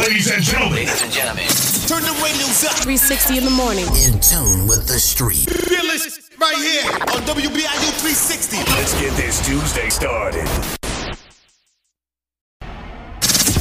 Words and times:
Ladies 0.00 0.30
and 0.30 0.42
gentlemen. 0.42 0.76
Ladies 0.76 1.02
and 1.02 1.12
gentlemen. 1.12 1.44
Turn 1.86 2.00
the 2.00 2.16
radios 2.24 2.64
up. 2.64 2.72
360 2.80 3.36
in 3.36 3.44
the 3.44 3.50
morning. 3.50 3.84
In 4.08 4.16
tune 4.20 4.66
with 4.66 4.88
the 4.88 4.98
street. 4.98 5.44
Fearless 5.68 6.30
right 6.40 6.56
here 6.56 6.88
on 7.12 7.20
WBIU 7.28 7.90
360. 8.00 8.56
Let's 8.72 8.98
get 8.98 9.12
this 9.20 9.44
Tuesday 9.46 9.90
started. 9.90 10.46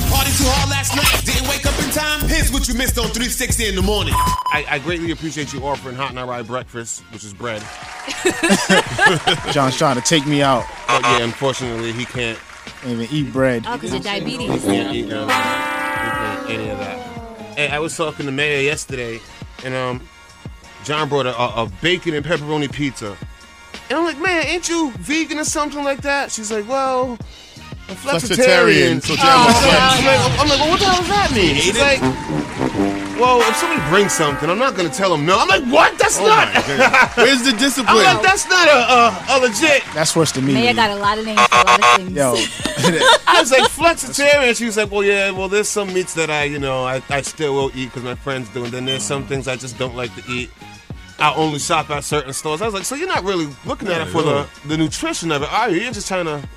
Party 0.08 0.32
too 0.32 0.48
hard 0.48 0.70
last 0.70 0.96
night. 0.96 1.26
Didn't 1.26 1.50
wake 1.50 1.66
up 1.66 1.78
in 1.84 1.92
time. 1.92 2.22
Here's 2.30 2.54
what 2.54 2.70
you 2.70 2.74
missed 2.74 2.98
on 2.98 3.12
360 3.12 3.68
in 3.68 3.76
the 3.76 3.82
morning. 3.82 4.14
I, 4.16 4.64
I 4.70 4.80
greatly 4.80 5.12
appreciate 5.12 5.52
you 5.52 5.62
offering 5.66 5.96
Hot 5.98 6.12
and 6.12 6.20
I 6.20 6.24
Ride 6.24 6.48
breakfast, 6.48 7.02
which 7.12 7.26
is 7.26 7.34
bread. 7.34 7.62
John's 9.52 9.76
trying 9.76 9.98
to 9.98 10.02
take 10.08 10.26
me 10.26 10.42
out. 10.42 10.64
But 10.88 11.04
yeah, 11.04 11.24
unfortunately, 11.24 11.92
he 11.92 12.06
can't, 12.06 12.40
Even 12.86 13.08
eat 13.12 13.34
bread. 13.34 13.66
Oh, 13.68 13.74
because 13.74 13.92
of 13.92 14.04
diabetes. 14.04 14.64
he 14.64 14.70
can't 14.70 14.96
eat 14.96 15.12
um, 15.12 15.28
he 15.28 15.34
can't 15.34 15.76
eat 15.76 15.79
any 16.50 16.70
of 16.70 16.78
that. 16.80 16.98
Hey, 17.56 17.70
I 17.70 17.80
was 17.80 17.96
talking 17.96 18.26
to 18.26 18.32
Mayor 18.32 18.62
yesterday, 18.62 19.20
and 19.64 19.74
um, 19.74 20.08
John 20.84 21.10
brought 21.10 21.26
a, 21.26 21.38
a, 21.38 21.72
bacon 21.82 22.14
and 22.14 22.26
pepperoni 22.26 22.72
pizza. 22.72 23.16
And 23.90 24.00
I'm 24.00 24.04
like, 24.04 24.20
man, 24.20 24.46
ain't 24.46 24.70
you 24.70 24.92
vegan 24.98 25.40
or 25.40 25.44
something 25.44 25.84
like 25.84 26.02
that? 26.02 26.32
She's 26.32 26.52
like, 26.52 26.68
well, 26.68 27.18
I'm 27.88 27.96
flexitarian. 27.96 28.98
Flexitarian, 28.98 29.02
so 29.02 29.14
like, 29.14 29.24
I'm, 29.24 30.06
like, 30.06 30.40
I'm 30.40 30.50
like, 30.50 30.60
well, 30.60 30.70
what 30.70 30.80
the 30.80 30.86
hell 30.86 30.98
does 30.98 31.08
that 31.08 31.32
mean? 31.34 31.56
She's 31.56 31.80
like, 31.80 32.99
well, 33.20 33.42
if 33.42 33.56
somebody 33.58 33.82
brings 33.90 34.14
something, 34.14 34.50
I'm 34.50 34.58
not 34.58 34.76
gonna 34.76 34.90
tell 34.90 35.12
them 35.12 35.26
no. 35.26 35.38
I'm 35.38 35.48
like, 35.48 35.64
what? 35.66 35.98
That's 35.98 36.20
oh 36.20 36.26
not. 36.26 36.48
Where's 37.18 37.44
the 37.44 37.52
discipline? 37.52 38.06
I'm 38.06 38.16
discipline? 38.16 38.16
like, 38.16 38.24
that's 38.24 38.50
not 38.50 38.68
a, 38.68 39.36
a, 39.36 39.38
a 39.38 39.42
legit. 39.42 39.84
That's 39.94 40.16
worse 40.16 40.32
than 40.32 40.46
me. 40.46 40.54
Maya 40.54 40.74
got 40.74 40.92
a 40.92 40.96
lot 40.96 41.18
of 41.18 41.26
names 41.26 41.42
for 41.42 41.56
a 41.56 41.64
lot 41.64 41.80
of 41.80 41.96
things. 41.98 42.12
Yo, 42.12 42.34
I 43.28 43.38
was 43.40 43.52
like 43.52 43.64
flexitarian. 43.64 44.58
She 44.58 44.66
was 44.66 44.78
like, 44.78 44.92
well, 44.92 45.04
yeah, 45.04 45.32
well, 45.32 45.50
there's 45.50 45.70
some 45.70 45.94
meats 45.94 46.14
that 46.14 46.30
I, 46.30 46.46
you 46.46 46.60
know, 46.60 46.86
I, 46.86 47.02
I 47.10 47.22
still 47.22 47.54
will 47.54 47.72
eat 47.76 47.86
because 47.86 48.04
my 48.04 48.16
friends 48.16 48.50
do, 48.50 48.64
and 48.64 48.74
then 48.74 48.86
there's 48.86 49.04
some 49.04 49.26
mm. 49.26 49.28
things 49.28 49.48
I 49.48 49.56
just 49.56 49.78
don't 49.78 49.96
like 49.96 50.14
to 50.16 50.24
eat. 50.32 50.50
I 51.20 51.34
only 51.36 51.60
shop 51.60 51.90
at 51.90 52.06
certain 52.06 52.32
stores. 52.32 52.62
I 52.62 52.66
was 52.66 52.74
like, 52.74 52.86
so 52.86 52.96
you're 52.96 53.08
not 53.08 53.26
really 53.26 53.50
looking 53.66 53.90
at 53.90 54.02
it 54.02 54.08
for 54.08 54.22
the, 54.22 54.48
the 54.66 54.78
nutrition 54.78 55.34
of 55.34 55.44
it, 55.44 55.52
are 55.52 55.70
you? 55.70 55.82
You're 55.82 55.92
just 55.92 56.08
trying 56.08 56.26
to 56.26 56.48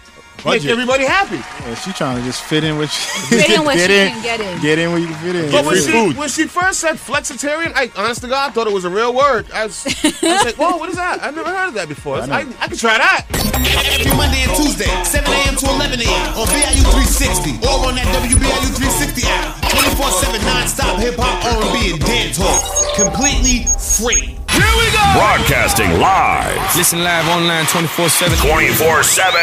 make 0.45 0.65
everybody 0.65 1.05
happy. 1.05 1.37
yeah, 1.37 1.75
she 1.75 1.93
trying 1.93 2.17
to 2.19 2.23
just 2.25 2.43
fit 2.43 2.65
in 2.65 2.77
with 2.79 2.91
Fit 2.91 3.51
in 3.59 3.65
where 3.65 3.79
she 3.79 3.87
can 3.87 4.23
get 4.23 4.41
in. 4.41 4.61
Get 4.61 4.79
in 4.79 4.91
where 4.91 4.99
you 4.99 5.07
can 5.07 5.17
fit 5.17 5.37
in. 5.37 5.51
But 5.51 5.65
when 5.65 5.77
she, 5.77 5.93
food. 5.93 6.17
when 6.17 6.29
she 6.29 6.47
first 6.47 6.81
said 6.81 6.97
flexitarian, 6.97 7.73
I 7.75 7.91
honest 7.97 8.23
to 8.23 8.29
God 8.29 8.55
thought 8.55 8.67
it 8.67 8.73
was 8.73 8.85
a 8.85 8.91
real 8.91 9.15
word. 9.15 9.51
I 9.53 9.67
was, 9.67 9.87
I 9.87 10.11
was 10.23 10.45
like, 10.45 10.55
whoa, 10.61 10.77
what 10.77 10.89
is 10.89 10.97
that? 10.97 11.23
I've 11.23 11.35
never 11.35 11.51
heard 11.51 11.69
of 11.69 11.75
that 11.75 11.89
before. 11.89 12.17
I, 12.17 12.27
know. 12.27 12.35
I, 12.35 12.39
I 12.61 12.69
could 12.69 12.79
try 12.79 12.99
that. 12.99 13.27
Every 13.31 14.17
Monday 14.17 14.43
and 14.43 14.53
Tuesday, 14.57 14.91
7 15.05 15.31
a.m. 15.31 15.57
to 15.57 15.67
11 15.67 16.01
a.m. 16.01 16.39
on 16.39 16.47
BIU 16.51 16.83
360 16.91 17.63
or 17.63 17.87
on 17.87 17.95
that 17.97 18.09
WBIU 18.19 18.71
360 18.75 19.23
app. 19.27 19.63
24-7 19.73 20.45
non-stop 20.45 20.99
hip-hop, 20.99 21.45
R&B, 21.45 21.93
and 21.93 22.01
dance 22.01 22.37
hall. 22.41 22.61
Completely 22.97 23.65
free. 23.79 24.42
Broadcasting 24.53 25.99
live 25.99 26.61
Listen 26.77 27.03
live 27.03 27.27
online 27.29 27.67
24 27.67 28.09
7. 28.09 28.39
24 28.39 29.03
7 29.03 29.41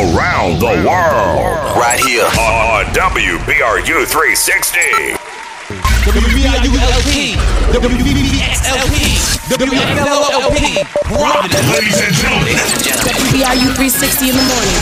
around 0.00 0.60
the 0.60 0.84
world. 0.84 1.76
Right 1.76 2.00
here. 2.00 2.24
On 2.36 2.84
WBRU 2.92 4.04
360. 4.04 5.18
WBIU 6.08 6.72
LP, 6.72 7.36
WBBX 7.76 8.64
LP, 8.64 8.96
WFLO 9.52 10.32
LP, 10.40 10.80
Providence. 11.04 11.68
Ladies 11.68 12.00
and 12.00 12.14
gentlemen. 12.14 12.56
Ladies 12.56 12.72
and 12.72 12.84
gentlemen. 12.84 13.32
BIU 13.32 13.68
360 13.76 14.30
in 14.30 14.36
the 14.36 14.46
morning. 14.48 14.76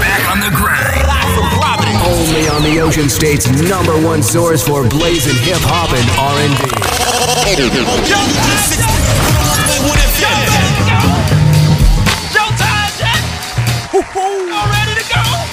Back 0.00 0.28
on 0.28 0.40
the 0.40 0.52
grind. 0.54 1.05
Ocean 2.86 3.10
State's 3.10 3.50
number 3.66 3.98
one 4.06 4.22
source 4.22 4.62
for 4.62 4.86
blazing 4.86 5.34
hip 5.42 5.58
hop 5.66 5.90
and 5.90 6.06
R&B. 6.22 6.70
Yo, 8.06 8.14
360. 8.14 8.78
What 9.90 9.98
if 9.98 10.14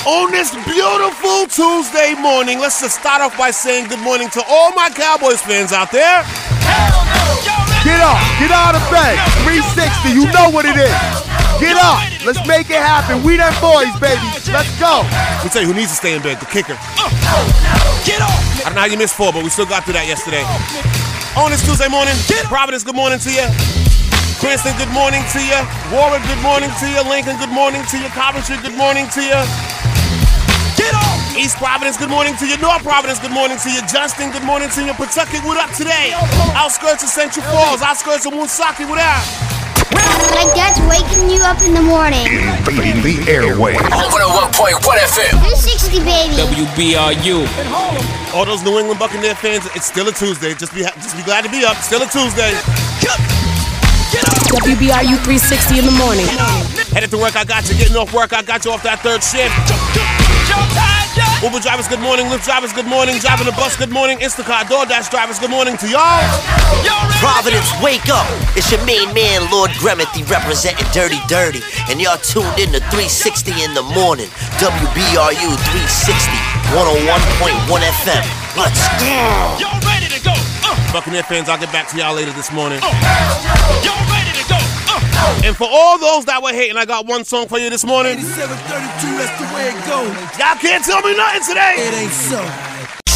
On 0.06 0.30
this 0.30 0.54
beautiful 0.62 1.50
Tuesday 1.50 2.14
morning, 2.22 2.60
let's 2.60 2.80
just 2.80 3.00
start 3.00 3.24
off 3.24 3.36
by 3.36 3.50
saying 3.50 3.90
good 3.90 4.06
morning 4.06 4.30
to 4.30 4.44
all 4.48 4.72
my 4.74 4.92
Cowboys 4.94 5.42
fans 5.42 5.74
out 5.74 5.90
there. 5.90 6.22
Get 7.82 7.98
up. 7.98 8.22
Get 8.38 8.54
out 8.54 8.78
of 8.78 8.86
bed. 8.94 9.18
360. 9.42 10.14
You 10.14 10.30
know 10.30 10.54
what 10.54 10.70
it 10.70 10.78
is. 10.78 11.34
Get 11.60 11.78
up. 11.82 11.98
Let's 12.26 12.46
make 12.48 12.70
it 12.70 12.78
happen. 12.78 13.24
We 13.24 13.38
them 13.38 13.54
boys, 13.60 13.92
baby. 14.00 14.22
Let's 14.54 14.70
go. 14.78 15.02
We 15.42 15.46
me 15.46 15.50
tell 15.50 15.62
you 15.62 15.68
who 15.68 15.74
needs 15.74 15.90
to 15.92 15.98
stay 15.98 16.16
in 16.16 16.22
bed, 16.22 16.40
the 16.40 16.46
kicker. 16.46 16.78
Get 18.04 18.20
off. 18.20 18.36
I 18.62 18.72
don't 18.72 18.76
know 18.76 18.84
how 18.84 18.92
you 18.92 18.98
missed 18.98 19.16
four, 19.16 19.32
but 19.32 19.44
we 19.44 19.50
still 19.50 19.66
got 19.66 19.84
through 19.84 19.96
that 19.96 20.08
yesterday. 20.08 20.44
On 21.40 21.50
this 21.50 21.64
Tuesday 21.66 21.90
morning, 21.90 22.14
Providence, 22.52 22.84
good 22.84 22.96
morning 22.96 23.18
to 23.24 23.32
you. 23.32 23.48
Princeton, 24.44 24.76
good 24.76 24.92
morning 24.92 25.24
to 25.32 25.40
you. 25.40 25.56
Warwick, 25.88 26.22
good 26.28 26.44
morning 26.44 26.70
to 26.84 26.86
you. 26.92 27.00
Lincoln, 27.08 27.40
good 27.40 27.50
morning 27.50 27.82
to 27.90 27.96
you. 27.98 28.12
Coventry, 28.12 28.60
good 28.60 28.76
morning 28.76 29.08
to 29.16 29.22
you. 29.24 29.40
Get 30.76 30.94
off. 30.94 31.16
East 31.34 31.56
Providence, 31.58 31.96
good 31.96 32.12
morning 32.12 32.36
to 32.38 32.46
you. 32.46 32.60
North 32.60 32.84
Providence, 32.84 33.18
good 33.24 33.32
morning 33.32 33.58
to 33.58 33.70
you. 33.72 33.80
Johnston, 33.88 34.30
good 34.36 34.44
morning 34.44 34.70
to 34.76 34.84
you. 34.84 34.94
Pawtucket, 34.94 35.42
what 35.48 35.58
up 35.58 35.72
today? 35.72 36.12
Outskirts 36.54 37.02
of 37.04 37.10
Central 37.10 37.46
Falls, 37.48 37.82
outskirts 37.82 38.28
of 38.28 38.34
Woonsocket, 38.34 38.90
what 38.90 39.00
up? 39.00 39.63
Like 40.34 40.52
that's 40.56 40.80
waking 40.90 41.30
you 41.30 41.42
up 41.44 41.62
in 41.62 41.74
the 41.74 41.82
morning. 41.82 42.26
Invading 42.28 43.02
the 43.02 43.16
airwaves. 43.30 43.80
On 43.94 44.08
101.1 44.10 44.82
FM. 44.82 45.34
360, 45.40 46.00
baby. 46.04 46.34
WBRU. 46.36 47.46
All 48.34 48.46
those 48.46 48.64
New 48.64 48.80
England 48.80 49.00
Buccaneer 49.00 49.36
fans, 49.36 49.66
it's 49.76 49.86
still 49.86 50.08
a 50.08 50.12
Tuesday. 50.12 50.54
Just 50.54 50.74
be 50.74 50.82
just 50.82 51.16
be 51.16 51.24
glad 51.24 51.44
to 51.46 51.52
be 51.52 51.64
up. 51.66 51.78
Still 51.78 52.02
a 52.02 52.08
Tuesday. 52.08 52.54
WBIU 54.54 55.18
360 55.26 55.80
in 55.80 55.86
the 55.86 55.92
morning. 55.98 56.26
Headed 56.94 57.10
to 57.12 57.18
work, 57.18 57.36
I 57.36 57.44
got 57.44 57.68
you. 57.70 57.76
Getting 57.76 57.96
off 57.98 58.14
work, 58.14 58.34
I 58.34 58.44
got 58.44 58.66
you 58.66 58.72
off 58.72 58.84
that 58.84 59.00
third 59.02 59.24
shift. 59.24 59.54
Uber 61.44 61.60
drivers, 61.60 61.90
good 61.92 62.00
morning. 62.00 62.28
Lyft 62.32 62.46
drivers, 62.48 62.72
good 62.72 62.88
morning. 62.88 63.20
Driving 63.20 63.46
the 63.46 63.52
bus, 63.60 63.76
good 63.76 63.92
morning. 63.92 64.18
Instacart, 64.20 64.72
DoorDash 64.72 65.12
drivers, 65.12 65.40
good 65.40 65.50
morning 65.52 65.76
to 65.76 65.90
y'all. 65.92 66.24
Providence, 67.20 67.68
wake 67.84 68.08
up. 68.08 68.24
It's 68.56 68.72
your 68.72 68.80
main 68.88 69.12
man, 69.14 69.44
Lord 69.52 69.70
Gremethy, 69.76 70.24
representing 70.32 70.88
Dirty 70.96 71.20
Dirty. 71.28 71.60
And 71.92 72.00
y'all 72.00 72.16
tuned 72.24 72.48
in 72.56 72.72
to 72.72 72.80
360 72.96 73.52
in 73.60 73.76
the 73.76 73.84
morning. 73.84 74.32
WBRU 74.64 75.52
360, 75.68 76.32
101.1 76.80 77.12
FM. 77.92 78.24
Let's 78.56 78.80
go. 79.04 79.12
Y'all 79.60 79.76
ready 79.84 80.08
to 80.16 80.24
go? 80.24 80.32
Uh, 80.64 80.80
Buccaneer 80.96 81.24
fans, 81.28 81.50
I'll 81.52 81.60
get 81.60 81.74
back 81.76 81.92
to 81.92 81.98
y'all 82.00 82.16
later 82.16 82.32
this 82.32 82.54
morning. 82.56 82.80
y'all 82.80 84.00
ready 84.08 84.32
to 84.32 84.46
go? 84.48 84.63
And 85.44 85.56
for 85.56 85.68
all 85.70 85.98
those 86.00 86.26
that 86.26 86.42
were 86.42 86.54
hating, 86.54 86.78
I 86.78 86.86
got 86.86 87.06
one 87.06 87.24
song 87.26 87.48
for 87.48 87.60
you 87.60 87.70
this 87.70 87.86
morning. 87.86 88.20
732, 88.20 89.18
that's 89.18 89.36
the 89.40 89.48
way 89.56 89.68
it 89.70 89.80
goes. 89.86 90.40
Y'all 90.40 90.58
can't 90.58 90.84
tell 90.84 91.02
me 91.02 91.16
nothing 91.16 91.44
today. 91.48 91.76
It 91.78 91.94
ain't 91.94 92.12
so. 92.12 92.40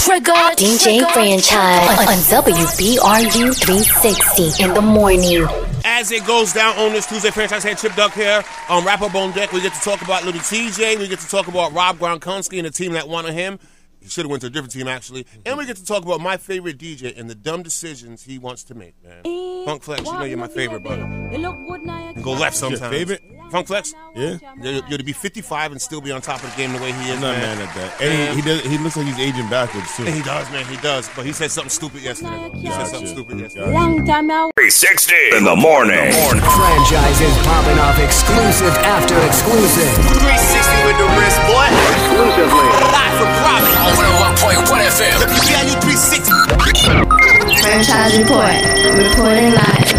Trigger. 0.08 0.32
DJ 0.56 1.04
franchise 1.12 2.08
on 2.08 2.44
WBRU 2.44 3.54
360 3.60 4.64
in 4.64 4.74
the 4.74 4.82
morning. 4.82 5.46
As 5.84 6.12
it 6.12 6.26
goes 6.26 6.54
down 6.54 6.78
on 6.78 6.94
this 6.94 7.06
Tuesday 7.06 7.30
franchise 7.30 7.64
head 7.64 7.78
Chip 7.78 7.94
Duck 7.96 8.14
here 8.14 8.44
on 8.70 8.86
Rapper 8.86 9.10
Bone 9.10 9.32
Deck, 9.32 9.52
we 9.52 9.62
get 9.62 9.74
to 9.74 9.82
talk 9.82 10.02
about 10.02 10.24
little 10.24 10.40
TJ. 10.42 10.98
We 11.00 11.08
get 11.08 11.20
to 11.20 11.28
talk 11.28 11.48
about 11.48 11.74
Rob 11.74 11.98
Gronkowski 11.98 12.58
and 12.58 12.66
the 12.66 12.72
team 12.72 12.94
that 12.94 13.10
wanted 13.10 13.34
him. 13.34 13.60
He 14.00 14.08
should 14.08 14.24
have 14.24 14.32
went 14.32 14.42
to 14.42 14.48
a 14.48 14.50
different 14.50 14.72
team 14.72 14.88
actually. 14.88 15.26
And 15.46 15.58
we 15.58 15.66
get 15.66 15.76
to 15.78 15.86
talk 15.86 16.06
about 16.06 16.22
my 16.22 16.38
favorite 16.38 16.78
DJ 16.78 17.18
and 17.18 17.30
the 17.30 17.36
dumb 17.36 17.64
decisions 17.64 18.24
he 18.24 18.38
wants 18.38 18.64
to 18.66 18.76
make, 18.76 18.96
man. 19.04 19.24
Funk 19.68 19.84
Flex, 19.84 20.08
you 20.08 20.14
know 20.14 20.24
you're 20.24 20.38
my 20.40 20.48
favorite, 20.48 20.80
brother. 20.80 21.04
And 21.04 22.24
go 22.24 22.32
left 22.32 22.56
sometimes. 22.56 22.80
Your 22.80 22.90
favorite? 22.90 23.22
Funk 23.52 23.68
Flex? 23.68 23.94
Yeah. 24.16 24.40
You're, 24.64 24.80
you're 24.88 24.98
to 24.98 25.04
be 25.04 25.12
55 25.12 25.76
and 25.76 25.82
still 25.82 26.00
be 26.00 26.08
on 26.10 26.22
top 26.24 26.40
of 26.40 26.48
the 26.48 26.56
game 26.56 26.72
the 26.72 26.80
way 26.80 26.96
he 26.96 27.12
is, 27.12 27.20
I'm 27.20 27.28
not 27.28 27.36
man. 27.36 27.60
mad 27.60 27.68
at 27.68 27.76
that. 27.76 28.00
And 28.00 28.32
he, 28.32 28.40
he 28.40 28.48
does. 28.48 28.64
He 28.64 28.78
looks 28.80 28.96
like 28.96 29.12
he's 29.12 29.20
aging 29.20 29.50
backwards 29.52 29.92
too. 29.92 30.08
And 30.08 30.16
he 30.16 30.24
does, 30.24 30.48
man. 30.56 30.64
He 30.72 30.80
does. 30.80 31.12
But 31.12 31.28
he 31.28 31.36
said 31.36 31.52
something 31.52 31.68
stupid 31.70 32.00
yesterday. 32.00 32.48
He 32.56 32.72
said 32.72 32.88
something 32.88 33.12
stupid 33.12 33.44
yesterday. 33.44 33.68
long 33.76 34.08
time 34.08 34.32
out. 34.32 34.56
360 34.56 35.36
in 35.36 35.44
the 35.44 35.60
morning. 35.60 36.16
Franchises 36.16 37.36
popping 37.44 37.76
off 37.84 38.00
exclusive 38.00 38.72
after 38.88 39.20
exclusive. 39.28 39.92
360 40.16 40.88
with 40.88 40.96
the 40.96 41.08
wrist, 41.20 41.44
boy. 41.44 41.68
Exclusively. 41.92 42.72
Live 42.88 43.16
from 43.20 43.32
Providence. 43.44 43.84
On 43.84 44.64
101.1 44.64 44.96
FM. 44.96 45.28
WBIU 45.28 45.76
360. 45.84 47.47
Franchise 47.62 48.18
report. 48.18 48.56
Reporting 48.96 49.54
live. 49.54 49.92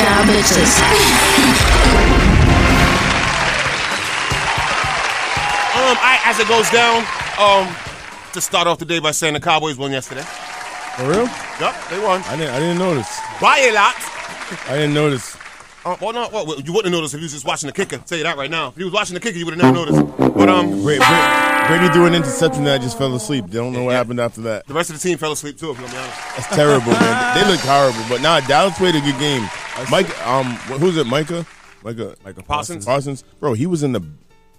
Y'all 0.00 0.24
bitches. 0.26 0.80
Um, 5.90 5.96
I, 6.02 6.20
as 6.24 6.38
it 6.38 6.46
goes 6.46 6.68
down, 6.70 6.98
um, 7.40 7.74
to 8.32 8.40
start 8.40 8.66
off 8.66 8.78
the 8.78 8.84
day 8.84 8.98
by 9.00 9.12
saying 9.12 9.34
the 9.34 9.40
Cowboys 9.40 9.76
won 9.76 9.90
yesterday. 9.90 10.22
For 10.22 11.08
real? 11.08 11.26
Yup, 11.58 11.74
they 11.88 11.98
won. 11.98 12.22
I 12.24 12.36
didn't. 12.36 12.54
I 12.54 12.60
didn't 12.60 12.78
notice. 12.78 13.18
By 13.40 13.58
a 13.58 13.72
lot. 13.72 13.94
I 14.68 14.74
didn't 14.74 14.94
notice. 14.94 15.36
Uh, 15.84 15.96
well, 16.00 16.12
no, 16.12 16.28
well, 16.30 16.60
you 16.60 16.72
wouldn't 16.72 16.92
have 16.92 16.92
noticed 16.92 17.14
if 17.14 17.20
you 17.20 17.24
was 17.24 17.32
just 17.32 17.46
watching 17.46 17.66
the 17.66 17.72
kicker. 17.72 17.96
I'll 17.96 18.02
tell 18.02 18.18
you 18.18 18.24
that 18.24 18.36
right 18.36 18.50
now. 18.50 18.68
If 18.68 18.78
you 18.78 18.84
was 18.84 18.92
watching 18.92 19.14
the 19.14 19.20
kicker, 19.20 19.38
you 19.38 19.46
would 19.46 19.58
have 19.58 19.74
never 19.74 19.86
noticed. 19.86 20.16
But 20.18 20.48
um, 20.48 20.82
Bra- 20.82 20.98
Bra- 20.98 21.66
Brady 21.68 21.92
threw 21.94 22.04
an 22.06 22.14
interception 22.14 22.64
that 22.64 22.74
I 22.74 22.78
just 22.82 22.98
fell 22.98 23.14
asleep. 23.14 23.46
They 23.46 23.58
don't 23.58 23.72
know 23.72 23.84
what 23.84 23.94
happened 23.94 24.20
after 24.20 24.42
that. 24.42 24.66
The 24.66 24.74
rest 24.74 24.90
of 24.90 25.00
the 25.00 25.08
team 25.08 25.16
fell 25.16 25.32
asleep 25.32 25.58
too. 25.58 25.70
If 25.70 25.78
I'm 25.78 25.84
gonna 25.84 25.94
be 25.94 25.98
honest. 25.98 26.18
That's 26.36 26.56
terrible, 26.56 26.92
man. 26.92 27.34
They 27.34 27.50
look 27.50 27.60
horrible. 27.60 28.04
But 28.08 28.20
nah, 28.20 28.40
Dallas 28.40 28.76
played 28.76 28.94
a 28.94 29.00
good 29.00 29.18
game. 29.18 29.48
Mike, 29.90 30.26
um, 30.26 30.46
who's 30.78 30.98
it? 30.98 31.06
Micah, 31.06 31.46
Micah, 31.82 32.14
Micah 32.24 32.42
Parsons. 32.42 32.84
Parsons, 32.84 33.22
bro. 33.38 33.54
He 33.54 33.66
was 33.66 33.82
in 33.82 33.92
the 33.92 34.02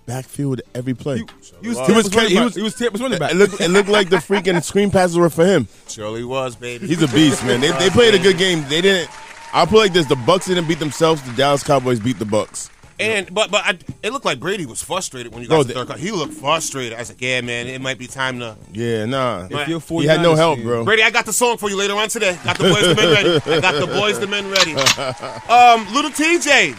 backfield 0.08 0.62
every 0.74 0.94
play. 0.94 1.18
He 1.18 1.24
was 1.24 1.54
He 1.62 1.70
was, 1.70 1.78
running 2.16 2.32
he 2.32 2.40
was, 2.40 2.56
He 2.56 2.62
was 2.62 2.76
Tampa's 2.76 3.02
running 3.02 3.20
back. 3.20 3.32
It 3.32 3.36
looked, 3.36 3.62
it 3.62 3.70
looked 3.70 3.90
like 3.90 4.10
the 4.10 4.18
freaking 4.18 4.64
screen 4.64 4.90
passes 4.90 5.18
were 5.18 5.30
for 5.30 5.46
him. 5.46 5.68
Surely 5.88 6.22
he 6.22 6.26
was, 6.26 6.56
baby. 6.56 6.88
He's 6.88 7.02
a 7.02 7.08
beast, 7.08 7.46
man. 7.46 7.62
They, 7.62 7.72
they 7.74 7.90
played 7.90 8.16
a 8.16 8.20
good 8.20 8.38
game. 8.38 8.66
They 8.68 8.82
didn't. 8.82 9.10
I'll 9.54 9.68
put 9.68 9.76
it 9.78 9.80
like 9.80 9.94
this: 9.94 10.06
the 10.08 10.16
Bucks 10.16 10.48
didn't 10.48 10.68
beat 10.68 10.80
themselves. 10.80 11.22
The 11.24 11.34
Dallas 11.34 11.64
Cowboys 11.64 12.00
beat 12.00 12.20
the 12.20 12.26
Bucks. 12.26 12.70
And 13.00 13.34
but 13.34 13.50
but 13.50 13.66
I, 13.66 13.80
it 14.04 14.14
looked 14.14 14.26
like 14.26 14.40
Brady 14.40 14.68
was 14.68 14.84
frustrated 14.84 15.34
when 15.34 15.42
you 15.42 15.48
got 15.50 15.56
Bro, 15.56 15.62
to 15.64 15.68
the 15.70 15.74
the- 15.74 15.80
third 15.80 15.88
quarter. 15.88 16.02
He 16.02 16.12
looked 16.12 16.34
frustrated. 16.36 16.94
I 16.94 17.00
was 17.00 17.10
like, 17.10 17.20
yeah, 17.22 17.42
man, 17.42 17.66
it 17.68 17.82
might 17.82 17.98
be 17.98 18.06
time 18.06 18.38
to. 18.40 18.56
Yeah, 18.72 19.06
nah. 19.06 19.48
If 19.50 19.68
you're 19.68 19.80
he 20.02 20.06
had 20.08 20.22
no 20.22 20.36
help, 20.36 20.62
bro. 20.62 20.86
Brady, 20.86 21.02
I 21.02 21.10
got 21.10 21.26
the 21.26 21.34
song 21.34 21.58
for 21.58 21.70
you 21.70 21.78
later 21.78 21.96
on 21.96 22.10
today. 22.10 22.38
Got 22.44 22.60
the 22.60 22.70
boys 22.70 22.88
the 22.88 22.96
men 22.96 23.12
ready. 23.12 23.58
I 23.58 23.60
got 23.60 23.80
the 23.80 23.88
boys 23.88 24.20
the 24.20 24.28
men 24.28 24.50
ready. 24.52 24.72
Um, 25.52 25.92
little 25.94 26.12
TJ 26.12 26.76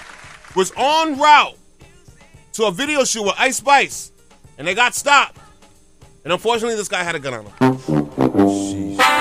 was 0.54 0.72
en 0.76 1.18
route 1.18 1.56
to 2.52 2.64
a 2.66 2.70
video 2.70 3.04
shoot 3.04 3.25
with 3.25 3.34
Ice 3.38 3.56
Spice, 3.56 4.12
and 4.58 4.66
they 4.66 4.75
got 4.75 4.94
stopped. 4.94 5.38
And 6.25 6.32
unfortunately, 6.32 6.76
this 6.76 6.88
guy 6.88 7.02
had 7.02 7.16
a 7.16 7.18
gun 7.18 7.34
on 7.34 7.46
him. 7.46 9.12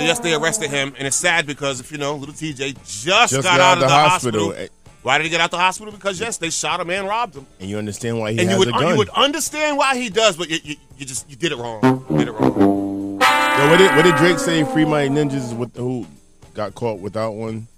So 0.00 0.06
yes, 0.06 0.18
they 0.18 0.32
arrested 0.32 0.70
him, 0.70 0.94
and 0.96 1.06
it's 1.06 1.16
sad 1.16 1.46
because 1.46 1.78
if 1.78 1.92
you 1.92 1.98
know, 1.98 2.16
little 2.16 2.34
TJ 2.34 2.74
just, 3.04 3.34
got, 3.34 3.60
out 3.60 3.74
of 3.76 3.80
the, 3.80 3.88
hospital. 3.90 4.54
Why 5.02 5.18
did 5.18 5.24
he 5.24 5.30
get 5.30 5.42
out 5.42 5.50
the 5.50 5.58
hospital? 5.58 5.92
Because 5.92 6.18
yes, 6.18 6.38
they 6.38 6.48
shot 6.48 6.80
him 6.80 6.88
and 6.88 7.06
robbed 7.06 7.36
him. 7.36 7.46
And 7.58 7.68
you 7.68 7.76
understand 7.76 8.18
why 8.18 8.32
he 8.32 8.38
and 8.38 8.48
has 8.48 8.54
you 8.54 8.58
would 8.60 8.68
a 8.68 8.72
gun. 8.72 8.92
you 8.92 8.96
would 8.96 9.10
understand 9.10 9.76
why 9.76 9.98
he 9.98 10.08
does, 10.08 10.38
but 10.38 10.48
you, 10.48 10.58
you, 10.64 10.76
you 10.96 11.04
just 11.04 11.28
you 11.28 11.36
did 11.36 11.52
it 11.52 11.58
wrong. 11.58 11.82
You 12.08 12.16
did 12.16 12.28
it 12.28 12.32
wrong. 12.32 13.20
Yo, 13.20 13.70
what 13.70 13.76
did 13.76 13.94
what 13.94 14.04
did 14.04 14.16
Drake 14.16 14.38
say? 14.38 14.64
Free 14.64 14.86
my 14.86 15.06
ninjas 15.06 15.54
with 15.54 15.76
who 15.76 16.06
got 16.54 16.74
caught 16.74 16.98
without 16.98 17.32
one. 17.32 17.68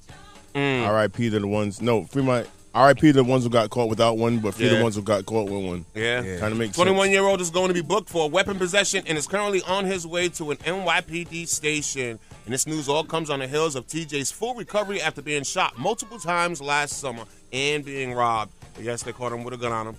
Mm. 0.54 0.86
R.I.P. 0.86 1.28
to 1.30 1.40
the 1.40 1.48
ones. 1.48 1.82
No, 1.82 2.04
free 2.04 2.22
my 2.22 2.46
R.I.P. 2.74 3.10
the 3.10 3.22
ones 3.22 3.44
who 3.44 3.50
got 3.50 3.68
caught 3.70 3.88
without 3.90 4.16
one, 4.16 4.38
but 4.38 4.54
free 4.54 4.66
Yeah. 4.70 4.76
the 4.78 4.82
ones 4.82 4.94
who 4.94 5.02
got 5.02 5.26
caught 5.26 5.50
with 5.50 5.62
one. 5.64 5.84
Yeah. 5.94 6.22
kind 6.38 6.52
of 6.52 6.58
makes 6.58 6.74
21 6.74 7.06
sense. 7.06 7.12
year 7.12 7.22
old 7.24 7.40
is 7.40 7.50
going 7.50 7.68
to 7.68 7.74
be 7.74 7.82
booked 7.82 8.08
for 8.08 8.30
weapon 8.30 8.56
possession 8.58 9.04
and 9.06 9.18
is 9.18 9.26
currently 9.26 9.60
on 9.62 9.84
his 9.84 10.06
way 10.06 10.28
to 10.30 10.50
an 10.52 10.56
NYPD 10.58 11.46
station. 11.48 12.18
And 12.44 12.54
this 12.54 12.66
news 12.66 12.88
all 12.88 13.04
comes 13.04 13.28
on 13.30 13.40
the 13.40 13.46
heels 13.46 13.76
of 13.76 13.86
TJ's 13.86 14.32
full 14.32 14.54
recovery 14.54 15.00
after 15.02 15.20
being 15.22 15.44
shot 15.44 15.78
multiple 15.78 16.18
times 16.18 16.60
last 16.62 16.98
summer 16.98 17.24
and 17.52 17.84
being 17.84 18.14
robbed. 18.14 18.52
But 18.74 18.84
yes, 18.84 19.02
they 19.02 19.12
caught 19.12 19.32
him 19.32 19.44
with 19.44 19.54
a 19.54 19.58
gun 19.58 19.72
on 19.72 19.86
him. 19.88 19.96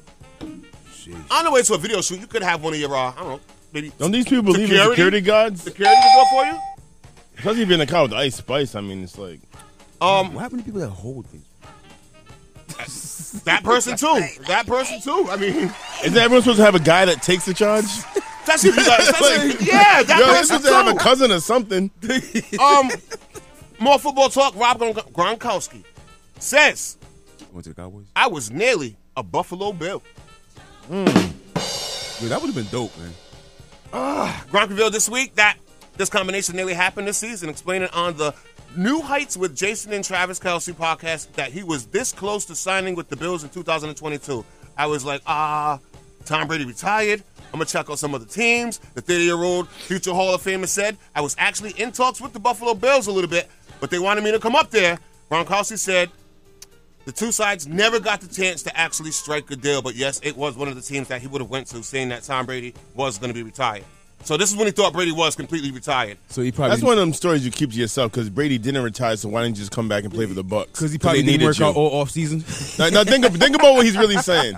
On 1.32 1.44
the 1.46 1.52
way 1.52 1.62
to 1.62 1.74
a 1.74 1.78
video 1.78 2.02
shoot, 2.02 2.20
you 2.20 2.28
could 2.28 2.44
have 2.44 2.64
one 2.64 2.74
of 2.74 2.80
your, 2.80 2.96
uh, 2.96 3.12
I 3.12 3.16
don't 3.18 3.28
know, 3.28 3.40
maybe. 3.74 3.92
Don't 4.00 4.12
these 4.12 4.26
people 4.26 4.44
believe 4.54 4.72
in 4.72 4.90
security 4.90 5.22
guards? 5.22 5.62
Security 5.62 5.96
to 5.96 6.12
go 6.16 6.26
for 6.32 6.46
you? 6.46 6.60
Especially 7.38 7.62
if 7.64 7.68
you're 7.68 7.76
in 7.76 7.82
a 7.82 7.86
car 7.88 8.04
with 8.04 8.14
Ice 8.14 8.36
Spice. 8.36 8.74
I 8.76 8.82
mean, 8.82 9.04
it's 9.04 9.18
like. 9.18 9.40
Um, 10.02 10.34
what 10.34 10.42
happened 10.42 10.62
to 10.62 10.66
people 10.66 10.80
that 10.82 10.90
hold 10.90 11.28
things? 11.28 11.46
That 13.46 13.64
person 13.64 13.98
too. 13.98 14.22
That 14.48 14.66
person 14.68 15.02
too. 15.02 15.28
I 15.30 15.38
mean, 15.38 15.74
Isn't 16.04 16.18
everyone 16.18 16.42
supposed 16.44 16.58
to 16.60 16.66
have 16.66 16.76
a 16.76 16.80
guy 16.80 17.06
that 17.06 17.22
takes 17.22 17.46
the 17.46 17.54
charge? 17.54 17.86
that's 18.46 18.64
if 18.66 18.76
that's 18.76 19.22
Like, 19.22 19.62
yeah, 19.62 20.04
that 20.04 20.18
yo, 20.20 20.26
they're 20.26 20.36
person 20.36 20.46
supposed 20.62 20.66
to 20.66 20.74
have 20.74 20.88
a 20.88 20.92
too. 20.94 20.98
cousin 21.00 21.32
or 21.32 21.40
something. 21.40 21.92
Um, 22.60 22.92
more 23.80 23.98
football 24.00 24.30
talk. 24.30 24.56
Rob 24.56 24.80
Gron- 24.80 25.12
Gronkowski 25.12 25.84
says, 26.40 26.98
Went 27.52 27.64
to 27.66 27.70
the 27.72 27.76
Cowboys. 27.76 28.06
"I 28.16 28.28
was 28.28 28.50
nearly 28.52 28.96
a 29.18 29.24
Buffalo 29.24 29.74
Bill." 29.74 30.02
Yo, 30.90 31.04
that 32.30 32.40
would 32.42 32.48
have 32.48 32.56
been 32.56 32.68
dope, 32.72 32.96
man. 32.98 33.12
Ah, 33.92 34.46
Gronkoville 34.52 34.92
this 34.92 35.10
week. 35.10 35.36
That 35.36 35.58
this 35.98 36.10
combination 36.10 36.56
nearly 36.56 36.74
happened 36.74 37.08
this 37.08 37.18
season. 37.18 37.50
Explaining 37.50 37.90
on 37.90 38.16
the 38.18 38.34
New 38.76 39.02
Heights 39.02 39.38
with 39.38 39.56
Jason 39.56 39.94
and 39.94 40.04
Travis 40.04 40.40
Kelce 40.40 40.74
podcast 40.74 41.32
that 41.34 41.52
he 41.52 41.62
was 41.62 41.86
this 41.88 42.12
close 42.12 42.46
to 42.46 42.56
signing 42.56 42.96
with 42.96 43.08
the 43.08 43.16
Bills 43.16 43.44
in 43.44 43.50
2022. 43.50 44.44
I 44.76 44.88
was 44.88 45.06
like, 45.06 45.22
ah, 45.28 45.80
Tom 46.26 46.48
Brady 46.48 46.66
retired. 46.66 47.24
I'm 47.48 47.60
gonna 47.60 47.66
check 47.66 47.90
out 47.92 48.00
some 48.00 48.16
other 48.16 48.26
teams. 48.26 48.80
The 48.96 49.02
30 49.02 49.24
year 49.26 49.36
old 49.36 49.70
future 49.70 50.12
Hall 50.12 50.34
of 50.34 50.42
Famer 50.42 50.68
said 50.68 50.98
I 51.14 51.22
was 51.22 51.36
actually 51.38 51.72
in 51.72 51.92
talks 51.92 52.20
with 52.20 52.34
the 52.34 52.40
Buffalo 52.40 52.74
Bills 52.74 53.06
a 53.06 53.12
little 53.12 53.30
bit, 53.30 53.48
but 53.80 53.92
they 53.92 54.00
wanted 54.00 54.24
me 54.24 54.32
to 54.32 54.40
come 54.40 54.56
up 54.56 54.72
there. 54.72 54.98
Gronkowski 55.30 55.78
said 55.78 56.10
the 57.06 57.12
two 57.12 57.32
sides 57.32 57.68
never 57.68 58.00
got 58.00 58.22
the 58.22 58.34
chance 58.34 58.64
to 58.64 58.76
actually 58.76 59.12
strike 59.12 59.52
a 59.52 59.56
deal, 59.56 59.84
but 59.84 59.94
yes, 59.94 60.20
it 60.24 60.36
was 60.36 60.56
one 60.56 60.68
of 60.68 60.76
the 60.76 60.82
teams 60.82 61.10
that 61.10 61.22
he 61.22 61.28
would 61.28 61.42
have 61.42 61.50
went 61.50 61.68
to, 61.68 61.84
saying 61.84 62.10
that 62.10 62.24
Tom 62.24 62.46
Brady 62.46 62.74
was 62.96 63.18
going 63.18 63.30
to 63.30 63.34
be 63.34 63.44
retired. 63.44 63.84
So 64.26 64.38
this 64.38 64.50
is 64.52 64.56
when 64.56 64.68
he 64.68 64.72
thought 64.72 64.94
Brady 64.94 65.12
was 65.12 65.36
completely 65.36 65.72
retired. 65.72 66.18
So 66.30 66.42
he 66.42 66.52
probably 66.52 66.72
That's 66.72 66.82
one 66.84 66.94
of 66.94 67.00
them 67.00 67.14
stories 67.14 67.44
you 67.44 67.52
keep 67.52 67.72
to 67.72 67.76
yourself 67.78 68.12
because 68.12 68.30
Brady 68.30 68.58
didn't 68.58 68.82
retire, 68.84 69.18
so 69.18 69.28
why 69.30 69.44
didn't 69.44 69.58
you 69.58 69.62
just 69.62 69.72
come 69.72 69.90
back 69.90 70.04
and 70.06 70.14
play 70.14 70.26
for 70.26 70.34
the 70.34 70.44
Bucks? 70.44 70.72
because 70.72 70.92
he 70.94 70.98
probably 70.98 71.22
they 71.24 71.34
didn't 71.34 71.48
work 71.48 71.60
you. 71.60 71.66
out 71.66 71.76
all 71.76 72.02
off 72.02 72.10
season. 72.12 72.44
Now, 72.80 72.90
now 72.90 73.04
think, 73.04 73.26
of, 73.26 73.36
think 73.36 73.56
about 73.56 73.74
what 73.76 73.86
he's 73.86 73.98
really 73.98 74.18
saying, 74.18 74.56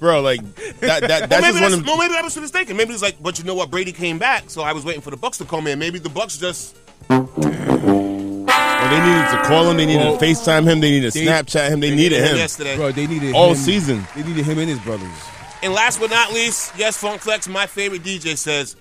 bro. 0.00 0.20
Like 0.22 0.40
that. 0.80 0.80
That 0.80 1.00
Well, 1.02 1.28
that's 1.28 1.30
maybe 1.30 1.42
just 1.42 1.54
one 1.54 1.62
that's, 1.62 1.74
of. 1.74 1.86
well, 1.86 1.98
maybe 1.98 2.14
that 2.14 2.24
was 2.24 2.36
mistaken. 2.36 2.76
Maybe 2.76 2.92
it's 2.92 3.02
like, 3.02 3.22
but 3.22 3.38
you 3.38 3.44
know 3.44 3.54
what? 3.54 3.70
Brady 3.70 3.92
came 3.92 4.18
back, 4.18 4.50
so 4.50 4.62
I 4.62 4.72
was 4.72 4.84
waiting 4.84 5.02
for 5.02 5.10
the 5.10 5.16
Bucks 5.16 5.38
to 5.38 5.44
come 5.44 5.66
in. 5.66 5.78
Maybe 5.78 5.98
the 5.98 6.08
Bucks 6.08 6.36
just 6.38 6.76
Well, 7.08 8.90
they 8.90 9.00
needed 9.00 9.30
to 9.30 9.42
call 9.46 9.70
him. 9.70 9.76
They 9.76 9.86
needed 9.86 10.00
Well, 10.04 10.16
to 10.18 10.24
FaceTime 10.24 10.64
him. 10.64 10.80
They 10.80 10.90
needed 10.90 11.12
to 11.12 11.18
they- 11.18 11.26
Snapchat 11.26 11.68
him. 11.70 11.80
They, 11.80 11.90
they 11.90 11.96
needed 11.96 12.12
needed 12.12 12.24
him 12.24 12.30
him. 12.32 12.36
yesterday. 12.38 12.76
Bro, 12.76 12.92
they 12.92 13.06
needed 13.06 13.34
All 13.34 13.50
him- 13.50 13.56
season. 13.56 14.06
They 14.14 14.22
needed 14.22 14.44
him 14.44 14.58
and 14.58 14.68
his 14.68 14.78
brothers. 14.80 15.08
And 15.62 15.72
last 15.72 16.00
but 16.00 16.10
not 16.10 16.32
least, 16.32 16.72
yes, 16.76 16.96
Funk 16.98 17.20
Flex, 17.22 17.48
my 17.48 17.66
favorite 17.66 18.02
DJ, 18.02 18.36
says 18.36 18.76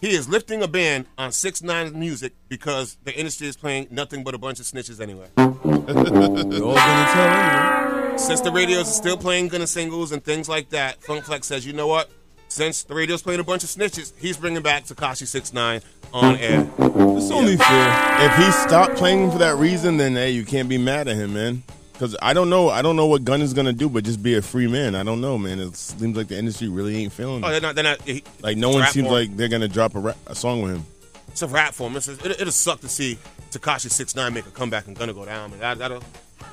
he 0.00 0.10
is 0.10 0.28
lifting 0.28 0.62
a 0.62 0.68
ban 0.68 1.06
on 1.16 1.32
six 1.32 1.62
nine 1.62 1.98
music 1.98 2.34
because 2.48 2.98
the 3.04 3.14
industry 3.16 3.46
is 3.46 3.56
playing 3.56 3.88
nothing 3.90 4.24
but 4.24 4.34
a 4.34 4.38
bunch 4.38 4.60
of 4.60 4.66
snitches 4.66 5.00
anyway. 5.00 5.28
They're 5.36 5.44
all 5.46 6.74
gonna 6.74 7.12
tell 7.12 7.28
anyway. 7.28 8.18
Since 8.18 8.40
the 8.40 8.50
radios 8.50 8.88
are 8.88 8.92
still 8.92 9.16
playing 9.16 9.48
Gunna 9.48 9.66
singles 9.66 10.12
and 10.12 10.24
things 10.24 10.48
like 10.48 10.70
that, 10.70 11.02
Funk 11.02 11.24
Flex 11.24 11.46
says, 11.46 11.66
you 11.66 11.72
know 11.72 11.86
what? 11.86 12.10
Since 12.48 12.84
the 12.84 12.94
radio's 12.94 13.22
playing 13.22 13.40
a 13.40 13.44
bunch 13.44 13.64
of 13.64 13.70
snitches, 13.70 14.12
he's 14.18 14.36
bringing 14.36 14.62
back 14.62 14.84
Tekashi 14.84 15.26
Six 15.26 15.52
Nine 15.52 15.80
on 16.12 16.36
air. 16.36 16.60
It's 16.78 17.30
only 17.30 17.56
fair. 17.56 18.26
If 18.26 18.36
he 18.36 18.50
stopped 18.52 18.96
playing 18.96 19.30
for 19.30 19.38
that 19.38 19.56
reason, 19.56 19.96
then 19.96 20.14
hey, 20.14 20.30
you 20.30 20.44
can't 20.44 20.68
be 20.68 20.78
mad 20.78 21.08
at 21.08 21.16
him, 21.16 21.34
man. 21.34 21.62
Because 21.98 22.14
I 22.20 22.34
don't 22.34 22.50
know, 22.50 22.68
I 22.68 22.82
don't 22.82 22.94
know 22.96 23.06
what 23.06 23.24
Gunn 23.24 23.40
is 23.40 23.54
gonna 23.54 23.72
do, 23.72 23.88
but 23.88 24.04
just 24.04 24.22
be 24.22 24.34
a 24.34 24.42
free 24.42 24.66
man. 24.66 24.94
I 24.94 25.02
don't 25.02 25.22
know, 25.22 25.38
man. 25.38 25.58
It 25.60 25.74
seems 25.76 26.14
like 26.16 26.28
the 26.28 26.38
industry 26.38 26.68
really 26.68 26.94
ain't 27.02 27.12
feeling 27.12 27.42
Oh, 27.42 27.48
it. 27.48 27.52
they're 27.52 27.60
not. 27.62 27.74
They're 27.74 27.84
not. 27.84 28.02
He, 28.02 28.22
Like 28.42 28.58
no 28.58 28.68
one 28.70 28.82
seems 28.88 29.06
for 29.06 29.18
him. 29.20 29.28
like 29.28 29.36
they're 29.36 29.48
gonna 29.48 29.66
drop 29.68 29.94
a, 29.94 30.00
rap, 30.00 30.16
a 30.26 30.34
song 30.34 30.60
with 30.60 30.72
him. 30.76 30.84
it's 31.28 31.40
a 31.40 31.46
rap 31.46 31.72
for 31.72 31.88
him. 31.88 31.96
It's, 31.96 32.06
it, 32.08 32.24
it'll 32.26 32.52
suck 32.52 32.80
to 32.80 32.88
see 32.88 33.16
Tekashi 33.50 33.90
Six 33.90 34.14
Nine 34.14 34.34
make 34.34 34.46
a 34.46 34.50
comeback 34.50 34.86
and 34.88 34.96
gonna 34.96 35.14
go 35.14 35.24
down. 35.24 35.48
But 35.50 35.60
that, 35.60 35.78
that'll, 35.78 36.02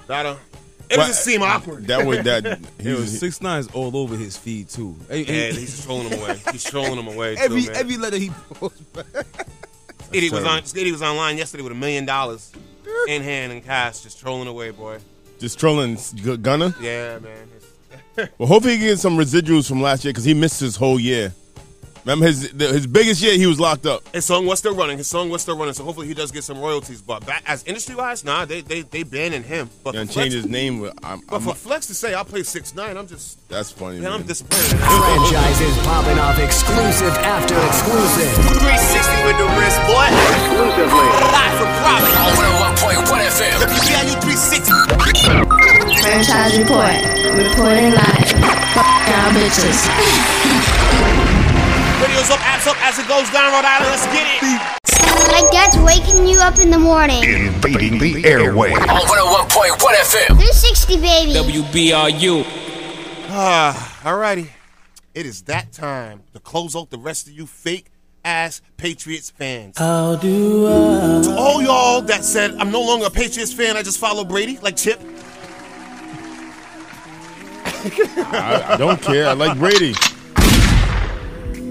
that'll, 0.07 0.37
it'll 0.89 0.97
Well, 0.99 1.07
just 1.07 1.25
seem 1.25 1.41
awkward. 1.41 1.87
That 1.87 2.05
would 2.05 2.23
that 2.23 2.45
Yo, 2.79 2.95
he's, 3.01 3.19
six 3.19 3.41
nine's 3.41 3.67
all 3.73 3.97
over 3.97 4.15
his 4.15 4.37
feed 4.37 4.69
too. 4.69 4.95
Hey, 5.09 5.19
Yeah, 5.19 5.25
hey, 5.25 5.51
he's 5.51 5.71
just 5.71 5.83
trolling 5.83 6.07
him 6.07 6.21
away. 6.21 6.39
He's 6.53 6.63
trolling 6.63 6.97
him 6.97 7.07
away. 7.09 7.35
every 7.39 7.63
too, 7.63 7.67
man. 7.71 7.75
every 7.81 7.97
letter 7.97 8.17
he 8.17 8.29
posts. 8.29 8.81
Idiot 10.13 10.31
was 10.31 10.45
on. 10.45 10.59
Idiot 10.59 10.91
was 10.93 11.01
online 11.01 11.37
yesterday 11.37 11.63
with 11.63 11.71
a 11.73 11.75
million 11.75 12.05
dollars 12.05 12.51
in 13.09 13.21
hand 13.23 13.51
and 13.51 13.61
cash, 13.63 13.99
just 14.01 14.21
trolling 14.21 14.47
away, 14.47 14.69
boy. 14.71 14.99
Just 15.39 15.59
trolling 15.59 15.97
Gu- 16.23 16.37
Gunna. 16.37 16.75
Yeah, 16.81 17.19
man. 17.19 18.29
Well, 18.37 18.47
hopefully 18.47 18.77
he 18.77 18.85
gets 18.85 19.01
some 19.01 19.17
residuals 19.17 19.67
from 19.67 19.81
last 19.81 20.05
year 20.05 20.11
because 20.13 20.23
he 20.23 20.33
missed 20.33 20.59
his 20.59 20.75
whole 20.75 20.99
year. 20.99 21.33
Remember 22.05 22.25
his 22.27 22.51
the, 22.51 22.67
his 22.67 22.85
biggest 22.85 23.21
year, 23.21 23.37
he 23.37 23.45
was 23.47 23.59
locked 23.61 23.85
up. 23.85 24.03
His 24.13 24.25
song 24.25 24.45
was 24.45 24.59
still 24.59 24.75
running. 24.75 24.97
His 24.97 25.07
song 25.07 25.29
was 25.29 25.41
still 25.41 25.57
running. 25.57 25.73
So 25.73 25.85
hopefully 25.85 26.07
he 26.07 26.13
does 26.13 26.31
get 26.31 26.43
some 26.43 26.59
royalties. 26.59 27.01
But 27.01 27.25
back, 27.25 27.43
as 27.47 27.63
industry 27.63 27.95
wise, 27.95 28.25
nah, 28.25 28.43
they 28.43 28.59
they 28.59 28.81
they 28.81 29.03
banning 29.03 29.41
him. 29.43 29.69
But 29.85 29.95
And 29.95 30.09
for 30.09 30.15
change 30.19 30.33
his 30.33 30.45
name. 30.45 30.79
with- 30.79 30.93
I'm, 31.01 31.21
but 31.21 31.35
I'm- 31.39 31.43
for 31.43 31.55
Flex 31.55 31.87
to 31.87 31.93
say 31.95 32.13
I'll 32.13 32.25
play 32.25 32.43
six 32.43 32.75
nine, 32.75 32.97
I'm 32.97 33.07
just 33.07 33.39
that's 33.47 33.71
funny. 33.71 33.99
man, 33.99 34.11
I'm 34.11 34.19
man. 34.19 34.27
disappointed. 34.27 34.79
Franchises 34.79 35.77
popping 35.87 36.19
off 36.19 36.37
exclusive 36.39 37.13
after 37.23 37.55
exclusive. 37.55 38.35
360 38.51 39.23
with 39.23 39.37
the 39.39 39.47
wrist, 39.55 39.79
boy. 39.87 40.07
Exclusively. 40.11 41.07
Live 41.31 41.55
from 41.55 41.71
Providence. 41.79 42.19
On 42.19 42.35
101.1 43.07 43.31
FM. 43.31 43.63
WBIU 43.63 44.15
360. 44.19 44.75
Franchise 46.03 46.57
report. 46.59 46.99
Reporting 47.31 47.95
live. 47.95 48.27
Fuck 48.75 48.91
y'all 49.07 49.31
bitches. 49.31 50.59
Videos 52.63 52.71
up, 52.71 52.85
as 52.85 52.99
it 52.99 53.07
goes 53.07 53.29
down, 53.31 53.51
Rhode 53.51 53.65
Island. 53.65 53.91
Let's 53.91 54.05
get 54.07 54.27
it. 54.41 55.31
Like 55.31 55.51
that's 55.51 55.77
waking 55.77 56.27
you 56.27 56.39
up 56.39 56.59
in 56.59 56.69
the 56.69 56.77
morning. 56.77 57.23
Invading 57.23 57.99
the 57.99 58.25
airway. 58.25 58.71
On 58.71 58.79
101.1 58.79 59.77
FM. 59.77 60.27
360 60.27 61.01
baby. 61.01 61.33
WBRU. 61.33 62.43
Ah, 63.29 63.99
alrighty. 64.03 64.49
It 65.13 65.25
is 65.25 65.43
that 65.43 65.71
time 65.71 66.23
to 66.33 66.39
close 66.39 66.75
out 66.75 66.89
the 66.89 66.97
rest 66.97 67.27
of 67.27 67.33
you 67.33 67.45
fake 67.47 67.91
ass 68.23 68.61
Patriots 68.77 69.29
fans. 69.29 69.77
How 69.77 70.15
do 70.15 70.67
I? 70.67 71.21
To 71.23 71.35
all 71.37 71.61
y'all 71.61 72.01
that 72.03 72.23
said 72.23 72.51
I'm 72.55 72.71
no 72.71 72.81
longer 72.81 73.07
a 73.07 73.11
Patriots 73.11 73.53
fan, 73.53 73.75
I 73.75 73.83
just 73.83 73.99
follow 73.99 74.23
Brady, 74.23 74.57
like 74.61 74.75
Chip. 74.75 75.01
I, 77.65 78.65
I 78.69 78.77
don't 78.77 79.01
care. 79.01 79.27
I 79.27 79.33
like 79.33 79.57
Brady. 79.57 79.93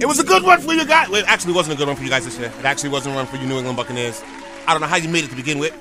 It 0.03 0.07
was 0.07 0.19
a 0.19 0.25
good 0.25 0.43
one 0.43 0.61
for 0.61 0.73
you 0.75 0.85
guys. 0.85 1.09
Well, 1.09 1.21
it 1.23 1.29
actually 1.29 1.53
wasn't 1.53 1.75
a 1.75 1.79
good 1.79 1.87
one 1.87 1.97
for 1.97 2.03
you 2.03 2.11
guys 2.11 2.25
this 2.25 2.37
year. 2.37 2.53
It 2.59 2.65
actually 2.65 2.91
wasn't 2.91 3.15
a 3.15 3.19
run 3.19 3.27
for 3.27 3.37
you 3.37 3.47
New 3.47 3.57
England 3.59 3.77
Buccaneers. 3.77 4.21
I 4.67 4.73
don't 4.73 4.81
know 4.81 4.89
how 4.89 4.97
you 4.97 5.09
made 5.09 5.23
it 5.23 5.31
to 5.31 5.37
begin 5.37 5.61
with. 5.61 5.73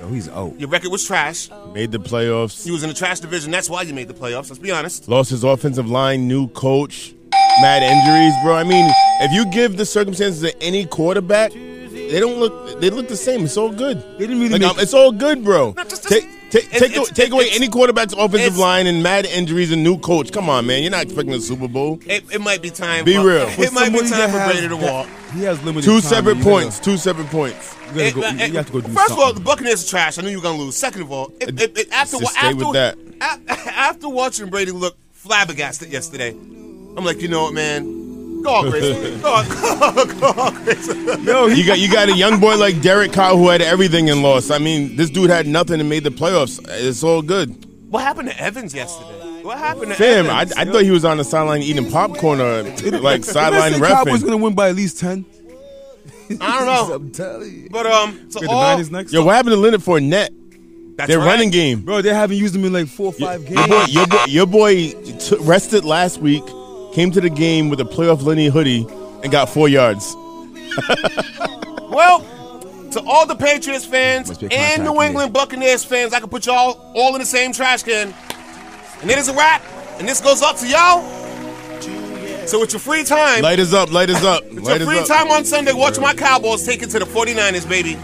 Yo, 0.00 0.06
he's 0.08 0.28
out. 0.28 0.58
Your 0.60 0.68
record 0.68 0.92
was 0.92 1.04
trash. 1.04 1.50
Made 1.72 1.90
the 1.90 1.98
playoffs. 1.98 2.64
You 2.64 2.72
was 2.72 2.84
in 2.84 2.88
the 2.88 2.94
trash 2.94 3.18
division. 3.18 3.50
That's 3.50 3.68
why 3.68 3.82
you 3.82 3.92
made 3.92 4.06
the 4.06 4.14
playoffs. 4.14 4.48
Let's 4.48 4.58
be 4.60 4.70
honest. 4.70 5.08
Lost 5.08 5.30
his 5.30 5.42
offensive 5.42 5.88
line, 5.88 6.28
new 6.28 6.46
coach, 6.48 7.14
mad 7.60 7.82
injuries, 7.82 8.32
bro. 8.44 8.54
I 8.54 8.62
mean, 8.62 8.88
if 9.22 9.32
you 9.32 9.44
give 9.52 9.76
the 9.76 9.86
circumstances 9.86 10.42
to 10.42 10.62
any 10.62 10.86
quarterback, 10.86 11.50
they 11.52 12.20
don't 12.20 12.38
look. 12.38 12.80
They 12.80 12.90
look 12.90 13.08
the 13.08 13.16
same. 13.16 13.44
It's 13.44 13.56
all 13.56 13.70
good. 13.72 14.00
They 14.18 14.26
didn't 14.26 14.38
really 14.38 14.50
Like, 14.50 14.60
make- 14.60 14.70
um, 14.70 14.78
it's 14.78 14.94
all 14.94 15.10
good, 15.10 15.42
bro. 15.42 15.72
Take 15.72 16.28
take 16.60 16.64
It's- 16.66 16.80
take, 16.80 16.90
it's- 16.92 17.10
take 17.10 17.32
away 17.32 17.44
it's- 17.46 17.56
any 17.56 17.68
quarterback's 17.68 18.14
offensive 18.14 18.56
line 18.56 18.86
and 18.86 19.02
mad 19.02 19.26
injuries 19.26 19.70
and 19.72 19.82
new 19.82 19.98
coach. 19.98 20.32
Come 20.32 20.48
on, 20.48 20.66
man. 20.66 20.82
You're 20.82 20.90
not 20.90 21.02
expecting 21.04 21.34
a 21.34 21.40
Super 21.40 21.68
Bowl. 21.68 22.00
It, 22.06 22.24
it 22.32 22.40
might 22.40 22.62
be 22.62 22.70
time. 22.70 23.04
Be 23.04 23.14
for, 23.14 23.26
real. 23.26 23.46
It 23.58 23.72
might 23.72 23.92
be 23.92 24.00
time 24.08 24.30
for 24.30 24.44
Brady 24.50 24.68
to 24.68 24.76
walk. 24.76 25.08
He 25.34 25.42
has 25.42 25.62
limited 25.64 25.84
Two 25.86 26.00
time, 26.00 26.10
separate 26.10 26.36
you 26.38 26.44
gotta- 26.44 26.50
points. 26.50 26.78
Two 26.80 26.96
separate 26.96 27.26
points. 27.28 27.74
You, 27.94 28.00
It- 28.00 28.14
go, 28.14 28.20
it- 28.22 28.48
you 28.50 28.56
have 28.56 28.66
to 28.66 28.72
go 28.72 28.80
do 28.80 28.92
First 28.92 29.10
of 29.12 29.18
all, 29.18 29.32
the 29.32 29.40
Buccaneers 29.40 29.84
are 29.84 29.88
trash. 29.90 30.18
I 30.18 30.22
knew 30.22 30.30
you 30.30 30.38
were 30.38 30.42
gonna 30.42 30.58
lose. 30.58 30.76
Second 30.76 31.02
of 31.02 31.12
all, 31.12 31.32
it, 31.40 31.60
it, 31.60 31.78
it, 31.78 31.92
after 31.92 32.18
Just 32.18 32.22
wa- 32.22 32.30
stay 32.30 32.48
after 32.48 32.72
that. 32.72 32.98
after 33.76 34.08
watching 34.08 34.48
Brady 34.50 34.70
look 34.70 34.96
flabbergasted 35.12 35.90
yesterday, 35.92 36.30
I'm 36.30 37.04
like, 37.04 37.20
you 37.20 37.28
know 37.28 37.42
what, 37.44 37.54
man? 37.54 38.03
Go 38.44 38.54
on, 38.54 38.70
Grayson. 38.70 39.20
go 39.22 39.32
on, 39.32 40.18
go 40.20 40.26
on, 40.42 40.54
Grayson. 40.64 41.24
Yo, 41.24 41.46
you 41.46 41.66
got 41.66 41.78
you 41.78 41.90
got 41.90 42.08
a 42.08 42.14
young 42.16 42.38
boy 42.40 42.56
like 42.56 42.80
Derek 42.82 43.12
Carr 43.12 43.34
who 43.36 43.48
had 43.48 43.62
everything 43.62 44.10
and 44.10 44.22
lost. 44.22 44.50
I 44.52 44.58
mean, 44.58 44.96
this 44.96 45.08
dude 45.10 45.30
had 45.30 45.46
nothing 45.46 45.80
and 45.80 45.88
made 45.88 46.04
the 46.04 46.10
playoffs. 46.10 46.60
It's 46.68 47.02
all 47.02 47.22
good. 47.22 47.56
What 47.90 48.02
happened 48.02 48.28
to 48.30 48.38
Evans 48.40 48.74
yesterday? 48.74 49.42
What 49.42 49.56
happened 49.58 49.88
to 49.88 49.94
Fam, 49.94 50.26
I, 50.26 50.42
Evans? 50.42 50.52
I 50.56 50.64
thought 50.66 50.82
he 50.82 50.90
was 50.90 51.04
on 51.04 51.16
the 51.18 51.24
sideline 51.24 51.62
eating 51.62 51.90
popcorn 51.90 52.40
or 52.40 52.62
like 53.00 53.24
sideline 53.24 53.72
Listen, 53.72 53.86
Cowboys 53.86 54.22
refing. 54.22 54.24
gonna 54.26 54.36
win 54.36 54.54
by 54.54 54.68
at 54.68 54.74
least 54.76 54.98
ten. 55.00 55.24
I 56.40 56.58
don't 56.64 56.66
know. 56.66 56.94
I'm 56.96 57.10
telling 57.12 57.50
you. 57.62 57.68
But 57.70 57.86
um, 57.86 58.30
so 58.30 58.40
Wait, 58.40 58.46
the 58.46 58.52
all, 58.52 58.62
Niners 58.62 58.90
next. 58.90 59.12
Yo, 59.12 59.24
what 59.24 59.34
happened 59.36 59.52
to 59.54 59.58
Leonard 59.60 59.80
Fournette? 59.80 60.28
that's 60.96 61.08
Their 61.08 61.18
right. 61.18 61.26
running 61.26 61.50
game. 61.50 61.80
Bro, 61.82 62.02
they 62.02 62.12
haven't 62.14 62.36
used 62.36 62.54
him 62.54 62.64
in 62.64 62.72
like 62.72 62.88
four 62.88 63.06
or 63.06 63.12
five 63.12 63.48
Your 63.48 63.66
games. 63.66 63.68
boy, 63.68 63.84
your 63.88 64.06
boy, 64.06 64.24
your 64.28 64.46
boy 64.46 64.74
t- 65.18 65.36
rested 65.40 65.84
last 65.84 66.18
week, 66.18 66.42
came 66.94 67.10
to 67.10 67.20
the 67.20 67.28
game 67.30 67.68
with 67.68 67.80
a 67.80 67.84
playoff 67.84 68.22
Lenny 68.22 68.46
hoodie, 68.46 68.86
and 69.22 69.30
got 69.32 69.48
four 69.48 69.68
yards. 69.68 70.14
Well, 71.88 72.22
to 72.90 73.00
all 73.06 73.24
the 73.24 73.36
Patriots 73.36 73.84
fans 73.84 74.26
Must 74.26 74.40
be 74.40 74.46
a 74.46 74.50
and 74.50 74.82
New 74.82 75.00
England 75.00 75.32
Buccaneers 75.32 75.84
fans, 75.84 76.12
I 76.12 76.18
can 76.18 76.28
put 76.28 76.44
y'all 76.46 76.92
all 76.96 77.14
in 77.14 77.20
the 77.20 77.26
same 77.26 77.52
trash 77.52 77.84
can. 77.84 78.12
And 79.00 79.08
it 79.08 79.16
is 79.16 79.28
a 79.28 79.32
wrap. 79.32 79.62
And 80.00 80.08
this 80.08 80.20
goes 80.20 80.42
up 80.42 80.56
to 80.56 80.66
y'all. 80.66 81.02
So 82.48 82.58
with 82.58 82.72
your 82.72 82.80
free 82.80 83.04
time, 83.04 83.42
Light 83.42 83.60
is 83.60 83.72
up, 83.72 83.92
light 83.92 84.10
is 84.10 84.24
up, 84.24 84.42
with 84.50 84.64
light 84.64 84.80
your 84.80 84.88
us 84.88 84.94
free 84.94 84.98
up. 84.98 85.06
time 85.06 85.30
on 85.30 85.44
Sunday, 85.44 85.72
watch 85.72 86.00
my 86.00 86.14
Cowboys 86.14 86.66
take 86.66 86.82
it 86.82 86.90
to 86.90 86.98
the 86.98 87.04
49ers, 87.04 87.68
baby. 87.68 87.94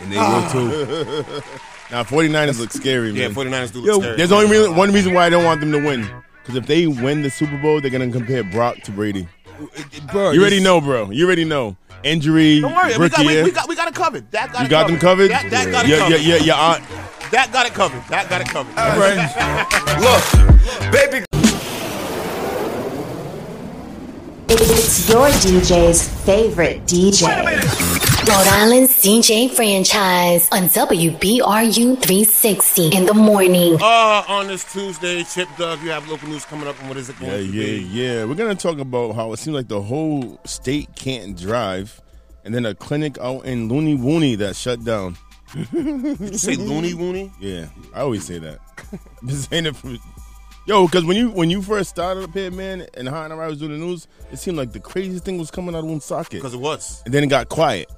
And 0.00 0.12
they 0.12 0.18
will 0.18 0.50
too. 0.50 1.42
Now, 1.90 2.02
49ers 2.04 2.60
look 2.60 2.70
scary, 2.70 3.10
Yeah, 3.12 3.28
man. 3.28 3.34
49ers 3.34 3.72
do 3.72 3.78
look 3.80 3.86
Yo, 3.86 3.98
scary. 4.00 4.16
There's 4.18 4.30
only 4.32 4.50
reason, 4.50 4.76
one 4.76 4.92
reason 4.92 5.14
why 5.14 5.24
I 5.24 5.30
don't 5.30 5.44
want 5.44 5.60
them 5.60 5.72
to 5.72 5.78
win. 5.78 6.06
Because 6.42 6.56
if 6.56 6.66
they 6.66 6.86
win 6.86 7.22
the 7.22 7.30
Super 7.30 7.56
Bowl, 7.58 7.80
they're 7.80 7.90
gonna 7.90 8.10
compare 8.10 8.42
Brock 8.44 8.78
to 8.82 8.90
Brady. 8.90 9.28
Bro, 10.10 10.30
You 10.32 10.40
already 10.40 10.60
know, 10.60 10.80
bro. 10.80 11.10
You 11.10 11.26
already 11.26 11.44
know. 11.44 11.76
Injury, 12.02 12.60
Don't 12.60 12.72
worry, 12.74 12.96
we 12.96 13.08
got, 13.10 13.26
we, 13.26 13.32
year. 13.34 13.44
we 13.44 13.50
got 13.50 13.68
we 13.68 13.76
got 13.76 13.86
it 13.88 13.94
covered. 13.94 14.30
That 14.30 14.52
got 14.52 14.60
you 14.60 14.66
it 14.66 14.70
got 14.70 14.86
them 14.86 14.98
covered. 14.98 15.30
That, 15.30 15.50
that 15.50 15.70
got 15.70 15.84
it 15.84 15.90
yeah, 15.90 15.98
covered. 15.98 16.20
yeah, 16.22 16.36
yeah, 16.36 16.42
your 16.42 16.56
aunt. 16.56 16.84
That 17.30 17.52
got 17.52 17.66
it 17.66 17.74
covered. 17.74 18.02
That 18.08 18.30
got 18.30 18.40
it 18.40 18.48
covered. 18.48 18.74
Look, 20.00 20.92
baby. 20.92 21.26
It's 24.48 25.08
your 25.10 25.28
DJ's 25.28 26.08
favorite 26.24 26.84
DJ. 26.86 27.99
Rhode 28.28 28.46
Island's 28.46 29.02
DJ 29.02 29.50
franchise 29.50 30.48
on 30.52 30.64
WBRU 30.64 32.00
360 32.02 32.88
in 32.96 33.06
the 33.06 33.14
morning. 33.14 33.76
Uh, 33.80 34.22
on 34.28 34.46
this 34.46 34.70
Tuesday, 34.72 35.24
Chip 35.24 35.48
Doug, 35.58 35.82
you 35.82 35.90
have 35.90 36.06
local 36.08 36.28
news 36.28 36.44
coming 36.44 36.68
up, 36.68 36.78
and 36.80 36.88
what 36.88 36.96
is 36.98 37.08
it 37.08 37.18
going 37.18 37.32
Yeah, 37.32 37.36
to 37.38 37.44
yeah, 37.44 37.64
be? 37.64 37.78
yeah. 37.90 38.24
We're 38.26 38.34
gonna 38.34 38.54
talk 38.54 38.78
about 38.78 39.14
how 39.14 39.32
it 39.32 39.38
seems 39.38 39.54
like 39.56 39.68
the 39.68 39.80
whole 39.80 40.38
state 40.44 40.88
can't 40.94 41.36
drive, 41.36 42.00
and 42.44 42.54
then 42.54 42.66
a 42.66 42.74
clinic 42.74 43.16
out 43.18 43.46
in 43.46 43.68
Looney 43.68 43.96
Wooney 43.96 44.36
that 44.38 44.54
shut 44.54 44.84
down. 44.84 45.16
Did 45.72 46.20
you 46.20 46.38
say 46.38 46.54
loony 46.56 46.92
woony? 46.92 47.32
Yeah, 47.40 47.66
I 47.94 48.02
always 48.02 48.24
say 48.24 48.38
that. 48.38 48.60
Been 49.24 49.34
saying 49.34 49.66
it 49.66 49.74
for 49.76 49.96
yo, 50.66 50.86
because 50.86 51.04
when 51.04 51.16
you 51.16 51.30
when 51.30 51.50
you 51.50 51.60
first 51.62 51.90
started 51.90 52.22
up 52.24 52.32
here, 52.34 52.50
man, 52.52 52.86
and 52.94 53.08
Hot 53.08 53.32
and 53.32 53.40
I 53.40 53.46
was 53.48 53.58
doing 53.58 53.72
the 53.72 53.78
news, 53.78 54.06
it 54.30 54.38
seemed 54.38 54.56
like 54.58 54.72
the 54.72 54.78
craziest 54.80 55.24
thing 55.24 55.38
was 55.38 55.50
coming 55.50 55.74
out 55.74 55.80
of 55.80 55.86
Woonsocket, 55.86 56.32
Because 56.32 56.54
it 56.54 56.60
was. 56.60 57.02
and 57.04 57.12
then 57.14 57.24
it 57.24 57.28
got 57.28 57.48
quiet. 57.48 57.88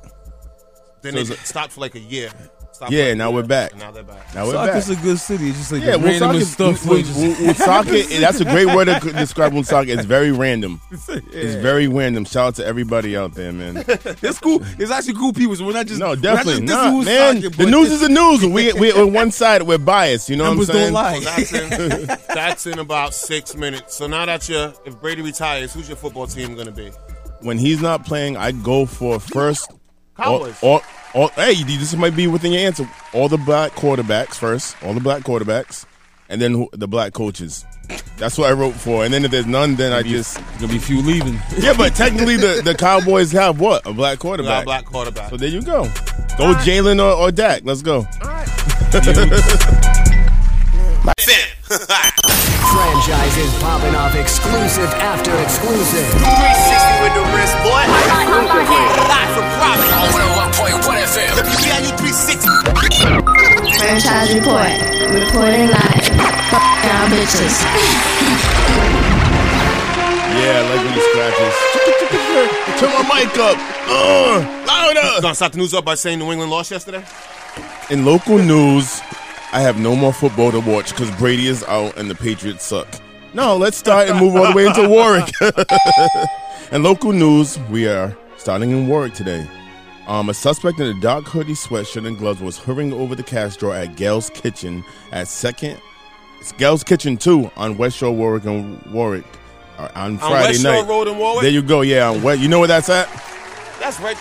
Then 1.03 1.13
So 1.15 1.25
they 1.25 1.35
stopped 1.37 1.73
for 1.73 1.81
like 1.81 1.95
a 1.95 2.01
year. 2.01 2.31
Stopped 2.73 2.91
Yeah, 2.93 3.09
like 3.09 3.17
now 3.19 3.29
year, 3.29 3.35
we're 3.43 3.47
back. 3.47 3.77
Now 3.77 3.91
they're 3.91 4.03
back. 4.03 4.35
Now 4.35 4.47
we're 4.47 4.53
Soccer's 4.53 4.89
back. 4.89 4.99
a 4.99 5.03
good 5.03 5.19
city. 5.19 5.49
It's 5.51 5.59
just 5.59 5.73
like 5.73 5.83
Yeah, 5.83 5.99
the 5.99 6.09
randomest 6.09 6.21
Woonsocket- 6.21 6.47
stuff. 6.47 6.87
Wo- 6.87 6.93
where 6.93 7.01
you 7.01 7.47
Woonsocket, 7.47 8.21
that's 8.21 8.41
a 8.41 8.45
great 8.47 8.67
word 8.67 8.87
to 8.87 8.99
c- 9.01 9.13
describe 9.13 9.53
Woonsocket. 9.53 9.91
It's 9.99 10.07
very 10.07 10.33
random. 10.33 10.81
It's 10.91 11.55
very 11.57 11.87
random. 11.87 12.25
Shout 12.25 12.47
out 12.49 12.55
to 12.57 12.65
everybody 12.67 13.15
out 13.17 13.35
there, 13.35 13.53
man. 13.53 13.77
It's 14.23 14.39
cool. 14.39 14.63
It's 14.79 14.91
actually 14.91 15.15
cool 15.15 15.33
people. 15.35 15.55
So 15.57 15.67
we're 15.67 15.73
not 15.75 15.87
just 15.87 16.01
No, 16.01 16.09
we're 16.11 16.15
not 16.17 16.23
definitely 16.23 16.67
just 16.67 16.73
not, 16.73 16.93
dissing 16.93 17.05
man. 17.05 17.35
Woonsocket, 17.43 17.59
The 17.59 17.67
news 17.67 17.93
is 17.93 18.01
the 18.01 18.09
news. 18.09 18.47
We 18.47 18.73
we 18.73 18.93
on 18.93 19.13
one 19.13 19.31
side 19.33 19.63
we're 19.65 19.77
biased. 19.79 20.31
You 20.31 20.37
know 20.37 20.45
Numbers 20.45 20.69
what 20.69 20.77
I'm 20.77 20.83
saying? 20.83 20.95
don't 20.95 21.03
lie. 21.03 21.21
That's 21.21 21.53
in, 21.53 22.07
that's 22.35 22.67
in 22.67 22.79
about 22.79 23.13
six 23.13 23.55
minutes. 23.55 23.97
So 23.97 24.07
now 24.07 24.25
that 24.25 24.49
you're, 24.49 24.73
if 24.87 24.99
Brady 25.01 25.21
retires, 25.21 25.75
who's 25.75 25.89
your 25.89 25.97
football 25.99 26.27
team 26.27 26.55
going 26.55 26.67
to 26.67 26.73
be? 26.73 26.91
When 27.41 27.59
he's 27.59 27.83
not 27.83 28.07
playing, 28.07 28.37
I 28.39 28.53
go 28.53 28.87
for 28.87 29.21
first. 29.21 29.71
Cowboys. 30.17 30.63
All, 30.63 30.83
all, 31.15 31.23
all, 31.23 31.29
hey, 31.29 31.55
this 31.63 31.95
might 31.95 32.17
be 32.17 32.27
within 32.27 32.53
your 32.53 32.63
answer. 32.63 32.89
All 33.13 33.29
the 33.29 33.39
black 33.39 33.73
quarterbacks 33.73 34.35
first. 34.35 34.77
All 34.83 34.95
the 34.95 35.01
black 35.01 35.23
quarterbacks, 35.23 35.85
and 36.29 36.41
then 36.41 36.53
who, 36.53 36.69
the 36.73 36.89
black 36.89 37.13
coaches. 37.13 37.65
That's 38.17 38.39
what 38.39 38.49
I 38.49 38.53
wrote 38.53 38.75
for. 38.75 39.05
And 39.05 39.13
then 39.13 39.25
if 39.25 39.31
there's 39.31 39.47
none, 39.47 39.75
then 39.77 39.93
I 39.93 40.03
just 40.03 40.37
Gonna 40.61 40.69
be 40.73 40.79
few 40.79 41.03
leaving. 41.03 41.35
yeah. 41.59 41.75
But 41.77 41.95
technically, 41.95 42.37
the, 42.37 42.63
the 42.65 42.75
Cowboys 42.75 43.33
have 43.33 43.61
what 43.61 43.87
a 43.87 43.93
black 43.93 43.93
You 43.93 43.97
got 43.97 44.13
a 44.13 44.19
quarterback. 44.19 44.65
black 44.65 44.85
quarterback. 44.85 45.31
So 45.31 45.37
there 45.37 45.49
you 45.49 45.63
go. 45.63 45.85
Go 46.39 46.55
Jalen 46.55 47.01
or, 47.01 47.17
or 47.17 47.33
Dak. 47.33 47.63
Let's 47.65 47.83
go. 47.83 48.07
Franchises 52.73 53.53
popping 53.61 53.95
off 53.95 54.15
exclusive 54.17 54.89
after 54.97 55.29
exclusive. 55.45 56.09
360 56.09 57.05
with 57.05 57.13
the 57.13 57.25
wrist, 57.37 57.53
boy. 57.61 57.85
Live 57.85 59.29
from 59.37 59.45
Providence. 59.61 59.93
On 59.93 60.81
101.1 60.81 60.81
FM. 61.05 61.37
WBIU 61.37 61.93
360. 62.01 62.49
Franchise 63.77 64.33
report. 64.33 64.73
Reporting 65.13 65.69
live. 65.69 66.07
Y'all 66.89 67.13
bitches. 67.13 67.61
Yeah, 70.33 70.57
I 70.57 70.65
like 70.73 70.81
when 70.81 70.97
he 70.97 71.03
scratches. 71.13 71.55
Turn 72.81 72.89
my 72.97 73.05
mic 73.13 73.37
up. 73.37 73.61
Uh, 73.85 74.41
louder. 74.67 75.21
Gonna 75.21 75.35
start 75.35 75.53
the 75.53 75.59
news 75.59 75.75
up 75.75 75.85
by 75.85 75.95
saying 75.95 76.19
New 76.21 76.31
England 76.33 76.51
lost 76.51 76.71
yesterday. 76.71 77.05
In 77.91 78.07
local 78.07 78.39
news, 78.39 79.03
I 79.53 79.61
have 79.61 79.79
no 79.79 79.95
more 79.95 80.15
football 80.15 80.51
to 80.51 80.61
watch 80.61 80.91
because 80.91 81.11
Brady 81.17 81.47
is 81.47 81.63
out 81.65 81.99
and 81.99 82.11
the 82.11 82.15
Patriots 82.15 82.65
suck. 82.65 82.89
No, 83.35 83.55
let's 83.57 83.77
start 83.77 84.09
and 84.09 84.19
move 84.19 84.35
all 84.35 84.47
the 84.51 84.57
way 84.57 84.67
into 84.67 84.89
Warwick. 84.89 85.31
and 86.73 86.83
local 86.83 87.13
news, 87.13 87.59
we 87.71 87.87
are 87.87 88.17
starting 88.39 88.71
in 88.71 88.89
Warwick 88.89 89.13
today. 89.13 89.47
Um, 90.07 90.31
a 90.31 90.35
suspect 90.35 90.81
in 90.81 90.87
a 90.87 91.01
dark 91.01 91.25
hoodie, 91.27 91.53
sweatshirt, 91.53 92.07
and 92.07 92.17
gloves 92.17 92.41
was 92.41 92.57
hovering 92.57 92.95
over 92.95 93.15
the 93.15 93.23
cash 93.23 93.57
drawer 93.57 93.75
at 93.75 93.95
Gail's 93.95 94.31
Kitchen 94.31 94.83
at 95.13 95.29
second. 95.29 95.79
It's 96.41 96.53
Gail's 96.53 96.83
Kitchen 96.83 97.19
2 97.19 97.51
on 97.57 97.77
West 97.77 97.99
Shore, 97.99 98.11
Warwick, 98.11 98.45
and 98.47 98.83
Warwick 98.91 99.25
uh, 99.79 99.91
on 99.95 100.17
Friday 100.17 100.49
West 100.49 100.63
Shore 100.63 100.73
night. 100.73 100.89
Road 100.89 101.09
in 101.09 101.19
Warwick? 101.19 101.43
There 101.43 101.51
you 101.51 101.63
go. 101.63 101.83
Yeah, 101.83 102.09
on 102.09 102.23
West. 102.23 102.41
You 102.41 102.49
know 102.49 102.59
where 102.59 102.69
that's 102.69 102.89
at? 102.89 103.07
That's 103.79 104.01
right. 104.01 104.17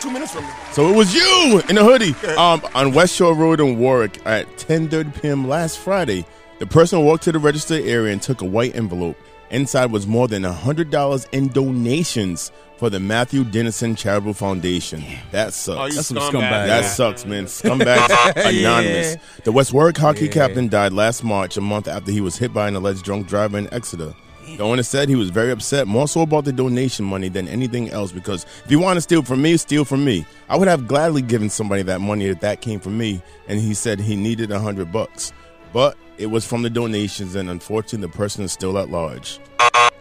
Two 0.00 0.10
minutes 0.10 0.32
from 0.32 0.44
me. 0.44 0.50
So 0.72 0.88
it 0.88 0.96
was 0.96 1.14
you 1.14 1.62
in 1.68 1.78
a 1.78 1.82
hoodie 1.84 2.14
um, 2.36 2.60
on 2.74 2.92
West 2.92 3.14
Shore 3.16 3.34
Road 3.34 3.60
in 3.60 3.78
Warwick 3.78 4.20
at 4.26 4.46
10:30 4.58 5.22
p.m. 5.22 5.48
last 5.48 5.78
Friday. 5.78 6.24
The 6.58 6.66
person 6.66 7.04
walked 7.04 7.24
to 7.24 7.32
the 7.32 7.38
register 7.38 7.74
area 7.74 8.12
and 8.12 8.20
took 8.22 8.40
a 8.42 8.44
white 8.46 8.74
envelope. 8.76 9.16
Inside 9.50 9.92
was 9.92 10.06
more 10.06 10.26
than 10.26 10.42
$100 10.42 11.26
in 11.32 11.48
donations 11.48 12.50
for 12.78 12.90
the 12.90 12.98
Matthew 12.98 13.44
Dennison 13.44 13.94
Charitable 13.94 14.34
Foundation. 14.34 15.04
That 15.32 15.52
sucks. 15.54 15.78
Oh, 15.78 15.86
you 15.86 15.92
That's 15.94 16.06
some 16.08 16.16
scumbag. 16.16 16.30
scumbag. 16.32 16.66
That 16.66 16.82
Yeah. 16.82 16.88
sucks, 16.88 17.24
man. 17.24 17.44
Scumbags 17.46 18.36
anonymous. 18.36 19.16
The 19.44 19.52
West 19.52 19.72
Warwick 19.72 19.96
hockey 19.98 20.28
captain 20.28 20.68
died 20.68 20.92
last 20.92 21.22
March, 21.24 21.56
a 21.56 21.60
month 21.60 21.88
after 21.88 22.10
he 22.10 22.20
was 22.20 22.36
hit 22.38 22.52
by 22.52 22.68
an 22.68 22.74
alleged 22.76 23.04
drunk 23.04 23.28
driver 23.28 23.56
in 23.58 23.72
Exeter. 23.72 24.14
The 24.46 24.62
owner 24.62 24.82
said 24.82 25.08
he 25.08 25.16
was 25.16 25.30
very 25.30 25.50
upset, 25.50 25.86
more 25.86 26.06
so 26.06 26.20
about 26.20 26.44
the 26.44 26.52
donation 26.52 27.04
money 27.04 27.28
than 27.28 27.48
anything 27.48 27.90
else. 27.90 28.12
Because 28.12 28.46
if 28.64 28.70
you 28.70 28.78
want 28.78 28.96
to 28.96 29.00
steal 29.00 29.22
from 29.22 29.42
me, 29.42 29.56
steal 29.56 29.84
from 29.84 30.04
me. 30.04 30.24
I 30.48 30.56
would 30.56 30.68
have 30.68 30.86
gladly 30.86 31.22
given 31.22 31.50
somebody 31.50 31.82
that 31.82 32.00
money 32.00 32.26
if 32.26 32.40
that 32.40 32.60
came 32.60 32.80
from 32.80 32.96
me. 32.96 33.20
And 33.48 33.58
he 33.58 33.74
said 33.74 34.00
he 34.00 34.16
needed 34.16 34.50
a 34.52 34.60
hundred 34.60 34.92
bucks, 34.92 35.32
but 35.72 35.96
it 36.18 36.26
was 36.26 36.46
from 36.46 36.62
the 36.62 36.70
donations, 36.70 37.34
and 37.34 37.50
unfortunately, 37.50 38.06
the 38.06 38.16
person 38.16 38.44
is 38.44 38.52
still 38.52 38.78
at 38.78 38.88
large. 38.88 39.38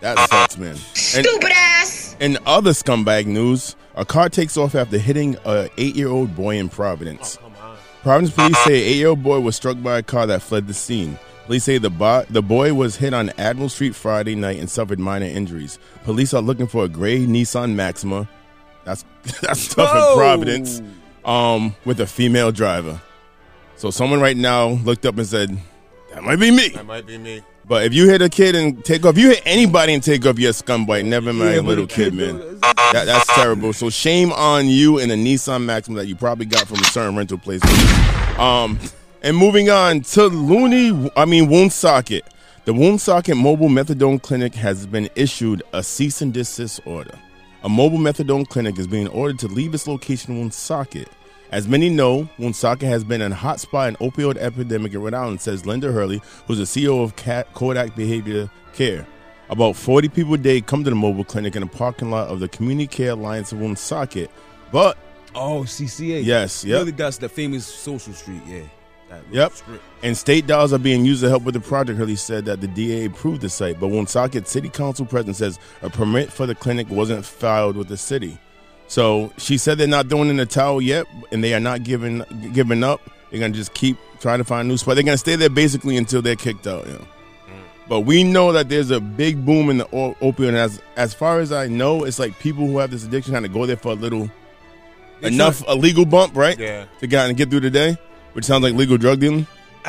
That 0.01 0.17
sucks, 0.29 0.57
man. 0.57 0.69
And 0.69 0.79
Stupid 1.25 1.51
ass. 1.53 2.15
In 2.19 2.37
other 2.45 2.71
scumbag 2.71 3.25
news, 3.25 3.75
a 3.95 4.05
car 4.05 4.29
takes 4.29 4.55
off 4.55 4.75
after 4.75 4.97
hitting 4.97 5.35
a 5.45 5.69
eight-year-old 5.77 6.35
boy 6.35 6.57
in 6.57 6.69
Providence. 6.69 7.37
Oh, 7.43 7.77
Providence 8.03 8.33
police 8.33 8.57
say 8.59 8.81
an 8.81 8.89
eight-year-old 8.89 9.23
boy 9.23 9.39
was 9.39 9.55
struck 9.55 9.81
by 9.81 9.97
a 9.97 10.03
car 10.03 10.27
that 10.27 10.41
fled 10.41 10.67
the 10.67 10.73
scene. 10.73 11.17
Police 11.45 11.63
say 11.63 11.77
the, 11.77 11.89
bo- 11.91 12.25
the 12.29 12.41
boy 12.41 12.73
was 12.73 12.95
hit 12.95 13.13
on 13.13 13.29
Admiral 13.37 13.69
Street 13.69 13.93
Friday 13.95 14.33
night 14.35 14.59
and 14.59 14.69
suffered 14.69 14.99
minor 14.99 15.27
injuries. 15.27 15.77
Police 16.03 16.33
are 16.33 16.41
looking 16.41 16.65
for 16.67 16.85
a 16.85 16.87
gray 16.89 17.25
Nissan 17.25 17.75
Maxima. 17.75 18.27
That's 18.83 19.05
that's 19.41 19.73
tough 19.73 19.91
Whoa. 19.91 20.11
in 20.13 20.17
Providence. 20.17 20.81
Um, 21.23 21.75
with 21.85 21.99
a 22.01 22.07
female 22.07 22.51
driver. 22.51 23.01
So 23.77 23.89
someone 23.91 24.21
right 24.21 24.37
now 24.37 24.67
looked 24.69 25.05
up 25.07 25.17
and 25.17 25.25
said, 25.27 25.57
"That 26.13 26.23
might 26.23 26.35
be 26.35 26.51
me." 26.51 26.69
That 26.69 26.85
might 26.85 27.05
be 27.07 27.17
me. 27.17 27.41
But 27.67 27.83
if 27.85 27.95
you 27.95 28.07
hit 28.07 28.21
a 28.21 28.29
kid 28.29 28.55
and 28.55 28.85
take 28.85 29.03
off, 29.05 29.17
if 29.17 29.23
you 29.23 29.29
hit 29.29 29.41
anybody 29.43 29.95
and 29.95 30.03
take 30.03 30.23
off, 30.27 30.37
you're 30.37 30.51
a 30.51 30.53
scumbag. 30.53 31.03
Never 31.05 31.33
mind 31.33 31.55
Yeah, 31.55 31.61
a 31.61 31.63
little 31.63 31.87
kid, 31.87 32.13
kid, 32.13 32.13
man. 32.13 32.59
That, 32.61 33.05
that's 33.05 33.25
terrible. 33.33 33.73
So 33.73 33.89
shame 33.89 34.31
on 34.33 34.67
you 34.67 34.99
and 34.99 35.09
the 35.09 35.15
Nissan 35.15 35.63
Maxima 35.65 35.97
that 35.97 36.05
you 36.05 36.15
probably 36.15 36.45
got 36.45 36.67
from 36.67 36.77
a 36.77 36.83
certain 36.85 37.15
rental 37.15 37.39
place. 37.39 37.61
Um, 38.37 38.77
and 39.25 39.35
moving 39.35 39.71
on 39.71 40.01
to 40.01 40.27
Looney, 40.27 41.09
I 41.17 41.25
mean 41.25 41.49
Woonsocket. 41.49 42.23
The 42.65 42.73
Woonsocket 42.75 43.35
Mobile 43.35 43.69
Methadone 43.69 44.21
Clinic 44.21 44.53
has 44.53 44.85
been 44.85 45.09
issued 45.15 45.63
a 45.73 45.81
cease 45.81 46.21
and 46.21 46.31
desist 46.31 46.79
order. 46.85 47.17
A 47.63 47.69
mobile 47.69 47.97
methadone 47.97 48.47
clinic 48.47 48.77
is 48.77 48.85
being 48.85 49.07
ordered 49.07 49.39
to 49.39 49.47
leave 49.47 49.73
its 49.73 49.87
location 49.87 50.33
in 50.35 50.41
Woonsocket. 50.41 51.09
As 51.51 51.67
many 51.67 51.89
know, 51.89 52.29
Woonsocket 52.37 52.87
has 52.87 53.03
been 53.03 53.23
a 53.23 53.31
hotspot 53.31 53.87
in 53.87 53.95
opioid 53.95 54.37
epidemic 54.37 54.93
in 54.93 55.01
Rhode 55.01 55.15
Island, 55.15 55.41
says 55.41 55.65
Linda 55.65 55.91
Hurley, 55.91 56.21
who's 56.45 56.59
the 56.59 56.65
CEO 56.65 57.03
of 57.03 57.15
Cat 57.15 57.51
CODAC 57.55 57.95
Behavior 57.95 58.51
Care. 58.73 59.07
About 59.49 59.75
40 59.75 60.09
people 60.09 60.35
a 60.35 60.37
day 60.37 60.61
come 60.61 60.83
to 60.83 60.91
the 60.91 60.95
mobile 60.95 61.23
clinic 61.23 61.55
in 61.55 61.63
the 61.63 61.67
parking 61.67 62.11
lot 62.11 62.27
of 62.27 62.39
the 62.39 62.47
Community 62.47 62.85
Care 62.85 63.13
Alliance 63.13 63.51
of 63.51 63.57
Woonsocket. 63.57 64.29
But 64.71 64.99
Oh, 65.33 65.61
CCA. 65.63 66.23
Yes, 66.23 66.63
yep. 66.63 66.79
Really, 66.79 66.91
that's 66.91 67.17
the 67.17 67.27
famous 67.27 67.65
social 67.65 68.13
street. 68.13 68.41
Yeah. 68.47 68.61
Yep. 69.31 69.53
strip. 69.53 69.81
And 70.03 70.17
state 70.17 70.47
dollars 70.47 70.73
are 70.73 70.77
being 70.79 71.05
used 71.05 71.21
to 71.21 71.29
help 71.29 71.43
with 71.43 71.55
the 71.55 71.59
project. 71.59 71.97
Hurley 71.97 72.15
said 72.15 72.45
that 72.45 72.61
the 72.61 72.67
DA 72.67 73.05
approved 73.05 73.41
the 73.41 73.49
site, 73.49 73.79
but 73.79 73.87
Woonsocket 73.87 74.47
City 74.47 74.69
Council 74.69 75.05
president 75.05 75.37
says 75.37 75.59
a 75.81 75.89
permit 75.89 76.31
for 76.31 76.45
the 76.45 76.55
clinic 76.55 76.89
wasn't 76.89 77.25
filed 77.25 77.75
with 77.75 77.87
the 77.87 77.97
city. 77.97 78.37
So 78.87 79.31
she 79.37 79.57
said 79.57 79.77
they're 79.77 79.87
not 79.87 80.09
throwing 80.09 80.29
in 80.29 80.37
the 80.37 80.45
towel 80.45 80.81
yet, 80.81 81.07
and 81.31 81.43
they 81.43 81.53
are 81.53 81.59
not 81.59 81.83
giving 81.83 82.23
giving 82.53 82.83
up. 82.83 83.01
They're 83.31 83.39
gonna 83.39 83.53
just 83.53 83.73
keep 83.73 83.97
trying 84.19 84.37
to 84.37 84.43
find 84.43 84.65
a 84.65 84.69
new 84.69 84.77
spot. 84.77 84.95
They're 84.95 85.03
gonna 85.03 85.17
stay 85.17 85.35
there 85.35 85.49
basically 85.49 85.97
until 85.97 86.21
they're 86.21 86.35
kicked 86.35 86.67
out. 86.67 86.85
You 86.85 86.93
know? 86.93 86.99
Mm. 86.99 87.63
But 87.89 87.99
we 88.01 88.23
know 88.23 88.51
that 88.51 88.69
there's 88.69 88.91
a 88.91 88.99
big 88.99 89.43
boom 89.45 89.69
in 89.69 89.77
the 89.79 89.85
opioid. 89.85 90.49
And 90.49 90.57
as 90.57 90.81
as 90.95 91.13
far 91.13 91.39
as 91.39 91.51
I 91.51 91.67
know, 91.67 92.03
it's 92.03 92.19
like 92.19 92.37
people 92.39 92.67
who 92.67 92.77
have 92.77 92.91
this 92.91 93.03
addiction 93.03 93.33
kind 93.33 93.45
of 93.45 93.53
go 93.53 93.65
there 93.65 93.77
for 93.77 93.91
a 93.91 93.95
little 93.95 94.29
They 95.21 95.29
enough 95.29 95.63
a 95.67 95.75
legal 95.75 96.05
bump, 96.05 96.35
right? 96.35 96.57
Yeah. 96.57 96.85
To 96.99 97.07
get 97.07 97.27
and 97.27 97.35
get 97.35 97.49
through 97.49 97.61
the 97.61 97.71
day, 97.71 97.97
which 98.35 98.45
sounds 98.45 98.63
like 98.63 98.73
legal 98.73 98.97
drug 98.97 99.19
dealing. 99.19 99.47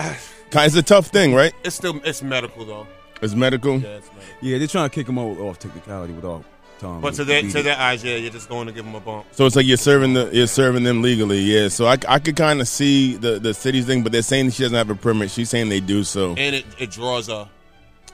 Kind 0.51 0.67
it's 0.67 0.77
a 0.77 0.83
tough 0.83 1.09
thing, 1.09 1.35
right? 1.35 1.53
It's 1.65 1.75
still 1.75 2.01
it's 2.05 2.23
medical 2.23 2.65
though. 2.65 2.87
It's 3.21 3.35
medical. 3.35 3.81
Yeah, 3.81 3.97
it's 3.97 4.09
medical. 4.13 4.35
Yeah, 4.41 4.59
they're 4.59 4.69
trying 4.69 4.89
to 4.89 4.95
kick 4.95 5.09
him 5.09 5.19
out 5.19 5.39
off 5.39 5.59
technicality 5.59 6.13
without 6.13 6.45
Tom. 6.79 7.01
But 7.01 7.15
to 7.15 7.25
their 7.25 7.43
to 7.43 7.63
their 7.63 7.77
eyes, 7.77 8.05
yeah, 8.05 8.17
you're 8.17 8.31
just 8.31 8.49
going 8.49 8.69
to 8.69 8.73
give 8.73 8.85
them 8.85 8.95
a 8.95 9.01
bump. 9.01 9.27
So 9.33 9.45
it's 9.47 9.57
like 9.57 9.67
you're 9.67 9.77
serving 9.77 10.15
the 10.15 10.31
you're 10.33 10.47
serving 10.47 10.85
them 10.85 11.03
legally, 11.03 11.41
yeah. 11.41 11.69
So 11.69 11.87
I, 11.87 11.97
I 12.09 12.21
could 12.21 12.37
kind 12.37 12.61
of 12.61 12.69
see 12.69 13.17
the 13.17 13.41
the 13.41 13.55
city's 13.55 13.87
thing, 13.87 14.03
but 14.05 14.13
they're 14.13 14.23
saying 14.23 14.51
she 14.51 14.63
doesn't 14.63 14.77
have 14.77 14.91
a 14.91 14.95
permit. 14.95 15.31
She's 15.33 15.51
saying 15.51 15.69
they 15.69 15.81
do, 15.81 16.05
so 16.05 16.35
And 16.37 16.55
it, 16.55 16.65
it 16.79 16.91
draws 16.93 17.29
a 17.29 17.49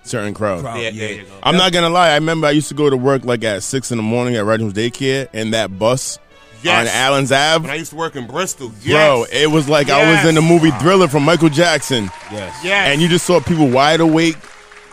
certain 0.05 0.33
crowd. 0.33 0.65
yeah, 0.65 0.91
there 0.91 1.13
you 1.13 1.23
go. 1.25 1.33
I'm 1.43 1.57
not 1.57 1.73
gonna 1.73 1.91
lie. 1.91 2.11
I 2.11 2.15
remember 2.15 2.47
I 2.47 2.53
used 2.53 2.69
to 2.69 2.75
go 2.75 2.89
to 2.89 2.97
work 2.97 3.25
like 3.27 3.45
at 3.45 3.63
six 3.63 3.91
in 3.91 3.99
the 3.99 4.03
morning 4.03 4.37
at 4.37 4.45
Reginald's 4.45 4.79
daycare, 4.79 5.29
and 5.35 5.53
that 5.53 5.79
bus 5.79 6.19
Yes. 6.63 6.89
on 6.89 6.95
Allen's 6.95 7.33
Ave, 7.33 7.63
When 7.63 7.71
I 7.71 7.75
used 7.77 7.91
to 7.91 7.97
work 7.97 8.17
in 8.17 8.27
Bristol, 8.27 8.73
bro, 8.87 9.27
it 9.33 9.51
was 9.51 9.69
like 9.69 9.89
I 9.91 10.11
was 10.15 10.29
in 10.29 10.35
the 10.35 10.43
movie 10.43 10.71
Thriller 10.73 11.09
from 11.09 11.25
Michael 11.25 11.49
Jackson. 11.49 12.05
Yes. 12.31 12.65
Yes. 12.65 12.89
and 12.93 13.01
you 13.03 13.09
just 13.09 13.27
saw 13.27 13.41
people 13.41 13.69
wide 13.69 14.01
awake, 14.01 14.37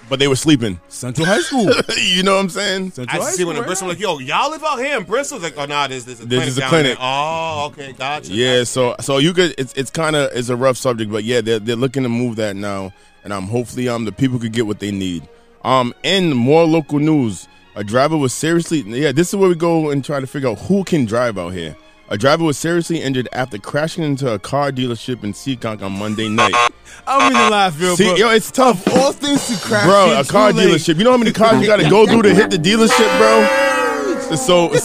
but 0.10 0.17
they 0.20 0.28
were 0.28 0.36
sleeping. 0.36 0.80
Central 0.88 1.28
High 1.28 1.41
School. 1.41 1.70
you 1.98 2.24
know 2.24 2.34
what 2.36 2.41
I'm 2.41 2.50
saying? 2.50 2.91
Central 2.91 3.22
I 3.22 3.26
used 3.26 3.32
to 3.34 3.38
see 3.38 3.46
one 3.46 3.56
in 3.58 3.63
Bristol, 3.63 3.88
like, 3.88 4.00
yo, 4.00 4.17
y'all 4.20 4.50
live 4.50 4.63
out 4.63 4.78
here 4.80 4.98
in 4.98 5.04
Bristol? 5.04 5.39
Like, 5.39 5.54
oh, 5.58 5.65
nah, 5.65 5.88
there's, 5.88 6.06
there's 6.06 6.22
a 6.22 6.26
This 6.26 6.39
clinic 6.39 6.48
is 6.48 6.58
a 6.58 6.62
clinic. 6.67 6.98
there. 6.98 6.98
Oh, 7.00 7.67
okay, 7.72 7.93
gotcha. 7.93 8.34
Yeah, 8.34 8.63
so 8.63 8.96
so 9.00 9.20
you 9.20 9.34
could 9.34 9.54
it's 9.58 9.74
it's 9.74 9.91
kind 9.91 10.15
of 10.15 10.32
it's 10.34 10.50
a 10.50 10.56
rough 10.56 10.78
subject, 10.78 11.12
but 11.12 11.24
yeah, 11.24 11.41
they're 11.41 11.60
they're 11.60 11.76
looking 11.76 12.04
to 12.04 12.10
move 12.10 12.38
that 12.38 12.56
now, 12.56 12.91
and 13.24 13.32
um 13.32 13.46
hopefully 13.48 13.88
um 13.88 14.06
the 14.06 14.12
people 14.12 14.39
could 14.39 14.52
get 14.54 14.65
what 14.65 14.80
they 14.80 14.91
need. 14.91 15.28
Um, 15.63 15.93
in 16.04 16.36
more 16.36 16.63
local 16.63 17.00
news, 17.00 17.48
a 17.80 17.84
driver 17.84 18.18
was 18.18 18.34
seriously 18.34 18.82
yeah 18.82 19.13
this 19.13 19.30
is 19.30 19.36
where 19.38 19.48
we 19.48 19.56
go 19.56 19.89
and 19.89 20.04
try 20.04 20.20
to 20.20 20.28
figure 20.28 20.50
out 20.50 20.60
who 20.60 20.84
can 20.84 21.06
drive 21.06 21.38
out 21.38 21.54
here. 21.54 21.76
A 22.12 22.18
driver 22.18 22.44
was 22.44 22.58
seriously 22.58 23.00
injured 23.02 23.30
after 23.34 23.60
crashing 23.60 24.04
into 24.04 24.34
a 24.34 24.39
car 24.39 24.72
dealership 24.72 25.24
in 25.24 25.32
Seekonk 25.32 25.84
on 25.84 25.92
Monday 25.92 26.28
night. 26.28 26.56
I'm 27.06 27.32
in 27.32 27.38
the 27.38 27.50
live, 27.52 27.80
yo, 27.80 27.94
See, 27.96 28.06
bro. 28.06 28.15
yo, 28.15 28.30
it's 28.32 28.50
tough. 28.50 28.86
All 28.96 29.12
things 29.12 29.48
to 29.48 29.68
crash 29.68 29.86
bro, 29.86 30.20
a 30.20 30.24
car 30.26 30.52
dealership. 30.52 30.98
You 30.98 31.04
know 31.04 31.12
how 31.12 31.18
many 31.18 31.32
cars 31.32 31.62
you 31.62 31.68
got 31.68 31.78
to 31.78 31.88
go 31.88 32.08
through 32.08 32.24
to 32.24 32.34
hit 32.34 32.50
the 32.50 32.58
dealership, 32.58 33.18
bro? 33.20 34.36
So, 34.36 34.70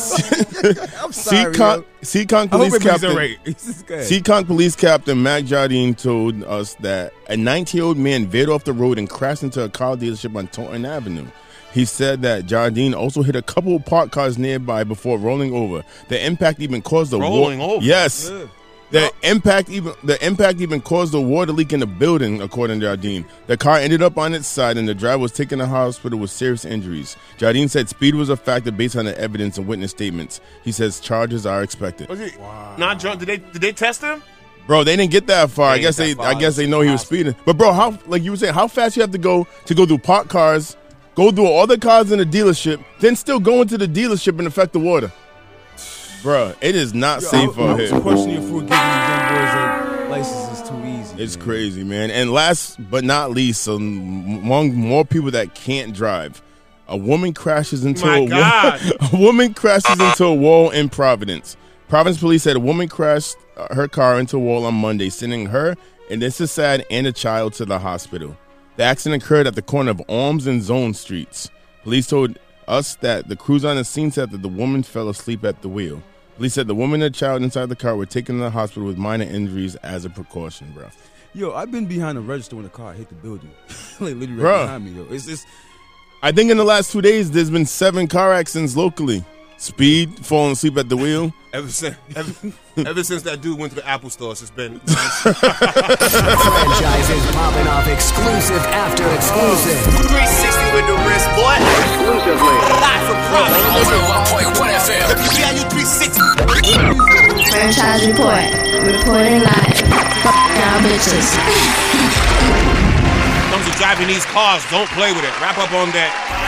Seekonk. 1.10 1.84
Seekonk 2.02 2.50
police 2.50 2.78
captain. 2.78 3.10
all 3.10 3.16
right. 3.16 3.38
It's 3.46 3.64
just 3.64 3.86
good. 3.86 4.00
Seekonk 4.00 4.46
Police 4.46 4.76
Captain 4.76 5.22
Mac 5.22 5.44
Jardine 5.44 5.94
told 5.94 6.44
us 6.44 6.74
that 6.76 7.14
a 7.28 7.34
19-year-old 7.36 7.96
man 7.96 8.26
veered 8.26 8.50
off 8.50 8.64
the 8.64 8.72
road 8.74 8.98
and 8.98 9.08
crashed 9.08 9.42
into 9.42 9.62
a 9.64 9.68
car 9.70 9.96
dealership 9.96 10.36
on 10.36 10.46
Taunton 10.48 10.84
Avenue. 10.84 11.26
He 11.74 11.84
said 11.84 12.22
that 12.22 12.46
Jardine 12.46 12.94
also 12.94 13.22
hit 13.22 13.34
a 13.34 13.42
couple 13.42 13.74
of 13.74 13.84
parked 13.84 14.12
cars 14.12 14.38
nearby 14.38 14.84
before 14.84 15.18
rolling 15.18 15.52
over. 15.52 15.82
The 16.08 16.24
impact 16.24 16.60
even 16.60 16.80
caused 16.82 17.10
the 17.10 17.18
Rolling 17.18 17.58
wa- 17.58 17.66
over? 17.66 17.84
Yes. 17.84 18.30
The 18.90 19.10
impact 19.24 19.70
even 19.70 19.92
the 20.04 20.24
impact 20.24 20.60
even 20.60 20.80
caused 20.80 21.12
a 21.14 21.20
water 21.20 21.50
leak 21.50 21.72
in 21.72 21.80
the 21.80 21.86
building, 21.86 22.40
according 22.40 22.78
to 22.78 22.86
Jardine. 22.86 23.24
The 23.48 23.56
car 23.56 23.78
ended 23.78 24.02
up 24.02 24.16
on 24.18 24.34
its 24.34 24.46
side, 24.46 24.76
and 24.76 24.86
the 24.86 24.94
driver 24.94 25.18
was 25.18 25.32
taken 25.32 25.58
to 25.58 25.66
hospital 25.66 26.16
with 26.16 26.30
serious 26.30 26.64
injuries. 26.64 27.16
Jardine 27.36 27.66
said 27.68 27.88
speed 27.88 28.14
was 28.14 28.28
a 28.28 28.36
factor 28.36 28.70
based 28.70 28.94
on 28.94 29.06
the 29.06 29.18
evidence 29.18 29.58
and 29.58 29.66
witness 29.66 29.90
statements. 29.90 30.40
He 30.62 30.70
says 30.70 31.00
charges 31.00 31.44
are 31.44 31.64
expected. 31.64 32.08
Was 32.08 32.20
he 32.20 32.30
not 32.78 33.00
drunk? 33.00 33.18
Did 33.18 33.26
they 33.26 33.38
did 33.38 33.62
they 33.62 33.72
test 33.72 34.00
him? 34.00 34.22
Bro, 34.68 34.84
they 34.84 34.94
didn't 34.96 35.10
get 35.10 35.26
that 35.26 35.50
far. 35.50 35.70
I 35.72 35.78
guess 35.78 35.96
they, 35.96 36.14
that 36.14 36.22
I 36.22 36.38
guess 36.38 36.54
they 36.54 36.68
know 36.68 36.80
he 36.82 36.90
was 36.90 37.02
speeding. 37.02 37.34
But 37.44 37.58
bro, 37.58 37.72
how 37.72 37.98
like 38.06 38.22
you 38.22 38.30
were 38.30 38.36
saying, 38.36 38.54
how 38.54 38.68
fast 38.68 38.94
you 38.96 39.02
have 39.02 39.10
to 39.10 39.18
go 39.18 39.48
to 39.66 39.74
go 39.74 39.86
through 39.86 39.98
parked 39.98 40.30
cars, 40.30 40.76
go 41.14 41.30
through 41.30 41.46
all 41.46 41.66
the 41.66 41.78
cars 41.78 42.12
in 42.12 42.18
the 42.18 42.26
dealership, 42.26 42.82
then 43.00 43.16
still 43.16 43.40
go 43.40 43.62
into 43.62 43.78
the 43.78 43.86
dealership 43.88 44.38
and 44.38 44.46
affect 44.46 44.72
the 44.72 44.78
water. 44.78 45.12
Bro, 46.22 46.54
it 46.60 46.74
is 46.74 46.94
not 46.94 47.20
Yo, 47.22 47.28
safe 47.28 47.58
I, 47.58 47.62
I 47.62 47.70
out 47.70 47.78
was 47.78 47.90
here. 47.90 48.00
questioning 48.00 48.36
if 48.36 48.44
we're 48.44 48.60
giving 48.60 48.68
these 48.68 48.70
young 48.70 49.28
boys 49.28 50.06
a 50.06 50.08
license 50.10 50.60
is 50.60 50.68
too 50.68 50.84
easy. 50.86 51.22
It's 51.22 51.36
crazy, 51.36 51.84
man. 51.84 52.10
And 52.10 52.32
last 52.32 52.76
but 52.90 53.04
not 53.04 53.30
least, 53.30 53.68
among 53.68 54.74
more 54.74 55.04
people 55.04 55.30
that 55.32 55.54
can't 55.54 55.94
drive, 55.94 56.42
a 56.88 56.96
woman 56.96 57.34
crashes 57.34 57.84
into 57.84 58.06
My 58.06 58.18
a, 58.18 58.26
God. 58.28 58.80
Wall, 58.82 58.92
a 59.12 59.16
woman 59.16 59.54
crashes 59.54 60.00
into 60.00 60.24
a 60.24 60.34
wall 60.34 60.70
in 60.70 60.88
Providence. 60.88 61.56
Providence 61.88 62.20
police 62.20 62.42
said 62.42 62.56
a 62.56 62.60
woman 62.60 62.88
crashed 62.88 63.36
her 63.72 63.86
car 63.86 64.18
into 64.18 64.36
a 64.36 64.40
wall 64.40 64.64
on 64.64 64.74
Monday, 64.74 65.10
sending 65.10 65.46
her 65.46 65.76
and 66.10 66.20
this 66.20 66.40
is 66.40 66.50
sad 66.50 66.84
and 66.90 67.06
a 67.06 67.12
child 67.12 67.54
to 67.54 67.64
the 67.64 67.78
hospital. 67.78 68.36
The 68.76 68.82
accident 68.82 69.22
occurred 69.22 69.46
at 69.46 69.54
the 69.54 69.62
corner 69.62 69.92
of 69.92 70.02
Alms 70.08 70.46
and 70.46 70.62
Zone 70.62 70.94
Streets. 70.94 71.50
Police 71.84 72.08
told 72.08 72.38
us 72.66 72.96
that 72.96 73.28
the 73.28 73.36
crews 73.36 73.64
on 73.64 73.76
the 73.76 73.84
scene 73.84 74.10
said 74.10 74.30
that 74.30 74.42
the 74.42 74.48
woman 74.48 74.82
fell 74.82 75.08
asleep 75.08 75.44
at 75.44 75.62
the 75.62 75.68
wheel. 75.68 76.02
Police 76.36 76.54
said 76.54 76.66
the 76.66 76.74
woman 76.74 77.00
and 77.00 77.14
the 77.14 77.18
child 77.18 77.42
inside 77.42 77.68
the 77.68 77.76
car 77.76 77.94
were 77.94 78.06
taken 78.06 78.38
to 78.38 78.42
the 78.42 78.50
hospital 78.50 78.86
with 78.86 78.98
minor 78.98 79.24
injuries 79.24 79.76
as 79.76 80.04
a 80.04 80.10
precaution, 80.10 80.72
bro. 80.72 80.88
Yo, 81.34 81.52
I've 81.52 81.70
been 81.70 81.86
behind 81.86 82.18
the 82.18 82.22
register 82.22 82.56
when 82.56 82.64
the 82.64 82.70
car 82.70 82.92
hit 82.92 83.08
the 83.08 83.14
building. 83.14 83.50
like 84.00 84.16
literally 84.16 84.42
right 84.42 84.62
behind 84.62 84.84
me, 84.84 84.90
yo. 84.92 85.06
It's 85.10 85.26
just 85.26 85.46
I 86.22 86.32
think 86.32 86.50
in 86.50 86.56
the 86.56 86.64
last 86.64 86.90
two 86.90 87.02
days, 87.02 87.30
there's 87.30 87.50
been 87.50 87.66
seven 87.66 88.08
car 88.08 88.32
accidents 88.32 88.76
locally. 88.76 89.22
Speed, 89.56 90.24
falling 90.26 90.52
asleep 90.52 90.76
at 90.76 90.88
the 90.88 90.96
wheel. 90.96 91.32
Ever 91.52 91.68
since 91.68 91.96
ever, 92.16 92.32
ever 92.76 93.04
since 93.04 93.22
that 93.22 93.40
dude 93.40 93.58
went 93.58 93.72
to 93.72 93.76
the 93.76 93.86
Apple 93.86 94.10
store, 94.10 94.32
it's 94.32 94.40
just 94.40 94.56
been. 94.56 94.80
Franchises 94.80 95.36
popping 97.32 97.68
off 97.70 97.86
exclusive 97.86 98.58
after 98.74 99.06
exclusive. 99.14 99.78
360 100.10 100.74
with 100.74 100.86
the 100.90 100.98
wrist, 101.06 101.30
boy. 101.38 101.54
Exclusively. 101.54 102.58
Live 102.82 103.02
from 103.06 103.18
Providence. 103.30 103.86
101.1 104.58 104.82
FM. 104.82 105.06
WBIU 105.14 105.62
360. 105.70 106.18
Franchise 107.54 108.02
report. 108.10 108.50
Reporting 108.82 109.40
live. 109.46 109.78
Fuck 110.20 110.34
y'all 110.58 110.82
bitches. 110.82 111.30
comes 113.54 113.64
to 113.70 113.72
driving 113.78 114.08
these 114.08 114.26
cars, 114.26 114.66
don't 114.70 114.90
play 114.90 115.12
with 115.12 115.22
it. 115.22 115.30
Wrap 115.40 115.56
up 115.58 115.72
on 115.72 115.90
that. 115.92 116.43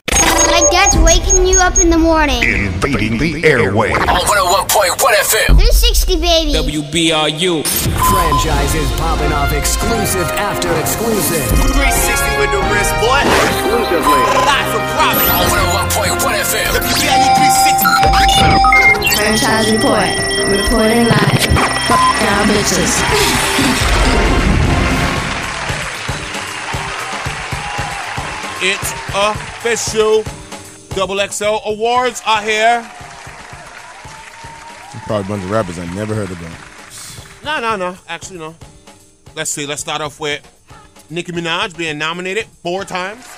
Like 0.57 0.73
that's 0.73 0.97
waking 0.97 1.45
you 1.45 1.59
up 1.61 1.77
in 1.77 1.91
the 1.91 1.99
morning. 1.99 2.41
Invading 2.41 3.19
the 3.21 3.45
airway. 3.45 3.93
On 3.93 4.25
101.1 4.25 4.97
FM. 4.97 5.53
360 5.53 6.17
360, 6.17 6.17
baby. 6.17 6.57
WBRU. 6.57 7.61
Franchises 7.61 8.89
popping 8.97 9.37
off 9.37 9.53
exclusive 9.53 10.25
after 10.41 10.73
exclusive. 10.81 11.45
360 11.77 12.41
with 12.41 12.49
the 12.57 12.63
wrist, 12.73 12.89
boy. 13.05 13.21
Exclusively. 13.21 14.17
Live 14.49 14.73
from 14.73 14.81
Providence. 14.97 16.25
101.1 16.25 16.25
FM. 16.25 16.73
WBIU 16.73 17.37
360. 17.37 19.13
Franchise 19.13 19.69
report. 19.77 20.09
Reporting 20.41 21.05
live. 21.05 21.53
Fuck 21.85 22.01
y'all 22.25 22.49
bitches. 22.49 22.97
It's 28.65 28.97
official. 29.13 30.25
Double 30.97 31.19
XL 31.19 31.59
awards 31.67 32.23
are 32.25 32.41
here. 32.41 32.81
Probably 35.05 35.27
a 35.27 35.29
bunch 35.29 35.45
of 35.45 35.51
rappers 35.51 35.79
I 35.79 35.85
never 35.95 36.15
heard 36.15 36.31
about. 36.31 36.51
No, 37.45 37.61
no, 37.61 37.77
no. 37.77 37.99
Actually, 38.09 38.39
no. 38.39 38.55
Let's 39.35 39.51
see. 39.51 39.67
Let's 39.67 39.83
start 39.83 40.01
off 40.01 40.19
with 40.19 40.41
Nicki 41.11 41.33
Minaj 41.33 41.77
being 41.77 41.99
nominated 41.99 42.47
four 42.47 42.87
times. 42.87 43.29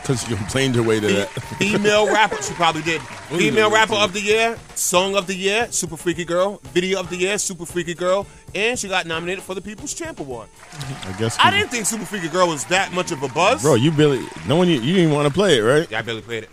Because 0.00 0.22
she 0.22 0.36
complained 0.36 0.76
her 0.76 0.84
way 0.84 1.00
to 1.00 1.08
that. 1.08 1.26
Female 1.58 2.06
rapper, 2.12 2.40
she 2.40 2.54
probably 2.54 2.82
did. 2.82 3.02
Female 3.02 3.68
rapper 3.72 3.96
of 3.96 4.12
the 4.12 4.20
year, 4.20 4.56
song 4.76 5.16
of 5.16 5.26
the 5.26 5.34
year, 5.34 5.66
super 5.72 5.96
freaky 5.96 6.24
girl. 6.24 6.60
Video 6.66 7.00
of 7.00 7.10
the 7.10 7.16
year, 7.16 7.36
super 7.36 7.66
freaky 7.66 7.94
girl, 7.94 8.28
and 8.54 8.78
she 8.78 8.86
got 8.86 9.06
nominated 9.06 9.42
for 9.42 9.56
the 9.56 9.60
People's 9.60 9.92
Champ 9.92 10.20
Award. 10.20 10.48
I 11.04 11.12
guess. 11.18 11.36
I 11.40 11.50
didn't 11.50 11.70
think 11.72 11.86
Super 11.86 12.04
Freaky 12.04 12.28
Girl 12.28 12.46
was 12.46 12.64
that 12.66 12.92
much 12.92 13.10
of 13.10 13.24
a 13.24 13.28
buzz. 13.28 13.62
Bro, 13.62 13.74
you 13.74 13.90
really 13.90 14.24
no 14.46 14.54
one 14.54 14.68
you, 14.68 14.80
you 14.80 14.94
didn't 14.94 15.10
want 15.10 15.26
to 15.26 15.34
play 15.34 15.58
it, 15.58 15.62
right? 15.62 15.90
Yeah, 15.90 15.98
I 15.98 16.02
barely 16.02 16.22
played 16.22 16.44
it. 16.44 16.50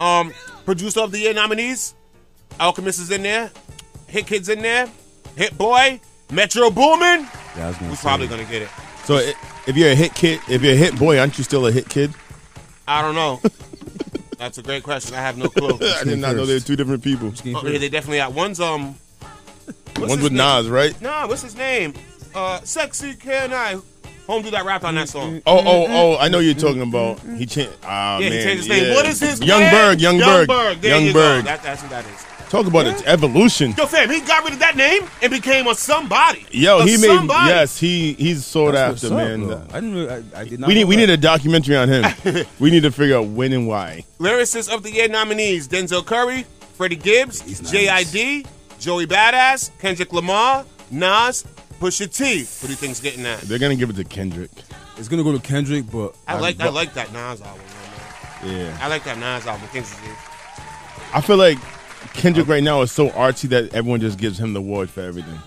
Um, 0.00 0.32
producer 0.64 1.00
of 1.00 1.12
the 1.12 1.18
year 1.18 1.34
nominees, 1.34 1.94
Alchemist 2.58 3.00
is 3.00 3.10
in 3.10 3.22
there, 3.22 3.50
Hit 4.06 4.26
Kid's 4.26 4.48
in 4.48 4.62
there, 4.62 4.88
Hit 5.36 5.56
Boy, 5.58 6.00
Metro 6.32 6.70
Boomin. 6.70 7.28
Yeah, 7.56 7.64
I 7.64 7.68
was 7.68 7.76
gonna 7.76 7.96
say. 7.96 8.02
probably 8.02 8.26
gonna 8.26 8.44
get 8.44 8.62
it? 8.62 8.68
So 9.04 9.16
if 9.66 9.76
you're 9.76 9.90
a 9.90 9.94
hit 9.94 10.14
kid, 10.14 10.40
if 10.48 10.62
you're 10.62 10.74
a 10.74 10.76
hit 10.76 10.98
boy, 10.98 11.18
aren't 11.18 11.36
you 11.36 11.44
still 11.44 11.66
a 11.66 11.72
hit 11.72 11.88
kid? 11.88 12.12
I 12.86 13.02
don't 13.02 13.14
know. 13.14 13.40
That's 14.38 14.58
a 14.58 14.62
great 14.62 14.82
question. 14.82 15.14
I 15.14 15.18
have 15.20 15.36
no 15.36 15.48
clue. 15.48 15.78
I 16.00 16.04
did 16.04 16.18
not 16.18 16.36
know 16.36 16.46
they 16.46 16.54
were 16.54 16.60
two 16.60 16.76
different 16.76 17.02
people. 17.02 17.32
Oh, 17.54 17.66
yeah, 17.66 17.78
they 17.78 17.88
definitely 17.88 18.18
got 18.18 18.32
one's 18.32 18.60
um. 18.60 18.94
what's 19.96 20.10
One's 20.10 20.22
with 20.22 20.32
name? 20.32 20.38
Nas, 20.38 20.68
right? 20.68 20.98
Nah, 21.02 21.26
what's 21.26 21.42
his 21.42 21.56
name? 21.56 21.94
Uh, 22.34 22.60
sexy 22.62 23.14
can 23.14 23.52
I? 23.52 23.80
Home 24.30 24.42
do 24.42 24.50
that 24.52 24.64
rap 24.64 24.84
on 24.84 24.94
that 24.94 25.08
song. 25.08 25.42
Oh, 25.44 25.58
oh, 25.58 25.86
oh! 25.88 26.16
I 26.18 26.28
know 26.28 26.38
you're 26.38 26.54
talking 26.54 26.82
about. 26.82 27.18
He 27.36 27.46
changed. 27.46 27.72
Ah, 27.82 28.18
yeah, 28.20 28.28
man, 28.28 28.38
he 28.38 28.44
changed 28.44 28.58
his 28.58 28.68
name. 28.68 28.84
yeah. 28.84 28.94
What 28.94 29.06
is 29.06 29.18
his 29.18 29.40
Young 29.42 29.58
name? 29.58 29.72
Berg, 29.72 30.00
Young 30.00 30.18
Berg, 30.20 30.46
Berg. 30.46 30.80
There 30.80 30.94
Young 30.94 31.06
you 31.06 31.12
Berg. 31.12 31.44
Go. 31.44 31.50
That, 31.50 31.62
that's 31.64 31.82
who 31.82 31.88
that 31.88 32.04
is. 32.06 32.24
Talk 32.48 32.68
about 32.68 32.86
its 32.86 33.02
evolution. 33.06 33.74
Yo, 33.76 33.86
fam, 33.86 34.08
he 34.08 34.20
got 34.20 34.44
rid 34.44 34.52
of 34.52 34.58
that 34.60 34.76
name 34.76 35.02
and 35.20 35.32
became 35.32 35.66
a 35.66 35.74
somebody. 35.74 36.46
Yo, 36.52 36.78
A 36.78 36.84
he 36.84 36.96
made 36.96 37.06
somebody. 37.08 37.48
yes, 37.50 37.76
he 37.78 38.12
he's 38.12 38.46
sought 38.46 38.72
That's 38.72 39.02
after, 39.02 39.14
what's 39.16 39.30
up, 39.32 39.38
man. 39.40 39.68
I 39.72 39.80
didn't. 39.80 39.94
Really, 39.94 40.08
I, 40.08 40.40
I 40.40 40.44
did 40.44 40.60
not. 40.60 40.68
we 40.68 40.74
need 40.74 40.84
we 40.84 40.94
that. 40.94 41.00
need 41.00 41.10
a 41.10 41.16
documentary 41.16 41.74
on 41.76 41.88
him. 41.88 42.46
we 42.60 42.70
need 42.70 42.84
to 42.84 42.92
figure 42.92 43.16
out 43.16 43.26
when 43.26 43.52
and 43.52 43.66
why. 43.66 44.04
Lyricist 44.20 44.72
of 44.72 44.84
the 44.84 44.92
Year 44.92 45.08
nominees 45.08 45.66
Denzel 45.66 46.06
Curry, 46.06 46.46
Freddie 46.74 46.94
Gibbs, 46.94 47.42
JID, 47.42 48.46
Joey 48.78 49.06
Badass, 49.08 49.76
Kendrick 49.80 50.12
Lamar, 50.12 50.64
Nas, 50.92 51.44
Pusha 51.80 52.14
T. 52.14 52.44
What 52.44 52.66
do 52.66 52.68
you 52.68 52.76
think's 52.76 53.00
getting 53.00 53.22
that? 53.22 53.40
They're 53.40 53.58
gonna 53.58 53.76
give 53.76 53.90
it 53.90 53.96
to 53.96 54.04
Kendrick. 54.04 54.50
It's 54.98 55.08
gonna 55.08 55.24
go 55.24 55.32
to 55.32 55.38
Kendrick, 55.40 55.90
but 55.90 56.14
I 56.28 56.38
like 56.38 56.60
I 56.60 56.68
like 56.68 56.94
that 56.94 57.12
Nas 57.12 57.40
album. 57.40 57.62
man. 58.42 58.56
Yeah, 58.56 58.78
I 58.80 58.88
like 58.88 59.04
that 59.04 59.18
Nas 59.18 59.46
album. 59.46 59.66
Kendrick 59.72 60.00
did. 60.02 60.14
I 61.14 61.20
feel 61.20 61.36
like 61.38 61.58
Kendrick 62.12 62.48
right 62.48 62.62
now 62.62 62.82
is 62.82 62.92
so 62.92 63.08
artsy 63.10 63.48
that 63.50 63.74
everyone 63.74 64.00
just 64.00 64.18
gives 64.18 64.38
him 64.38 64.52
the 64.52 64.60
award 64.60 64.90
for 64.90 65.00
everything. 65.00 65.38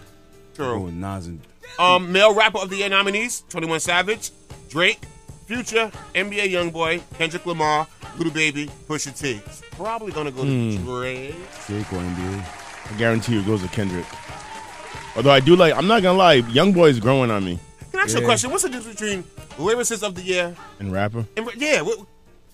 True. 0.55 0.79
going 0.79 0.99
Nas 0.99 1.27
and 1.27 1.39
Um, 1.79 2.11
male 2.11 2.33
rapper 2.33 2.59
of 2.59 2.69
the 2.69 2.77
year 2.77 2.89
nominees: 2.89 3.43
Twenty 3.49 3.67
One 3.67 3.79
Savage, 3.79 4.31
Drake, 4.69 4.99
Future, 5.45 5.91
NBA 6.15 6.51
YoungBoy, 6.51 7.01
Kendrick 7.17 7.45
Lamar, 7.45 7.87
Lil 8.17 8.31
Baby, 8.31 8.69
Pusha 8.87 9.17
T. 9.17 9.39
It's 9.45 9.61
probably 9.71 10.11
gonna 10.11 10.31
go 10.31 10.43
to 10.43 10.49
Hmm. 10.77 10.85
Drake. 10.85 11.35
Drake 11.67 11.93
or 11.93 11.97
NBA. 11.97 12.43
I 12.91 12.97
guarantee 12.97 13.33
you 13.33 13.39
it 13.41 13.45
goes 13.45 13.61
to 13.61 13.67
Kendrick. 13.69 14.05
Although 15.15 15.31
I 15.31 15.39
do 15.39 15.55
like, 15.55 15.73
I'm 15.75 15.87
not 15.87 16.01
gonna 16.01 16.17
lie, 16.17 16.33
Young 16.33 16.73
Boy 16.73 16.87
is 16.89 16.99
growing 16.99 17.29
on 17.31 17.45
me. 17.45 17.59
Can 17.91 17.99
I 17.99 18.03
ask 18.03 18.13
you 18.13 18.17
a 18.17 18.21
Yeah. 18.21 18.27
question? 18.27 18.51
What's 18.51 18.63
the 18.63 18.69
difference 18.69 18.99
between 18.99 19.23
lyricist 19.57 20.01
of 20.03 20.15
the 20.15 20.21
year 20.23 20.55
And 20.79 20.91
rapper, 20.91 21.25
and 21.37 21.47
yeah? 21.57 21.81
What, 21.81 21.99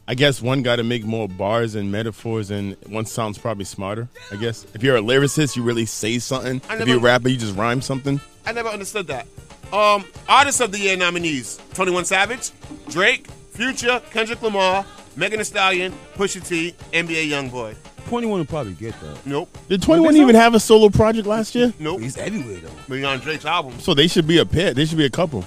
I 0.08 0.16
guess 0.16 0.42
one 0.42 0.62
got 0.64 0.78
to 0.78 0.84
make 0.84 1.06
more 1.06 1.30
bars 1.30 1.76
and 1.76 1.92
metaphors, 1.92 2.52
and 2.52 2.76
one 2.88 3.06
sounds 3.06 3.38
probably 3.38 3.64
smarter. 3.66 4.10
I 4.32 4.36
guess 4.36 4.66
if 4.74 4.84
you're 4.84 4.98
a 4.98 5.02
lyricist, 5.02 5.56
you 5.56 5.64
really 5.64 5.86
say 5.86 6.20
something. 6.20 6.62
I 6.70 6.74
If 6.74 6.80
never- 6.80 6.90
you're 6.90 7.00
a 7.00 7.02
rapper, 7.02 7.30
you 7.30 7.38
just 7.38 7.56
rhyme 7.56 7.82
something. 7.82 8.20
I 8.46 8.52
never 8.52 8.70
understood 8.70 9.08
that. 9.08 9.28
Um, 9.72 10.04
artist 10.28 10.60
of 10.62 10.72
the 10.72 10.80
year 10.80 10.98
nominees: 10.98 11.60
Twenty 11.76 11.92
One 11.92 12.04
Savage, 12.06 12.50
Drake, 12.90 13.28
Future, 13.54 14.02
Kendrick 14.12 14.42
Lamar, 14.42 14.84
Megan 15.16 15.38
Thee 15.40 15.44
Stallion, 15.46 15.94
Pusha 16.18 16.46
T, 16.46 16.74
NBA 16.92 17.30
YoungBoy. 17.30 17.76
Twenty 18.10 18.26
one 18.26 18.40
will 18.40 18.46
probably 18.46 18.74
get 18.74 19.00
that. 19.02 19.26
Nope. 19.26 19.56
Did 19.68 19.84
21 19.84 20.16
even 20.16 20.36
have 20.36 20.56
a 20.56 20.60
solo 20.60 20.90
project 20.90 21.28
last 21.28 21.54
year? 21.54 21.72
Nope. 21.78 22.02
He's 22.02 22.18
everywhere 22.18 22.58
though. 22.58 22.72
But 22.88 22.96
he's 22.96 23.06
on 23.06 23.20
Drake's 23.20 23.46
album. 23.46 23.80
So 23.80 23.94
they 23.94 24.08
should 24.08 24.28
be 24.28 24.40
a 24.40 24.46
pair. 24.46 24.74
They 24.74 24.86
should 24.86 24.98
be 24.98 25.06
a 25.06 25.12
couple. 25.12 25.46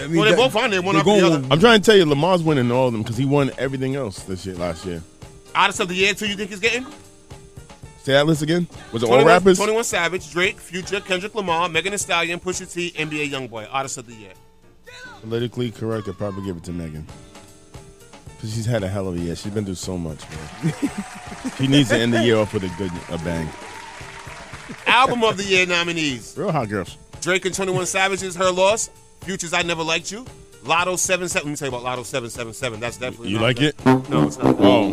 I 0.00 0.06
well, 0.08 0.28
they 0.28 0.36
both 0.36 0.54
on 0.56 0.70
there, 0.70 0.82
one 0.82 0.96
they're 0.96 1.00
after 1.00 1.20
the 1.20 1.26
other. 1.26 1.46
I'm 1.50 1.60
trying 1.60 1.80
to 1.80 1.86
tell 1.86 1.96
you, 1.96 2.04
Lamar's 2.04 2.42
winning 2.42 2.70
all 2.70 2.88
of 2.88 2.92
them 2.92 3.02
because 3.02 3.16
he 3.16 3.24
won 3.24 3.50
everything 3.58 3.94
else 3.94 4.24
this 4.24 4.44
year, 4.44 4.56
last 4.56 4.84
year. 4.84 5.02
Artist 5.54 5.80
of 5.80 5.88
the 5.88 5.94
year, 5.94 6.12
who 6.14 6.26
you 6.26 6.36
think 6.36 6.50
he's 6.50 6.60
getting? 6.60 6.84
Say 8.02 8.12
that 8.12 8.26
list 8.26 8.42
again. 8.42 8.66
Was 8.92 9.02
it 9.02 9.06
all 9.06 9.12
21 9.12 9.26
rappers? 9.26 9.56
21 9.56 9.84
Savage, 9.84 10.30
Drake, 10.30 10.58
Future, 10.58 11.00
Kendrick 11.00 11.34
Lamar, 11.34 11.70
Megan 11.70 11.92
Thee 11.92 11.98
Stallion, 11.98 12.38
Pusha 12.38 12.70
T, 12.70 12.90
NBA 12.90 13.30
YoungBoy. 13.30 13.68
Artist 13.70 13.96
of 13.96 14.06
the 14.06 14.14
year. 14.14 14.32
Politically 15.22 15.70
correct, 15.70 16.06
I'd 16.08 16.18
probably 16.18 16.44
give 16.44 16.56
it 16.56 16.64
to 16.64 16.72
Megan. 16.72 17.06
She's 18.52 18.66
had 18.66 18.82
a 18.82 18.88
hell 18.88 19.08
of 19.08 19.16
a 19.16 19.18
year. 19.18 19.34
She's 19.36 19.52
been 19.52 19.64
through 19.64 19.74
so 19.76 19.96
much, 19.96 20.20
man. 20.30 20.74
she 21.58 21.66
needs 21.66 21.88
to 21.88 21.96
end 21.96 22.12
the 22.12 22.22
year 22.22 22.36
off 22.36 22.52
with 22.52 22.64
a 22.64 22.68
good 22.76 22.92
a 23.10 23.16
bang. 23.24 23.48
Album 24.86 25.24
of 25.24 25.36
the 25.36 25.44
year 25.44 25.66
nominees: 25.66 26.34
Real 26.36 26.52
hot 26.52 26.68
girls. 26.68 26.96
Drake 27.20 27.44
and 27.46 27.54
21 27.54 27.86
Savage's 27.86 28.36
Her 28.36 28.50
Loss, 28.50 28.90
Future's 29.22 29.52
I 29.54 29.62
Never 29.62 29.82
Liked 29.82 30.12
You, 30.12 30.24
Latto 30.64 30.98
77. 30.98 31.46
Let 31.46 31.50
me 31.50 31.56
tell 31.56 31.68
you 31.70 31.74
about 31.76 31.98
Latto 31.98 32.04
777. 32.04 32.80
That's 32.80 32.98
definitely 32.98 33.30
You 33.30 33.38
like 33.38 33.56
that. 33.58 33.74
it? 33.86 34.08
No, 34.10 34.26
it's 34.26 34.36
not. 34.38 34.56
Oh, 34.58 34.90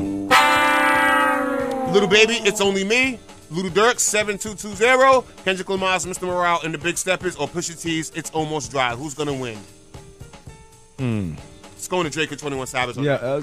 Lil 1.93 2.07
Baby, 2.07 2.35
It's 2.45 2.61
Only 2.61 2.85
Me, 2.85 3.19
Lil 3.49 3.69
Durk 3.69 3.99
7220, 3.99 5.27
Kendrick 5.43 5.67
Lamar's 5.69 6.05
Mr. 6.05 6.23
Morale 6.23 6.61
and 6.63 6.73
the 6.73 6.77
Big 6.77 6.97
Steppers, 6.97 7.35
or 7.35 7.49
Pusha 7.49 7.79
T's 7.81 8.11
It's 8.15 8.29
Almost 8.31 8.71
Dry. 8.71 8.95
Who's 8.95 9.13
gonna 9.13 9.33
win? 9.33 9.57
hmm. 10.97 11.33
It's 11.81 11.87
going 11.87 12.03
to 12.03 12.11
Drake 12.11 12.29
and 12.29 12.39
21 12.39 12.67
Savage. 12.67 12.95
on 12.99 13.03
Yeah, 13.03 13.13
uh, 13.13 13.41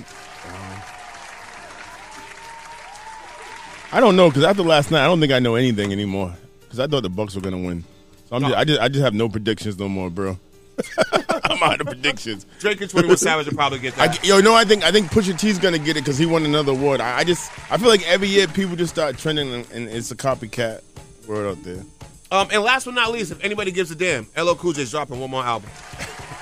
I 3.91 3.99
don't 3.99 4.15
know 4.15 4.29
because 4.29 4.45
after 4.45 4.63
last 4.63 4.93
night, 4.93 5.03
I 5.03 5.09
don't 5.09 5.19
think 5.19 5.33
I 5.33 5.41
know 5.41 5.57
anything 5.57 5.91
anymore. 5.91 6.37
Because 6.61 6.79
I 6.79 6.87
thought 6.87 7.03
the 7.03 7.11
Bucks 7.11 7.35
were 7.35 7.41
gonna 7.41 7.59
win. 7.59 7.83
So 8.29 8.37
I'm 8.37 8.43
just, 8.43 8.55
I 8.55 8.65
just, 8.65 8.81
I 8.81 8.89
just 8.91 9.03
have 9.03 9.13
no 9.13 9.29
predictions 9.29 9.77
no 9.77 9.89
more, 9.89 10.09
bro. 10.09 10.39
I'm 11.47 11.61
out 11.65 11.81
of 11.81 11.89
predictions. 11.89 12.47
Drake 12.61 12.81
and 12.81 12.89
21 12.89 13.17
Savage 13.17 13.47
will 13.47 13.57
probably 13.57 13.81
get 13.81 13.99
I, 13.99 14.07
that. 14.07 14.25
yo, 14.25 14.41
no, 14.41 14.55
I 14.55 14.65
think 14.65 14.85
I 14.85 14.93
think 14.93 15.09
Pusha 15.11 15.37
T's 15.37 15.59
gonna 15.59 15.77
get 15.77 15.97
it 15.97 16.05
because 16.05 16.17
he 16.17 16.25
won 16.25 16.45
another 16.45 16.71
award. 16.71 17.01
I, 17.01 17.19
I 17.19 17.25
just 17.25 17.51
I 17.73 17.77
feel 17.77 17.89
like 17.89 18.07
every 18.07 18.29
year 18.29 18.47
people 18.47 18.77
just 18.77 18.95
start 18.95 19.19
trending 19.19 19.53
and, 19.53 19.69
and 19.73 19.89
it's 19.89 20.13
a 20.13 20.17
copycat 20.17 20.83
world 21.27 21.59
out 21.59 21.65
there. 21.65 21.83
Um, 22.31 22.47
and 22.53 22.63
last 22.63 22.85
but 22.85 22.95
not 22.95 23.11
least, 23.11 23.33
if 23.33 23.43
anybody 23.43 23.73
gives 23.73 23.91
a 23.91 23.97
damn, 23.97 24.29
LL 24.37 24.55
Cool 24.55 24.75
J's 24.75 24.93
dropping 24.93 25.19
one 25.19 25.29
more 25.29 25.45
album. 25.45 25.71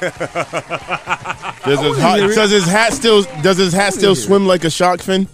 Does 0.01 1.81
his, 1.81 1.99
hat, 1.99 2.19
does 2.35 2.51
his 2.51 2.67
hat 2.67 2.93
still 2.93 3.23
does 3.43 3.57
his 3.57 3.73
hat 3.73 3.95
still 3.95 4.15
swim 4.15 4.47
like 4.47 4.65
a 4.65 4.71
shark 4.71 5.01
fin? 5.01 5.27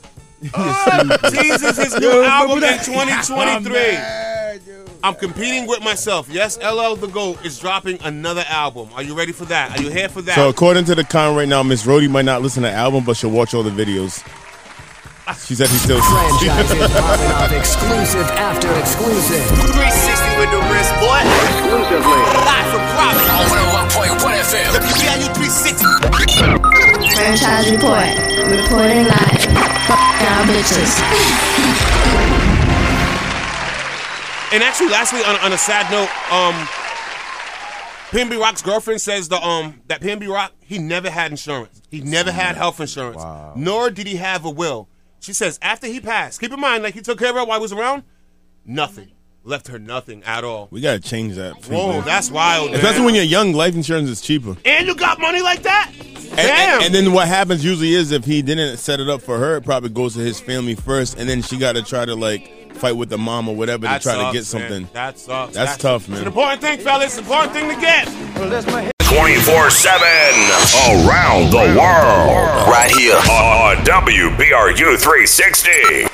Oh, 0.55 1.17
Jesus 1.31 1.77
his 1.77 1.99
new 2.01 2.09
Yo, 2.09 2.23
album 2.25 2.57
remember 2.57 2.85
in 2.85 3.07
that? 3.09 3.25
2023. 3.25 4.33
I'm 5.05 5.15
competing 5.15 5.67
with 5.67 5.83
myself. 5.83 6.29
Yes, 6.29 6.59
LL 6.59 6.95
the 6.95 7.09
GOAT 7.09 7.45
is 7.45 7.59
dropping 7.59 8.01
another 8.03 8.45
album. 8.49 8.89
Are 8.95 9.03
you 9.03 9.17
ready 9.17 9.33
for 9.33 9.45
that? 9.47 9.77
Are 9.79 9.83
you 9.83 9.91
here 9.91 10.09
for 10.09 10.23
that? 10.23 10.35
So 10.37 10.49
according 10.49 10.85
to 10.87 10.95
the 10.95 11.05
con 11.05 11.35
right 11.35 11.49
now, 11.49 11.63
Miss 11.63 11.85
Rhodey 11.85 12.09
might 12.09 12.25
not 12.25 12.41
listen 12.41 12.63
to 12.63 12.69
the 12.69 12.75
album, 12.75 13.05
but 13.05 13.17
she'll 13.17 13.31
watch 13.31 13.53
all 13.53 13.63
the 13.65 13.71
videos. 13.71 14.23
She 15.41 15.55
said 15.55 15.69
he's 15.69 15.83
still 15.83 16.01
Franchises 16.13 16.77
popping 17.01 17.33
off 17.33 17.53
exclusive 17.53 18.27
after 18.37 18.69
exclusive. 18.77 19.43
360 19.73 20.39
with 20.39 20.51
the 20.53 20.61
wrist, 20.69 20.93
boy. 21.01 21.21
Exclusively. 21.23 22.21
Live 22.43 22.69
from 22.73 22.83
Providence. 22.93 23.53
101.1 24.21 24.43
FM. 24.43 24.71
WBIU 24.77 25.29
360. 25.33 25.85
Franchise 27.17 27.71
report. 27.71 28.09
Reporting 28.49 29.05
live. 29.09 29.41
Fuck 29.89 30.17
y'all 30.21 30.45
bitches. 30.49 30.93
And 34.53 34.63
actually, 34.63 34.89
lastly, 34.89 35.21
on, 35.25 35.37
on 35.41 35.53
a 35.53 35.59
sad 35.59 35.91
note, 35.91 36.11
um, 36.31 36.55
PNB 38.11 38.39
Rock's 38.39 38.61
girlfriend 38.61 39.01
says 39.01 39.29
the 39.29 39.41
um 39.43 39.81
that 39.87 40.03
PNB 40.03 40.29
Rock 40.29 40.53
he 40.61 40.77
never 40.79 41.09
had 41.09 41.31
insurance. 41.31 41.81
He 41.91 42.03
never 42.03 42.31
had 42.31 42.57
health 42.57 42.79
insurance. 42.81 43.23
Nor 43.57 43.91
did 43.91 44.07
he 44.07 44.17
have 44.17 44.45
a 44.45 44.51
will. 44.51 44.89
She 45.23 45.33
says 45.33 45.59
after 45.63 45.87
he 45.87 46.01
passed, 46.01 46.41
keep 46.41 46.53
in 46.53 46.61
mind, 46.61 46.83
like 46.83 46.95
he 46.95 47.01
took 47.01 47.19
care 47.19 47.31
of 47.31 47.37
her 47.37 47.45
while 47.45 47.59
he 47.59 47.63
was 47.63 47.73
around. 47.73 48.03
Nothing. 48.67 49.13
left 49.45 49.69
her 49.69 49.79
nothing 49.79 50.23
at 50.25 50.45
all. 50.45 50.69
We 50.71 50.81
gotta 50.81 51.01
change 51.01 51.37
that. 51.37 51.65
Whoa, 51.67 52.01
that's 52.03 52.31
wild. 52.31 52.67
man. 52.73 52.75
Especially 52.81 53.05
when 53.05 53.15
you're 53.15 53.25
young, 53.25 53.53
life 53.53 53.75
insurance 53.75 54.09
is 54.11 54.21
cheaper. 54.21 54.57
and 54.65 54.87
you 54.87 54.95
got 54.95 55.21
money 55.21 55.41
like 55.41 55.63
that. 55.63 55.91
And, 55.95 56.37
Damn. 56.37 56.75
and, 56.77 56.85
and 56.87 56.95
then 56.95 57.13
what 57.13 57.29
happens 57.29 57.65
usually 57.65 57.93
is 57.95 58.11
if 58.11 58.25
he 58.25 58.41
didn't 58.43 58.79
set 58.79 59.01
it 59.01 59.09
up 59.09 59.21
for 59.23 59.39
her, 59.39 59.57
it 59.57 59.65
probably 59.65 59.91
goes 59.91 60.15
to 60.15 60.21
his 60.21 60.41
family 60.41 60.75
first, 60.75 61.19
and 61.19 61.29
then 61.29 61.41
she 61.43 61.57
got 61.59 61.73
to 61.77 61.83
try 61.83 62.05
to 62.05 62.15
like 62.15 62.75
fight 62.75 62.93
with 62.97 63.09
the 63.11 63.19
mom 63.19 63.49
or 63.49 63.55
whatever 63.55 63.83
That 63.83 63.99
to 64.01 64.03
try 64.03 64.15
to 64.15 64.21
sucks, 64.21 64.33
get 64.33 64.45
something. 64.47 64.83
man. 64.85 64.89
That 64.93 65.19
sucks. 65.19 65.55
That's 65.55 65.77
tough, 65.77 66.09
man. 66.09 66.19
It's 66.19 66.23
an 66.23 66.29
important 66.29 66.61
thing, 66.63 66.81
fellas. 66.81 67.05
It's 67.07 67.19
an 67.19 67.25
important 67.25 67.53
thing 67.53 67.69
to 67.69 67.81
get. 67.81 68.92
24 69.15 69.69
7 69.69 70.07
around 71.05 71.51
the 71.51 71.79
world. 71.79 72.67
Right 72.67 72.91
here 72.97 73.15
on 73.17 73.77
WBRU 73.85 74.99
360. 74.99 76.05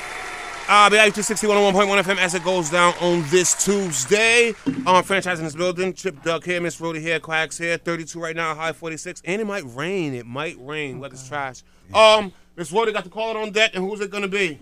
Uh, 0.67 0.89
BIU 0.89 1.09
260 1.09 1.47
101.1 1.47 2.03
FM 2.03 2.17
as 2.17 2.35
it 2.35 2.43
goes 2.43 2.69
down 2.69 2.93
on 2.99 3.23
this 3.29 3.63
Tuesday. 3.63 4.53
Um, 4.85 5.01
franchise 5.05 5.39
in 5.39 5.45
this 5.45 5.55
building. 5.55 5.93
Chip 5.93 6.21
Duck 6.23 6.43
here, 6.43 6.59
Miss 6.59 6.81
Rhodey 6.81 6.99
here, 6.99 7.21
Quacks 7.21 7.57
here. 7.57 7.77
32 7.77 8.19
right 8.19 8.35
now, 8.35 8.53
high 8.53 8.73
46. 8.73 9.21
And 9.23 9.41
it 9.41 9.45
might 9.45 9.63
rain. 9.73 10.13
It 10.13 10.25
might 10.25 10.57
rain. 10.59 10.99
Weather's 10.99 11.25
trash. 11.25 11.63
Um, 11.93 12.33
Miss 12.57 12.69
Rhodey 12.69 12.91
got 12.91 13.05
the 13.05 13.09
call 13.09 13.31
it 13.31 13.37
on 13.37 13.51
deck, 13.51 13.71
and 13.75 13.83
who's 13.83 14.01
it 14.01 14.11
going 14.11 14.23
to 14.23 14.27
be? 14.27 14.59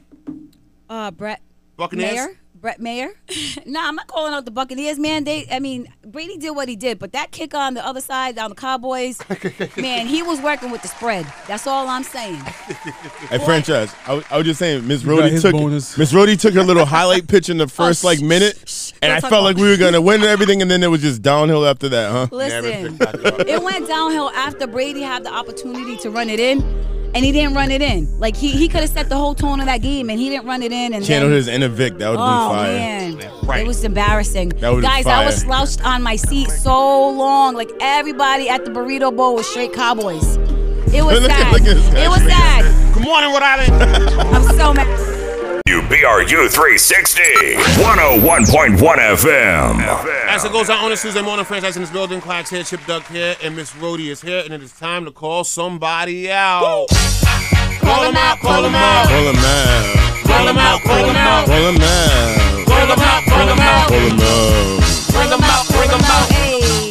Uh, 0.87 1.09
Brett 1.09 1.41
Buccaneers? 1.75 2.13
Maher. 2.13 2.37
Brett 2.59 2.79
Maher. 2.79 3.09
nah, 3.65 3.87
I'm 3.87 3.95
not 3.95 4.07
calling 4.07 4.33
out 4.33 4.45
the 4.45 4.51
Buccaneers, 4.51 4.97
man. 4.97 5.23
They, 5.23 5.47
I 5.51 5.59
mean, 5.59 5.87
Brady 6.05 6.37
did 6.37 6.51
what 6.51 6.67
he 6.67 6.75
did, 6.75 6.99
but 6.99 7.11
that 7.13 7.31
kick 7.31 7.53
on 7.53 7.75
the 7.75 7.85
other 7.85 8.01
side, 8.01 8.37
on 8.39 8.49
the 8.49 8.55
Cowboys, 8.55 9.19
man, 9.77 10.07
he 10.07 10.23
was 10.23 10.41
working 10.41 10.71
with 10.71 10.81
the 10.81 10.87
spread. 10.87 11.31
That's 11.47 11.67
all 11.67 11.87
I'm 11.87 12.03
saying. 12.03 12.37
Hey, 13.29 13.39
franchise. 13.39 13.93
I, 14.05 14.13
was- 14.15 14.25
I 14.29 14.37
was 14.37 14.45
just 14.45 14.59
saying, 14.59 14.87
Miss 14.87 15.03
got 15.03 15.19
Rhodey 15.19 15.41
took 15.41 15.53
bonus. 15.53 15.97
Miss 15.97 16.13
Rhodey 16.13 16.39
took 16.39 16.53
her 16.55 16.63
little 16.63 16.85
highlight 16.97 17.27
pitch 17.27 17.49
in 17.49 17.57
the 17.57 17.65
oh, 17.65 17.67
first 17.67 18.03
like 18.03 18.21
minute, 18.21 18.93
and 19.01 19.11
I 19.11 19.19
felt 19.19 19.43
like 19.43 19.57
we 19.57 19.69
were 19.69 19.77
gonna 19.77 20.01
win 20.01 20.23
everything, 20.23 20.61
and 20.61 20.69
then 20.69 20.83
it 20.83 20.87
was 20.87 21.01
just 21.01 21.21
downhill 21.21 21.65
after 21.65 21.89
that, 21.89 22.11
huh? 22.11 22.27
Listen, 22.31 22.97
it 23.47 23.61
went 23.61 23.87
downhill 23.87 24.31
after 24.31 24.67
Brady 24.67 25.01
had 25.01 25.23
the 25.23 25.31
opportunity 25.31 25.97
to 25.97 26.09
run 26.09 26.29
it 26.29 26.39
in, 26.39 26.61
and 27.15 27.23
he 27.25 27.31
didn't 27.31 27.55
run 27.55 27.71
it 27.71 27.81
in. 27.81 28.07
Like 28.19 28.35
he, 28.35 28.49
he 28.51 28.67
could 28.67 28.81
have 28.81 28.89
set 28.89 29.09
the 29.09 29.15
whole 29.17 29.33
tone 29.35 29.59
of 29.59 29.65
that 29.67 29.79
game, 29.81 30.09
and 30.09 30.19
he 30.19 30.29
didn't 30.29 30.45
run 30.47 30.61
it 30.63 30.71
in. 30.71 30.93
And 30.93 31.03
Channeled 31.05 31.31
his 31.31 31.47
inner 31.47 31.67
Vic. 31.67 31.97
That 31.97 32.09
would 32.11 32.19
have 32.19 32.27
Oh 32.27 32.49
been 32.49 33.19
fire. 33.19 33.51
man, 33.51 33.59
it 33.61 33.67
was 33.67 33.83
embarrassing. 33.83 34.49
That 34.49 34.69
would've 34.69 34.83
Guys, 34.83 35.05
been 35.05 35.13
I 35.13 35.25
was 35.25 35.37
slouched 35.41 35.83
on 35.85 36.01
my 36.03 36.15
seat 36.15 36.49
so 36.49 37.09
long. 37.09 37.55
Like 37.55 37.69
everybody 37.81 38.49
at 38.49 38.65
the 38.65 38.71
burrito 38.71 39.15
bowl 39.15 39.35
was 39.35 39.47
straight 39.47 39.73
Cowboys. 39.73 40.37
It 40.93 41.03
was 41.03 41.19
Look 41.21 41.31
sad. 41.31 41.53
at. 41.53 41.61
It 41.67 42.09
was 42.09 42.21
sad. 42.21 42.93
Good 42.93 43.03
morning, 43.03 43.31
Rhode 43.31 43.41
Island. 43.43 43.83
I'm 44.35 44.43
so 44.57 44.73
mad. 44.73 45.16
WBRU 45.67 46.47
360. 46.49 47.21
101.1 47.83 48.77
FM. 48.79 49.83
As 50.29 50.45
it 50.45 50.53
goes 50.53 50.69
out 50.69 50.81
on 50.81 50.91
this 50.91 51.01
Tuesday 51.01 51.21
morning, 51.21 51.43
franchise 51.43 51.75
in 51.75 51.81
this 51.81 51.91
building, 51.91 52.21
Quacks 52.21 52.49
here, 52.49 52.63
Chip 52.63 52.79
Duck 52.87 53.05
here, 53.07 53.35
and 53.43 53.53
Miss 53.53 53.73
Rhodey 53.73 54.09
is 54.09 54.21
here, 54.21 54.43
and 54.45 54.53
it 54.53 54.63
is 54.63 54.71
time 54.71 55.03
to 55.03 55.11
call 55.11 55.43
somebody 55.43 56.31
out. 56.31 56.87
Call 57.81 58.05
him 58.05 58.15
out, 58.15 58.39
call 58.39 58.63
him 58.63 58.75
out. 58.75 59.09
Call 59.09 59.27
him 59.27 59.35
out. 59.35 60.23
Call 60.23 60.47
him 60.47 60.57
out, 60.57 60.81
call 60.83 61.03
him 61.03 61.15
out. 61.17 61.45
Call 61.47 61.59
him 61.59 61.81
out. 61.81 62.65
Call 62.65 62.87
him 62.87 62.99
out, 63.01 63.23
call 63.25 63.47
him 63.49 63.59
out. 63.59 63.87
Call 63.89 63.99
him 63.99 64.21
out. 64.21 64.87
Bring 65.11 65.29
him 65.29 65.43
out, 65.43 65.67
bring 65.67 65.89
him 65.89 65.99
out. 66.05 66.31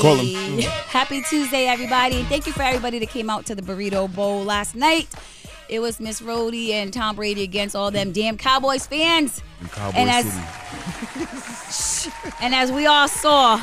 Call 0.03 0.17
him. 0.17 0.61
Happy 0.89 1.23
Tuesday, 1.23 1.65
everybody. 1.67 2.25
Thank 2.25 2.47
you 2.47 2.53
for 2.53 2.63
everybody 2.63 2.99
that 2.99 3.09
came 3.09 3.31
out 3.31 3.47
to 3.47 3.55
the 3.55 3.63
Burrito 3.63 4.15
Bowl 4.15 4.45
last 4.45 4.75
night. 4.75 5.09
It 5.69 5.81
was 5.81 5.99
Miss 6.01 6.21
Rhodey 6.21 6.71
and 6.71 6.93
Tom 6.93 7.17
Brady 7.17 7.43
against 7.43 7.75
all 7.75 7.91
them 7.91 8.13
damn 8.13 8.37
Cowboys 8.37 8.87
fans. 8.87 9.43
Cowboy 9.73 9.97
and 9.99 10.11
as 10.11 10.27
and 12.41 12.55
as 12.55 12.71
we 12.71 12.87
all 12.87 13.09
saw, 13.09 13.61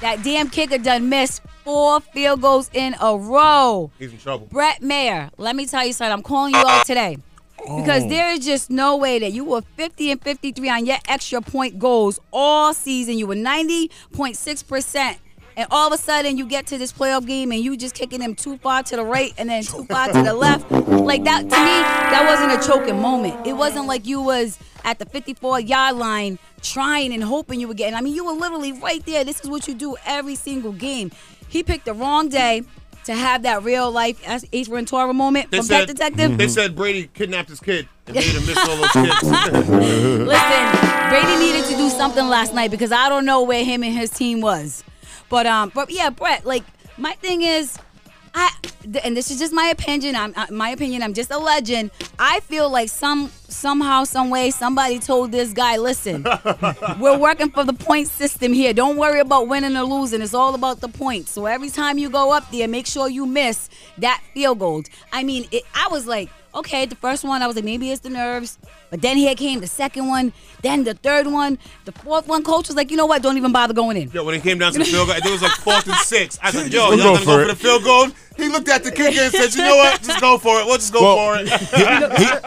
that 0.00 0.22
damn 0.22 0.50
kicker 0.50 0.78
done 0.78 1.08
missed 1.08 1.42
four 1.64 2.00
field 2.00 2.40
goals 2.40 2.70
in 2.72 2.94
a 3.00 3.16
row. 3.16 3.90
He's 3.98 4.12
in 4.12 4.18
trouble. 4.18 4.46
Brett 4.50 4.82
Maher, 4.82 5.30
let 5.38 5.54
me 5.54 5.66
tell 5.66 5.84
you 5.86 5.92
something. 5.92 6.12
I'm 6.12 6.22
calling 6.22 6.54
you 6.54 6.60
out 6.66 6.86
today. 6.86 7.18
Because 7.58 8.04
Oh. 8.04 8.08
there 8.08 8.30
is 8.32 8.44
just 8.44 8.70
no 8.70 8.96
way 8.96 9.18
that 9.18 9.32
you 9.32 9.44
were 9.44 9.62
50 9.76 10.12
and 10.12 10.22
53 10.22 10.68
on 10.70 10.86
your 10.86 10.96
extra 11.08 11.40
point 11.42 11.78
goals 11.78 12.20
all 12.32 12.72
season. 12.72 13.18
You 13.18 13.26
were 13.26 13.34
90.6%. 13.34 15.16
And 15.58 15.66
all 15.72 15.88
of 15.88 15.92
a 15.92 16.00
sudden, 16.00 16.38
you 16.38 16.46
get 16.46 16.68
to 16.68 16.78
this 16.78 16.92
playoff 16.92 17.26
game 17.26 17.50
and 17.50 17.60
you 17.60 17.76
just 17.76 17.92
kicking 17.92 18.20
them 18.20 18.36
too 18.36 18.58
far 18.58 18.84
to 18.84 18.94
the 18.94 19.04
right 19.04 19.34
and 19.36 19.50
then 19.50 19.64
too 19.64 19.84
far 19.86 20.06
to 20.06 20.22
the 20.22 20.32
left. 20.32 20.70
Like 20.70 21.24
that, 21.24 21.40
to 21.40 21.46
me, 21.46 21.50
that 21.50 22.24
wasn't 22.28 22.62
a 22.62 22.64
choking 22.64 23.02
moment. 23.02 23.44
It 23.44 23.54
wasn't 23.54 23.86
like 23.86 24.06
you 24.06 24.20
was 24.20 24.56
at 24.84 25.00
the 25.00 25.04
54 25.04 25.58
yard 25.58 25.96
line 25.96 26.38
trying 26.62 27.12
and 27.12 27.24
hoping 27.24 27.58
you 27.58 27.66
were 27.66 27.74
getting. 27.74 27.96
I 27.96 28.02
mean, 28.02 28.14
you 28.14 28.24
were 28.24 28.34
literally 28.34 28.72
right 28.72 29.04
there. 29.04 29.24
This 29.24 29.40
is 29.40 29.50
what 29.50 29.66
you 29.66 29.74
do 29.74 29.96
every 30.06 30.36
single 30.36 30.70
game. 30.70 31.10
He 31.48 31.64
picked 31.64 31.86
the 31.86 31.92
wrong 31.94 32.28
day 32.28 32.62
to 33.06 33.14
have 33.14 33.42
that 33.42 33.64
real 33.64 33.90
life 33.90 34.22
Ace 34.52 34.68
Ventura 34.68 35.12
moment 35.12 35.50
They 35.50 35.56
from 35.56 35.66
said, 35.66 35.86
Pet 35.88 35.96
Detective. 35.96 36.38
they 36.38 36.46
said 36.46 36.76
Brady 36.76 37.10
kidnapped 37.14 37.48
his 37.48 37.58
kid 37.58 37.88
and 38.06 38.14
made 38.14 38.26
him 38.26 38.46
miss 38.46 38.58
all 38.58 38.76
those 38.76 38.92
kids. 38.92 39.22
Listen, 39.72 41.08
Brady 41.08 41.36
needed 41.36 41.64
to 41.64 41.76
do 41.76 41.90
something 41.90 42.28
last 42.28 42.54
night 42.54 42.70
because 42.70 42.92
I 42.92 43.08
don't 43.08 43.24
know 43.24 43.42
where 43.42 43.64
him 43.64 43.82
and 43.82 43.92
his 43.92 44.10
team 44.10 44.40
was. 44.40 44.84
But 45.28 45.46
um, 45.46 45.72
but 45.74 45.90
yeah, 45.90 46.10
Brett. 46.10 46.44
Like 46.44 46.64
my 46.96 47.12
thing 47.14 47.42
is, 47.42 47.78
I 48.34 48.50
and 49.04 49.16
this 49.16 49.30
is 49.30 49.38
just 49.38 49.52
my 49.52 49.66
opinion. 49.66 50.16
I'm 50.16 50.32
uh, 50.36 50.46
my 50.50 50.70
opinion. 50.70 51.02
I'm 51.02 51.14
just 51.14 51.30
a 51.30 51.38
legend. 51.38 51.90
I 52.18 52.40
feel 52.40 52.70
like 52.70 52.88
some 52.88 53.30
somehow, 53.48 54.04
some 54.04 54.30
way, 54.30 54.50
somebody 54.50 54.98
told 54.98 55.32
this 55.32 55.52
guy, 55.52 55.76
listen, 55.76 56.22
we're 57.00 57.18
working 57.18 57.50
for 57.50 57.64
the 57.64 57.72
point 57.72 58.08
system 58.08 58.52
here. 58.52 58.72
Don't 58.72 58.96
worry 58.96 59.20
about 59.20 59.48
winning 59.48 59.76
or 59.76 59.84
losing. 59.84 60.22
It's 60.22 60.34
all 60.34 60.54
about 60.54 60.80
the 60.80 60.88
points. 60.88 61.32
So 61.32 61.46
every 61.46 61.70
time 61.70 61.98
you 61.98 62.10
go 62.10 62.32
up 62.32 62.50
there, 62.50 62.68
make 62.68 62.86
sure 62.86 63.08
you 63.08 63.26
miss 63.26 63.68
that 63.98 64.22
field 64.34 64.58
goal. 64.58 64.84
I 65.12 65.24
mean, 65.24 65.46
it, 65.50 65.64
I 65.74 65.88
was 65.90 66.06
like, 66.06 66.28
okay, 66.54 66.86
the 66.86 66.96
first 66.96 67.24
one, 67.24 67.42
I 67.42 67.46
was 67.46 67.56
like, 67.56 67.64
maybe 67.64 67.90
it's 67.90 68.00
the 68.00 68.10
nerves. 68.10 68.58
But 68.90 69.02
then 69.02 69.16
here 69.16 69.34
came 69.34 69.60
the 69.60 69.66
second 69.66 70.06
one, 70.06 70.32
then 70.62 70.84
the 70.84 70.94
third 70.94 71.26
one, 71.26 71.58
the 71.84 71.92
fourth 71.92 72.26
one. 72.26 72.42
Coach 72.42 72.68
was 72.68 72.76
like, 72.76 72.90
you 72.90 72.96
know 72.96 73.06
what? 73.06 73.22
Don't 73.22 73.36
even 73.36 73.52
bother 73.52 73.74
going 73.74 73.96
in. 73.96 74.10
Yo, 74.10 74.24
when 74.24 74.34
it 74.34 74.42
came 74.42 74.58
down 74.58 74.72
to 74.72 74.78
the 74.78 74.84
field 74.84 75.08
goal, 75.08 75.16
it 75.16 75.24
was 75.24 75.42
like 75.42 75.52
fourth 75.52 75.86
and 75.86 75.96
six. 75.96 76.38
I 76.42 76.50
said, 76.50 76.72
yo, 76.72 76.88
y'all 76.90 76.96
go 76.96 77.02
gonna 77.04 77.18
for 77.18 77.24
go 77.24 77.42
for 77.42 77.48
the 77.48 77.56
field 77.56 77.84
goal? 77.84 78.08
He 78.38 78.48
looked 78.48 78.68
at 78.68 78.84
the 78.84 78.90
kicker 78.92 79.20
and 79.20 79.32
said, 79.32 79.54
you 79.54 79.62
know 79.62 79.76
what? 79.76 80.00
Just 80.02 80.20
go 80.20 80.38
for 80.38 80.60
it. 80.60 80.66
We'll 80.66 80.76
just 80.76 80.92
go 80.92 81.02
Well, 81.02 81.16
for 81.36 81.42
it. 81.42 81.48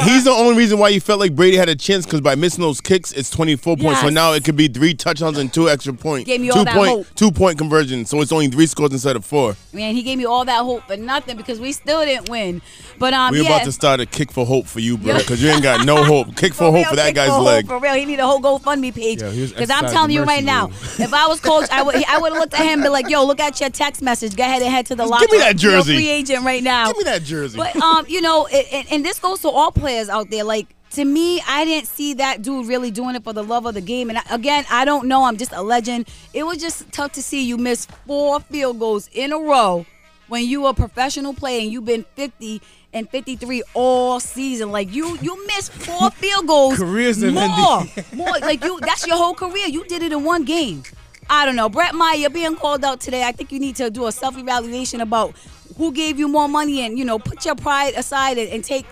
he, 0.02 0.10
he's 0.12 0.24
the 0.24 0.32
only 0.32 0.58
reason 0.58 0.80
why 0.80 0.90
you 0.90 1.00
felt 1.02 1.20
like 1.20 1.36
Brady 1.36 1.58
had 1.58 1.70
a 1.70 1.76
chance 1.76 2.06
because 2.06 2.22
by 2.22 2.36
missing 2.36 2.62
those 2.62 2.82
kicks, 2.82 3.12
it's 3.12 3.30
24 3.30 3.78
points. 3.78 4.02
So 4.02 4.10
now 4.10 4.34
it 4.34 4.44
could 4.44 4.56
be 4.56 4.68
three 4.68 4.94
touchdowns 4.94 5.38
and 5.38 5.54
two 5.54 5.70
extra 5.70 5.94
points. 5.94 6.26
Gave 6.28 6.42
me 6.42 6.48
two 6.50 6.60
all 6.60 6.66
that 6.66 6.76
point, 6.76 6.90
hope. 6.90 7.08
Two 7.16 7.32
point 7.32 7.58
conversion. 7.58 8.06
So 8.06 8.22
it's 8.22 8.32
only 8.32 8.48
three 8.48 8.66
scores 8.68 8.92
instead 8.92 9.16
of 9.16 9.26
four. 9.26 9.56
Man, 9.74 9.94
he 9.96 10.02
gave 10.04 10.18
me 10.18 10.26
all 10.26 10.46
that 10.46 10.62
hope 10.64 10.84
for 10.88 10.98
nothing 10.98 11.38
because 11.38 11.60
we 11.60 11.72
still 11.72 12.04
didn't 12.06 12.30
win. 12.30 12.62
But 12.98 13.14
um, 13.14 13.32
We're 13.32 13.44
yeah. 13.44 13.56
about 13.56 13.66
to 13.66 13.72
start 13.72 14.00
a 14.00 14.06
kick 14.06 14.32
for 14.32 14.46
hope 14.46 14.68
for 14.68 14.80
you, 14.80 14.98
bro, 14.98 15.18
because 15.18 15.42
you 15.44 15.50
ain't 15.50 15.64
got 15.64 15.86
no 15.86 16.04
hope. 16.04 16.36
Kick 16.38 16.54
for, 16.54 16.66
hope 16.66 16.76
real, 16.76 16.86
for 16.86 16.96
that 16.96 17.16
guy's 17.16 17.30
for 17.30 17.36
hope, 17.36 17.46
leg. 17.46 17.68
For 17.68 17.80
real, 17.80 17.94
he 17.96 18.06
need 18.06 18.20
a 18.20 18.26
whole 18.26 18.40
GoFundMe 18.40 18.94
page. 18.94 19.22
Yeah, 19.22 19.32
Because 19.32 19.70
I'm 19.70 19.86
telling 19.86 20.12
you 20.12 20.22
mercy 20.22 20.30
right 20.30 20.44
now, 20.44 20.68
if 20.68 21.14
I 21.14 21.28
was 21.28 21.40
coach, 21.40 21.70
I 21.72 21.84
would 21.84 21.96
I 22.08 22.18
would 22.20 22.32
have 22.34 22.40
looked 22.40 22.54
at 22.54 22.62
him 22.62 22.74
and 22.74 22.84
be 22.84 22.90
like, 22.90 23.10
"Yo, 23.10 23.26
look 23.26 23.40
at 23.40 23.60
your 23.60 23.70
text 23.70 24.02
message. 24.02 24.36
Go 24.36 24.44
ahead 24.44 24.62
and 24.62 24.72
head 24.72 24.86
to 24.88 24.96
the 24.96 25.06
locker. 25.06 25.26
give 25.26 25.32
me 25.32 25.38
that 25.40 25.62
You're 25.62 25.76
a 25.78 25.81
jersey. 25.86 25.96
free 25.96 26.10
agent 26.10 26.44
right 26.44 26.64
now. 26.64 26.88
Give 26.88 26.98
me 26.98 27.04
that 27.06 27.24
jersey. 27.24 27.58
But 27.58 27.76
um, 27.78 28.06
you 28.08 28.22
know, 28.22 28.48
it, 28.52 28.68
and, 28.72 28.88
and 28.92 29.06
this 29.06 29.20
goes 29.20 29.42
to 29.42 29.50
all 29.50 29.72
players 29.72 30.10
out 30.10 30.30
there. 30.30 30.44
Like 30.44 30.68
to 30.92 31.06
me, 31.06 31.42
I 31.48 31.66
didn't 31.66 31.88
see 31.88 32.16
that 32.16 32.42
dude 32.42 32.68
really 32.68 32.92
doing 32.92 33.16
it 33.16 33.24
for 33.24 33.34
the 33.34 33.44
love 33.44 33.66
of 33.66 33.74
the 33.74 33.82
game. 33.82 34.10
And 34.10 34.20
I, 34.20 34.24
again, 34.30 34.66
I 34.70 34.86
don't 34.86 35.08
know. 35.08 35.24
I'm 35.24 35.38
just 35.38 35.52
a 35.54 35.62
legend. 35.62 36.08
It 36.34 36.44
was 36.44 36.58
just 36.58 36.92
tough 36.92 37.14
to 37.14 37.24
see 37.24 37.44
you 37.44 37.58
miss 37.58 37.86
four 38.08 38.40
field 38.40 38.80
goals 38.80 39.10
in 39.14 39.32
a 39.32 39.40
row 39.40 39.86
when 40.28 40.46
you 40.46 40.62
were 40.62 40.70
a 40.70 40.74
professional 40.74 41.34
player 41.34 41.62
and 41.62 41.72
you've 41.72 41.86
been 41.86 42.06
50 42.16 42.62
and 42.94 43.10
53 43.10 43.64
all 43.74 44.20
season. 44.20 44.72
Like 44.72 44.94
you, 44.94 45.18
you 45.22 45.48
missed 45.48 45.72
four 45.72 46.10
field 46.12 46.48
goals. 46.48 46.78
Careers 46.78 47.24
more, 47.24 47.84
more. 48.14 48.40
Like 48.40 48.64
you, 48.64 48.80
that's 48.82 49.08
your 49.08 49.18
whole 49.18 49.34
career. 49.34 49.68
You 49.68 49.86
did 49.86 50.04
it 50.04 50.12
in 50.12 50.24
one 50.24 50.44
game. 50.44 50.84
I 51.30 51.46
don't 51.46 51.56
know. 51.56 51.70
Brett 51.70 51.96
Maher, 51.96 52.16
you're 52.16 52.30
being 52.30 52.58
called 52.58 52.84
out 52.84 53.00
today. 53.00 53.24
I 53.24 53.32
think 53.32 53.54
you 53.54 53.60
need 53.60 53.78
to 53.78 53.90
do 53.90 54.08
a 54.08 54.12
self 54.12 54.38
evaluation 54.38 55.00
about 55.00 55.34
who 55.82 55.92
gave 55.92 56.20
you 56.20 56.28
more 56.28 56.48
money 56.48 56.82
and, 56.86 57.00
you 57.00 57.04
know, 57.04 57.18
put 57.18 57.44
your 57.44 57.56
pride 57.56 57.96
aside 57.96 58.38
and, 58.38 58.48
and 58.50 58.64
take. 58.64 58.86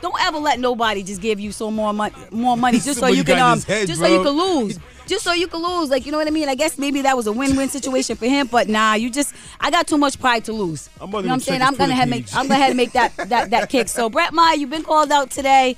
Don't 0.00 0.20
ever 0.20 0.38
let 0.38 0.58
nobody 0.58 1.04
just 1.04 1.22
give 1.22 1.38
you 1.38 1.52
so 1.52 1.70
more 1.70 1.92
money, 1.92 2.12
more 2.32 2.56
money 2.56 2.80
just 2.88 2.98
so 2.98 3.06
you 3.06 3.22
can 3.22 3.38
um, 3.38 3.60
head, 3.60 3.86
just 3.86 4.00
so 4.00 4.06
you 4.08 4.20
can 4.20 4.32
lose, 4.36 4.78
just 5.06 5.22
so 5.22 5.32
you 5.32 5.46
can 5.46 5.62
lose. 5.62 5.90
Like 5.90 6.04
you 6.04 6.10
know 6.10 6.18
what 6.18 6.26
I 6.26 6.30
mean? 6.30 6.48
I 6.48 6.56
guess 6.56 6.76
maybe 6.76 7.02
that 7.02 7.16
was 7.16 7.28
a 7.28 7.32
win-win 7.32 7.68
situation 7.68 8.16
for 8.16 8.26
him, 8.26 8.48
but 8.48 8.68
nah, 8.68 8.94
you 8.94 9.10
just 9.10 9.32
I 9.60 9.70
got 9.70 9.86
too 9.86 9.96
much 9.96 10.18
pride 10.20 10.44
to 10.46 10.52
lose. 10.52 10.90
I'm 11.00 11.06
you 11.06 11.12
know 11.12 11.18
what 11.20 11.30
I'm 11.30 11.40
saying? 11.40 11.62
I'm 11.62 11.76
gonna 11.76 11.94
have 11.94 12.08
make. 12.08 12.26
I'm 12.34 12.48
gonna 12.48 12.60
have 12.60 12.70
to 12.70 12.76
make 12.76 12.92
that 12.92 13.16
that 13.28 13.50
that 13.50 13.70
kick. 13.70 13.88
So 13.88 14.10
Brett 14.10 14.34
Maher, 14.34 14.56
you've 14.56 14.70
been 14.70 14.82
called 14.82 15.12
out 15.12 15.30
today. 15.30 15.76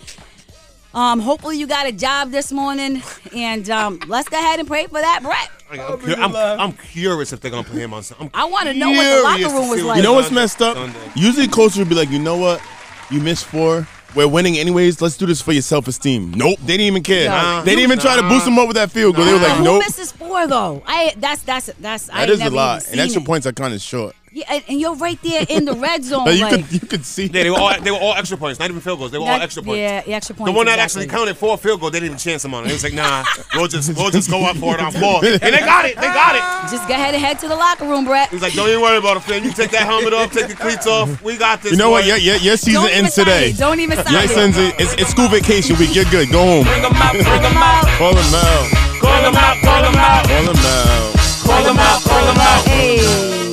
Um, 0.94 1.20
hopefully 1.20 1.58
you 1.58 1.66
got 1.66 1.86
a 1.86 1.92
job 1.92 2.30
this 2.30 2.50
morning, 2.52 3.02
and 3.34 3.68
um, 3.68 4.00
let's 4.06 4.28
go 4.30 4.38
ahead 4.38 4.58
and 4.60 4.66
pray 4.68 4.86
for 4.86 5.00
that, 5.00 5.20
Brett. 5.22 5.50
I'm, 5.70 5.98
cu- 5.98 6.14
I'm, 6.14 6.34
I'm 6.60 6.72
curious 6.72 7.32
if 7.32 7.40
they're 7.40 7.50
gonna 7.50 7.64
put 7.66 7.76
him 7.76 7.92
on. 7.92 8.02
some- 8.02 8.16
I'm 8.20 8.30
I 8.32 8.44
want 8.46 8.68
to 8.68 8.74
know 8.74 8.90
what 8.90 9.04
the 9.04 9.22
locker 9.44 9.54
room 9.60 9.68
was 9.68 9.82
like. 9.82 9.96
You 9.98 10.02
know 10.02 10.14
what's 10.14 10.30
messed 10.30 10.62
up? 10.62 10.76
Sunday. 10.76 10.98
Usually 11.16 11.48
coaches 11.48 11.76
would 11.78 11.88
be 11.88 11.94
like, 11.94 12.08
you 12.10 12.18
know 12.18 12.38
what? 12.38 12.62
You 13.10 13.20
missed 13.20 13.44
four. 13.46 13.86
we're 14.14 14.26
winning 14.28 14.56
anyways. 14.56 15.02
Let's 15.02 15.16
do 15.18 15.26
this 15.26 15.42
for 15.42 15.52
your 15.52 15.62
self 15.62 15.86
esteem. 15.88 16.30
Nope, 16.32 16.58
they 16.60 16.76
didn't 16.78 16.86
even 16.86 17.02
care. 17.02 17.28
Nah. 17.28 17.60
they 17.62 17.72
didn't 17.72 17.82
even 17.82 17.98
try 17.98 18.16
to 18.16 18.22
boost 18.22 18.44
them 18.46 18.58
up 18.58 18.66
with 18.68 18.76
that 18.76 18.90
field 18.90 19.16
goal. 19.16 19.24
They 19.26 19.32
were 19.34 19.38
like, 19.40 19.58
Who 19.58 19.64
nope. 19.64 19.82
misses 19.84 20.12
four 20.12 20.46
though? 20.46 20.82
I 20.86 21.12
that's 21.18 21.42
that's 21.42 21.66
that's 21.80 22.08
I 22.10 22.26
That 22.26 22.30
ain't 22.32 22.40
is 22.40 22.46
a 22.46 22.50
lot, 22.50 22.88
and 22.90 23.00
extra 23.00 23.20
it. 23.20 23.26
points 23.26 23.46
are 23.46 23.52
kind 23.52 23.74
of 23.74 23.80
short. 23.82 24.14
Yeah, 24.36 24.44
and, 24.50 24.64
and 24.68 24.78
you're 24.78 24.94
right 24.96 25.18
there 25.22 25.46
in 25.48 25.64
the 25.64 25.72
red 25.72 26.04
zone. 26.10 26.26
You 26.26 26.42
like, 26.42 26.50
could 26.68 26.72
you 26.72 26.80
could 26.80 27.06
see. 27.06 27.24
Yeah, 27.24 27.42
they 27.44 27.50
were 27.50 27.56
all 27.56 27.80
they 27.80 27.90
were 27.90 27.96
all 27.96 28.12
extra 28.12 28.36
points, 28.36 28.60
not 28.60 28.68
even 28.68 28.82
field 28.82 28.98
goals. 28.98 29.10
They 29.10 29.16
were 29.16 29.24
all 29.24 29.40
extra 29.40 29.62
points. 29.62 29.78
Yeah, 29.78 30.02
extra 30.14 30.34
points. 30.34 30.52
The 30.52 30.56
one 30.56 30.66
that 30.66 30.74
exactly. 30.78 31.04
actually 31.04 31.16
counted 31.16 31.38
for 31.38 31.54
a 31.54 31.56
field 31.56 31.80
goal, 31.80 31.90
they 31.90 32.00
didn't 32.00 32.10
even 32.12 32.18
chance 32.18 32.44
him 32.44 32.52
on 32.52 32.64
it. 32.66 32.68
It 32.68 32.74
was 32.74 32.84
like, 32.84 32.92
nah, 32.92 33.24
we'll 33.54 33.66
just 33.66 33.96
we'll 33.96 34.10
just 34.10 34.28
go 34.28 34.44
up 34.44 34.58
for 34.58 34.74
it 34.74 34.80
on 34.80 34.92
four. 34.92 35.24
And 35.24 35.54
they 35.54 35.64
got 35.64 35.86
it. 35.86 35.96
They 35.96 36.12
got 36.12 36.36
it. 36.36 36.44
Just 36.70 36.86
go 36.86 36.92
ahead 36.92 37.14
and 37.14 37.24
head 37.24 37.38
to 37.38 37.48
the 37.48 37.56
locker 37.56 37.86
room, 37.86 38.04
Brett. 38.04 38.28
He's 38.28 38.42
like, 38.42 38.52
don't 38.52 38.68
even 38.68 38.82
worry 38.82 38.98
about 38.98 39.16
it, 39.16 39.20
fam. 39.20 39.42
You 39.42 39.52
take 39.52 39.70
that 39.70 39.88
helmet 39.88 40.12
off, 40.12 40.30
take 40.32 40.48
your 40.48 40.58
cleats 40.58 40.86
off. 40.86 41.22
We 41.22 41.38
got 41.38 41.62
this. 41.62 41.72
You 41.72 41.78
know 41.78 41.88
what? 41.88 42.02
boy. 42.04 42.08
Your, 42.08 42.18
your, 42.18 42.36
your 42.36 42.56
season 42.58 42.82
Don't 42.82 42.90
even 42.92 43.04
ends 43.04 43.14
sign 43.14 43.24
today. 43.24 43.50
it. 43.50 43.56
Don't 43.56 43.80
even 43.80 43.96
sign 44.04 44.12
Your 44.12 44.22
it. 44.22 44.28
season 44.28 44.52
it's, 44.76 44.92
it's 45.00 45.10
school 45.16 45.28
vacation 45.28 45.78
week. 45.78 45.94
You're 45.94 46.04
good. 46.12 46.28
Go 46.30 46.44
home. 46.44 46.64
Bring 46.68 46.84
'em 46.84 46.92
out, 46.92 47.12
bring 47.16 47.24
'em 47.24 47.56
out. 47.56 47.88
Call 47.96 48.12
him 48.12 48.34
out. 48.36 48.68
Call 49.00 49.24
'em 49.24 49.32
out, 49.32 49.56
call 49.64 49.80
'em 49.80 49.96
out. 49.96 50.28
Call 50.28 50.44
him 50.44 50.60
out. 50.60 51.16
Call 51.40 51.66
'em 51.72 51.78
out, 51.80 52.02
call 52.04 52.28
'em 52.28 52.36
out. 52.36 52.68
Hey. 52.68 53.45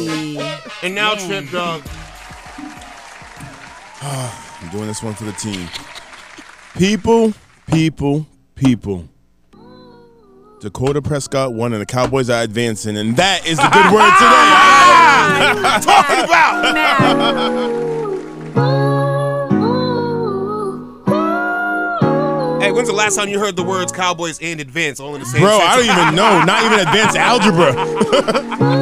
And 0.83 0.93
now, 0.95 1.15
Trip 1.15 1.49
Dog. 1.49 1.81
I'm 4.01 4.69
doing 4.69 4.87
this 4.87 5.01
one 5.01 5.13
for 5.13 5.23
the 5.23 5.31
team. 5.31 5.69
People, 6.77 7.33
people, 7.71 8.27
people. 8.55 9.07
Dakota 10.59 11.01
Prescott 11.01 11.53
won, 11.53 11.71
and 11.71 11.81
the 11.81 11.85
Cowboys 11.85 12.29
are 12.29 12.41
advancing, 12.41 12.97
and 12.97 13.15
that 13.15 13.47
is 13.47 13.55
the 13.57 13.69
good 13.69 13.93
word 13.93 14.11
today. 14.17 14.59
Ah! 15.15 15.79
Talking 15.83 16.23
about. 16.25 16.63
Hey, 22.61 22.71
when's 22.71 22.87
the 22.89 22.93
last 22.93 23.15
time 23.15 23.29
you 23.29 23.39
heard 23.39 23.55
the 23.55 23.63
words 23.63 23.91
Cowboys 23.93 24.39
and 24.41 24.59
advance 24.59 24.99
all 24.99 25.13
in 25.15 25.21
the 25.21 25.25
same 25.25 25.41
Bro, 25.41 25.57
I 25.57 25.75
don't 25.77 25.85
even 25.85 26.15
know. 26.15 26.43
Not 26.43 26.63
even 26.63 26.79
advanced 26.79 27.15
algebra. 27.15 27.73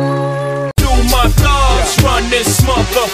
Do 2.01 2.07
my 2.07 2.21
thugs 2.21 2.23
run 2.23 2.29
this 2.29 2.65
mother? 2.65 3.07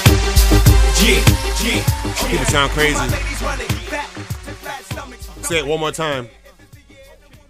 Yeah, 1.03 1.23
yeah. 1.63 2.29
People 2.29 2.45
sound 2.45 2.71
crazy. 2.71 2.99
Say 5.43 5.59
it 5.59 5.65
one 5.65 5.79
more 5.79 5.91
time. 5.91 6.29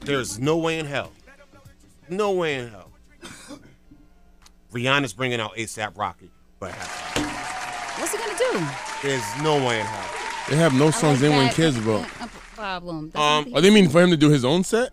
There's 0.02 0.39
no 0.39 0.58
way 0.58 0.80
in 0.80 0.86
hell. 0.86 1.12
No 2.10 2.32
way 2.32 2.56
in 2.56 2.69
hell. 2.69 2.91
Rihanna's 4.71 5.13
bringing 5.13 5.39
out 5.39 5.56
ASAP 5.56 5.97
Rocky, 5.97 6.30
but 6.60 6.71
What's 6.73 8.12
he 8.12 8.17
gonna 8.17 8.38
do? 8.38 8.65
there's 9.02 9.23
no 9.41 9.56
way 9.65 9.80
in 9.80 9.86
hell. 9.86 10.10
They 10.50 10.56
have 10.56 10.73
no 10.73 10.91
songs 10.91 11.21
like 11.21 11.30
anyone 11.32 11.47
that. 11.47 11.56
cares 11.56 11.78
about. 11.78 12.08
Problem. 12.56 13.10
That's 13.13 13.19
Um, 13.21 13.52
not 13.52 13.58
Oh, 13.58 13.62
they 13.62 13.69
mean 13.69 13.89
for 13.89 14.02
him 14.02 14.10
to 14.12 14.17
do 14.17 14.30
his 14.30 14.45
own 14.45 14.63
set? 14.63 14.91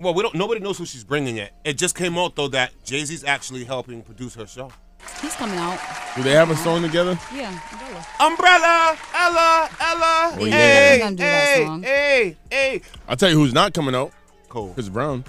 Well, 0.00 0.14
we 0.14 0.22
don't. 0.22 0.34
Nobody 0.34 0.60
knows 0.60 0.78
who 0.78 0.86
she's 0.86 1.04
bringing 1.04 1.36
yet. 1.36 1.52
It 1.64 1.74
just 1.74 1.94
came 1.94 2.16
out 2.18 2.34
though 2.36 2.48
that 2.48 2.72
Jay 2.84 3.04
Z's 3.04 3.24
actually 3.24 3.64
helping 3.64 4.02
produce 4.02 4.34
her 4.34 4.46
show. 4.46 4.70
The- 5.20 5.26
He's 5.26 5.34
coming 5.36 5.58
out. 5.58 5.78
Do 6.16 6.22
they 6.22 6.32
have 6.32 6.50
a 6.50 6.56
song 6.56 6.82
together? 6.82 7.18
Yeah, 7.34 7.48
umbrella. 7.72 8.06
Umbrella, 8.20 8.96
Ella, 9.14 9.70
Ella. 9.80 10.36
Oh, 10.40 10.44
yeah. 10.44 10.50
hey, 10.52 10.90
He's 10.94 11.02
gonna 11.04 11.16
do 11.16 11.22
that 11.22 11.48
hey, 11.56 11.64
song. 11.64 11.82
hey, 11.82 12.36
hey. 12.50 12.82
I'll 13.08 13.16
tell 13.16 13.30
you 13.30 13.36
who's 13.36 13.52
not 13.54 13.72
coming 13.74 13.94
out. 13.94 14.12
Cool. 14.48 14.72
Chris 14.74 14.88
Brown. 14.88 15.24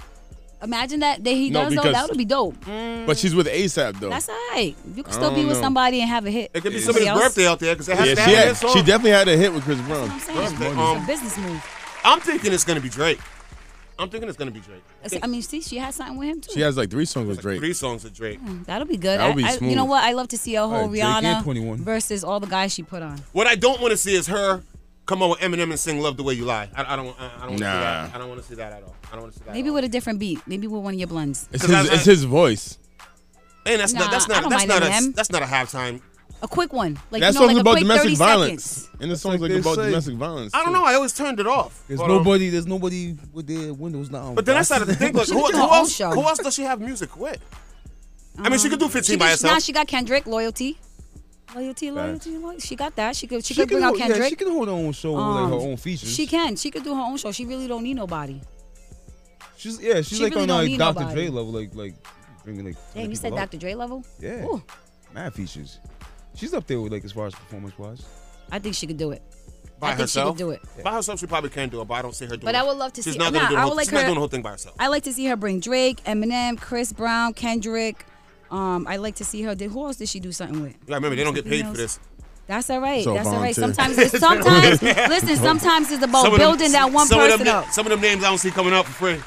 Imagine 0.62 1.00
that 1.00 1.24
that 1.24 1.30
he 1.30 1.50
No, 1.50 1.64
does 1.64 1.74
though. 1.74 1.82
because- 1.82 1.92
That 1.94 2.08
would 2.08 2.18
be 2.18 2.24
dope. 2.24 2.54
But 2.64 3.18
she's 3.18 3.34
with 3.34 3.48
ASAP 3.48 3.98
though. 4.00 4.10
That's 4.10 4.28
all 4.28 4.34
right. 4.52 4.74
You 4.94 5.02
can 5.02 5.12
I 5.12 5.16
still 5.16 5.30
be 5.30 5.36
don't 5.40 5.48
with 5.48 5.56
know. 5.56 5.62
somebody 5.62 6.00
and 6.00 6.08
have 6.08 6.24
a 6.24 6.30
hit. 6.30 6.50
It 6.54 6.60
could 6.62 6.72
be 6.72 6.78
Somebody 6.80 7.06
somebody's 7.06 7.08
else. 7.24 7.34
birthday 7.34 7.46
out 7.48 7.58
there 7.58 7.74
because 7.74 7.88
it 7.88 7.96
has 7.98 8.08
yeah, 8.08 8.14
to 8.14 8.20
she, 8.22 8.30
have 8.30 8.38
had, 8.38 8.48
that 8.48 8.56
song. 8.58 8.72
she 8.72 8.78
definitely 8.82 9.10
had 9.10 9.28
a 9.28 9.36
hit 9.36 9.52
with 9.52 9.64
Chris 9.64 9.80
Brown. 9.80 10.08
I'm 10.10 10.20
saying. 10.20 10.38
Birthday, 10.38 10.68
It's 10.68 10.76
um, 10.78 11.02
a 11.02 11.06
business 11.06 11.38
move. 11.38 11.66
I'm 12.04 12.20
thinking 12.20 12.52
it's 12.52 12.64
gonna 12.64 12.80
be 12.80 12.88
Drake. 12.88 13.18
I'm 13.98 14.08
thinking 14.08 14.28
it's 14.28 14.38
gonna 14.38 14.50
be 14.50 14.60
Drake. 14.60 14.82
I 15.04 15.08
think 15.08 15.24
I 15.24 15.26
mean, 15.26 15.42
see, 15.42 15.60
she 15.60 15.76
has 15.78 15.94
something 15.94 16.16
with 16.16 16.28
him 16.28 16.40
too. 16.40 16.52
She 16.52 16.60
has 16.60 16.76
like 16.76 16.90
three 16.90 17.04
songs 17.04 17.28
with 17.28 17.40
Drake. 17.40 17.58
three 17.60 17.72
songs 17.74 18.04
with 18.04 18.14
Drake. 18.14 18.38
Hmm, 18.40 18.62
that'll 18.64 18.86
be 18.88 18.96
good. 18.96 19.20
That 19.20 19.28
would 19.28 19.36
be 19.36 19.44
I, 19.44 19.52
I- 19.52 19.58
you 19.64 19.76
know 19.76 19.84
what? 19.84 20.02
I 20.02 20.12
love 20.12 20.28
to 20.28 20.38
see 20.38 20.54
a 20.56 20.66
whole 20.66 20.88
Drake 20.88 21.02
and 21.04 21.24
Rihanna 21.26 21.42
21. 21.42 21.78
versus 21.84 22.24
all 22.24 22.40
the 22.40 22.46
guys 22.46 22.72
she 22.72 22.82
put 22.82 23.02
on. 23.02 23.18
What 23.32 23.46
I 23.46 23.54
don't 23.54 23.80
want 23.80 23.90
to 23.92 23.96
see 23.96 24.14
is 24.14 24.26
her 24.28 24.62
come 25.06 25.22
on 25.22 25.30
with 25.30 25.40
Eminem 25.40 25.64
and 25.70 25.78
sing 25.78 26.00
"Love 26.00 26.16
the 26.16 26.22
Way 26.22 26.34
You 26.34 26.44
Lie." 26.46 26.68
I, 26.74 26.94
I 26.94 26.96
don't. 26.96 27.14
I, 27.20 27.30
I 27.42 27.46
don't 27.46 27.48
want 27.50 27.58
to 27.58 27.64
see 27.64 27.64
that. 27.64 28.14
I 28.14 28.18
don't 28.18 28.28
want 28.28 28.40
to 28.42 28.46
see 28.48 28.54
that 28.54 28.72
at 28.72 28.82
all. 28.82 28.96
I 29.08 29.12
don't 29.12 29.22
want 29.22 29.32
to 29.34 29.38
see 29.38 29.44
that. 29.44 29.52
Maybe 29.54 29.66
at 29.66 29.70
all. 29.70 29.74
with 29.74 29.84
a 29.84 29.88
different 29.88 30.18
beat. 30.18 30.40
Maybe 30.46 30.66
with 30.66 30.82
one 30.82 30.94
of 30.94 30.98
your 31.00 31.08
blends. 31.08 31.48
It's 31.52 31.64
'Cause 31.66 31.74
his, 31.76 31.90
I- 31.90 31.94
it's 31.94 32.04
his 32.04 32.24
voice. 32.24 32.78
And 33.66 33.80
that's 33.80 33.92
not. 33.92 34.10
That's 34.10 34.26
Nah, 34.28 34.34
I 34.34 34.40
not. 34.40 34.42
don't 34.42 34.50
That's 34.50 34.66
mind 34.68 34.80
not. 34.80 34.82
A, 34.82 34.92
Eminem. 34.92 35.14
that's 35.14 35.30
not 35.30 35.42
a 35.42 35.46
halftime. 35.46 36.00
A 36.42 36.48
quick 36.48 36.72
one. 36.72 36.98
Like 37.12 37.20
that 37.20 37.34
you 37.34 37.40
know, 37.40 37.46
song's 37.46 37.52
like 37.54 37.60
about 37.60 37.78
domestic 37.78 38.16
violence. 38.16 38.64
seconds. 38.64 38.90
And 39.00 39.10
the 39.10 39.16
song's 39.16 39.40
like 39.40 39.52
like, 39.52 39.60
about 39.60 39.76
say. 39.76 39.84
domestic 39.86 40.14
violence. 40.16 40.52
I 40.54 40.64
don't 40.64 40.72
know. 40.72 40.84
I 40.84 40.94
always 40.94 41.12
turned 41.12 41.38
it 41.38 41.46
off. 41.46 41.84
There's 41.86 42.00
But, 42.00 42.10
um, 42.10 42.16
nobody. 42.16 42.48
There's 42.50 42.66
nobody 42.66 43.16
with 43.32 43.46
their 43.46 43.72
windows 43.72 44.10
now. 44.10 44.34
But 44.34 44.44
then 44.44 44.56
I 44.56 44.62
started 44.62 44.86
to 44.86 44.94
think, 44.94 45.14
like, 45.14 45.26
She 45.28 45.34
who, 45.34 45.46
who 45.46 45.56
else? 45.56 45.96
Who 45.98 46.20
else 46.20 46.38
does 46.38 46.54
she 46.54 46.62
have 46.62 46.80
music 46.80 47.16
with? 47.16 47.40
I 48.38 48.48
mean, 48.48 48.58
she 48.58 48.68
could 48.68 48.80
do 48.80 48.88
15 48.88 49.18
by 49.18 49.30
herself. 49.30 49.52
Now 49.54 49.58
she 49.60 49.72
got 49.72 49.86
Kendrick, 49.86 50.26
loyalty. 50.26 50.78
Loyalty, 51.54 51.90
loyalty, 51.90 52.38
loyalty. 52.38 52.60
She 52.66 52.74
got 52.76 52.96
that. 52.96 53.14
She 53.14 53.26
could 53.26 53.44
she, 53.44 53.54
She 53.54 53.60
could 53.60 53.68
can 53.68 53.76
bring 53.76 53.84
out 53.84 53.88
hold- 53.88 54.00
yeah, 54.00 54.06
Kendrick. 54.08 54.28
she 54.30 54.36
can 54.36 54.50
hold 54.50 54.68
her 54.68 54.74
own 54.74 54.92
show 54.92 55.12
with 55.12 55.20
Um, 55.20 55.34
like 55.50 55.60
her 55.60 55.68
own 55.68 55.76
features. 55.76 56.12
She 56.12 56.26
can. 56.26 56.56
She 56.56 56.70
could 56.70 56.82
do 56.82 56.94
her 56.94 57.00
own 57.02 57.18
show. 57.18 57.30
She 57.30 57.44
really 57.44 57.68
don't 57.68 57.82
need 57.84 57.94
nobody. 57.94 58.40
She's 59.56 59.80
yeah. 59.80 59.96
She's 59.96 60.16
She 60.18 60.22
like 60.24 60.32
really 60.32 60.42
on 60.42 60.48
don't 60.48 60.58
like 60.58 60.66
need 60.68 60.78
Dr. 60.78 61.00
nobody. 61.00 61.14
Dre 61.14 61.28
level, 61.28 61.52
like 61.52 61.74
like 61.74 61.94
bringing 62.42 62.64
like. 62.64 62.76
Damn, 62.94 63.10
you 63.10 63.16
said 63.16 63.32
up. 63.32 63.38
Dr. 63.38 63.58
Dre 63.58 63.74
level? 63.74 64.04
Yeah. 64.18 64.44
Ooh, 64.46 64.62
Mad 65.14 65.34
features. 65.34 65.78
She's 66.34 66.54
up 66.54 66.66
there 66.66 66.80
with 66.80 66.92
like 66.92 67.04
as 67.04 67.12
far 67.12 67.26
as 67.26 67.34
performance 67.34 67.78
wise. 67.78 68.04
I 68.50 68.58
think 68.58 68.74
she 68.74 68.86
could 68.86 68.96
do 68.96 69.10
it. 69.12 69.22
by 69.78 69.88
I 69.92 69.96
think 69.96 70.08
she 70.08 70.18
herself. 70.20 70.36
could 70.36 70.38
do 70.44 70.50
it. 70.50 70.60
By 70.84 70.92
herself, 70.94 71.20
she 71.20 71.26
probably 71.26 71.50
can 71.50 71.68
do 71.68 71.80
it, 71.80 71.84
but 71.86 71.94
I 71.94 72.02
don't 72.02 72.14
see 72.14 72.24
her 72.26 72.30
doing 72.36 72.44
But 72.44 72.54
it. 72.54 72.58
I 72.58 72.62
would 72.62 72.76
love 72.76 72.92
to 72.94 73.02
she's 73.02 73.12
see- 73.14 73.18
Not 73.18 73.32
nah, 73.32 73.38
gonna 73.40 73.48
do 73.50 73.54
the 73.54 73.58
I 73.58 73.62
whole, 73.62 73.70
would 73.70 73.76
like 73.76 73.86
she's 73.86 73.92
not 73.92 74.00
her- 74.00 74.06
doing 74.06 74.14
the 74.14 74.20
whole 74.20 74.28
thing 74.28 74.42
by 74.42 74.50
herself. 74.50 74.76
I 74.78 74.88
like 74.88 75.02
to 75.04 75.12
see 75.12 75.26
her 75.26 75.36
bring 75.36 75.60
Drake, 75.60 76.02
Eminem, 76.04 76.58
Chris 76.60 76.92
Brown, 76.92 77.34
Kendrick. 77.34 78.06
Um, 78.50 78.86
I 78.86 78.96
like 78.96 79.14
to 79.16 79.24
see 79.24 79.42
her. 79.42 79.54
Did 79.54 79.70
who 79.70 79.84
else 79.86 79.96
did 79.96 80.08
she 80.08 80.20
do 80.20 80.30
something 80.32 80.60
with? 80.62 80.74
Yeah, 80.86 80.96
remember 80.96 81.16
they 81.16 81.24
don't 81.24 81.34
get 81.34 81.46
paid 81.46 81.66
for 81.66 81.72
this. 81.72 81.98
That's 82.46 82.68
all 82.70 82.80
right. 82.80 82.98
It's 82.98 83.06
all 83.06 83.14
That's 83.14 83.28
all 83.28 83.40
right. 83.40 83.54
Sometimes, 83.54 83.96
it's, 83.98 84.18
sometimes, 84.18 84.82
listen. 84.82 85.36
Sometimes 85.36 85.90
it's 85.90 86.02
about 86.02 86.24
Some 86.24 86.32
of 86.34 86.38
them- 86.38 86.48
building 86.50 86.72
that 86.72 86.92
one 86.92 87.06
some 87.06 87.20
of 87.20 87.30
person 87.30 87.46
them, 87.46 87.56
up. 87.56 87.70
Some 87.70 87.86
of 87.86 87.90
them 87.90 88.00
names 88.00 88.22
I 88.24 88.28
don't 88.28 88.38
see 88.38 88.50
coming 88.50 88.72
up 88.74 88.84
for 88.86 88.92
free. 88.92 89.22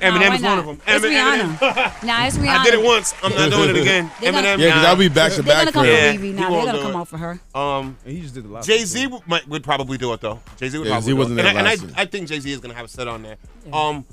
Nah, 0.00 0.06
Eminem 0.18 0.28
why 0.28 0.34
is 0.36 0.42
one 0.42 0.58
of 0.58 0.66
them. 0.66 0.80
It's 0.86 1.04
Eminem- 1.04 1.56
Rihanna. 1.56 2.02
Nah, 2.04 2.26
it's 2.26 2.36
Rihanna. 2.36 2.48
I 2.58 2.64
did 2.64 2.74
it 2.74 2.82
once. 2.84 3.14
I'm 3.22 3.34
not 3.34 3.50
doing 3.50 3.70
it 3.70 3.76
again. 3.82 4.10
They 4.20 4.30
gonna- 4.30 4.46
Eminem. 4.48 4.58
Yeah, 4.58 4.66
because 4.66 4.82
nah. 4.82 4.88
I'll 4.88 4.96
be 4.96 5.08
back 5.08 5.32
to 5.32 5.42
back. 5.42 5.64
They're 5.64 5.72
gonna 5.72 5.72
come 5.72 5.86
him. 5.86 6.16
for 6.16 6.22
Riri 6.22 6.26
he 6.26 6.32
now. 6.32 6.50
They're 6.50 6.64
gonna 6.66 6.82
come 6.82 6.90
it. 6.92 6.96
out 6.96 7.08
for 7.08 7.18
her. 7.18 7.40
Um, 7.54 7.96
And 8.04 8.14
he 8.16 8.20
just 8.22 8.34
did 8.34 8.44
a 8.44 8.48
lot. 8.48 8.64
Jay 8.64 8.84
Z 8.84 9.06
would, 9.06 9.46
would 9.48 9.62
probably 9.64 9.96
do 9.98 10.12
it 10.12 10.20
though. 10.20 10.40
Jay 10.58 10.68
Z 10.68 10.78
would 10.78 10.86
Yeah, 10.88 10.94
probably 10.94 11.06
Z 11.06 11.12
wasn't 11.14 11.38
it. 11.38 11.42
there 11.42 11.50
And, 11.56 11.58
I, 11.60 11.70
last 11.70 11.82
and. 11.84 11.96
I, 11.96 12.02
I 12.02 12.04
think 12.06 12.28
Jay 12.28 12.40
Z 12.40 12.50
is 12.50 12.60
gonna 12.60 12.74
have 12.74 12.84
a 12.86 12.88
set 12.88 13.08
on 13.08 13.22
there. 13.22 13.36
Um, 13.72 14.04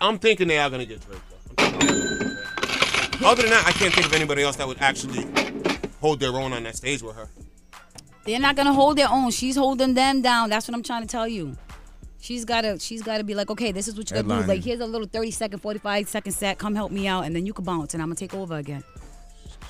I'm 0.00 0.18
thinking 0.18 0.48
they 0.48 0.58
are 0.58 0.68
gonna 0.70 0.84
get 0.86 1.00
Drake. 1.06 1.20
I'm 1.58 1.72
thinking 1.72 1.88
they're 1.88 1.98
gonna 1.98 2.24
get 2.24 3.12
Drake. 3.12 3.22
Other 3.22 3.42
than 3.42 3.50
that, 3.52 3.64
I 3.66 3.72
can't 3.72 3.94
think 3.94 4.06
of 4.06 4.12
anybody 4.14 4.42
else 4.42 4.56
that 4.56 4.66
would 4.66 4.80
actually 4.80 5.26
hold 6.00 6.18
their 6.20 6.32
own 6.32 6.52
on 6.52 6.62
that 6.64 6.76
stage 6.76 7.02
with 7.02 7.14
her. 7.16 7.28
They're 8.24 8.38
not 8.40 8.54
gonna 8.56 8.72
hold 8.72 8.98
their 8.98 9.08
own. 9.10 9.30
She's 9.32 9.56
holding 9.56 9.94
them 9.94 10.22
down. 10.22 10.50
That's 10.50 10.68
what 10.68 10.74
I'm 10.76 10.82
trying 10.82 11.02
to 11.02 11.08
tell 11.08 11.26
you. 11.26 11.56
She's 12.22 12.44
gotta 12.44 12.78
she's 12.78 13.02
gotta 13.02 13.24
be 13.24 13.34
like, 13.34 13.50
okay, 13.50 13.72
this 13.72 13.88
is 13.88 13.96
what 13.98 14.08
you're 14.08 14.22
gonna 14.22 14.42
do. 14.42 14.48
Like 14.48 14.62
here's 14.62 14.78
a 14.78 14.86
little 14.86 15.08
30 15.08 15.32
second, 15.32 15.58
45 15.58 16.06
second 16.08 16.30
set. 16.32 16.56
Come 16.56 16.76
help 16.76 16.92
me 16.92 17.08
out, 17.08 17.24
and 17.24 17.34
then 17.34 17.46
you 17.46 17.52
can 17.52 17.64
bounce, 17.64 17.94
and 17.94 18.02
I'm 18.02 18.08
gonna 18.08 18.14
take 18.14 18.32
over 18.32 18.54
again. 18.54 18.84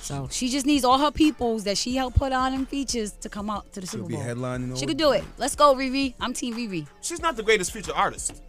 So 0.02 0.28
she 0.30 0.50
just 0.50 0.66
needs 0.66 0.84
all 0.84 0.98
her 0.98 1.10
peoples 1.10 1.64
that 1.64 1.78
she 1.78 1.96
helped 1.96 2.18
put 2.18 2.30
on 2.30 2.52
in 2.52 2.66
features 2.66 3.12
to 3.22 3.30
come 3.30 3.48
out 3.48 3.72
to 3.72 3.80
the 3.80 3.86
She'll 3.86 4.00
Super 4.00 4.08
be 4.10 4.14
Bowl. 4.16 4.24
headlining. 4.24 4.78
She 4.78 4.84
could 4.84 4.98
do 4.98 5.12
it. 5.12 5.24
Let's 5.38 5.56
go, 5.56 5.74
Riri. 5.74 6.12
I'm 6.20 6.34
Team 6.34 6.54
Riri. 6.54 6.86
She's 7.00 7.22
not 7.22 7.36
the 7.36 7.42
greatest 7.42 7.72
feature 7.72 7.94
artist. 7.94 8.42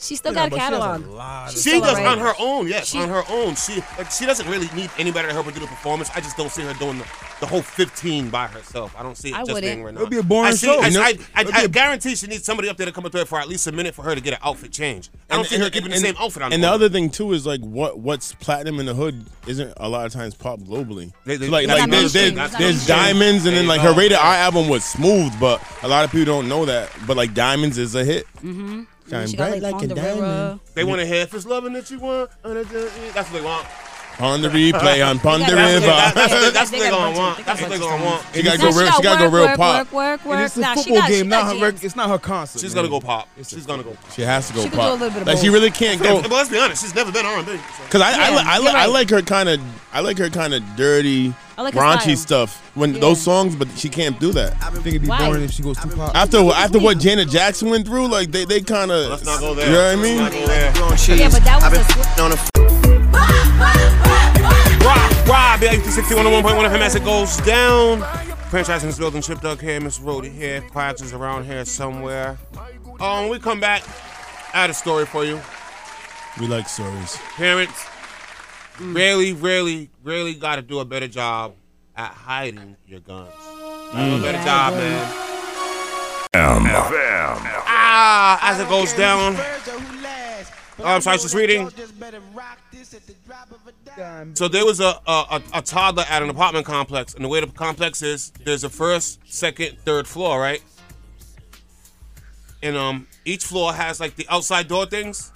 She 0.00 0.14
still 0.14 0.32
Yeah, 0.32 0.42
got 0.42 0.46
a 0.46 0.50
but 0.50 0.56
she 0.56 0.62
a 0.62 0.70
catalog. 0.78 1.06
lot 1.08 1.50
She 1.50 1.70
does 1.80 1.82
alright. 1.82 2.06
on 2.06 2.18
her 2.18 2.32
own, 2.38 2.68
yes, 2.68 2.86
She- 2.88 3.00
on 3.00 3.08
her 3.08 3.24
own. 3.28 3.56
She 3.56 3.82
like 3.98 4.10
she 4.12 4.26
doesn't 4.26 4.48
really 4.48 4.68
need 4.74 4.90
anybody 4.96 5.26
to 5.26 5.34
help 5.34 5.46
her 5.46 5.52
do 5.52 5.58
the 5.60 5.66
performance. 5.66 6.08
I 6.14 6.20
just 6.20 6.36
don't 6.36 6.50
see 6.52 6.62
her 6.62 6.72
doing 6.74 6.98
the, 6.98 7.04
the 7.40 7.46
whole 7.46 7.62
15 7.62 8.30
by 8.30 8.46
herself. 8.46 8.94
I 8.96 9.02
don't 9.02 9.16
see 9.16 9.30
it 9.30 9.34
I 9.34 9.38
just 9.40 9.52
wouldn't. 9.54 9.64
being 9.74 9.82
Renee. 9.82 9.96
It'll 10.00 10.08
be 10.08 10.18
a 10.18 10.22
boring 10.22 10.48
I 10.48 10.50
see, 10.52 10.66
show. 10.68 10.80
I, 10.80 10.86
You 10.86 10.94
know? 10.94 11.02
I, 11.02 11.18
I, 11.34 11.40
It'll 11.40 11.54
I 11.54 11.58
be 11.60 11.64
a- 11.64 11.68
guarantee 11.68 12.14
she 12.14 12.28
needs 12.28 12.44
somebody 12.44 12.68
up 12.68 12.76
there 12.76 12.86
to 12.86 12.92
come 12.92 13.04
up 13.06 13.12
to 13.12 13.18
her 13.18 13.24
for 13.24 13.40
at 13.40 13.48
least 13.48 13.66
a 13.66 13.72
minute 13.72 13.92
for 13.94 14.02
her 14.02 14.14
to 14.14 14.20
get 14.20 14.34
an 14.34 14.38
outfit 14.44 14.70
change. 14.70 15.10
I 15.28 15.34
don't 15.34 15.46
see 15.48 15.58
her 15.58 15.68
keeping 15.68 15.90
the 15.90 15.96
same 15.96 16.14
outfit 16.20 16.42
on. 16.44 16.52
And 16.52 16.62
the 16.62 16.68
all 16.68 16.74
other 16.74 16.88
thing 16.88 17.10
too 17.10 17.32
is 17.32 17.44
like 17.44 17.60
what 17.62 17.98
what's 17.98 18.34
platinum 18.34 18.78
in 18.78 18.86
the 18.86 18.94
hood 18.94 19.26
isn't 19.48 19.72
a 19.78 19.88
lot 19.88 20.06
of 20.06 20.12
times 20.12 20.34
pop 20.36 20.60
globally. 20.60 21.12
They- 21.24 21.36
they- 21.38 21.46
So, 21.46 21.52
like 21.52 21.66
like 21.66 21.80
not 21.80 21.90
there's 21.90 22.12
there's, 22.12 22.52
there's 22.56 22.86
diamonds 22.86 23.46
and 23.46 23.56
then 23.56 23.66
like 23.66 23.80
her 23.80 23.90
go. 23.92 23.98
rated 23.98 24.18
R 24.18 24.34
album 24.34 24.68
was 24.68 24.84
smooth, 24.84 25.32
but 25.40 25.60
a 25.82 25.88
lot 25.88 26.04
of 26.04 26.12
people 26.12 26.26
don't 26.26 26.48
know 26.48 26.64
that. 26.66 26.88
But 27.04 27.16
like 27.16 27.34
diamonds 27.34 27.78
is 27.78 27.96
a 27.96 28.04
hit. 28.04 28.26
Mm-hmm. 28.36 28.82
Shine 29.08 29.26
She 29.26 29.36
bright 29.36 29.62
like, 29.62 29.72
like 29.74 29.82
a 29.82 29.88
Ponderosa. 29.88 30.20
diamond. 30.20 30.60
They 30.74 30.84
want 30.84 31.00
to 31.00 31.06
hear 31.06 31.22
if 31.22 31.34
loving 31.46 31.72
that 31.74 31.90
you 31.90 31.98
want. 31.98 32.30
That's 32.42 33.30
what 33.30 33.32
they 33.32 33.42
want. 33.42 33.66
On 34.20 34.42
the 34.42 34.48
replay, 34.48 35.06
on 35.08 35.20
Pon 35.20 35.38
the 35.38 35.46
That's, 35.46 35.74
River. 35.74 35.86
that's, 35.86 36.14
that's, 36.14 36.52
that's 36.52 36.72
what 36.72 36.80
they 36.80 36.90
got 36.90 37.10
a 37.10 37.14
gonna 37.14 37.18
want. 37.18 37.46
That's 37.46 37.60
what 37.60 37.70
they 37.70 37.78
bunch 37.78 37.90
gonna 37.90 38.04
want. 38.04 38.26
She 38.34 38.42
gotta 38.42 38.58
go 38.58 38.70
real. 38.72 38.90
She 38.92 39.02
gotta 39.02 39.24
go 39.28 39.30
real 39.36 39.44
work, 39.46 39.56
pop. 39.56 39.76
Work, 39.78 39.92
work, 39.92 40.20
And 40.22 40.30
work. 40.30 40.40
it's 40.46 40.56
a 40.56 40.74
football 40.74 40.96
got, 40.96 41.08
game, 41.08 41.28
not 41.28 41.56
her. 41.56 41.68
It's 41.68 41.94
not 41.94 42.10
her 42.10 42.18
concert. 42.18 42.58
She's 42.60 42.74
gonna 42.74 42.88
go 42.88 43.00
pop. 43.00 43.28
She's 43.46 43.64
gonna 43.64 43.84
go. 43.84 43.96
She 44.12 44.22
has 44.22 44.48
to 44.48 44.54
go 44.54 44.62
She 44.62 44.70
could 44.70 44.74
do 44.74 44.80
a 44.80 44.82
pop. 44.82 44.92
little 45.00 45.10
bit 45.10 45.22
of 45.22 45.28
like 45.28 45.38
she 45.38 45.48
really 45.50 45.70
can't 45.70 46.02
go. 46.02 46.20
but 46.20 46.32
let's 46.32 46.48
be 46.50 46.58
honest, 46.58 46.82
she's 46.82 46.96
never 46.96 47.12
been 47.12 47.24
R&B. 47.24 47.60
Cause 47.90 48.00
I, 48.00 48.10
I, 48.10 48.30
Yeah, 48.60 48.70
I, 48.76 48.82
I 48.82 48.86
like 48.86 49.08
her 49.10 49.22
kind 49.22 49.48
of 49.48 49.60
I 49.92 50.00
like 50.00 50.18
her 50.18 50.30
kind 50.30 50.52
of 50.52 50.64
dirty, 50.76 51.32
I 51.56 51.62
like 51.62 51.74
her 51.74 51.80
raunchy 51.80 52.16
stuff 52.16 52.60
when 52.74 52.94
Yeah. 52.94 53.00
those 53.00 53.20
songs, 53.22 53.54
but 53.54 53.68
she 53.76 53.88
can't 53.88 54.18
do 54.18 54.32
that. 54.32 54.56
I 54.60 54.70
think 54.70 54.86
it'd 54.88 55.02
be 55.02 55.08
Why? 55.08 55.26
boring 55.26 55.44
if 55.44 55.52
she 55.52 55.62
goes 55.62 55.78
too 55.78 55.90
pop. 55.90 56.16
After 56.16 56.38
after 56.38 56.80
what 56.80 56.98
Janet 56.98 57.28
Jackson 57.28 57.70
went 57.70 57.86
through, 57.86 58.08
like 58.08 58.32
they 58.32 58.44
they 58.44 58.62
kind 58.62 58.90
of 58.90 59.10
Let's 59.10 59.24
not 59.24 59.38
go 59.38 59.54
there. 59.54 59.66
You 59.66 59.72
know 59.72 59.78
what 59.78 59.84
I 59.86 59.94
Let's 59.94 60.02
mean? 60.02 60.18
not 60.18 60.32
go 60.32 60.46
there. 60.48 61.16
Yeah, 61.16 61.30
but 61.30 61.44
that 61.44 61.62
was 61.62 62.34
a 62.74 62.77
Rob, 64.84 65.28
Rob, 65.28 65.62
yeah, 65.62 65.82
61 65.82 66.26
1.1 66.26 66.42
FM 66.42 66.80
as 66.80 66.94
it 66.94 67.04
goes 67.04 67.36
down. 67.38 68.00
Franchising 68.50 68.86
is 68.88 68.98
building 68.98 69.20
Chip 69.20 69.40
Dog 69.40 69.60
here, 69.60 69.80
Miss 69.80 69.98
Rhodey 69.98 70.32
here, 70.32 70.62
Quags 70.62 71.02
is 71.02 71.12
around 71.12 71.44
here 71.44 71.64
somewhere. 71.64 72.38
Um, 73.00 73.22
when 73.22 73.30
we 73.30 73.38
come 73.38 73.60
back, 73.60 73.82
I 74.54 74.62
had 74.62 74.70
a 74.70 74.74
story 74.74 75.04
for 75.04 75.24
you. 75.24 75.40
We 76.40 76.46
like 76.46 76.68
stories. 76.68 77.16
Parents 77.36 77.86
really, 78.80 79.32
really, 79.32 79.90
really 80.02 80.34
got 80.34 80.56
to 80.56 80.62
do 80.62 80.78
a 80.78 80.84
better 80.84 81.08
job 81.08 81.54
at 81.96 82.10
hiding 82.12 82.76
your 82.86 83.00
guns. 83.00 83.32
Gotta 83.92 84.10
do 84.10 84.16
a 84.16 84.22
better 84.22 84.44
job, 84.44 84.74
man. 84.74 85.28
FM. 86.32 87.38
Ah, 87.66 88.50
as 88.50 88.60
it 88.60 88.68
goes 88.68 88.92
down. 88.92 89.36
Oh, 90.80 90.84
I'm 90.84 91.00
sorry, 91.00 91.18
just 91.18 91.34
reading. 91.34 91.70
So 94.34 94.48
there 94.48 94.64
was 94.64 94.80
a, 94.80 95.00
a 95.06 95.12
a 95.30 95.42
a 95.54 95.62
toddler 95.62 96.04
at 96.08 96.22
an 96.22 96.30
apartment 96.30 96.66
complex, 96.66 97.14
and 97.14 97.24
the 97.24 97.28
way 97.28 97.40
the 97.40 97.46
complex 97.46 98.02
is, 98.02 98.32
there's 98.44 98.64
a 98.64 98.70
first, 98.70 99.20
second, 99.24 99.78
third 99.84 100.06
floor, 100.06 100.40
right? 100.40 100.62
And 102.62 102.76
um, 102.76 103.06
each 103.24 103.44
floor 103.44 103.72
has 103.72 104.00
like 104.00 104.16
the 104.16 104.26
outside 104.28 104.68
door 104.68 104.86
things. 104.86 105.32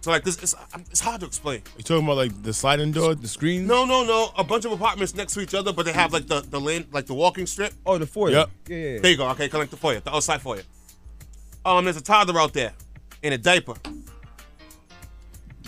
So 0.00 0.10
like 0.10 0.22
this, 0.22 0.42
it's, 0.42 0.54
it's 0.90 1.00
hard 1.00 1.20
to 1.20 1.26
explain. 1.26 1.62
You 1.78 1.82
talking 1.82 2.04
about 2.04 2.16
like 2.18 2.42
the 2.42 2.52
sliding 2.52 2.92
door, 2.92 3.14
the 3.14 3.26
screen? 3.26 3.66
No, 3.66 3.86
no, 3.86 4.04
no. 4.04 4.32
A 4.36 4.44
bunch 4.44 4.66
of 4.66 4.72
apartments 4.72 5.14
next 5.14 5.32
to 5.32 5.40
each 5.40 5.54
other, 5.54 5.72
but 5.72 5.86
they 5.86 5.92
have 5.92 6.12
like 6.12 6.26
the 6.26 6.40
the 6.42 6.60
lane, 6.60 6.86
like 6.92 7.06
the 7.06 7.14
walking 7.14 7.46
strip. 7.46 7.72
Oh, 7.86 7.96
the 7.96 8.06
foyer. 8.06 8.32
Yep. 8.32 8.50
Yeah, 8.68 8.76
yeah, 8.76 8.90
yeah. 8.90 9.00
There 9.00 9.10
you 9.12 9.16
go. 9.16 9.28
Okay, 9.30 9.48
collect 9.48 9.70
the 9.70 9.78
foyer, 9.78 10.00
the 10.00 10.14
outside 10.14 10.42
foyer. 10.42 10.62
Um, 11.64 11.84
there's 11.84 11.96
a 11.96 12.02
toddler 12.02 12.38
out 12.38 12.52
there 12.52 12.72
in 13.22 13.32
a 13.32 13.38
diaper, 13.38 13.74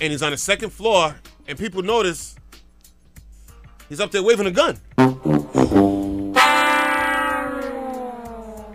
and 0.00 0.10
he's 0.12 0.22
on 0.22 0.30
the 0.32 0.36
second 0.36 0.70
floor, 0.70 1.14
and 1.48 1.58
people 1.58 1.82
notice 1.82 2.36
he's 3.88 4.00
up 4.00 4.10
there 4.10 4.22
waving 4.22 4.46
a 4.46 4.50
gun. 4.50 4.78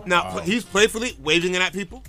Now 0.05 0.39
he's 0.39 0.65
playfully 0.65 1.15
waving 1.21 1.53
it 1.55 1.61
at 1.61 1.73
people, 1.73 2.03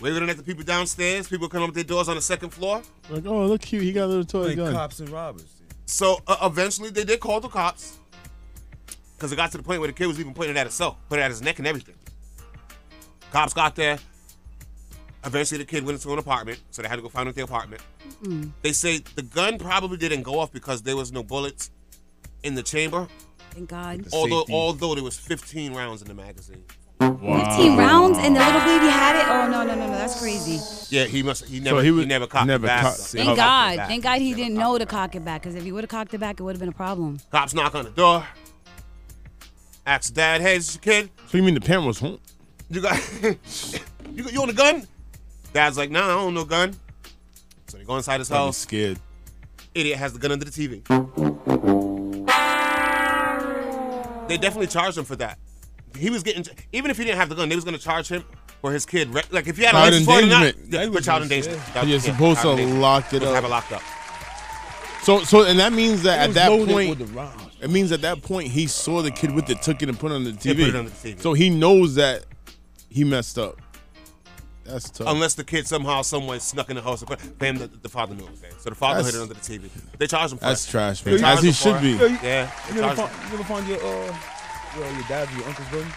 waving 0.00 0.24
it 0.24 0.28
at 0.30 0.36
the 0.36 0.42
people 0.42 0.64
downstairs. 0.64 1.28
People 1.28 1.48
come 1.48 1.62
up 1.62 1.72
their 1.72 1.84
doors 1.84 2.08
on 2.08 2.16
the 2.16 2.22
second 2.22 2.50
floor. 2.50 2.82
Like, 3.08 3.24
oh, 3.26 3.46
look 3.46 3.62
cute. 3.62 3.82
He 3.82 3.92
got 3.92 4.04
a 4.04 4.06
little 4.08 4.24
toy 4.24 4.48
Like 4.48 4.56
gun. 4.56 4.72
cops 4.72 5.00
and 5.00 5.08
robbers. 5.08 5.46
So 5.86 6.20
uh, 6.26 6.36
eventually 6.42 6.90
they 6.90 7.04
did 7.04 7.20
call 7.20 7.40
the 7.40 7.48
cops 7.48 7.98
because 9.16 9.32
it 9.32 9.36
got 9.36 9.52
to 9.52 9.58
the 9.58 9.62
point 9.62 9.80
where 9.80 9.86
the 9.88 9.92
kid 9.92 10.06
was 10.06 10.18
even 10.20 10.34
pointing 10.34 10.56
at 10.56 10.66
himself, 10.66 10.96
putting 11.08 11.22
it 11.22 11.26
at 11.26 11.30
his 11.30 11.40
neck 11.42 11.58
and 11.58 11.66
everything. 11.66 11.94
Cops 13.32 13.54
got 13.54 13.76
there. 13.76 13.98
Eventually 15.24 15.58
the 15.58 15.64
kid 15.66 15.84
went 15.84 15.96
into 15.98 16.12
an 16.12 16.18
apartment, 16.18 16.60
so 16.70 16.80
they 16.82 16.88
had 16.88 16.96
to 16.96 17.02
go 17.02 17.08
find 17.08 17.24
him 17.26 17.28
at 17.30 17.34
the 17.34 17.42
apartment. 17.42 17.82
They 18.62 18.72
say 18.72 18.98
the 19.16 19.22
gun 19.22 19.58
probably 19.58 19.96
didn't 19.98 20.22
go 20.22 20.38
off 20.38 20.50
because 20.52 20.82
there 20.82 20.96
was 20.96 21.12
no 21.12 21.22
bullets 21.22 21.70
in 22.42 22.54
the 22.54 22.62
chamber. 22.62 23.06
Thank 23.50 23.68
God. 23.68 24.06
Although 24.12 24.40
safety. 24.40 24.52
although 24.54 24.94
there 24.94 25.04
was 25.04 25.18
15 25.18 25.74
rounds 25.74 26.00
in 26.02 26.08
the 26.08 26.14
magazine. 26.14 26.64
Wow. 27.00 27.48
15 27.56 27.76
rounds 27.78 28.18
and 28.18 28.36
the 28.36 28.40
little 28.40 28.60
baby 28.60 28.86
had 28.86 29.16
it. 29.16 29.26
Oh 29.28 29.50
no 29.50 29.64
no 29.64 29.74
no 29.74 29.86
no, 29.86 29.92
that's 29.92 30.20
crazy. 30.20 30.58
Yeah, 30.94 31.04
he 31.06 31.22
must. 31.22 31.46
He 31.46 31.58
never. 31.60 31.80
he 31.80 31.86
he, 31.86 31.90
was- 31.90 32.06
never 32.06 32.26
cocked 32.26 32.46
never 32.46 32.64
it 32.64 32.68
back. 32.68 32.82
cocked- 32.82 32.98
He 33.12 33.18
Thank 33.18 33.26
never 33.28 33.36
God. 33.36 33.76
back. 33.78 33.88
Thank 33.88 34.02
God 34.04 34.18
he 34.20 34.30
Never 34.30 34.42
didn't 34.42 34.54
know 34.58 34.76
it 34.76 34.78
to 34.80 34.86
back. 34.86 34.90
cock 34.90 35.14
it 35.16 35.24
back. 35.24 35.42
Because 35.42 35.54
if 35.54 35.64
he 35.64 35.72
would 35.72 35.82
have 35.84 35.90
cocked 35.90 36.14
it 36.14 36.18
back, 36.18 36.40
it 36.40 36.42
would 36.42 36.54
have 36.54 36.60
been 36.60 36.68
a 36.68 36.72
problem. 36.72 37.18
Cops 37.30 37.52
knock 37.54 37.74
on 37.74 37.84
the 37.84 37.90
door. 37.90 38.26
Ask 39.86 40.12
dad, 40.14 40.40
"Hey, 40.40 40.56
is 40.56 40.66
this 40.66 40.74
your 40.76 40.82
kid? 41.02 41.10
So 41.28 41.38
you 41.38 41.42
mean 41.42 41.54
the 41.54 41.60
parent 41.60 41.86
was 41.86 41.98
home? 41.98 42.20
You 42.68 42.80
got 42.82 42.96
you, 43.22 44.22
got- 44.22 44.32
you 44.32 44.40
own 44.42 44.50
a 44.50 44.54
gun?" 44.54 44.86
Dad's 45.52 45.76
like, 45.76 45.90
"Nah, 45.90 46.04
I 46.04 46.08
don't 46.08 46.26
own 46.28 46.34
no 46.34 46.44
gun." 46.44 46.74
So 47.68 47.78
they 47.78 47.84
go 47.84 47.96
inside 47.96 48.18
his 48.20 48.30
I'm 48.30 48.36
house. 48.36 48.56
scared. 48.58 48.98
Idiot 49.74 49.98
has 49.98 50.12
the 50.12 50.18
gun 50.18 50.32
under 50.32 50.44
the 50.44 50.50
TV. 50.50 50.82
They 54.28 54.36
definitely 54.38 54.68
charged 54.68 54.96
him 54.98 55.04
for 55.04 55.16
that. 55.16 55.38
He 55.96 56.08
was 56.10 56.22
getting 56.22 56.44
even 56.72 56.90
if 56.90 56.98
he 56.98 57.04
didn't 57.04 57.18
have 57.18 57.28
the 57.28 57.34
gun, 57.34 57.48
they 57.48 57.56
was 57.56 57.64
gonna 57.64 57.78
charge 57.78 58.08
him 58.08 58.24
for 58.60 58.72
his 58.72 58.86
kid. 58.86 59.12
re- 59.12 59.22
Like 59.30 59.48
if 59.48 59.56
he 59.56 59.64
had 59.64 59.70
a 59.70 59.78
Child 59.78 59.92
license 59.92 60.06
for 60.06 60.18
it 60.18 60.24
or 60.24 60.26
not, 60.28 60.42
endangerment. 60.46 60.72
yeah, 60.92 60.98
for 60.98 61.04
child 61.04 61.22
endangerment. 61.24 61.62
But 61.74 61.86
you're 61.88 62.00
supposed 62.00 62.40
to 62.42 62.48
lock 62.54 63.12
it 63.12 63.22
up. 63.24 63.34
Have 63.34 63.44
it 63.44 63.46
up. 63.46 63.50
locked 63.50 63.72
up. 63.72 63.82
So 65.02 65.24
so 65.24 65.42
and 65.44 65.58
that 65.58 65.72
means 65.72 66.02
that 66.04 66.28
at 66.28 66.34
that 66.34 66.48
point 66.68 66.90
with 66.90 66.98
the 66.98 67.06
rounds. 67.06 67.56
it 67.60 67.70
means 67.70 67.90
at 67.90 68.02
that 68.02 68.22
point 68.22 68.48
he 68.48 68.66
saw 68.68 69.02
the 69.02 69.10
kid 69.10 69.34
with 69.34 69.50
it, 69.50 69.62
took 69.62 69.82
it 69.82 69.88
and 69.88 69.98
put 69.98 70.12
it 70.12 70.14
on 70.14 70.24
the 70.24 70.32
TV. 70.32 70.56
put 70.66 70.68
it 70.68 70.76
on 70.76 70.84
the 70.84 70.90
TV. 70.92 71.20
So 71.20 71.32
he 71.32 71.50
knows 71.50 71.96
that 71.96 72.24
he 72.88 73.02
messed 73.02 73.38
up. 73.38 73.56
That's 74.70 74.90
tough. 74.90 75.06
Unless 75.08 75.34
the 75.34 75.44
kid 75.44 75.66
somehow, 75.66 76.02
someway 76.02 76.38
snuck 76.38 76.70
in 76.70 76.76
the 76.76 76.82
house. 76.82 77.02
Bam, 77.38 77.56
the, 77.58 77.66
the 77.66 77.88
father 77.88 78.14
knew 78.14 78.24
it 78.24 78.30
was 78.30 78.40
there. 78.40 78.50
So 78.60 78.70
the 78.70 78.76
father 78.76 79.02
That's- 79.02 79.14
hit 79.14 79.18
it 79.20 79.22
under 79.22 79.34
the 79.34 79.40
TV. 79.40 79.70
They 79.98 80.06
charged 80.06 80.32
him 80.32 80.38
for 80.38 80.44
That's 80.44 80.66
it. 80.66 80.70
trash, 80.70 81.00
They 81.02 81.16
man. 81.16 81.24
As 81.24 81.42
he 81.42 81.52
should 81.52 81.76
it. 81.76 81.82
be. 81.82 81.90
Yo, 81.92 82.06
you, 82.06 82.18
Yeah. 82.22 82.50
they 82.68 82.74
you, 82.76 82.82
ever 82.82 82.94
charged 82.96 83.12
find, 83.12 83.28
you 83.32 83.34
ever 83.38 83.44
find 83.44 83.68
your 83.68 83.78
uh, 83.78 84.16
your, 84.76 84.92
your 84.92 85.02
dad's 85.08 85.32
or 85.32 85.36
your 85.38 85.46
uncle's 85.48 85.68
gun? 85.68 85.92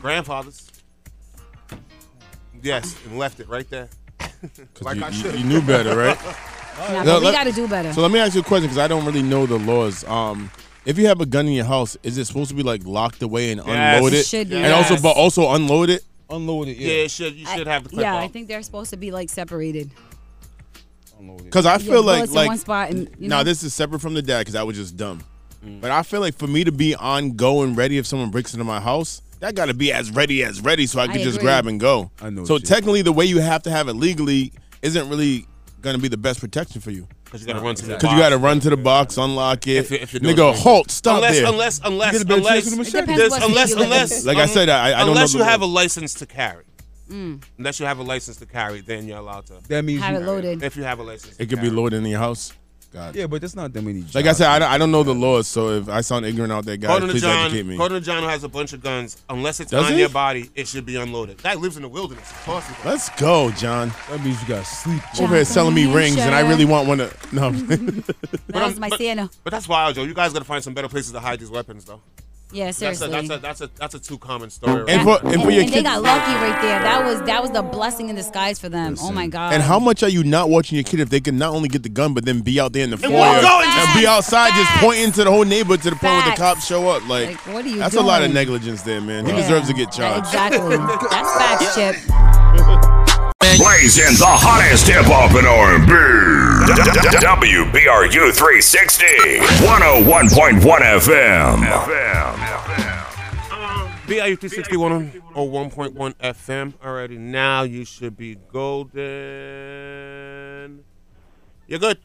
grandfathers. 0.00 0.70
Yes, 2.62 2.94
and 3.06 3.18
left 3.18 3.40
it 3.40 3.48
right 3.48 3.68
there. 3.70 3.88
'Cause 4.20 4.82
like 4.82 4.96
you, 4.98 5.04
I 5.04 5.08
you- 5.08 5.14
should. 5.14 5.34
you 5.38 5.44
knew 5.44 5.62
better, 5.62 5.96
right? 5.96 6.18
Nah, 6.78 7.02
No, 7.02 7.14
but 7.14 7.20
we 7.20 7.24
let- 7.26 7.32
got 7.32 7.44
to 7.44 7.52
do 7.52 7.68
better. 7.68 7.92
So 7.92 8.00
let 8.00 8.10
me 8.10 8.18
ask 8.20 8.34
you 8.34 8.40
a 8.40 8.44
question 8.44 8.64
because 8.64 8.78
I 8.78 8.88
don't 8.88 9.04
really 9.04 9.22
know 9.22 9.44
the 9.44 9.58
laws. 9.58 10.02
Um, 10.04 10.50
if 10.86 10.96
you 10.96 11.08
have 11.08 11.20
a 11.20 11.26
gun 11.26 11.46
in 11.46 11.52
your 11.52 11.66
house, 11.66 11.94
is 12.02 12.16
it 12.16 12.24
supposed 12.24 12.48
to 12.50 12.54
be 12.56 12.62
like 12.62 12.86
locked 12.86 13.20
away 13.22 13.50
and 13.52 13.60
Yes. 13.66 13.96
unload 13.98 14.12
It 14.14 14.18
it? 14.20 14.26
should 14.26 14.48
be. 14.48 14.56
And 14.56 14.72
also, 14.72 14.94
Yes. 14.94 15.02
but 15.02 15.10
also 15.14 15.50
unload 15.52 15.90
it. 16.30 16.34
Unload 16.36 16.68
it, 16.68 16.76
Yeah, 16.76 16.88
yeah. 16.88 16.94
it 17.04 17.10
should. 17.10 17.34
You 17.34 17.46
I- 17.48 17.56
should 17.56 17.66
have 17.66 17.84
the 17.84 17.88
clip 17.90 18.02
yeah, 18.02 18.14
off. 18.16 18.22
I 18.22 18.28
think 18.28 18.48
they're 18.48 18.62
supposed 18.62 18.90
to 18.90 18.96
be 18.96 19.10
like 19.10 19.28
separated. 19.28 19.90
Because 21.44 21.66
I 21.66 21.72
Yeah, 21.72 21.78
feel 21.78 22.02
like 22.02 22.16
bullets 22.18 22.30
in 22.32 22.36
like 22.36 22.48
one 22.48 22.58
spot 22.58 22.90
and 22.90 23.10
you 23.18 23.28
now 23.28 23.42
this 23.42 23.62
is 23.62 23.74
separate 23.74 24.00
from 24.00 24.14
the 24.14 24.22
dad 24.22 24.38
because 24.40 24.54
I 24.54 24.62
was 24.62 24.76
just 24.76 24.96
dumb. 24.96 25.22
Mm. 25.64 25.80
But 25.82 25.90
I 25.90 26.02
feel 26.02 26.20
like 26.20 26.34
for 26.34 26.46
me 26.46 26.64
to 26.64 26.72
be 26.72 26.94
on 26.94 27.32
go 27.32 27.60
and 27.62 27.76
ready 27.76 27.98
if 27.98 28.06
someone 28.06 28.30
breaks 28.30 28.54
into 28.54 28.64
my 28.64 28.80
house, 28.80 29.20
that 29.40 29.54
got 29.54 29.66
to 29.66 29.74
be 29.74 29.92
as 29.92 30.10
ready 30.10 30.42
as 30.42 30.62
ready 30.62 30.86
so 30.86 30.98
I 30.98 31.04
I 31.04 31.06
could 31.08 31.20
just 31.20 31.36
agree. 31.36 31.44
grab 31.46 31.66
and 31.66 31.78
go. 31.78 32.10
I 32.22 32.30
know 32.30 32.46
So 32.46 32.56
technically, 32.58 33.02
the 33.02 33.12
way 33.12 33.26
you 33.26 33.38
have 33.40 33.62
to 33.64 33.70
have 33.70 33.88
it 33.88 33.94
legally 33.94 34.52
isn't 34.80 35.10
really 35.10 35.46
going 35.82 35.94
to 35.94 36.00
be 36.00 36.08
the 36.08 36.16
best 36.16 36.40
protection 36.40 36.80
for 36.80 36.90
you. 36.90 37.06
Because 37.30 37.42
you 37.46 37.46
got 37.52 37.60
to 37.60 37.64
run 37.64 37.74
to 37.76 37.86
the 37.86 37.94
Because 37.94 38.12
you 38.12 38.18
got 38.18 38.28
to 38.30 38.38
run 38.38 38.58
to 38.60 38.70
the 38.70 38.76
box, 38.76 39.16
unlock 39.16 39.64
it. 39.68 39.76
If 39.76 39.90
you- 39.92 39.98
if 39.98 40.12
you're 40.12 40.18
doing 40.20 40.34
go, 40.34 40.50
it. 40.50 40.58
halt, 40.58 40.90
stop 40.90 41.16
unless, 41.16 41.36
there. 41.36 41.46
unless, 41.46 41.80
unless, 41.84 42.12
get 42.12 42.22
a 42.22 42.24
better 42.24 42.38
unless, 42.38 42.64
with 42.64 42.74
a 42.74 42.76
machete. 42.76 42.98
It 42.98 43.00
depends 43.02 43.18
there's- 43.20 43.30
what 43.30 43.42
unless, 43.48 43.70
state 43.70 43.78
you 43.78 43.84
live 43.84 43.86
in. 43.86 43.92
unless, 44.02 44.24
Like 44.24 44.38
I 44.38 44.46
said, 44.46 44.68
I- 44.68 44.86
I 44.86 44.90
don't 44.90 44.98
know 45.06 45.12
unless 45.12 45.32
the 45.32 45.38
you 45.38 45.44
have 45.44 45.60
a 45.60 45.64
laws. 45.66 45.74
license 45.74 46.14
to 46.14 46.26
carry. 46.26 46.64
Mm. 47.08 47.42
Unless 47.58 47.78
you 47.80 47.86
have 47.86 47.98
a 47.98 48.02
license 48.02 48.36
to 48.38 48.46
carry, 48.46 48.80
then 48.82 49.06
you're 49.06 49.18
allowed 49.18 49.46
to. 49.46 49.54
That 49.68 49.84
means 49.84 50.00
Have 50.02 50.14
you, 50.14 50.20
it 50.20 50.26
loaded. 50.26 50.62
If 50.62 50.76
you 50.76 50.82
have 50.84 50.98
a 50.98 51.02
license, 51.04 51.36
to 51.36 51.42
it 51.42 51.46
could 51.48 51.60
be 51.60 51.66
carry. 51.68 51.76
loaded 51.76 51.96
in 51.98 52.06
your 52.06 52.18
house. 52.20 52.52
God. 52.92 53.14
Yeah, 53.14 53.26
but 53.28 53.40
that's 53.40 53.54
not 53.54 53.72
that 53.72 53.82
many. 53.82 54.04
Like 54.14 54.26
I 54.26 54.32
said, 54.32 54.48
I 54.48 54.58
don't, 54.58 54.68
I 54.70 54.76
don't 54.78 54.90
know 54.90 55.02
the 55.04 55.14
laws, 55.14 55.46
so 55.46 55.68
if 55.70 55.88
I 55.88 56.00
sound 56.00 56.26
ignorant 56.26 56.52
out 56.52 56.64
there, 56.64 56.76
guys, 56.76 56.88
According 56.90 57.08
to 57.08 57.12
please 57.14 57.22
John, 57.22 57.46
educate 57.46 57.66
me. 57.66 57.74
according 57.74 58.00
to 58.00 58.04
John, 58.04 58.22
who 58.24 58.28
has 58.28 58.42
a 58.42 58.48
bunch 58.48 58.72
of 58.72 58.82
guns, 58.82 59.22
unless 59.30 59.60
it's 59.60 59.70
Does 59.70 59.86
on 59.86 59.92
he? 59.92 60.00
your 60.00 60.08
body, 60.08 60.50
it 60.56 60.66
should 60.66 60.84
be 60.84 60.96
unloaded. 60.96 61.38
That 61.38 61.60
lives 61.60 61.76
in 61.76 61.82
the 61.82 61.88
wilderness. 61.88 62.28
Of 62.30 62.44
course 62.44 62.66
he 62.66 62.74
does. 62.74 62.84
Let's 62.84 63.08
go, 63.20 63.50
John. 63.52 63.92
that 64.10 64.24
means 64.24 64.42
you 64.42 64.48
got 64.48 64.64
to 64.64 64.70
sleep. 64.70 65.02
Over 65.20 65.36
here 65.36 65.44
selling 65.44 65.74
me 65.74 65.92
rings, 65.92 66.16
and 66.18 66.34
I 66.34 66.40
really 66.48 66.64
want 66.64 66.88
one 66.88 66.98
to. 66.98 67.10
No. 67.32 67.50
That 68.50 68.62
was 68.64 68.72
I'm- 68.72 68.80
my 68.80 68.88
but, 68.88 68.98
Santa. 68.98 69.30
but 69.44 69.50
that's 69.52 69.68
wild, 69.68 69.94
Joe. 69.94 70.02
You 70.02 70.14
guys 70.14 70.32
got 70.32 70.40
to 70.40 70.44
find 70.44 70.62
some 70.64 70.74
better 70.74 70.88
places 70.88 71.12
to 71.12 71.20
hide 71.20 71.38
these 71.38 71.50
weapons, 71.50 71.84
though. 71.84 72.00
Yeah, 72.52 72.64
That's 72.66 72.76
a, 72.78 72.80
seriously. 72.80 73.08
that's 73.10 73.30
a 73.30 73.38
that's 73.38 73.60
a 73.60 73.70
that's 73.76 73.94
a 73.94 73.98
too 74.00 74.18
common 74.18 74.50
story. 74.50 74.84
And 74.88 75.02
for- 75.02 75.20
and 75.26 75.42
for 75.42 75.50
your 75.50 75.64
they 75.64 75.70
kids- 75.70 75.82
got 75.82 76.02
lucky 76.02 76.32
right 76.32 76.60
there. 76.62 76.80
That 76.80 77.04
was 77.04 77.20
that 77.22 77.40
was 77.42 77.50
the 77.52 77.62
blessing 77.62 78.08
in 78.08 78.16
disguise 78.16 78.58
for 78.58 78.68
them. 78.68 78.96
Oh 79.00 79.12
my 79.12 79.26
god. 79.28 79.52
and 79.54 79.62
how 79.62 79.78
much 79.78 80.02
are 80.02 80.08
you 80.08 80.24
not 80.24 80.48
watching 80.50 80.76
your 80.76 80.84
kid 80.84 81.00
if 81.00 81.10
they 81.10 81.20
can 81.20 81.38
not 81.38 81.52
only 81.54 81.68
get 81.68 81.82
the 81.82 81.88
gun, 81.88 82.12
but 82.14 82.24
then 82.24 82.40
be 82.40 82.58
out 82.60 82.72
there 82.72 82.84
in 82.84 82.90
the 82.90 82.96
foyer 82.96 83.12
walk 83.12 83.44
and 83.44 83.88
and 83.88 84.00
be 84.00 84.06
outside 84.06 84.52
just 84.54 84.70
pointing 84.82 85.12
to 85.12 85.24
the 85.24 85.30
whole 85.30 85.44
neighborhood 85.44 85.82
to 85.82 85.90
the 85.90 85.96
point 85.96 86.12
where 86.12 86.30
the 86.30 86.36
cops 86.36 86.66
show 86.66 86.88
up? 86.88 87.06
Like, 87.08 87.28
Like, 87.28 87.54
what 87.54 87.64
are 87.64 87.68
you 87.68 87.76
that's 87.78 87.94
a 87.96 88.00
lot 88.02 88.22
of 88.22 88.32
negligence 88.32 88.82
there, 88.82 89.00
man. 89.00 89.24
He 89.26 89.32
Yeah. 89.32 89.38
deserves 89.42 89.68
to 89.68 89.74
get 89.74 89.92
charged. 89.92 90.26
Exactly. 90.26 90.76
That's 90.76 91.36
facts, 91.38 91.74
Chip. 91.74 91.96
Blazing 93.58 94.14
the 94.18 94.26
hottest 94.26 94.86
hip 94.86 95.04
hop 95.04 95.34
in 95.36 95.44
R&B. 95.46 96.49
WBRU 96.70 98.30
360, 98.32 99.04
101.1 99.04 100.60
FM. 100.60 101.60
BIU 104.06 104.36
361 104.36 104.92
on 104.92 105.10
1.1 105.34 106.14
FM. 106.14 106.72
Alrighty, 106.74 107.18
now 107.18 107.62
you 107.64 107.84
should 107.84 108.16
be 108.16 108.36
golden. 108.52 109.00
You're 111.66 111.80
good. 111.80 111.98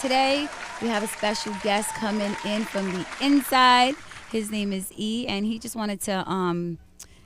today 0.00 0.48
we 0.82 0.88
have 0.88 1.04
a 1.04 1.08
special 1.08 1.54
guest 1.62 1.94
coming 1.94 2.34
in 2.44 2.64
from 2.64 2.92
the 2.92 3.06
inside. 3.20 3.94
His 4.32 4.50
name 4.50 4.72
is 4.72 4.92
E, 4.96 5.28
and 5.28 5.46
he 5.46 5.60
just 5.60 5.76
wanted 5.76 6.00
to 6.02 6.28
um, 6.28 6.78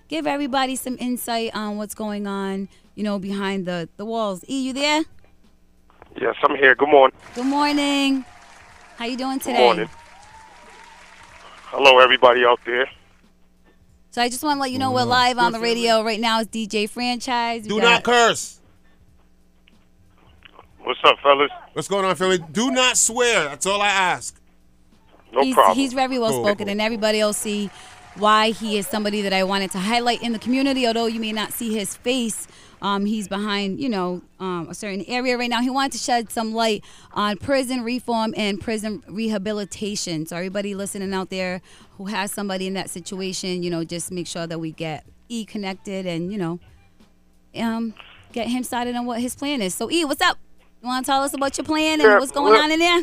give 0.08 0.26
everybody 0.26 0.76
some 0.76 0.98
insight 1.00 1.54
on 1.54 1.78
what's 1.78 1.94
going 1.94 2.26
on, 2.26 2.68
you 2.98 3.04
know, 3.04 3.20
behind 3.20 3.64
the, 3.64 3.88
the 3.96 4.04
walls. 4.04 4.44
E, 4.48 4.60
you 4.60 4.72
there? 4.72 5.04
Yes, 6.20 6.34
I'm 6.42 6.56
here. 6.56 6.74
Good 6.74 6.88
morning. 6.88 7.16
Good 7.36 7.46
morning. 7.46 8.24
How 8.96 9.04
you 9.04 9.16
doing 9.16 9.38
today? 9.38 9.56
Good 9.56 9.62
morning. 9.62 9.90
Hello, 11.66 12.00
everybody 12.00 12.44
out 12.44 12.58
there. 12.66 12.90
So 14.10 14.20
I 14.20 14.28
just 14.28 14.42
want 14.42 14.56
to 14.56 14.60
let 14.62 14.72
you 14.72 14.80
know 14.80 14.90
we're 14.90 15.02
mm-hmm. 15.02 15.10
live 15.10 15.38
on 15.38 15.52
the 15.52 15.60
radio 15.60 16.02
right 16.02 16.18
now. 16.18 16.40
It's 16.40 16.50
DJ 16.50 16.90
Franchise. 16.90 17.62
We 17.62 17.68
Do 17.68 17.80
got- 17.80 17.84
not 17.84 18.02
curse. 18.02 18.58
What's 20.80 20.98
up, 21.04 21.20
fellas? 21.22 21.52
What's 21.74 21.86
going 21.86 22.04
on, 22.04 22.16
family? 22.16 22.38
Do 22.50 22.72
not 22.72 22.96
swear. 22.96 23.44
That's 23.44 23.66
all 23.66 23.80
I 23.80 23.88
ask. 23.88 24.40
No 25.32 25.42
he's, 25.42 25.54
problem. 25.54 25.76
He's 25.76 25.92
very 25.92 26.18
well 26.18 26.30
Cool. 26.30 26.44
spoken, 26.44 26.68
and 26.68 26.80
everybody 26.80 27.18
will 27.18 27.32
see 27.32 27.70
why 28.16 28.50
he 28.50 28.76
is 28.76 28.88
somebody 28.88 29.22
that 29.22 29.32
I 29.32 29.44
wanted 29.44 29.70
to 29.72 29.78
highlight 29.78 30.20
in 30.20 30.32
the 30.32 30.38
community. 30.40 30.84
Although 30.86 31.06
you 31.06 31.20
may 31.20 31.30
not 31.30 31.52
see 31.52 31.74
his 31.74 31.94
face, 31.94 32.48
um, 32.82 33.06
he's 33.06 33.28
behind 33.28 33.80
you 33.80 33.88
know 33.88 34.22
um, 34.40 34.68
a 34.70 34.74
certain 34.74 35.04
area 35.08 35.36
right 35.36 35.50
now. 35.50 35.60
He 35.60 35.70
wanted 35.70 35.92
to 35.92 35.98
shed 35.98 36.30
some 36.30 36.52
light 36.54 36.84
on 37.12 37.36
prison 37.36 37.82
reform 37.82 38.34
and 38.36 38.60
prison 38.60 39.02
rehabilitation. 39.08 40.26
So 40.26 40.36
everybody 40.36 40.74
listening 40.74 41.12
out 41.14 41.30
there 41.30 41.60
who 41.96 42.06
has 42.06 42.32
somebody 42.32 42.66
in 42.66 42.74
that 42.74 42.90
situation, 42.90 43.62
you 43.62 43.70
know, 43.70 43.84
just 43.84 44.10
make 44.10 44.26
sure 44.26 44.46
that 44.46 44.58
we 44.60 44.72
get 44.72 45.04
E 45.28 45.44
connected 45.44 46.06
and 46.06 46.32
you 46.32 46.38
know, 46.38 46.58
um, 47.56 47.94
get 48.32 48.48
him 48.48 48.62
started 48.62 48.94
on 48.96 49.06
what 49.06 49.20
his 49.20 49.34
plan 49.34 49.62
is. 49.62 49.74
So 49.74 49.90
E, 49.90 50.04
what's 50.04 50.20
up? 50.22 50.38
You 50.82 50.88
want 50.88 51.04
to 51.04 51.10
tell 51.10 51.22
us 51.22 51.34
about 51.34 51.58
your 51.58 51.64
plan 51.64 51.94
and 52.00 52.02
Yeah, 52.02 52.18
what's 52.18 52.30
going 52.32 52.52
well- 52.52 52.62
on 52.62 52.70
in 52.70 52.78
there? 52.78 53.02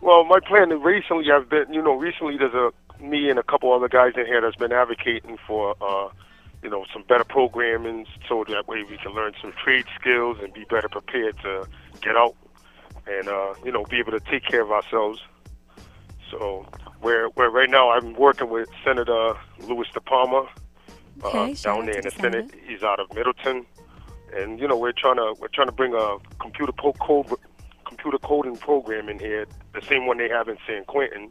Well, 0.00 0.22
my 0.24 0.38
plan 0.38 0.68
recently 0.80 1.30
I've 1.32 1.48
been, 1.48 1.72
you 1.72 1.82
know, 1.82 1.94
recently 1.94 2.36
there's 2.36 2.54
a 2.54 2.70
me 3.02 3.30
and 3.30 3.38
a 3.38 3.42
couple 3.42 3.72
other 3.72 3.88
guys 3.88 4.12
in 4.16 4.26
here 4.26 4.40
that's 4.40 4.54
been 4.56 4.70
advocating 4.72 5.38
for, 5.46 5.74
uh, 5.80 6.08
you 6.62 6.70
know, 6.70 6.84
some 6.92 7.04
better 7.08 7.24
programming 7.24 8.06
so 8.28 8.44
that 8.48 8.66
way 8.68 8.82
we 8.82 8.96
can 8.98 9.12
learn 9.12 9.32
some 9.40 9.52
trade 9.52 9.86
skills 9.98 10.38
and 10.42 10.52
be 10.52 10.64
better 10.64 10.88
prepared 10.88 11.36
to 11.42 11.66
get 12.00 12.16
out 12.16 12.34
and, 13.06 13.28
uh, 13.28 13.54
you 13.64 13.72
know, 13.72 13.84
be 13.84 13.98
able 13.98 14.12
to 14.12 14.20
take 14.20 14.44
care 14.44 14.62
of 14.62 14.70
ourselves. 14.70 15.20
So, 16.30 16.66
where 17.00 17.28
where 17.28 17.48
right 17.48 17.70
now 17.70 17.90
I'm 17.90 18.12
working 18.14 18.50
with 18.50 18.68
Senator 18.84 19.34
Louis 19.60 19.86
DiPalma 19.94 20.48
uh, 21.24 21.28
Okay, 21.28 21.54
shout 21.54 21.76
down 21.76 21.86
there 21.86 21.96
in 21.96 22.04
the 22.04 22.10
the 22.10 22.16
Senate. 22.16 22.54
He's 22.66 22.82
out 22.82 23.00
of 23.00 23.12
Middletown, 23.14 23.66
and 24.34 24.60
you 24.60 24.68
know 24.68 24.76
we're 24.76 24.92
trying 24.92 25.16
to 25.16 25.34
we're 25.40 25.48
trying 25.48 25.68
to 25.68 25.72
bring 25.72 25.94
a 25.94 26.18
computer 26.38 26.72
po- 26.72 26.92
code 26.94 27.26
computer 27.84 28.18
coding 28.18 28.56
program 28.56 29.08
in 29.08 29.18
here, 29.18 29.46
the 29.74 29.82
same 29.82 30.06
one 30.06 30.18
they 30.18 30.28
have 30.28 30.48
in 30.48 30.58
San 30.66 30.84
Quentin, 30.84 31.30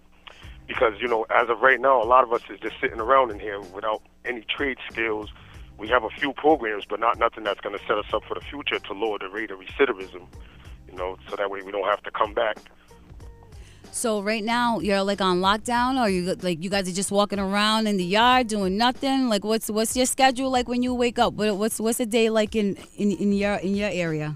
because 0.67 0.93
you 0.99 1.07
know 1.07 1.25
as 1.29 1.49
of 1.49 1.61
right 1.61 1.79
now, 1.79 2.01
a 2.01 2.05
lot 2.05 2.23
of 2.23 2.33
us 2.33 2.41
is 2.49 2.59
just 2.59 2.75
sitting 2.81 2.99
around 2.99 3.31
in 3.31 3.39
here 3.39 3.59
without 3.61 4.01
any 4.25 4.41
trade 4.41 4.77
skills. 4.91 5.29
We 5.77 5.87
have 5.89 6.03
a 6.03 6.09
few 6.09 6.33
programs, 6.33 6.85
but 6.85 6.99
not 6.99 7.19
nothing 7.19 7.43
that's 7.43 7.61
going 7.61 7.77
to 7.77 7.85
set 7.85 7.97
us 7.97 8.11
up 8.11 8.23
for 8.27 8.33
the 8.33 8.41
future 8.41 8.79
to 8.79 8.93
lower 8.93 9.19
the 9.19 9.29
rate 9.29 9.51
of 9.51 9.59
recidivism. 9.59 10.25
You 10.89 10.97
know, 10.97 11.17
so 11.29 11.35
that 11.35 11.51
way 11.51 11.61
we 11.61 11.71
don't 11.71 11.87
have 11.87 12.01
to 12.03 12.11
come 12.11 12.33
back. 12.33 12.57
So 13.91 14.21
right 14.21 14.43
now 14.43 14.79
you're 14.79 15.03
like 15.03 15.21
on 15.21 15.39
lockdown, 15.39 15.99
or 15.99 16.09
you 16.09 16.35
like 16.41 16.63
you 16.63 16.69
guys 16.69 16.87
are 16.89 16.93
just 16.93 17.11
walking 17.11 17.39
around 17.39 17.87
in 17.87 17.97
the 17.97 18.05
yard 18.05 18.47
doing 18.47 18.77
nothing. 18.77 19.29
Like 19.29 19.43
what's 19.43 19.69
what's 19.69 19.95
your 19.95 20.05
schedule 20.05 20.49
like 20.49 20.67
when 20.67 20.83
you 20.83 20.93
wake 20.93 21.19
up? 21.19 21.33
What, 21.33 21.55
what's 21.57 21.79
what's 21.79 21.99
a 21.99 22.05
day 22.05 22.29
like 22.29 22.55
in, 22.55 22.77
in 22.95 23.11
in 23.11 23.31
your 23.31 23.55
in 23.55 23.75
your 23.75 23.89
area? 23.89 24.35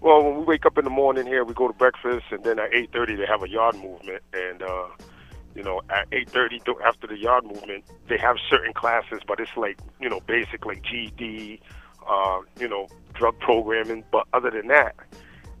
Well, 0.00 0.22
when 0.24 0.38
we 0.38 0.44
wake 0.44 0.66
up 0.66 0.76
in 0.78 0.84
the 0.84 0.90
morning 0.90 1.26
here, 1.26 1.44
we 1.44 1.54
go 1.54 1.68
to 1.68 1.74
breakfast, 1.74 2.26
and 2.32 2.42
then 2.42 2.58
at 2.58 2.72
8:30 2.72 3.16
they 3.18 3.26
have 3.26 3.42
a 3.42 3.48
yard 3.48 3.76
movement, 3.76 4.22
and 4.32 4.62
uh, 4.62 4.88
you 5.54 5.62
know 5.62 5.82
at 5.90 6.08
8.30 6.10 6.80
after 6.84 7.06
the 7.06 7.16
yard 7.16 7.44
movement, 7.44 7.84
they 8.08 8.18
have 8.18 8.36
certain 8.48 8.72
classes, 8.72 9.20
but 9.26 9.40
it's 9.40 9.56
like 9.56 9.78
you 10.00 10.08
know 10.08 10.20
basic 10.20 10.64
like 10.64 10.82
GED, 10.82 11.60
uh, 12.08 12.40
you 12.58 12.68
know 12.68 12.88
drug 13.14 13.38
programming. 13.40 14.04
But 14.10 14.26
other 14.32 14.50
than 14.50 14.68
that, 14.68 14.94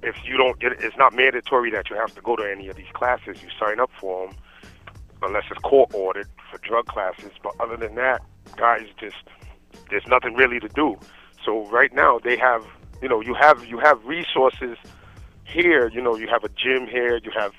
if 0.02 0.16
you 0.24 0.36
don't 0.36 0.58
get 0.58 0.72
it, 0.72 0.82
it's 0.82 0.96
not 0.96 1.14
mandatory 1.14 1.70
that 1.70 1.90
you 1.90 1.96
have 1.96 2.14
to 2.14 2.20
go 2.20 2.36
to 2.36 2.44
any 2.44 2.68
of 2.68 2.76
these 2.76 2.90
classes. 2.92 3.42
You 3.42 3.48
sign 3.58 3.80
up 3.80 3.90
for 4.00 4.26
them 4.26 4.36
unless 5.22 5.44
it's 5.50 5.60
court 5.60 5.94
ordered 5.94 6.28
for 6.50 6.58
drug 6.58 6.86
classes. 6.86 7.30
But 7.42 7.54
other 7.60 7.76
than 7.76 7.94
that, 7.94 8.22
guys, 8.56 8.86
just 8.98 9.16
there's 9.90 10.06
nothing 10.06 10.34
really 10.34 10.60
to 10.60 10.68
do. 10.68 10.98
So 11.44 11.66
right 11.66 11.92
now 11.92 12.18
they 12.18 12.36
have, 12.36 12.64
you 13.00 13.08
know, 13.08 13.20
you 13.20 13.34
have 13.34 13.64
you 13.64 13.78
have 13.78 14.04
resources 14.04 14.76
here. 15.44 15.88
You 15.88 16.00
know, 16.00 16.16
you 16.16 16.28
have 16.28 16.44
a 16.44 16.48
gym 16.48 16.86
here. 16.86 17.18
You 17.22 17.30
have 17.36 17.52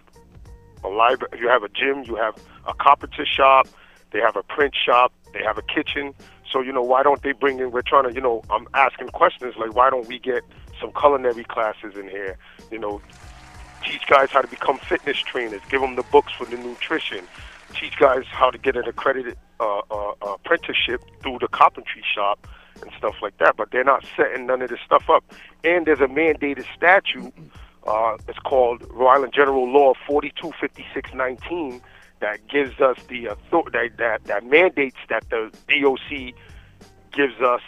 a 0.84 0.90
library. 0.90 1.40
You 1.40 1.50
have 1.50 1.64
a 1.64 1.70
gym. 1.70 2.04
You 2.04 2.16
have 2.16 2.36
a 2.68 2.74
carpenter 2.74 3.26
shop. 3.26 3.68
They 4.12 4.20
have 4.20 4.36
a 4.36 4.44
print 4.44 4.76
shop. 4.76 5.12
They 5.34 5.44
have 5.44 5.58
a 5.58 5.64
kitchen. 5.64 6.14
So 6.52 6.62
you 6.62 6.72
know, 6.72 6.84
why 6.84 7.04
don't 7.04 7.22
they 7.24 7.32
bring 7.32 7.60
in? 7.60 7.72
We're 7.72 7.82
trying 7.82 8.08
to, 8.08 8.14
you 8.14 8.22
know, 8.22 8.44
I'm 8.50 8.68
asking 8.74 9.10
questions 9.10 9.56
like, 9.58 9.76
why 9.76 9.90
don't 9.90 10.08
we 10.08 10.20
get 10.20 10.44
some 10.80 10.92
culinary 10.92 11.44
classes 11.44 11.96
in 11.96 12.08
here? 12.08 12.38
You 12.72 12.80
know, 12.80 13.02
teach 13.84 14.06
guys 14.08 14.30
how 14.30 14.42
to 14.42 14.48
become 14.48 14.78
fitness 14.78 15.18
trainers. 15.18 15.62
Give 15.70 15.82
them 15.82 15.96
the 15.96 16.04
books 16.04 16.32
for 16.38 16.46
the 16.46 16.58
nutrition. 16.58 17.26
Teach 17.74 17.98
guys 17.98 18.26
how 18.30 18.52
to 18.52 18.58
get 18.60 18.76
an 18.76 18.88
accredited 18.88 19.36
uh, 19.60 19.82
uh, 19.90 20.14
apprenticeship 20.22 21.02
through 21.24 21.40
the 21.40 21.48
carpentry 21.48 22.04
shop 22.14 22.48
and 22.82 22.92
stuff 22.98 23.16
like 23.22 23.38
that. 23.40 23.58
But 23.58 23.72
they're 23.72 23.84
not 23.84 24.06
setting 24.16 24.46
none 24.46 24.62
of 24.62 24.70
this 24.70 24.80
stuff 24.86 25.10
up. 25.10 25.24
And 25.64 25.88
there's 25.88 26.02
a 26.02 26.08
mandated 26.08 26.66
statute. 26.76 27.34
Uh, 27.86 28.18
it's 28.28 28.40
called 28.40 28.84
Rhode 28.92 29.10
Island 29.10 29.34
General 29.34 29.70
Law 29.72 29.94
425619 30.08 31.82
that 32.20 32.48
gives 32.48 32.80
us 32.80 32.98
the 33.10 33.30
author- 33.30 33.70
that, 33.72 33.98
that 33.98 34.24
that 34.26 34.46
mandates 34.46 34.98
that 35.10 35.30
the 35.30 35.52
DOC 35.68 36.34
gives 37.12 37.40
us 37.42 37.62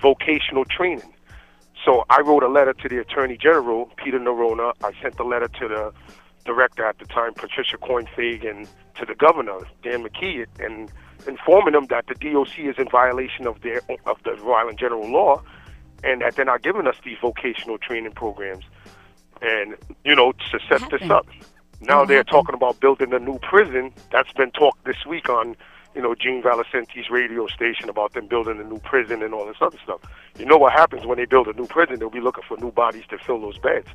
vocational 0.00 0.64
training. 0.64 1.12
So 1.84 2.04
I 2.08 2.22
wrote 2.22 2.42
a 2.42 2.48
letter 2.48 2.72
to 2.72 2.88
the 2.88 2.98
Attorney 2.98 3.36
General, 3.36 3.90
Peter 3.96 4.18
Neronha. 4.18 4.72
I 4.82 4.92
sent 5.02 5.18
the 5.18 5.24
letter 5.24 5.48
to 5.48 5.68
the 5.68 5.92
director 6.46 6.84
at 6.84 6.98
the 6.98 7.04
time, 7.04 7.34
Patricia 7.34 7.76
Coyne-Fague, 7.76 8.44
and 8.48 8.66
to 8.96 9.04
the 9.04 9.14
governor, 9.14 9.58
Dan 9.82 10.02
McKee, 10.02 10.46
and 10.58 10.90
informing 11.26 11.72
them 11.72 11.86
that 11.90 12.06
the 12.06 12.14
DOC 12.14 12.58
is 12.58 12.76
in 12.78 12.88
violation 12.88 13.46
of 13.46 13.60
their 13.60 13.80
of 14.06 14.16
the 14.24 14.32
Rhode 14.36 14.54
Island 14.54 14.78
General 14.78 15.10
Law, 15.10 15.42
and 16.02 16.22
that 16.22 16.36
they're 16.36 16.44
not 16.44 16.62
giving 16.62 16.86
us 16.86 16.96
these 17.04 17.18
vocational 17.20 17.76
training 17.78 18.12
programs. 18.12 18.64
And 19.44 19.76
you 20.04 20.14
know, 20.16 20.32
to 20.32 20.58
set 20.68 20.88
this 20.90 21.10
up, 21.10 21.26
now 21.80 22.04
they're 22.06 22.24
talking 22.24 22.54
about 22.54 22.80
building 22.80 23.12
a 23.12 23.18
new 23.18 23.38
prison. 23.40 23.92
That's 24.10 24.32
been 24.32 24.50
talked 24.52 24.84
this 24.86 25.04
week 25.06 25.28
on, 25.28 25.54
you 25.94 26.00
know, 26.00 26.14
Gene 26.14 26.42
Valicenti's 26.42 27.10
radio 27.10 27.46
station 27.48 27.90
about 27.90 28.14
them 28.14 28.26
building 28.26 28.58
a 28.58 28.64
new 28.64 28.78
prison 28.78 29.22
and 29.22 29.34
all 29.34 29.44
this 29.46 29.56
other 29.60 29.76
stuff. 29.84 30.00
You 30.38 30.46
know 30.46 30.56
what 30.56 30.72
happens 30.72 31.04
when 31.04 31.18
they 31.18 31.26
build 31.26 31.46
a 31.48 31.52
new 31.52 31.66
prison? 31.66 31.98
They'll 31.98 32.08
be 32.08 32.20
looking 32.22 32.44
for 32.48 32.56
new 32.56 32.72
bodies 32.72 33.04
to 33.10 33.18
fill 33.18 33.40
those 33.40 33.58
beds. 33.58 33.86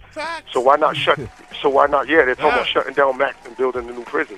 So 0.52 0.60
why 0.60 0.76
not 0.76 0.96
shut? 0.96 1.20
so 1.62 1.70
why 1.70 1.88
not? 1.88 2.08
Yeah, 2.08 2.26
they're 2.26 2.36
talking 2.36 2.52
about 2.52 2.68
shutting 2.68 2.94
down 2.94 3.18
Max 3.18 3.36
and 3.48 3.58
building 3.58 3.90
a 3.90 3.92
new 3.92 4.04
prison. 4.04 4.38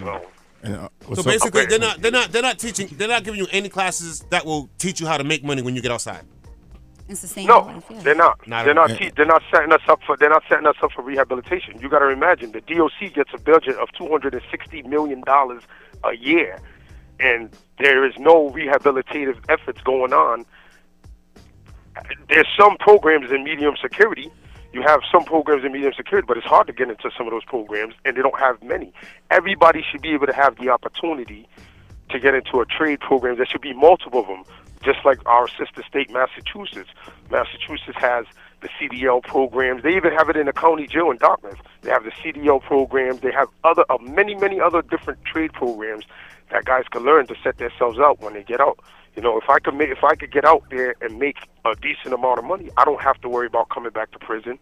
So, 0.00 0.26
And, 0.62 0.74
uh, 0.76 0.88
So 1.02 1.08
what's 1.08 1.20
up? 1.20 1.26
basically, 1.26 1.66
they're 1.66 1.78
not 1.78 2.02
they're 2.02 2.12
not 2.12 2.30
they're 2.30 2.42
not 2.42 2.58
teaching 2.58 2.88
they're 2.92 3.08
not 3.08 3.24
giving 3.24 3.40
you 3.40 3.46
any 3.52 3.68
classes 3.68 4.20
that 4.30 4.44
will 4.44 4.68
teach 4.78 5.00
you 5.00 5.06
how 5.06 5.16
to 5.16 5.24
make 5.24 5.42
money 5.42 5.62
when 5.62 5.74
you 5.74 5.80
get 5.82 5.90
outside. 5.92 6.24
It's 7.08 7.22
the 7.22 7.26
same. 7.26 7.46
no, 7.46 7.82
they're 8.02 8.14
not. 8.14 8.46
Not 8.46 8.64
they're 8.64 8.74
not. 8.74 8.90
Te- 8.90 9.10
they're 9.16 9.24
not 9.26 9.42
setting 9.50 9.72
us 9.72 9.80
up 9.88 10.00
for. 10.06 10.16
They're 10.16 10.28
not 10.28 10.42
setting 10.48 10.66
us 10.66 10.76
up 10.82 10.92
for 10.92 11.02
rehabilitation. 11.02 11.80
You 11.80 11.88
got 11.88 12.00
to 12.00 12.08
imagine 12.08 12.52
the 12.52 12.60
DOC 12.60 13.14
gets 13.14 13.30
a 13.32 13.38
budget 13.38 13.76
of 13.76 13.90
two 13.92 14.08
hundred 14.08 14.34
and 14.34 14.42
sixty 14.50 14.82
million 14.82 15.22
dollars 15.22 15.62
a 16.04 16.14
year, 16.16 16.60
and 17.18 17.50
there 17.78 18.04
is 18.06 18.12
no 18.18 18.50
rehabilitative 18.50 19.38
efforts 19.48 19.80
going 19.82 20.12
on. 20.12 20.44
There's 22.28 22.46
some 22.58 22.76
programs 22.78 23.30
in 23.30 23.42
medium 23.42 23.74
security. 23.80 24.30
You 24.72 24.82
have 24.82 25.00
some 25.10 25.24
programs 25.24 25.64
in 25.64 25.72
medium 25.72 25.94
security, 25.96 26.26
but 26.26 26.36
it's 26.36 26.46
hard 26.46 26.66
to 26.66 26.72
get 26.72 26.90
into 26.90 27.10
some 27.16 27.26
of 27.26 27.32
those 27.32 27.44
programs, 27.44 27.94
and 28.04 28.16
they 28.16 28.20
don't 28.22 28.38
have 28.38 28.62
many. 28.62 28.92
Everybody 29.30 29.82
should 29.82 30.02
be 30.02 30.10
able 30.10 30.26
to 30.26 30.32
have 30.34 30.56
the 30.58 30.68
opportunity 30.68 31.48
to 32.10 32.20
get 32.20 32.34
into 32.34 32.60
a 32.60 32.66
trade 32.66 33.00
program. 33.00 33.36
There 33.36 33.46
should 33.46 33.62
be 33.62 33.72
multiple 33.72 34.20
of 34.20 34.26
them, 34.26 34.44
just 34.82 35.04
like 35.04 35.24
our 35.26 35.48
sister 35.48 35.82
state, 35.88 36.10
Massachusetts. 36.10 36.90
Massachusetts 37.30 37.98
has 37.98 38.26
the 38.60 38.68
CDL 38.80 39.22
programs. 39.22 39.82
They 39.82 39.96
even 39.96 40.12
have 40.12 40.28
it 40.28 40.36
in 40.36 40.46
the 40.46 40.52
county 40.52 40.86
jail 40.86 41.10
in 41.10 41.18
Dartmouth. 41.18 41.58
They 41.82 41.90
have 41.90 42.04
the 42.04 42.10
CDL 42.10 42.62
programs. 42.62 43.20
They 43.20 43.32
have 43.32 43.48
other 43.64 43.84
uh, 43.88 43.98
many, 43.98 44.34
many 44.34 44.60
other 44.60 44.82
different 44.82 45.24
trade 45.24 45.52
programs 45.52 46.04
that 46.50 46.64
guys 46.64 46.84
can 46.90 47.02
learn 47.04 47.26
to 47.26 47.34
set 47.42 47.58
themselves 47.58 47.98
out 47.98 48.20
when 48.20 48.34
they 48.34 48.42
get 48.42 48.60
out. 48.60 48.80
You 49.14 49.22
know, 49.22 49.38
if 49.38 49.48
I 49.48 49.58
could 49.58 49.74
make, 49.74 49.90
if 49.90 50.04
I 50.04 50.14
could 50.14 50.32
get 50.32 50.44
out 50.44 50.64
there 50.70 50.94
and 51.00 51.18
make 51.18 51.38
a 51.64 51.74
decent 51.74 52.14
amount 52.14 52.38
of 52.38 52.44
money, 52.44 52.70
I 52.76 52.84
don't 52.84 53.00
have 53.00 53.20
to 53.22 53.28
worry 53.28 53.46
about 53.46 53.68
coming 53.68 53.90
back 53.90 54.10
to 54.12 54.18
prison. 54.18 54.58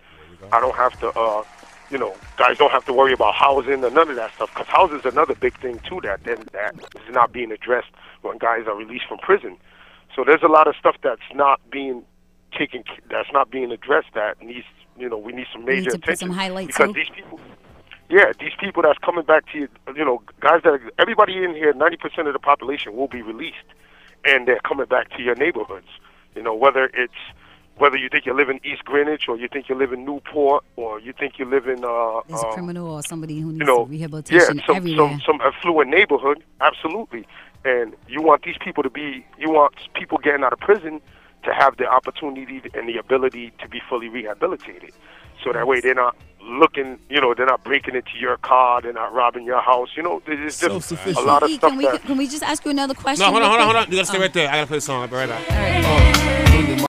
I 0.53 0.61
don't 0.61 0.75
have 0.75 0.99
to, 1.01 1.11
uh, 1.11 1.45
you 1.91 1.99
know, 1.99 2.15
guys 2.37 2.59
don't 2.59 2.73
have 2.73 2.85
to 2.87 2.93
worry 2.93 3.13
about 3.13 3.35
housing 3.35 3.85
or 3.85 3.91
none 3.91 4.09
of 4.09 4.17
that 4.17 4.35
stuff. 4.35 4.51
Because 4.55 4.67
housing 4.69 4.99
is 4.99 5.05
another 5.05 5.35
big 5.35 5.59
thing 5.61 5.81
too 5.89 6.01
that 6.03 6.25
then 6.25 6.45
that 6.53 6.75
is 6.77 7.15
not 7.15 7.33
being 7.33 7.53
addressed 7.53 7.91
when 8.23 8.39
guys 8.39 8.67
are 8.67 8.75
released 8.75 9.07
from 9.09 9.19
prison. 9.19 9.57
So 10.17 10.25
there's 10.25 10.43
a 10.43 10.49
lot 10.49 10.67
of 10.67 10.75
stuff 10.77 10.97
that's 11.03 11.21
not 11.35 11.61
being 11.71 12.03
taken, 12.57 12.83
that's 13.11 13.31
not 13.33 13.51
being 13.51 13.71
addressed. 13.71 14.09
That 14.15 14.43
needs, 14.43 14.67
you 14.99 15.11
know, 15.11 15.19
we 15.19 15.33
need 15.33 15.47
some 15.53 15.61
need 15.61 15.75
major 15.75 15.91
to 15.91 15.99
put 15.99 16.05
attention 16.05 16.29
some 16.29 16.37
highlights 16.37 16.69
because 16.69 16.89
too. 16.89 16.95
these 16.95 17.11
people, 17.15 17.39
yeah, 18.09 18.33
these 18.41 18.55
people 18.59 18.83
that's 18.83 18.99
coming 19.01 19.27
back 19.27 19.45
to 19.53 19.59
you, 19.59 19.69
you 19.95 20.05
know, 20.05 20.23
guys 20.41 20.63
that 20.65 20.73
are, 20.73 20.91
everybody 20.99 21.45
in 21.45 21.55
here, 21.55 21.75
ninety 21.75 21.99
percent 21.99 22.27
of 22.29 22.33
the 22.33 22.39
population 22.39 22.97
will 22.97 23.09
be 23.09 23.21
released, 23.21 23.69
and 24.25 24.49
they're 24.49 24.61
coming 24.61 24.87
back 24.87 25.11
to 25.11 25.23
your 25.23 25.35
neighborhoods. 25.35 25.89
You 26.35 26.43
know, 26.43 26.55
whether 26.55 26.91
it's 26.95 27.13
whether 27.77 27.99
you 27.99 28.09
think 28.09 28.25
you 28.25 28.33
live 28.33 28.49
in 28.49 28.59
East 28.65 28.85
Greenwich 28.87 29.29
or 29.29 29.37
you 29.37 29.49
think 29.53 29.69
you 29.69 29.75
live 29.75 29.93
in 29.93 30.07
Newport 30.07 30.65
or 30.77 30.99
you 30.99 31.13
think 31.13 31.39
you 31.39 31.45
live 31.45 31.67
in 31.69 31.85
uh, 31.85 32.23
There's 32.27 32.43
a 32.43 32.47
um, 32.47 32.55
criminal 32.55 32.91
or 32.91 33.03
somebody 33.03 33.39
who 33.41 33.53
needs 33.53 33.61
you 33.61 33.67
know, 33.67 33.85
rehabilitation 33.85 34.59
yeah, 34.59 34.67
some, 34.67 34.77
everywhere. 34.77 35.21
some 35.27 35.39
some 35.39 35.41
affluent 35.43 35.91
neighborhood, 35.91 36.43
absolutely. 36.63 37.27
And 37.65 37.95
you 38.09 38.23
want 38.23 38.43
these 38.45 38.57
people 38.63 38.83
to 38.83 38.91
be, 38.91 39.27
you 39.39 39.51
want 39.51 39.75
people 39.95 40.19
getting 40.19 40.45
out 40.45 40.53
of 40.53 40.61
prison 40.61 41.01
to 41.45 41.53
have 41.55 41.77
the 41.77 41.87
opportunity 41.87 42.63
and 42.75 42.89
the 42.89 42.97
ability 42.99 43.53
to 43.61 43.69
be 43.69 43.81
fully 43.89 44.09
rehabilitated. 44.09 44.93
So 45.45 45.53
that 45.53 45.67
way 45.67 45.81
they're 45.81 45.95
not 45.95 46.17
looking, 46.43 46.99
you 47.09 47.21
know, 47.21 47.35
they're 47.35 47.47
not 47.47 47.63
breaking 47.65 47.95
into 47.97 48.19
your 48.19 48.37
car, 48.39 48.81
they're 48.81 48.93
not 48.93 49.13
robbing 49.13 49.45
your 49.45 49.61
house. 49.61 49.91
You 49.97 50.03
know, 50.03 50.23
there's 50.27 50.59
just 50.61 50.93
a 51.03 51.21
lot 51.21 51.43
of 51.43 51.51
E, 51.51 51.57
stuff 51.57 51.71
can 51.71 51.79
we 51.79 51.85
that. 51.87 52.03
can 52.03 52.17
we 52.17 52.29
just 52.29 52.43
ask 52.43 52.65
you 52.65 52.71
another 52.71 52.95
question? 52.95 53.25
No, 53.27 53.31
hold 53.33 53.43
on, 53.43 53.51
real 53.51 53.59
hold 53.59 53.61
on, 53.61 53.75
hold 53.75 53.87
on. 53.87 53.91
You 53.93 53.97
gotta 53.99 54.07
stay 54.07 54.19
Oh. 54.19 54.21
right 54.21 54.33
there. 54.33 54.49
I 54.49 54.53
gotta 54.53 54.67
play 54.69 54.77
the 54.79 54.81
song. 54.81 55.03
I'll 55.03 55.09
be 55.09 55.17
right 55.17 55.29
back. 55.29 55.45
Oh. 55.51 56.86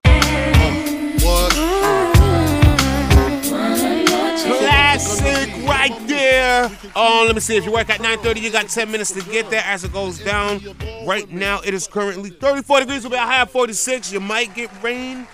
There. 6.69 6.91
Oh, 6.95 7.23
let 7.25 7.35
me 7.35 7.41
see. 7.41 7.55
If 7.57 7.65
you 7.65 7.71
work 7.71 7.89
at 7.89 7.99
9:30, 7.99 8.41
you 8.41 8.51
got 8.51 8.67
10 8.69 8.91
minutes 8.91 9.11
to 9.13 9.21
get 9.21 9.49
there 9.49 9.63
as 9.65 9.83
it 9.83 9.93
goes 9.93 10.19
down. 10.19 10.61
Right 11.05 11.29
now, 11.29 11.61
it 11.65 11.73
is 11.73 11.87
currently 11.87 12.29
34 12.29 12.81
degrees. 12.81 13.03
Will 13.03 13.11
be 13.11 13.17
a 13.17 13.19
high 13.21 13.41
of 13.41 13.51
46. 13.51 14.11
You 14.11 14.19
might 14.19 14.53
get 14.55 14.69
rain. 14.83 15.27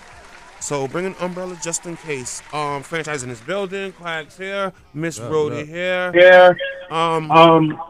So 0.60 0.88
bring 0.88 1.04
an 1.04 1.14
umbrella 1.20 1.58
just 1.62 1.84
in 1.84 1.96
case. 1.96 2.42
Um, 2.52 2.82
franchise 2.82 3.22
in 3.22 3.28
this 3.28 3.40
building. 3.40 3.92
Quags 3.92 4.36
here. 4.38 4.72
Miss 4.94 5.18
Yeah, 5.18 5.28
Brody 5.28 5.56
yeah. 5.56 5.64
here. 5.64 6.12
Here. 6.12 6.58
Um. 6.90 7.30
Um. 7.30 7.80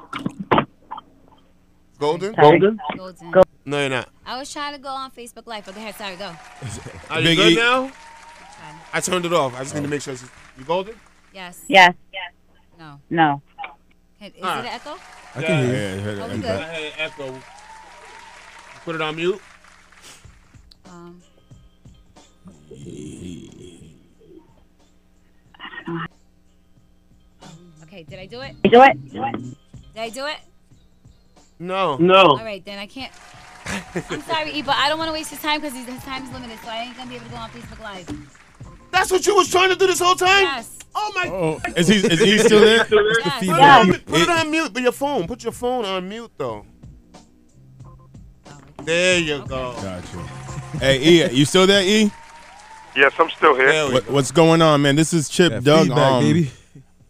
Golden. 1.98 2.34
Golden? 2.34 2.78
Golden. 2.96 3.30
No, 3.64 3.80
you're 3.80 3.88
not. 3.88 4.08
I 4.26 4.36
was 4.38 4.52
trying 4.52 4.72
to 4.74 4.78
go 4.78 4.88
on 4.88 5.10
Facebook 5.10 5.46
Live, 5.46 5.64
but 5.64 5.74
go 5.74 5.80
ahead. 5.80 5.94
Sorry, 5.94 6.16
go. 6.16 6.34
Are 7.10 7.20
you 7.20 7.28
Big 7.28 7.36
good 7.38 7.52
E. 7.52 7.56
now? 7.56 7.90
I 8.92 9.00
turned 9.00 9.24
it 9.24 9.32
off. 9.32 9.54
I 9.54 9.60
just 9.62 9.74
need 9.74 9.82
to 9.82 9.88
make 9.88 10.02
sure. 10.02 10.14
You 10.58 10.64
golden? 10.64 10.94
Yes. 11.32 11.62
Yes. 11.68 11.94
Yes. 12.12 12.32
No. 12.84 13.00
No. 13.08 13.42
Is 14.20 14.32
Alright. 14.42 14.64
it 14.64 14.68
an 14.68 14.74
echo? 14.74 14.96
I 15.34 15.42
can 15.42 15.64
hear 15.64 15.74
Yeah, 15.74 15.94
you. 15.94 16.00
I 16.00 16.02
heard 16.02 16.18
Oh, 16.18 16.24
it. 16.26 16.44
I 16.44 16.62
heard 16.62 16.82
it 16.84 16.94
echo. 16.98 17.40
Put 18.84 18.94
it 18.96 19.00
on 19.00 19.16
mute. 19.16 19.40
Um, 20.84 21.22
okay, 27.84 28.02
did 28.04 28.18
I 28.18 28.26
do 28.26 28.40
it? 28.40 28.54
Do 28.62 28.82
it. 28.82 29.10
Do 29.12 29.24
it. 29.24 29.34
Did 29.94 30.00
I 30.02 30.08
do 30.10 30.26
it? 30.26 30.36
No. 31.58 31.96
No. 31.96 32.14
All 32.16 32.44
right, 32.44 32.64
then 32.64 32.78
I 32.78 32.86
can't. 32.86 33.12
I'm 34.10 34.20
sorry, 34.22 34.52
E, 34.52 34.62
but 34.62 34.76
I 34.76 34.88
don't 34.88 34.98
want 34.98 35.08
to 35.08 35.12
waste 35.12 35.30
his 35.30 35.40
time 35.40 35.60
because 35.60 35.74
his 35.74 35.86
time 36.04 36.24
is 36.24 36.32
limited, 36.32 36.58
so 36.62 36.68
I 36.68 36.82
ain't 36.82 36.96
gonna 36.96 37.08
be 37.08 37.16
able 37.16 37.26
to 37.26 37.30
go 37.32 37.36
on 37.38 37.50
Facebook 37.50 37.82
Live. 37.82 38.10
That's 38.90 39.10
what 39.10 39.26
you 39.26 39.34
was 39.34 39.50
trying 39.50 39.70
to 39.70 39.76
do 39.76 39.86
this 39.86 40.00
whole 40.00 40.14
time? 40.14 40.42
Yes. 40.42 40.78
Oh 40.94 41.12
my. 41.14 41.28
Oh, 41.28 41.60
is 41.76 41.88
he 41.88 41.96
is 41.96 42.20
he 42.20 42.38
still 42.38 42.60
there? 42.60 42.76
Yes. 42.78 42.88
Put, 42.88 43.42
it 43.42 43.50
on, 43.50 43.88
mute- 43.88 44.06
put 44.06 44.20
it 44.20 44.28
on 44.28 44.50
mute, 44.50 44.72
but 44.72 44.82
your 44.82 44.92
phone. 44.92 45.26
Put 45.26 45.42
your 45.42 45.52
phone 45.52 45.84
on 45.84 46.08
mute 46.08 46.30
though. 46.36 46.64
There 48.84 49.18
you 49.18 49.38
go. 49.46 49.72
Gotcha. 49.80 50.18
Hey 50.78 51.00
E, 51.02 51.30
you 51.32 51.44
still 51.44 51.66
there, 51.66 51.82
E? 51.82 52.10
Yes, 52.96 53.12
I'm 53.18 53.30
still 53.30 53.54
here. 53.56 53.90
What, 53.92 54.08
what's 54.10 54.30
going 54.30 54.62
on, 54.62 54.82
man? 54.82 54.94
This 54.96 55.12
is 55.12 55.28
Chip 55.28 55.50
That 55.50 55.64
Doug. 55.64 55.86
feedback, 55.86 56.12
um, 56.12 56.22
baby. 56.24 56.50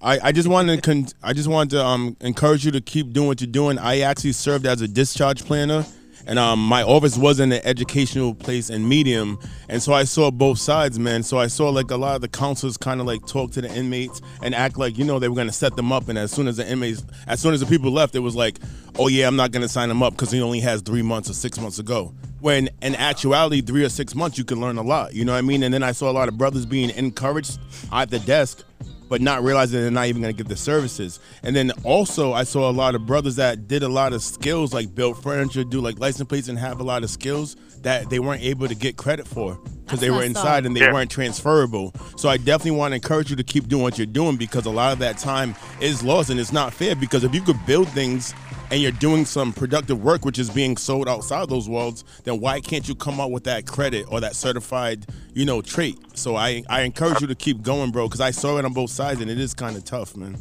I, 0.01 0.19
I 0.29 0.33
just 0.33 0.49
wanted 0.49 0.77
to 0.77 0.83
con- 0.83 1.09
I 1.23 1.33
just 1.33 1.49
wanted 1.49 1.71
to 1.77 1.85
um 1.85 2.17
encourage 2.21 2.65
you 2.65 2.71
to 2.73 2.81
keep 2.81 3.13
doing 3.13 3.27
what 3.27 3.41
you're 3.41 3.51
doing. 3.51 3.79
I 3.79 4.01
actually 4.01 4.33
served 4.33 4.67
as 4.67 4.81
a 4.83 4.89
discharge 4.89 5.45
planner, 5.45 5.85
and 6.27 6.39
um 6.39 6.59
my 6.59 6.83
office 6.83 7.17
was 7.17 7.41
in 7.41 7.53
an 7.53 7.61
educational 7.65 8.35
place 8.35 8.71
and 8.71 8.89
medium, 8.89 9.39
and 9.69 9.83
so 9.83 9.93
I 9.93 10.05
saw 10.05 10.31
both 10.31 10.59
sides, 10.59 10.99
man. 10.99 11.23
So 11.23 11.39
I 11.39 11.47
saw 11.47 11.71
like 11.71 11.91
a 11.91 11.97
lot 11.97 12.17
of 12.17 12.21
the 12.23 12.29
counselors 12.29 12.77
kind 12.77 13.01
of 13.01 13.07
like 13.07 13.27
talk 13.27 13.51
to 13.53 13.61
the 13.61 13.75
inmates 13.75 14.21
and 14.43 14.55
act 14.55 14.79
like 14.79 14.99
you 14.99 15.05
know 15.05 15.19
they 15.19 15.29
were 15.29 15.37
gonna 15.37 15.53
set 15.53 15.77
them 15.77 15.93
up, 15.93 16.09
and 16.09 16.19
as 16.19 16.33
soon 16.33 16.49
as 16.49 16.57
the 16.57 16.69
inmates, 16.69 17.05
as 17.27 17.41
soon 17.41 17.55
as 17.55 17.61
the 17.61 17.67
people 17.67 17.91
left, 17.91 18.15
it 18.15 18.21
was 18.21 18.37
like, 18.37 18.59
oh 18.99 19.09
yeah, 19.09 19.27
I'm 19.27 19.37
not 19.37 19.51
gonna 19.51 19.69
sign 19.69 19.91
him 19.91 20.03
up 20.03 20.15
because 20.15 20.31
he 20.31 20.41
only 20.41 20.61
has 20.61 20.83
three 20.83 21.03
months 21.03 21.31
or 21.31 21.35
six 21.35 21.59
months 21.59 21.77
to 21.77 21.83
go. 21.83 22.15
When 22.41 22.69
in 22.83 22.95
actuality, 22.97 23.63
three 23.63 23.85
or 23.85 23.89
six 23.89 24.15
months, 24.15 24.37
you 24.37 24.45
can 24.45 24.61
learn 24.61 24.77
a 24.77 24.83
lot. 24.83 25.15
You 25.15 25.25
know 25.25 25.33
what 25.33 25.39
I 25.39 25.43
mean? 25.43 25.63
And 25.63 25.73
then 25.73 25.83
I 25.83 25.93
saw 25.93 26.11
a 26.11 26.13
lot 26.13 26.29
of 26.29 26.37
brothers 26.37 26.67
being 26.67 26.91
encouraged 26.91 27.59
at 27.91 28.11
the 28.11 28.19
desk 28.19 28.63
but 29.09 29.21
not 29.21 29.43
realizing 29.43 29.81
they're 29.81 29.91
not 29.91 30.07
even 30.07 30.23
going 30.23 30.35
to 30.35 30.43
get 30.43 30.49
the 30.49 30.57
services. 30.57 31.21
And 31.43 31.55
then 31.55 31.73
also, 31.83 32.33
I 32.33 32.45
saw 32.45 32.71
a 32.71 32.73
lot 32.73 32.95
of 32.95 33.07
brothers 33.07 33.37
that 33.37 33.69
did 33.69 33.83
a 33.83 33.89
lot 33.89 34.13
of 34.13 34.23
skills, 34.23 34.73
like 34.73 34.95
build 34.95 35.23
furniture, 35.23 35.65
do 35.65 35.81
like 35.81 35.99
license 35.99 36.29
plates, 36.29 36.49
and 36.49 36.59
have 36.59 36.81
a 36.81 36.85
lot 36.85 37.03
of 37.05 37.11
skills 37.11 37.57
that 37.83 38.09
they 38.09 38.19
weren't 38.19 38.43
able 38.43 38.67
to 38.67 38.75
get 38.75 38.97
credit 38.97 39.29
for 39.29 39.59
because 39.85 40.01
they 40.01 40.11
were 40.11 40.17
messed 40.21 40.37
up. 40.37 40.37
inside 40.45 40.67
and 40.67 40.75
they 40.75 40.81
Yeah. 40.81 40.93
weren't 40.93 41.11
transferable. 41.11 41.93
So 42.17 42.31
I 42.31 42.39
definitely 42.39 42.79
want 42.79 42.93
to 42.93 42.97
encourage 42.97 43.29
you 43.29 43.37
to 43.37 43.45
keep 43.45 43.69
doing 43.69 43.83
what 43.83 43.99
you're 43.99 44.07
doing 44.07 44.37
because 44.37 44.65
a 44.65 44.71
lot 44.71 44.95
of 44.95 44.99
that 45.01 45.19
time 45.19 45.55
is 45.81 46.03
lost 46.03 46.31
and 46.31 46.41
it's 46.41 46.53
not 46.53 46.73
fair. 46.73 46.95
Because 46.97 47.25
if 47.25 47.35
you 47.35 47.43
could 47.43 47.59
build 47.67 47.89
things 47.91 48.35
and 48.71 48.81
you're 48.81 48.93
doing 48.93 49.25
some 49.25 49.53
productive 49.53 50.03
work, 50.03 50.25
which 50.25 50.39
is 50.39 50.51
being 50.51 50.77
sold 50.77 51.09
outside 51.09 51.49
those 51.49 51.69
walls, 51.69 52.05
then 52.25 52.41
why 52.41 52.61
can't 52.61 52.89
you 52.89 52.95
come 52.95 53.21
out 53.21 53.31
with 53.31 53.45
that 53.45 53.67
credit 53.67 54.07
or 54.11 54.21
that 54.21 54.35
certified, 54.35 55.07
you 55.35 55.45
know, 55.45 55.63
trait? 55.63 55.99
So 56.15 56.37
I 56.37 56.63
I 56.69 56.83
encourage 56.83 57.21
you 57.21 57.27
to 57.27 57.35
keep 57.35 57.63
going, 57.63 57.91
bro, 57.91 58.09
because 58.09 58.21
I 58.21 58.31
saw 58.31 58.59
it 58.59 58.65
on 58.65 58.73
both 58.73 58.91
sides 58.91 59.21
and 59.21 59.31
it 59.31 59.39
is 59.39 59.55
kind 59.55 59.77
of 59.77 59.85
tough, 59.85 60.17
man. 60.17 60.37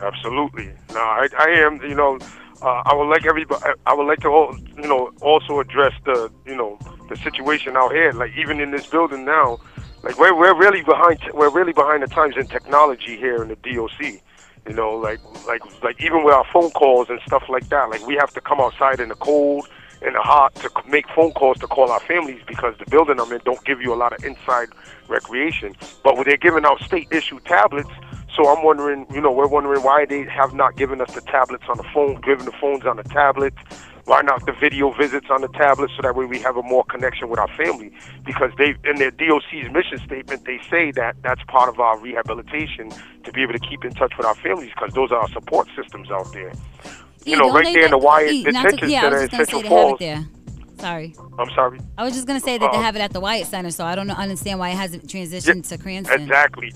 Absolutely. 0.00 0.72
No, 0.92 1.00
I, 1.00 1.28
I 1.38 1.48
am. 1.50 1.80
You 1.82 1.94
know, 1.94 2.18
uh, 2.60 2.82
I 2.84 2.94
would 2.94 3.08
like 3.08 3.24
everybody. 3.24 3.62
I 3.86 3.94
would 3.94 4.06
like 4.06 4.20
to, 4.20 4.28
al- 4.28 4.58
you 4.76 4.88
know, 4.88 5.12
also 5.20 5.60
address 5.60 5.92
the, 6.04 6.30
you 6.44 6.56
know, 6.56 6.78
the 7.08 7.16
situation 7.16 7.76
out 7.76 7.92
here. 7.92 8.12
Like 8.12 8.32
even 8.36 8.60
in 8.60 8.72
this 8.72 8.86
building 8.86 9.24
now, 9.24 9.58
like 10.02 10.18
we're 10.18 10.34
we're 10.34 10.58
really 10.58 10.82
behind. 10.82 11.20
We're 11.32 11.50
really 11.50 11.72
behind 11.72 12.02
the 12.02 12.08
times 12.08 12.36
in 12.36 12.46
technology 12.46 13.16
here 13.16 13.42
in 13.42 13.48
the 13.48 13.56
DOC. 13.56 14.20
You 14.66 14.74
know, 14.74 14.92
like 14.92 15.20
like 15.46 15.62
like 15.82 16.00
even 16.02 16.24
with 16.24 16.34
our 16.34 16.46
phone 16.52 16.70
calls 16.70 17.10
and 17.10 17.20
stuff 17.26 17.44
like 17.48 17.68
that. 17.70 17.90
Like 17.90 18.06
we 18.06 18.14
have 18.16 18.32
to 18.34 18.40
come 18.40 18.60
outside 18.60 19.00
in 19.00 19.08
the 19.08 19.16
cold 19.16 19.68
and 20.04 20.14
the 20.14 20.20
hot 20.20 20.54
to 20.56 20.70
make 20.88 21.08
phone 21.08 21.32
calls 21.32 21.58
to 21.58 21.66
call 21.66 21.90
our 21.90 22.00
families 22.00 22.42
because 22.46 22.76
the 22.78 22.86
building 22.90 23.20
I'm 23.20 23.32
in 23.32 23.40
don't 23.44 23.64
give 23.64 23.80
you 23.80 23.92
a 23.92 23.96
lot 23.96 24.12
of 24.12 24.24
inside 24.24 24.68
recreation. 25.08 25.74
But 26.02 26.22
they're 26.24 26.36
giving 26.36 26.64
out 26.64 26.80
state 26.80 27.08
issued 27.10 27.44
tablets, 27.44 27.90
so 28.34 28.48
I'm 28.48 28.64
wondering, 28.64 29.06
you 29.12 29.20
know, 29.20 29.30
we're 29.30 29.46
wondering 29.46 29.82
why 29.82 30.06
they 30.06 30.24
have 30.24 30.54
not 30.54 30.76
given 30.76 31.00
us 31.00 31.12
the 31.14 31.20
tablets 31.20 31.64
on 31.68 31.76
the 31.76 31.84
phone, 31.94 32.20
given 32.20 32.46
the 32.46 32.52
phones 32.52 32.84
on 32.84 32.96
the 32.96 33.04
tablet. 33.04 33.54
Why 34.04 34.20
not 34.22 34.44
the 34.46 34.52
video 34.52 34.90
visits 34.92 35.26
on 35.30 35.42
the 35.42 35.48
tablet 35.48 35.90
so 35.96 36.02
that 36.02 36.16
way 36.16 36.24
we 36.24 36.38
have 36.40 36.56
a 36.56 36.62
more 36.62 36.84
connection 36.84 37.28
with 37.28 37.38
our 37.38 37.48
family? 37.56 37.92
Because 38.24 38.50
they, 38.58 38.74
in 38.84 38.96
their 38.96 39.12
DOC's 39.12 39.70
mission 39.72 39.98
statement, 40.04 40.44
they 40.44 40.58
say 40.68 40.90
that 40.92 41.14
that's 41.22 41.40
part 41.44 41.68
of 41.68 41.78
our 41.78 41.98
rehabilitation 42.00 42.90
to 43.24 43.32
be 43.32 43.42
able 43.42 43.52
to 43.52 43.60
keep 43.60 43.84
in 43.84 43.92
touch 43.92 44.12
with 44.16 44.26
our 44.26 44.34
families 44.34 44.70
because 44.74 44.92
those 44.94 45.12
are 45.12 45.18
our 45.20 45.28
support 45.30 45.68
systems 45.76 46.10
out 46.10 46.32
there. 46.32 46.52
You 47.24 47.36
E, 47.36 47.38
know, 47.38 47.52
right 47.52 47.72
there 47.72 47.84
in 47.84 47.92
the 47.92 47.98
Wyatt 47.98 48.52
not 48.52 48.62
to- 48.64 48.70
Detention 48.70 48.90
yeah, 48.90 49.00
Center 49.02 49.22
in 49.22 49.30
Central 49.30 49.58
have 49.62 49.66
it 49.66 49.68
Falls. 49.68 49.98
there. 50.00 50.24
Sorry. 50.78 51.14
I'm 51.38 51.50
sorry. 51.50 51.78
I 51.96 52.02
was 52.02 52.12
just 52.14 52.26
gonna 52.26 52.40
say 52.40 52.58
that 52.58 52.72
they 52.72 52.78
Uh-oh. 52.78 52.82
have 52.82 52.96
it 52.96 53.02
at 53.02 53.12
the 53.12 53.20
Wyatt 53.20 53.46
Center, 53.46 53.70
so 53.70 53.84
I 53.84 53.94
don't 53.94 54.08
know, 54.08 54.14
understand 54.14 54.58
why 54.58 54.70
it 54.70 54.76
hasn't 54.76 55.06
transitioned 55.06 55.68
to 55.68 55.78
Cranston. 55.78 56.20
Exactly. 56.22 56.72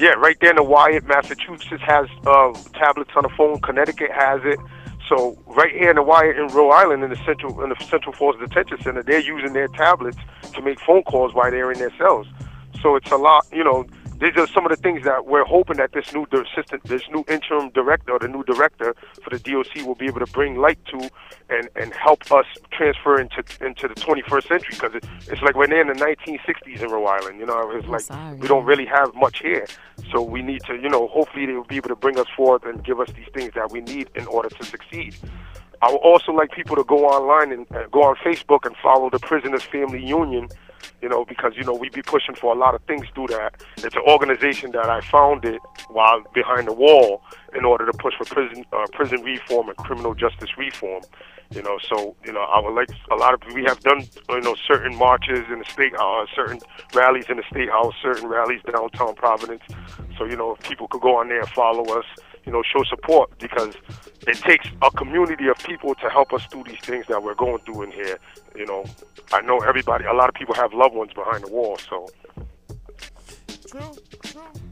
Yeah, 0.00 0.10
right 0.14 0.36
there 0.40 0.50
in 0.50 0.56
the 0.56 0.64
Wyatt, 0.64 1.04
Massachusetts 1.06 1.82
has 1.86 2.06
uh, 2.26 2.52
tablets 2.74 3.10
on 3.14 3.22
the 3.22 3.28
phone. 3.36 3.60
Connecticut 3.60 4.10
has 4.12 4.40
it. 4.44 4.58
So 5.08 5.38
right 5.46 5.72
here 5.72 5.90
in 5.90 5.96
the 5.96 6.02
Wyatt 6.02 6.36
in 6.36 6.48
Rhode 6.48 6.70
Island, 6.70 7.02
in 7.02 7.10
the 7.10 7.16
central 7.24 7.62
in 7.62 7.70
the 7.70 7.76
Central 7.84 8.12
Falls 8.12 8.36
Detention 8.38 8.80
Center, 8.82 9.02
they're 9.02 9.20
using 9.20 9.54
their 9.54 9.68
tablets 9.68 10.18
to 10.54 10.62
make 10.62 10.78
phone 10.80 11.02
calls 11.02 11.32
while 11.34 11.50
they're 11.50 11.72
in 11.72 11.78
their 11.78 11.96
cells. 11.96 12.26
So 12.82 12.94
it's 12.96 13.10
a 13.10 13.16
lot. 13.16 13.46
You 13.50 13.64
know, 13.64 13.86
these 14.18 14.36
are 14.36 14.46
some 14.48 14.66
of 14.66 14.70
the 14.70 14.76
things 14.76 15.04
that 15.04 15.26
we're 15.26 15.44
hoping 15.44 15.76
that 15.76 15.92
this 15.92 16.12
new 16.12 16.26
assistant, 16.32 16.82
this 16.84 17.02
new 17.10 17.24
interim 17.28 17.70
director, 17.70 18.12
or 18.12 18.18
the 18.18 18.28
new 18.28 18.42
director 18.44 18.94
for 19.22 19.30
the 19.30 19.38
DOC 19.38 19.86
will 19.86 19.94
be 19.94 20.06
able 20.06 20.20
to 20.20 20.32
bring 20.32 20.56
light 20.56 20.78
to 20.86 21.08
and 21.50 21.68
and 21.76 21.94
help 21.94 22.30
us 22.32 22.46
transfer 22.72 23.20
into 23.20 23.44
into 23.60 23.86
the 23.86 23.94
21st 23.94 24.48
century 24.48 24.70
because 24.70 24.94
it, 24.94 25.04
it's 25.28 25.42
like 25.42 25.54
we're 25.54 25.64
in 25.64 25.86
the 25.86 25.94
1960s 25.94 26.82
in 26.82 26.90
Rhode 26.90 27.06
Island. 27.06 27.38
You 27.38 27.46
know, 27.46 27.70
it's 27.70 27.86
like 27.86 28.40
we 28.40 28.48
don't 28.48 28.64
really 28.64 28.86
have 28.86 29.14
much 29.14 29.38
here, 29.40 29.66
so 30.10 30.22
we 30.22 30.42
need 30.42 30.62
to, 30.64 30.74
you 30.74 30.88
know, 30.88 31.06
hopefully 31.08 31.46
they 31.46 31.52
will 31.52 31.64
be 31.64 31.76
able 31.76 31.88
to 31.90 31.96
bring 31.96 32.18
us 32.18 32.28
forth 32.36 32.64
and 32.64 32.82
give 32.82 33.00
us 33.00 33.08
these 33.12 33.28
things 33.32 33.54
that 33.54 33.70
we 33.70 33.80
need 33.80 34.10
in 34.14 34.26
order 34.26 34.48
to 34.48 34.64
succeed. 34.64 35.14
I 35.80 35.90
would 35.90 35.98
also 35.98 36.32
like 36.32 36.50
people 36.50 36.74
to 36.76 36.84
go 36.84 37.06
online 37.06 37.52
and 37.52 37.66
uh, 37.72 37.86
go 37.92 38.02
on 38.02 38.16
Facebook 38.16 38.66
and 38.66 38.74
follow 38.82 39.10
the 39.10 39.20
Prisoners 39.20 39.62
Family 39.62 40.04
Union, 40.04 40.48
you 41.02 41.08
know, 41.08 41.24
because 41.24 41.52
you 41.56 41.64
know 41.64 41.74
we 41.74 41.88
be 41.90 42.02
pushing 42.02 42.34
for 42.34 42.54
a 42.54 42.58
lot 42.58 42.74
of 42.74 42.82
things 42.82 43.06
through 43.14 43.28
that. 43.28 43.62
It's 43.78 43.94
an 43.94 44.02
organization 44.06 44.72
that 44.72 44.88
I 44.88 45.00
founded 45.00 45.58
while 45.88 46.22
behind 46.34 46.68
the 46.68 46.72
wall 46.72 47.22
in 47.54 47.64
order 47.64 47.86
to 47.86 47.92
push 47.92 48.14
for 48.16 48.24
prison 48.24 48.64
uh, 48.72 48.86
prison 48.92 49.22
reform 49.22 49.68
and 49.68 49.76
criminal 49.78 50.14
justice 50.14 50.50
reform. 50.56 51.02
You 51.50 51.62
know, 51.62 51.78
so 51.88 52.14
you 52.24 52.32
know, 52.32 52.42
I 52.42 52.60
would 52.60 52.74
like 52.74 52.90
a 53.10 53.14
lot 53.14 53.34
of 53.34 53.40
we 53.54 53.64
have 53.64 53.80
done 53.80 54.06
you 54.28 54.40
know 54.40 54.54
certain 54.66 54.96
marches 54.96 55.44
in 55.50 55.60
the 55.60 55.64
state, 55.64 55.94
uh, 55.98 56.26
certain 56.34 56.60
rallies 56.94 57.26
in 57.28 57.38
the 57.38 57.44
state 57.50 57.70
house, 57.70 57.94
certain 58.02 58.28
rallies 58.28 58.60
downtown 58.70 59.14
Providence. 59.14 59.62
So 60.18 60.24
you 60.24 60.36
know, 60.36 60.56
if 60.56 60.68
people 60.68 60.88
could 60.88 61.00
go 61.00 61.16
on 61.16 61.28
there 61.28 61.40
and 61.40 61.48
follow 61.50 61.84
us, 61.98 62.04
you 62.48 62.54
know, 62.54 62.62
show 62.62 62.82
support 62.84 63.38
because 63.38 63.74
it 64.26 64.38
takes 64.38 64.66
a 64.80 64.90
community 64.92 65.48
of 65.48 65.58
people 65.58 65.94
to 65.96 66.08
help 66.08 66.32
us 66.32 66.42
through 66.46 66.64
these 66.64 66.80
things 66.80 67.04
that 67.06 67.22
we're 67.22 67.34
going 67.34 67.58
through 67.58 67.82
in 67.82 67.92
here. 67.92 68.18
You 68.56 68.64
know, 68.64 68.86
I 69.34 69.42
know 69.42 69.58
everybody, 69.58 70.06
a 70.06 70.14
lot 70.14 70.30
of 70.30 70.34
people 70.34 70.54
have 70.54 70.72
loved 70.72 70.94
ones 70.94 71.12
behind 71.12 71.44
the 71.44 71.50
wall, 71.50 71.76
so 71.76 72.08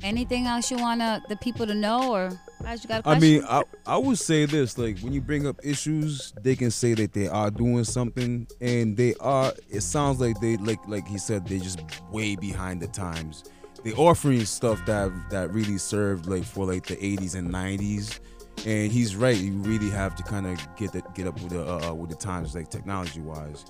Anything 0.03 0.47
else 0.47 0.71
you 0.71 0.79
want 0.79 1.03
to 1.03 1.21
the 1.29 1.37
people 1.37 1.67
to 1.67 1.75
know, 1.75 2.15
or 2.15 2.41
guys, 2.63 2.83
you 2.83 2.89
got 2.89 3.05
a 3.05 3.09
I 3.09 3.19
question? 3.19 3.21
mean, 3.21 3.45
I, 3.47 3.63
I 3.85 3.99
would 3.99 4.19
say 4.19 4.47
this: 4.47 4.79
like 4.79 4.99
when 5.01 5.13
you 5.13 5.21
bring 5.21 5.47
up 5.47 5.57
issues, 5.63 6.33
they 6.43 6.57
can 6.57 6.71
say 6.71 6.95
that 6.95 7.13
they 7.13 7.29
are 7.29 7.51
doing 7.51 7.85
something, 7.85 8.47
and 8.63 8.97
they 8.97 9.15
are. 9.21 9.53
It 9.69 9.83
sounds 9.83 10.19
like 10.19 10.41
they 10.41 10.57
like 10.57 10.79
like 10.89 11.07
he 11.07 11.19
said 11.19 11.47
they're 11.47 11.59
just 11.59 11.81
way 12.11 12.37
behind 12.37 12.81
the 12.81 12.87
times. 12.87 13.45
They 13.87 13.93
offering 13.93 14.45
stuff 14.47 14.85
that 14.87 15.13
that 15.31 15.53
really 15.53 15.79
served 15.79 16.27
like 16.27 16.43
for 16.43 16.67
like 16.67 16.87
the 16.87 16.97
80s 16.97 17.37
and 17.37 17.49
90s, 17.55 18.19
and 18.67 18.91
he's 18.91 19.15
right. 19.15 19.37
You 19.37 19.53
really 19.53 19.91
have 19.91 20.17
to 20.17 20.25
kind 20.25 20.45
of 20.45 20.59
get 20.75 20.91
the, 20.91 21.05
get 21.15 21.29
up 21.29 21.41
with 21.41 21.51
the 21.51 21.65
uh, 21.65 21.95
with 21.95 22.11
the 22.11 22.17
times, 22.17 22.53
like 22.57 22.69
technology 22.69 23.21
wise, 23.21 23.65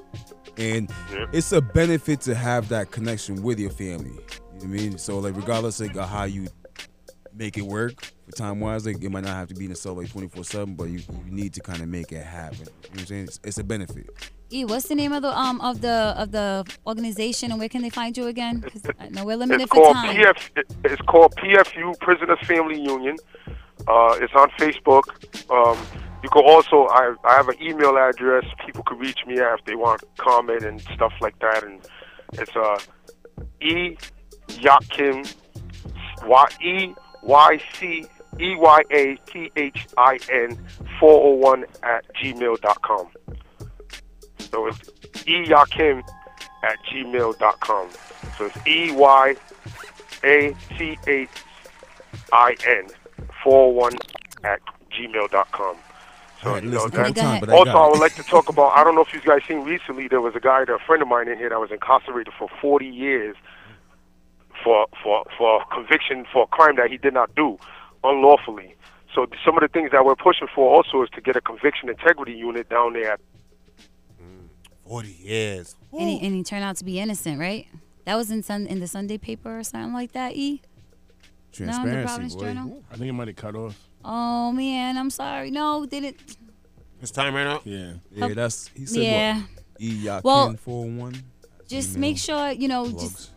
and 0.56 0.90
it's 1.34 1.52
a 1.52 1.60
benefit 1.60 2.22
to 2.22 2.34
have 2.34 2.70
that 2.70 2.90
connection 2.92 3.42
with 3.42 3.60
your 3.60 3.68
family. 3.68 4.08
You 4.08 4.14
know 4.14 4.54
what 4.54 4.64
I 4.64 4.66
mean? 4.68 4.96
So 4.96 5.18
like 5.18 5.36
regardless 5.36 5.80
like 5.80 5.94
of 5.96 6.08
how 6.08 6.24
you 6.24 6.46
make 7.34 7.58
it 7.58 7.66
work 7.66 8.02
for 8.24 8.32
time 8.32 8.58
wise. 8.58 8.86
Like 8.86 9.02
it 9.02 9.10
might 9.10 9.24
not 9.24 9.34
have 9.34 9.48
to 9.48 9.54
be 9.54 9.66
in 9.66 9.70
the 9.72 9.76
cell 9.76 9.92
like 9.92 10.10
twenty 10.10 10.28
four 10.28 10.44
seven, 10.44 10.76
but 10.76 10.84
you, 10.84 11.00
you 11.26 11.30
need 11.30 11.52
to 11.52 11.60
kind 11.60 11.82
of 11.82 11.88
make 11.88 12.10
it 12.10 12.24
happen. 12.24 12.60
You 12.60 12.64
know 12.64 12.70
what 12.90 13.00
I'm 13.00 13.06
saying? 13.06 13.24
It's, 13.24 13.40
it's 13.44 13.58
a 13.58 13.64
benefit. 13.64 14.08
E, 14.50 14.64
what's 14.64 14.86
the 14.88 14.94
name 14.94 15.12
of 15.12 15.22
the 15.22 15.36
um 15.36 15.60
of 15.60 15.80
the 15.80 16.14
of 16.16 16.30
the 16.30 16.64
organization, 16.86 17.50
and 17.50 17.58
where 17.58 17.68
can 17.68 17.82
they 17.82 17.90
find 17.90 18.16
you 18.16 18.26
again? 18.28 18.64
I 19.00 19.08
know 19.08 19.24
we're 19.24 19.36
limited 19.36 19.62
it's 19.62 19.70
for 19.72 19.82
called 19.82 19.96
time. 19.96 20.14
PF. 20.16 20.50
it- 20.56 20.66
It's 20.84 21.02
called 21.02 21.34
PFU 21.36 21.98
Prisoners 22.00 22.38
Family 22.46 22.80
Union. 22.80 23.16
Uh, 23.88 24.16
it's 24.20 24.32
on 24.34 24.48
Facebook. 24.58 25.02
Um, 25.50 25.76
you 26.22 26.28
can 26.28 26.44
also 26.44 26.86
I 26.90 27.14
I 27.24 27.34
have 27.34 27.48
an 27.48 27.60
email 27.60 27.96
address. 27.98 28.44
People 28.64 28.84
can 28.84 28.98
reach 28.98 29.18
me 29.26 29.34
if 29.38 29.64
they 29.64 29.74
want 29.74 30.02
comment 30.18 30.62
and 30.64 30.80
stuff 30.94 31.12
like 31.20 31.38
that. 31.40 31.64
And 31.64 31.80
it's 32.34 32.54
uh 32.54 32.78
E 33.60 33.96
Yakim 34.48 35.34
Y 36.24 36.46
E 36.62 36.94
Y 37.22 37.60
C 37.74 38.06
E 38.40 38.54
Y 38.54 38.82
A 38.92 39.16
T 39.26 39.50
H 39.56 39.86
I 39.98 40.18
N 40.30 40.56
four 41.00 41.20
oh 41.28 41.34
one 41.34 41.64
at 41.82 42.04
gmail 42.14 42.60
dot 42.60 42.80
com. 42.82 43.08
So 44.56 44.66
it's 44.68 44.78
E 45.28 45.44
Yakim 45.44 46.02
at 46.62 46.78
gmail 46.90 47.38
dot 47.38 47.60
com. 47.60 47.90
So 48.38 48.46
it's 48.46 48.66
E 48.66 48.90
Y 48.90 49.36
A 50.24 50.56
T 50.78 50.98
H 51.06 51.28
I 52.32 52.56
N 52.66 52.86
four 53.44 53.74
one 53.74 53.92
at 54.44 54.60
gmail 54.90 55.30
dot 55.30 55.52
com. 55.52 55.76
So 56.40 56.48
Alright, 56.48 56.64
you 56.64 56.70
know, 56.70 56.76
listen, 56.76 56.90
couple 56.92 57.12
that- 57.12 57.20
times, 57.20 57.40
but 57.40 57.50
I 57.50 57.52
also 57.52 57.70
I 57.70 57.88
would 57.90 58.00
like 58.00 58.14
to 58.14 58.22
talk 58.22 58.48
about 58.48 58.74
I 58.74 58.82
don't 58.82 58.94
know 58.94 59.02
if 59.02 59.12
you 59.12 59.20
guys 59.20 59.42
seen 59.46 59.62
recently 59.62 60.08
there 60.08 60.22
was 60.22 60.34
a 60.34 60.40
guy, 60.40 60.62
a 60.62 60.78
friend 60.86 61.02
of 61.02 61.08
mine 61.08 61.28
in 61.28 61.36
here 61.36 61.50
that 61.50 61.60
was 61.60 61.70
incarcerated 61.70 62.32
for 62.38 62.48
forty 62.58 62.86
years 62.86 63.36
for 64.64 64.86
for 65.02 65.26
for 65.36 65.62
conviction 65.70 66.24
for 66.32 66.44
a 66.44 66.46
crime 66.46 66.76
that 66.76 66.90
he 66.90 66.96
did 66.96 67.12
not 67.12 67.34
do 67.34 67.58
unlawfully. 68.04 68.74
So 69.14 69.26
some 69.44 69.58
of 69.58 69.60
the 69.60 69.68
things 69.68 69.90
that 69.92 70.06
we're 70.06 70.16
pushing 70.16 70.48
for 70.54 70.74
also 70.74 71.02
is 71.02 71.10
to 71.10 71.20
get 71.20 71.36
a 71.36 71.42
conviction 71.42 71.90
integrity 71.90 72.32
unit 72.32 72.70
down 72.70 72.94
there 72.94 73.12
at 73.12 73.20
Forty 74.86 75.16
years. 75.20 75.74
And 75.92 76.08
he, 76.08 76.20
and 76.26 76.34
he 76.34 76.42
turned 76.42 76.64
out 76.64 76.76
to 76.76 76.84
be 76.84 77.00
innocent, 77.00 77.40
right? 77.40 77.66
That 78.04 78.14
was 78.14 78.30
in 78.30 78.42
sun 78.42 78.66
in 78.66 78.80
the 78.80 78.86
Sunday 78.86 79.18
paper 79.18 79.58
or 79.58 79.64
something 79.64 79.92
like 79.92 80.12
that. 80.12 80.34
E. 80.36 80.62
No, 81.58 81.84
the 81.86 82.02
Providence 82.02 82.34
Journal. 82.34 82.84
I 82.92 82.96
think 82.96 83.08
it 83.08 83.12
might 83.12 83.28
have 83.28 83.36
cut 83.36 83.56
off. 83.56 83.78
Oh 84.04 84.52
man, 84.52 84.96
I'm 84.98 85.10
sorry. 85.10 85.50
No, 85.50 85.86
did 85.86 86.04
it? 86.04 86.20
His 87.00 87.10
time 87.10 87.34
ran 87.34 87.46
out. 87.46 87.66
Yeah. 87.66 87.94
Yeah, 88.12 88.28
that's 88.34 88.68
he 88.68 88.86
said 88.86 89.02
Yeah. 89.02 89.36
what? 89.40 89.46
E 89.80 89.88
Yakin 90.04 90.20
Well, 90.22 90.56
four 90.56 90.86
one. 90.86 91.14
Just 91.68 91.96
make 91.96 92.18
sure 92.18 92.50
you 92.52 92.68
know. 92.68 92.90
Just 92.90 93.30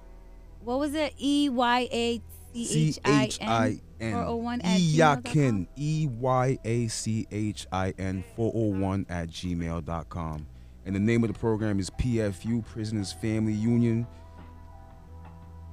what 0.63 0.79
was 0.79 0.93
it? 0.93 1.13
E 1.17 1.49
Y 1.49 1.89
A 1.91 2.21
C 2.53 2.65
C 2.91 2.99
H 2.99 2.99
I 3.05 3.23
H 3.23 3.39
I 3.41 3.67
N 3.67 3.81
N. 3.99 4.13
four 4.13 4.23
oh 4.23 4.35
one 4.35 4.61
at 4.61 4.79
E 4.79 4.97
gmail.com. 4.97 5.23
Yakin. 5.25 5.67
E 5.75 6.07
Y 6.07 6.59
A 6.63 6.87
C 6.87 7.27
H 7.31 7.67
I 7.71 7.93
N 7.97 8.23
four 8.35 8.51
oh 8.53 8.77
one 8.79 9.05
at 9.09 9.29
gmail.com. 9.29 10.45
And 10.89 10.95
the 10.95 10.99
name 10.99 11.23
of 11.23 11.31
the 11.31 11.37
program 11.37 11.79
is 11.79 11.91
PFU 11.91 12.65
Prisoners 12.65 13.11
Family 13.13 13.53
Union. 13.53 14.07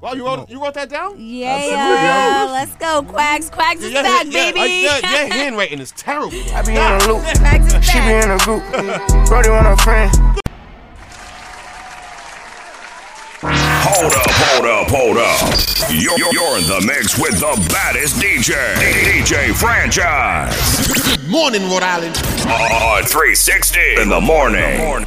Wow, 0.02 0.12
you 0.12 0.26
wrote 0.26 0.50
you 0.50 0.62
wrote 0.62 0.74
that 0.74 0.90
down? 0.90 1.18
Yeah, 1.18 2.48
let's 2.50 2.74
go, 2.76 3.02
Quacks. 3.02 3.48
Quacks 3.48 3.80
is 3.80 3.94
Your 3.94 4.02
back, 4.02 4.26
yeah, 4.26 4.52
baby. 4.52 4.86
uh, 4.86 5.00
yeah, 5.02 5.24
your 5.24 5.28
handwriting 5.34 5.78
is 5.78 5.92
terrible. 5.92 6.36
I 6.52 6.60
be 6.60 6.72
in 6.72 6.76
a 6.76 6.98
loop. 7.08 7.22
Quacks 7.38 7.72
is 7.72 7.82
She 7.82 7.98
be 7.98 8.12
in 8.12 8.30
a 8.30 8.36
group. 8.36 8.62
Brody 9.26 9.48
want 9.48 9.66
a 9.68 9.82
friend. 9.82 10.14
Hold 13.40 14.12
up, 14.12 14.30
hold 14.30 14.66
up, 14.66 14.88
hold 14.90 15.16
up. 15.16 15.65
You're, 15.88 16.18
you're 16.32 16.58
in 16.58 16.66
the 16.66 16.82
mix 16.84 17.16
with 17.16 17.38
the 17.38 17.68
baddest 17.70 18.16
DJ, 18.16 18.74
DJ 18.74 19.54
Franchise. 19.54 20.56
Good 21.06 21.28
morning, 21.28 21.62
Rhode 21.70 21.84
Island. 21.84 22.16
On 22.48 23.04
360 23.04 24.00
in 24.02 24.08
the 24.08 24.20
morning. 24.20 25.06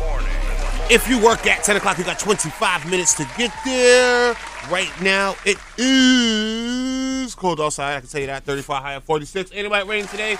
If 0.90 1.06
you 1.10 1.22
work 1.22 1.46
at 1.48 1.66
10 1.66 1.76
o'clock, 1.76 1.98
you 1.98 2.06
got 2.06 2.18
25 2.18 2.90
minutes 2.90 3.14
to 3.16 3.28
get 3.38 3.54
there. 3.66 4.38
Right 4.72 4.90
now, 5.02 5.36
it 5.46 5.58
is 5.78 7.36
cold 7.36 7.60
outside. 7.60 7.98
I 7.98 8.00
can 8.00 8.08
tell 8.08 8.22
you 8.22 8.28
that. 8.28 8.46
35 8.46 8.82
high 8.82 8.96
at 8.96 9.04
46. 9.04 9.52
Anybody 9.54 9.86
rain 9.86 10.08
today? 10.08 10.38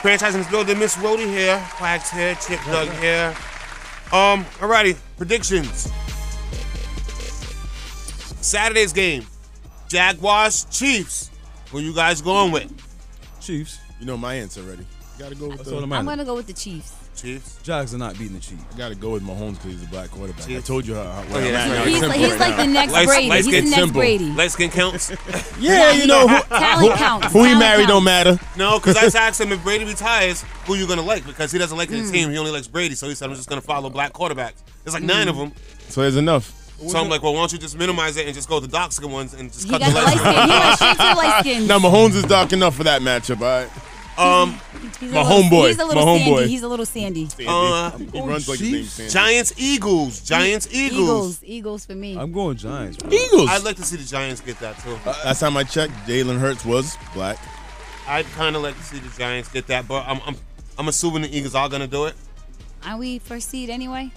Franchise 0.00 0.34
in 0.34 0.40
this 0.40 0.50
building. 0.50 0.78
Miss 0.78 0.96
Rhodey 0.96 1.26
here. 1.26 1.58
Quags 1.72 2.10
here. 2.10 2.34
Chip 2.36 2.64
Doug 2.64 2.88
here. 2.94 3.36
Um, 4.10 4.46
alrighty. 4.58 4.96
Predictions. 5.18 5.92
Saturday's 8.40 8.94
game. 8.94 9.26
Jaguars, 9.92 10.64
Chiefs. 10.70 11.30
Who 11.70 11.80
you 11.80 11.94
guys 11.94 12.22
going 12.22 12.50
with? 12.50 12.72
Chiefs. 13.42 13.78
You 14.00 14.06
know 14.06 14.16
my 14.16 14.34
answer 14.34 14.62
already. 14.62 14.86
Gotta 15.18 15.34
go 15.34 15.48
with 15.48 15.58
That's 15.58 15.68
the. 15.68 15.74
all 15.74 15.80
that 15.82 15.84
I'm 15.84 15.90
matters. 15.90 16.06
gonna 16.06 16.24
go 16.24 16.34
with 16.34 16.46
the 16.46 16.54
Chiefs. 16.54 16.94
Chiefs. 17.14 17.58
Jags 17.62 17.94
are 17.94 17.98
not 17.98 18.18
beating 18.18 18.32
the 18.34 18.40
Chiefs. 18.40 18.62
I 18.74 18.78
gotta 18.78 18.94
go 18.94 19.10
with 19.10 19.22
Mahomes 19.22 19.56
because 19.56 19.72
he's 19.72 19.82
a 19.84 19.86
black 19.88 20.10
quarterback. 20.10 20.46
Chiefs. 20.46 20.64
I 20.64 20.66
told 20.66 20.86
you 20.86 20.94
how. 20.94 21.04
how 21.04 21.20
Oh, 21.30 21.38
yeah, 21.38 21.44
I'm 21.44 21.52
that's 21.52 21.78
right. 21.78 21.88
He's, 21.88 22.02
like, 22.02 22.18
he's 22.20 22.38
like 22.40 22.56
the 22.56 22.66
next 22.66 22.92
Light- 22.94 23.06
Brady. 23.06 23.28
light 23.28 23.36
He's 23.36 23.46
skin 23.46 23.64
the 23.64 23.70
next 23.70 23.80
simple. 23.82 24.00
Brady. 24.00 24.24
Light 24.32 24.50
skin 24.50 24.70
counts. 24.70 25.10
Yeah, 25.60 25.92
you 25.92 26.06
know, 26.06 26.26
who, 26.26 26.42
Talent 26.44 26.90
who, 26.92 26.96
counts. 26.98 27.26
who 27.32 27.38
he 27.40 27.44
Talent 27.44 27.58
married 27.60 27.88
don't 27.88 28.04
counts. 28.06 28.40
matter. 28.40 28.40
No, 28.56 28.78
because 28.78 28.96
I 28.96 29.02
just 29.02 29.16
asked 29.26 29.40
him 29.40 29.52
if 29.52 29.62
Brady 29.62 29.84
retires, 29.84 30.42
who 30.66 30.74
you 30.74 30.86
gonna 30.88 31.02
like? 31.02 31.26
Because 31.26 31.52
he 31.52 31.58
doesn't 31.58 31.76
like 31.76 31.90
Mm. 31.90 32.10
team. 32.10 32.30
He 32.30 32.38
only 32.38 32.50
likes 32.50 32.66
Brady. 32.66 32.94
So 32.94 33.06
he 33.08 33.14
said, 33.14 33.28
I'm 33.28 33.36
just 33.36 33.48
gonna 33.50 33.60
follow 33.60 33.90
black 33.90 34.14
quarterbacks. 34.14 34.62
There's 34.82 34.94
like 34.94 35.02
nine 35.02 35.28
of 35.28 35.36
them. 35.36 35.52
So 35.88 36.00
there's 36.00 36.16
enough. 36.16 36.58
So 36.88 36.98
I'm 36.98 37.08
like, 37.08 37.22
well, 37.22 37.32
why 37.34 37.40
don't 37.40 37.52
you 37.52 37.58
just 37.58 37.76
minimize 37.78 38.16
it 38.16 38.26
and 38.26 38.34
just 38.34 38.48
go 38.48 38.56
with 38.60 38.64
the 38.70 38.76
dark 38.76 38.92
skin 38.92 39.10
ones 39.10 39.34
and 39.34 39.52
just 39.52 39.64
He 39.64 39.70
cut 39.70 39.80
got 39.80 39.88
the 39.88 39.92
the 39.94 40.04
light 40.04 40.16
light 40.16 40.18
skin. 40.18 40.48
He 40.48 40.50
went 40.50 40.76
straight 40.76 40.90
to 40.90 40.96
the 40.96 41.14
light 41.14 41.40
skin. 41.40 41.66
Now 41.66 41.78
Mahomes 41.78 42.14
is 42.16 42.24
dark 42.24 42.52
enough 42.52 42.74
for 42.76 42.84
that 42.84 43.02
matchup. 43.02 43.40
All 43.40 43.46
right. 43.64 43.70
Um, 44.18 44.60
He's 45.00 45.10
a 45.10 45.14
my 45.14 45.22
little- 45.22 45.42
homeboy, 45.42 45.68
He's 45.68 45.78
a 45.78 45.84
little 45.86 46.04
my 46.04 46.18
sandy. 46.18 46.46
He's 46.48 46.62
a 46.62 46.68
little 46.68 46.84
sandy. 46.86 47.28
Uh, 47.48 47.90
he 47.98 48.20
runs 48.20 48.46
like 48.48 48.58
his 48.58 48.70
name's 48.72 48.92
Sandy. 48.92 49.10
Giants, 49.12 49.52
Eagles, 49.56 50.20
Giants, 50.20 50.68
Eagles. 50.70 51.00
Eagles. 51.00 51.40
Eagles 51.44 51.86
for 51.86 51.94
me. 51.94 52.18
I'm 52.18 52.30
going 52.30 52.58
Giants. 52.58 52.98
bro. 52.98 53.10
Eagles. 53.10 53.48
I'd 53.48 53.62
like 53.64 53.76
to 53.76 53.82
see 53.84 53.96
the 53.96 54.04
Giants 54.04 54.42
get 54.42 54.58
that 54.60 54.78
too. 54.80 54.98
Last 55.06 55.40
time 55.40 55.56
I 55.56 55.64
checked, 55.64 55.94
Jalen 56.06 56.38
Hurts 56.38 56.64
was 56.66 56.94
black. 57.14 57.38
I'd 58.06 58.26
kind 58.32 58.54
of 58.54 58.62
like 58.62 58.76
to 58.76 58.82
see 58.82 58.98
the 58.98 59.08
Giants 59.18 59.48
get 59.50 59.66
that, 59.68 59.88
but 59.88 60.04
I'm, 60.06 60.20
I'm, 60.26 60.36
I'm 60.76 60.88
assuming 60.88 61.22
the 61.22 61.34
Eagles 61.34 61.54
are 61.54 61.68
gonna 61.70 61.86
do 61.86 62.04
it. 62.04 62.14
Are 62.84 62.98
we 62.98 63.18
first 63.18 63.48
seed 63.48 63.70
anyway? 63.70 64.10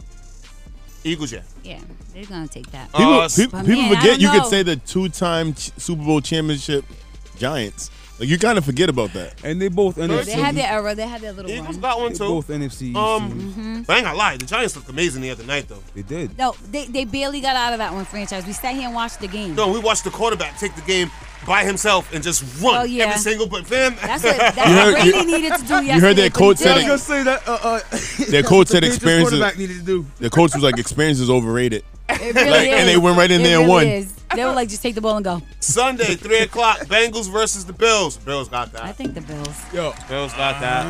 Eagles, 1.06 1.32
yeah. 1.32 1.42
Yeah, 1.64 1.80
they're 2.14 2.26
gonna 2.26 2.48
take 2.48 2.70
that. 2.72 2.92
People, 2.94 3.14
Uh, 3.20 3.30
pe- 3.30 3.46
people 3.46 3.62
man, 3.64 3.90
forget 3.90 4.04
don't 4.06 4.20
you 4.22 4.30
could 4.32 4.46
say 4.46 4.64
the 4.64 4.76
two-time 4.76 5.54
ch- 5.54 5.72
Super 5.78 6.04
Bowl 6.04 6.20
championship 6.22 6.84
Giants. 7.38 7.92
Like 8.18 8.30
you 8.30 8.40
kind 8.40 8.58
of 8.58 8.64
forget 8.64 8.88
about 8.90 9.12
that. 9.14 9.34
And 9.44 9.62
they 9.62 9.68
both 9.68 9.98
NFC. 9.98 10.26
They 10.26 10.32
had 10.34 10.56
their 10.56 10.72
era. 10.72 10.96
They 10.96 11.06
had 11.06 11.20
their 11.20 11.34
little 11.34 11.52
Eagles 11.52 11.72
run. 11.76 11.82
got 11.82 12.00
one 12.00 12.14
they 12.14 12.18
too. 12.18 12.28
both 12.30 12.48
NFC. 12.48 12.82
East 12.88 12.96
Um, 12.96 13.30
teams. 13.30 13.86
but 13.88 13.94
I 13.94 13.98
ain't 13.98 14.06
gonna 14.06 14.18
lie, 14.18 14.38
the 14.38 14.46
Giants 14.46 14.74
looked 14.78 14.88
amazing 14.90 15.22
the 15.22 15.32
other 15.32 15.44
night 15.44 15.68
though. 15.68 15.84
They 15.94 16.02
did. 16.02 16.38
No, 16.38 16.56
they, 16.72 16.86
they 16.86 17.04
barely 17.04 17.42
got 17.42 17.58
out 17.58 17.74
of 17.74 17.80
that 17.80 17.94
one 17.94 18.06
franchise. 18.06 18.46
We 18.46 18.54
sat 18.54 18.74
here 18.76 18.86
and 18.86 18.96
watched 18.96 19.20
the 19.20 19.28
game. 19.28 19.54
No, 19.56 19.68
we 19.70 19.80
watched 19.80 20.06
the 20.06 20.12
quarterback 20.12 20.58
take 20.58 20.74
the 20.76 20.82
game 20.84 21.12
by 21.46 21.64
himself 21.64 22.12
and 22.14 22.24
just 22.24 22.44
run 22.62 22.76
Oh, 22.78 22.84
yeah. 22.84 23.06
every 23.06 23.18
single. 23.20 23.48
But 23.48 23.66
fam, 23.68 23.96
That's 24.02 24.24
what, 24.26 24.38
that's 24.38 24.58
You 24.58 24.64
what 24.64 24.84
heard- 24.84 24.94
Brady 25.12 25.26
needed 25.26 25.54
to 25.54 25.64
do 25.64 25.74
yesterday. 25.84 25.94
you 25.96 26.02
heard 26.02 26.16
that 26.18 26.34
but 26.34 26.40
coach 26.40 26.58
said 26.58 26.74
didn't. 26.76 26.92
it- 26.92 26.98
say 27.00 27.24
that. 27.24 27.48
Uh, 27.48 27.58
uh, 27.62 27.80
Their 28.30 28.44
coach 28.54 28.68
said 28.68 28.84
experiences. 28.84 28.84
Patriots 28.84 28.96
experience. 28.96 29.24
is- 29.24 29.30
quarterback 29.40 29.58
needed 29.58 29.78
to 29.80 29.84
do. 29.86 30.06
The 30.20 30.30
coach 30.30 30.54
was 30.54 30.64
like, 30.64 30.78
experience 30.80 31.20
is 31.20 31.30
overrated. 31.30 31.84
It 32.08 32.36
really 32.36 32.50
Like, 32.52 32.68
is. 32.70 32.74
and 32.80 32.88
they 32.90 32.98
went 32.98 33.18
right 33.18 33.32
in 33.32 33.42
It 33.42 33.44
there 33.44 33.60
and 33.60 33.68
won. 33.70 33.88
is. 33.88 34.14
They 34.36 34.44
were 34.44 34.52
like, 34.54 34.70
just 34.70 34.82
take 34.82 34.96
the 34.96 35.02
ball 35.02 35.16
and 35.18 35.24
go. 35.24 35.42
Sunday, 35.60 36.16
three 36.16 36.40
o'clock, 36.40 36.80
Bengals 36.82 37.32
versus 37.32 37.66
the 37.66 37.74
Bills. 37.74 38.18
Bills 38.18 38.50
got 38.50 38.72
that. 38.74 38.84
I 38.84 38.92
think 38.92 39.14
the 39.14 39.22
Bills. 39.22 39.56
Yo, 39.74 39.94
Bills 40.10 40.34
got 40.34 40.60
that. 40.62 40.86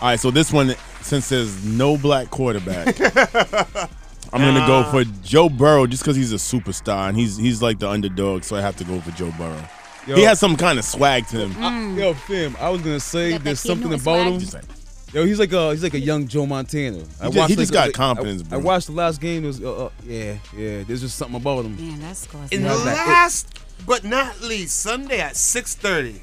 All 0.00 0.08
right, 0.08 0.20
so 0.20 0.30
this 0.30 0.52
one, 0.52 0.74
since 1.02 1.28
there's 1.28 1.64
no 1.64 1.96
black 1.96 2.30
quarterback, 2.30 2.96
I'm 4.32 4.40
gonna 4.40 4.66
go 4.66 4.84
for 4.90 5.04
Joe 5.22 5.48
Burrow 5.48 5.86
just 5.86 6.02
because 6.02 6.16
he's 6.16 6.32
a 6.32 6.36
superstar 6.36 7.08
and 7.08 7.16
he's 7.16 7.36
he's 7.36 7.60
like 7.62 7.78
the 7.78 7.88
underdog, 7.88 8.44
so 8.44 8.56
I 8.56 8.60
have 8.60 8.76
to 8.76 8.84
go 8.84 9.00
for 9.00 9.10
Joe 9.12 9.32
Burrow. 9.36 9.62
Yo. 10.06 10.16
He 10.16 10.22
has 10.22 10.40
some 10.40 10.56
kind 10.56 10.78
of 10.78 10.84
swag 10.84 11.26
to 11.28 11.36
him. 11.36 11.52
Mm. 11.52 11.98
Yo, 11.98 12.14
fam, 12.14 12.56
I 12.58 12.70
was 12.70 12.80
gonna 12.82 13.00
say 13.00 13.32
Got 13.32 13.44
there's 13.44 13.62
kid 13.62 13.68
something 13.68 13.88
with 13.90 14.02
about 14.02 14.26
him. 14.26 14.40
swag. 14.40 14.64
Yo, 15.12 15.24
he's 15.26 15.40
like 15.40 15.52
a 15.52 15.70
he's 15.72 15.82
like 15.82 15.94
a 15.94 16.00
young 16.00 16.28
Joe 16.28 16.46
Montana. 16.46 17.02
I 17.20 17.30
just- 17.30 17.48
he 17.50 17.56
just 17.56 17.72
got 17.72 17.88
like, 17.88 17.94
confidence, 17.94 18.42
I, 18.42 18.48
bro. 18.48 18.58
I 18.58 18.62
watched 18.62 18.86
the 18.86 18.92
last 18.92 19.20
game. 19.20 19.44
It 19.44 19.48
was 19.48 19.60
uh, 19.62 19.86
uh, 19.86 19.90
yeah, 20.04 20.34
yeah. 20.56 20.84
There's 20.84 21.00
just 21.00 21.16
something 21.16 21.40
about 21.40 21.64
him. 21.64 21.76
Man, 21.76 22.00
that's 22.00 22.28
In 22.52 22.62
the 22.62 22.74
last 22.76 23.58
but 23.86 24.04
not 24.04 24.40
least, 24.40 24.80
Sunday 24.80 25.20
at 25.20 25.34
6:30, 25.34 26.20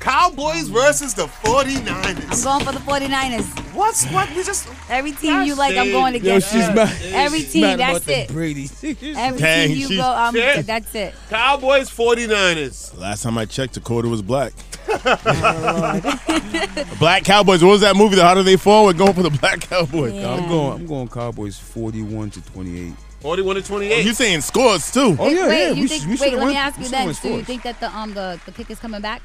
Cowboys 0.00 0.68
versus 0.68 1.14
the 1.14 1.26
49ers. 1.26 2.46
I'm 2.46 2.62
going 2.62 2.64
for 2.64 2.72
the 2.72 2.84
49ers. 2.90 3.74
What's 3.74 4.06
what? 4.10 4.28
We 4.34 4.42
just 4.44 4.68
Every 4.90 5.12
team 5.12 5.42
you 5.42 5.54
like, 5.54 5.76
I'm 5.76 5.90
going 5.90 6.14
Yo, 6.14 6.20
against. 6.20 6.52
she's 6.52 6.66
you. 6.68 6.74
mad. 6.74 6.96
Every 7.12 7.40
she's 7.40 7.52
team, 7.52 7.62
mad 7.62 7.78
that's 7.80 7.98
about 7.98 8.06
the 8.06 8.18
it. 8.20 8.28
Brady. 8.32 8.68
Every 9.16 9.40
Dang, 9.40 9.68
team 9.68 9.76
you 9.78 9.86
she's- 9.88 10.00
go, 10.00 10.10
um, 10.10 10.34
Shit. 10.34 10.66
that's 10.66 10.94
it. 10.94 11.14
Cowboys 11.30 11.90
49ers. 11.90 12.98
Last 12.98 13.22
time 13.22 13.38
I 13.38 13.44
checked, 13.44 13.74
the 13.74 13.80
quarter 13.80 14.08
was 14.08 14.22
black. 14.22 14.52
black 16.98 17.24
Cowboys. 17.24 17.62
What 17.62 17.70
was 17.72 17.80
that 17.82 17.94
movie? 17.96 18.16
The 18.16 18.22
How 18.22 18.34
Do 18.34 18.42
They 18.42 18.56
Fall? 18.56 18.86
We're 18.86 18.92
going 18.94 19.12
for 19.12 19.22
the 19.22 19.30
Black 19.30 19.60
Cowboys. 19.60 20.14
Yeah. 20.14 20.32
I'm 20.34 20.48
going. 20.48 20.72
I'm 20.80 20.86
going 20.86 21.08
Cowboys 21.08 21.58
41 21.58 22.30
to 22.30 22.40
28. 22.42 22.94
41 23.20 23.56
to 23.56 23.60
Oh, 23.60 23.64
28. 23.64 24.06
you 24.06 24.14
saying 24.14 24.40
scores 24.42 24.90
too? 24.92 25.16
Oh 25.18 25.28
yeah, 25.28 25.48
wait, 25.48 25.60
yeah. 25.60 25.70
you 25.72 25.82
we 25.82 25.88
think, 25.88 26.02
should, 26.02 26.10
we 26.10 26.16
wait, 26.18 26.38
let 26.38 26.46
me 26.46 26.56
ask 26.56 26.78
you 26.78 26.84
should've 26.84 26.98
then. 27.04 27.14
So 27.14 27.28
you 27.28 27.42
think 27.42 27.62
that 27.64 27.80
the 27.80 27.94
um 27.94 28.14
the, 28.14 28.38
the 28.46 28.52
kick 28.52 28.70
is 28.70 28.78
coming 28.78 29.00
back? 29.00 29.22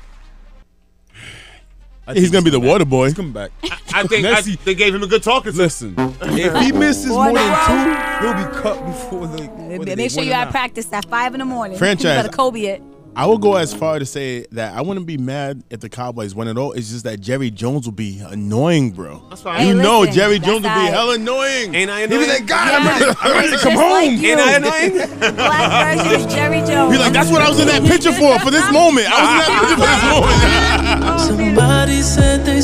I 2.05 2.13
He's 2.15 2.31
gonna 2.31 2.43
be 2.43 2.49
the 2.49 2.57
coming 2.57 2.69
water 2.69 2.85
boy. 2.85 3.05
He's 3.05 3.13
coming 3.13 3.31
back. 3.31 3.51
I 3.93 4.03
think 4.07 4.25
I, 4.25 4.41
they 4.41 4.75
gave 4.75 4.93
him 4.93 5.03
a 5.03 5.07
good 5.07 5.23
talking. 5.23 5.53
Listen, 5.55 5.95
if 6.21 6.53
he 6.61 6.71
misses 6.73 7.07
more 7.07 7.31
than 7.31 7.65
two, 7.65 8.25
he'll 8.25 8.33
be 8.33 8.61
cut 8.61 8.85
before 8.85 9.27
the. 9.27 9.43
what 9.45 9.81
are 9.81 9.85
they, 9.85 9.95
Make 9.95 10.11
sure 10.11 10.23
you 10.23 10.31
and 10.31 10.41
at 10.41 10.43
nine? 10.45 10.51
practice 10.51 10.91
at 10.91 11.05
five 11.09 11.33
in 11.33 11.39
the 11.39 11.45
morning. 11.45 11.77
Franchise. 11.77 12.17
You 12.17 12.23
gotta 12.23 12.35
Kobe 12.35 12.61
it. 12.61 12.81
I 13.15 13.27
will 13.27 13.37
go 13.37 13.57
as 13.57 13.71
far 13.75 13.99
to 13.99 14.07
say 14.07 14.47
that 14.53 14.73
I 14.75 14.81
wouldn't 14.81 15.05
be 15.05 15.19
mad 15.19 15.63
if 15.69 15.81
the 15.81 15.87
Cowboys 15.87 16.33
win 16.33 16.47
it 16.47 16.57
all. 16.57 16.71
It's 16.71 16.89
just 16.89 17.03
that 17.03 17.21
Jerry 17.21 17.51
Jones 17.51 17.85
will 17.85 17.93
be 17.93 18.17
annoying, 18.25 18.89
bro. 18.89 19.21
That's 19.29 19.43
fine. 19.43 19.59
Hey, 19.59 19.67
you 19.67 19.75
know 19.75 20.03
Jerry 20.07 20.39
Jones 20.39 20.63
will 20.65 20.69
be 20.69 20.69
all 20.69 20.75
right. 20.77 20.89
hella 20.93 21.13
annoying. 21.13 21.75
Ain't 21.75 21.91
I 21.91 21.99
He'll 21.99 22.09
be 22.09 22.15
annoying? 22.15 22.29
like, 22.29 22.47
God, 22.47 22.73
I'm 22.73 22.83
Yeah. 22.83 22.99
ready, 23.05 23.17
I'm 23.21 23.31
ready 23.37 23.51
to 23.51 23.57
come 23.61 23.75
like 23.75 24.09
home. 24.09 24.13
you. 24.17 24.29
Ain't 24.31 24.39
I 24.41 24.53
annoying? 24.57 25.09
Black 25.35 25.95
version 26.01 26.21
of 26.25 26.31
Jerry 26.33 26.57
Jones. 26.65 26.91
Be 26.91 26.97
like, 26.97 27.13
that's 27.13 27.29
what 27.29 27.41
I 27.43 27.49
was 27.49 27.59
in 27.59 27.67
that 27.67 27.83
picture 27.83 28.13
for, 28.13 28.39
for 28.39 28.49
this 28.49 28.65
moment. 28.73 29.05
I 29.05 29.21
was 29.21 29.29
in 29.29 29.37
that 29.45 29.51
picture 29.61 29.77
for 29.77 29.85
this 29.85 30.03
moment. 30.09 30.72
Somebody 31.27 32.01
said 32.01 32.45
they 32.45 32.61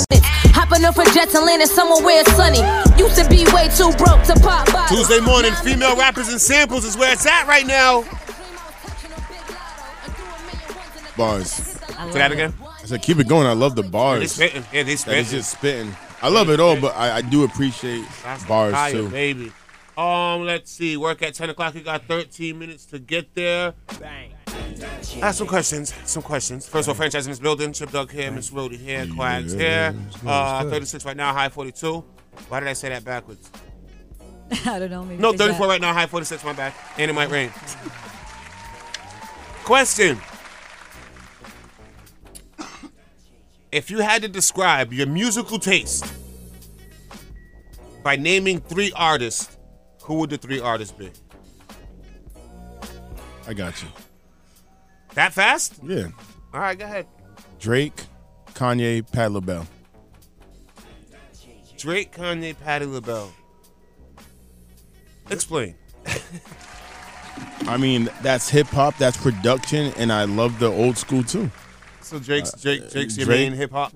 Hopping 0.51 0.83
off 0.85 0.97
a 0.97 1.05
jet 1.13 1.29
to 1.29 1.39
land 1.39 1.61
in 1.61 1.67
somewhere 1.67 2.03
where 2.03 2.21
it's 2.21 2.35
sunny. 2.35 2.59
Used 3.01 3.15
to 3.17 3.27
be 3.29 3.45
way 3.53 3.69
too 3.69 3.91
broke 3.97 4.21
to 4.23 4.35
pop 4.41 4.71
bottles. 4.71 5.07
Tuesday 5.07 5.19
morning, 5.25 5.53
female 5.63 5.95
rappers 5.95 6.27
and 6.29 6.39
samples 6.39 6.83
is 6.85 6.97
where 6.97 7.13
it's 7.13 7.25
at 7.25 7.47
right 7.47 7.65
now. 7.65 8.03
Bars. 11.15 11.51
Say 11.51 12.11
that 12.13 12.31
again. 12.31 12.53
I 12.61 12.85
said, 12.85 13.01
keep 13.01 13.19
it 13.19 13.27
going. 13.27 13.47
I 13.47 13.53
love 13.53 13.75
the 13.75 13.81
They 13.81 13.89
bars. 13.89 14.31
spitting. 14.33 14.65
Yeah, 14.73 14.83
they 14.83 14.95
spitting. 14.95 15.21
is 15.21 15.31
just 15.31 15.51
spitting. 15.51 15.95
I 16.21 16.29
love 16.29 16.49
it 16.49 16.59
all, 16.59 16.79
but 16.79 16.95
I, 16.95 17.17
I 17.17 17.21
do 17.21 17.43
appreciate 17.45 18.03
That's 18.23 18.43
bars 18.45 18.73
fire, 18.73 18.91
too. 18.91 19.09
baby. 19.09 19.51
Um, 19.97 20.45
let's 20.45 20.71
see. 20.71 20.97
Work 20.97 21.21
at 21.23 21.33
10 21.33 21.49
o'clock. 21.49 21.75
You 21.75 21.81
got 21.81 22.05
13 22.05 22.57
minutes 22.57 22.85
to 22.87 22.99
get 22.99 23.33
there. 23.35 23.73
Bang. 23.99 24.33
I 24.81 25.25
have 25.27 25.35
some 25.35 25.47
questions. 25.47 25.93
Some 26.05 26.23
questions. 26.23 26.67
First 26.67 26.87
of 26.87 26.89
all, 26.89 26.95
franchise 26.95 27.25
in 27.25 27.31
this 27.31 27.39
building. 27.39 27.73
Chip 27.73 27.91
Dog 27.91 28.11
here. 28.11 28.31
Miss 28.31 28.49
Rhodey 28.51 28.77
here. 28.77 29.05
Quags 29.05 29.53
here. 29.57 29.93
Uh, 30.25 30.63
36 30.69 31.05
right 31.05 31.17
now. 31.17 31.33
High 31.33 31.49
42. 31.49 32.03
Why 32.47 32.59
did 32.59 32.69
I 32.69 32.73
say 32.73 32.89
that 32.89 33.03
backwards? 33.03 33.49
I 34.65 34.79
don't 34.79 34.89
know. 34.89 35.03
Maybe 35.03 35.21
No, 35.21 35.29
think 35.29 35.39
that- 35.39 35.47
34 35.47 35.67
right 35.67 35.81
now. 35.81 35.93
High 35.93 36.05
46. 36.07 36.43
My 36.43 36.53
back. 36.53 36.75
And 36.97 37.11
it 37.11 37.13
might 37.13 37.29
rain. 37.29 37.51
Question. 39.63 40.19
If 43.71 43.91
you 43.91 43.99
had 43.99 44.21
to 44.23 44.27
describe 44.27 44.91
your 44.93 45.05
musical 45.07 45.59
taste 45.59 46.11
by 48.03 48.15
naming 48.15 48.59
three 48.61 48.91
artists, 48.95 49.57
who 50.03 50.15
would 50.15 50.31
the 50.31 50.37
three 50.37 50.59
artists 50.59 50.97
be? 50.97 51.11
I 53.47 53.53
got 53.53 53.79
you. 53.83 53.89
That 55.15 55.33
fast? 55.33 55.79
Yeah. 55.83 56.07
All 56.53 56.59
right, 56.61 56.77
go 56.77 56.85
ahead. 56.85 57.07
Drake, 57.59 58.03
Kanye, 58.53 59.09
Pat 59.11 59.31
LaBelle. 59.31 59.67
Drake, 61.77 62.11
Kanye, 62.13 62.59
Patti 62.59 62.85
LaBelle. 62.85 63.31
Explain. 65.29 65.75
I 67.61 67.77
mean, 67.77 68.09
that's 68.21 68.49
hip 68.49 68.67
hop, 68.67 68.97
that's 68.97 69.15
production, 69.15 69.93
and 69.95 70.11
I 70.11 70.25
love 70.25 70.59
the 70.59 70.67
old 70.67 70.97
school 70.97 71.23
too. 71.23 71.49
So 72.01 72.19
Drake's 72.19 72.53
uh, 72.53 72.57
Drake, 72.61 72.89
Drake's 72.91 73.17
your 73.17 73.25
Drake. 73.27 73.49
main 73.51 73.53
hip 73.53 73.71
hop. 73.71 73.93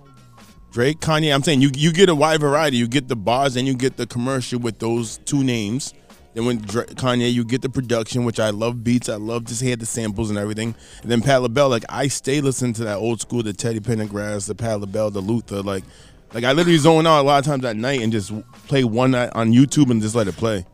Drake, 0.71 0.99
Kanye. 1.01 1.33
I'm 1.33 1.43
saying 1.43 1.61
you 1.61 1.71
you 1.75 1.91
get 1.91 2.09
a 2.09 2.15
wide 2.15 2.39
variety. 2.39 2.77
You 2.77 2.87
get 2.87 3.07
the 3.07 3.15
bars 3.15 3.55
and 3.55 3.67
you 3.67 3.73
get 3.75 3.97
the 3.97 4.07
commercial 4.07 4.59
with 4.59 4.79
those 4.79 5.17
two 5.25 5.43
names. 5.43 5.93
Then 6.33 6.45
when 6.45 6.61
Kanye, 6.61 7.31
you 7.31 7.43
get 7.43 7.61
the 7.61 7.69
production, 7.69 8.25
which 8.25 8.39
I 8.39 8.49
love 8.49 8.83
beats. 8.83 9.07
I 9.09 9.15
love 9.15 9.45
just 9.45 9.61
hear 9.61 9.75
the 9.75 9.85
samples 9.85 10.29
and 10.29 10.39
everything. 10.39 10.75
And 11.01 11.11
then 11.11 11.21
Pat 11.21 11.41
LaBelle, 11.41 11.69
like 11.69 11.85
I 11.89 12.07
stay 12.07 12.41
listening 12.41 12.73
to 12.73 12.83
that 12.85 12.97
old 12.97 13.21
school, 13.21 13.43
the 13.43 13.53
Teddy 13.53 13.79
Pendergrass, 13.79 14.47
the 14.47 14.55
Pat 14.55 14.79
LaBelle, 14.79 15.11
the 15.11 15.21
Luther. 15.21 15.61
Like, 15.61 15.83
like 16.33 16.43
I 16.43 16.53
literally 16.53 16.77
zone 16.77 17.05
out 17.05 17.21
a 17.21 17.23
lot 17.23 17.39
of 17.39 17.45
times 17.45 17.63
at 17.65 17.75
night 17.75 18.01
and 18.01 18.11
just 18.11 18.31
play 18.67 18.83
one 18.83 19.11
night 19.11 19.29
on 19.33 19.51
YouTube 19.51 19.91
and 19.91 20.01
just 20.01 20.15
let 20.15 20.27
it 20.27 20.35
play. 20.35 20.65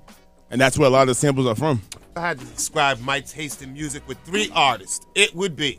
And 0.49 0.60
that's 0.60 0.78
where 0.78 0.88
a 0.88 0.91
lot 0.91 1.01
of 1.01 1.07
the 1.10 1.16
samples 1.16 1.45
are 1.45 1.55
from. 1.55 1.82
If 1.91 2.18
I 2.18 2.22
had 2.22 2.39
to 2.39 2.45
describe 2.45 2.99
my 3.01 3.20
taste 3.20 3.62
in 3.62 3.74
music 3.74 4.07
with 4.07 4.18
three 4.20 4.49
artists, 4.53 5.05
it 5.14 5.36
would 5.36 5.55
be 5.55 5.78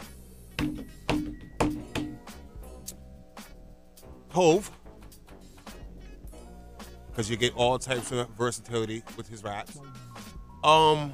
Hove, 4.31 4.71
because 7.11 7.31
you 7.31 7.37
get 7.37 7.55
all 7.55 7.79
types 7.79 8.13
of 8.13 8.29
versatility 8.31 9.03
with 9.17 9.29
his 9.29 9.43
raps. 9.45 9.79
Um, 10.63 11.13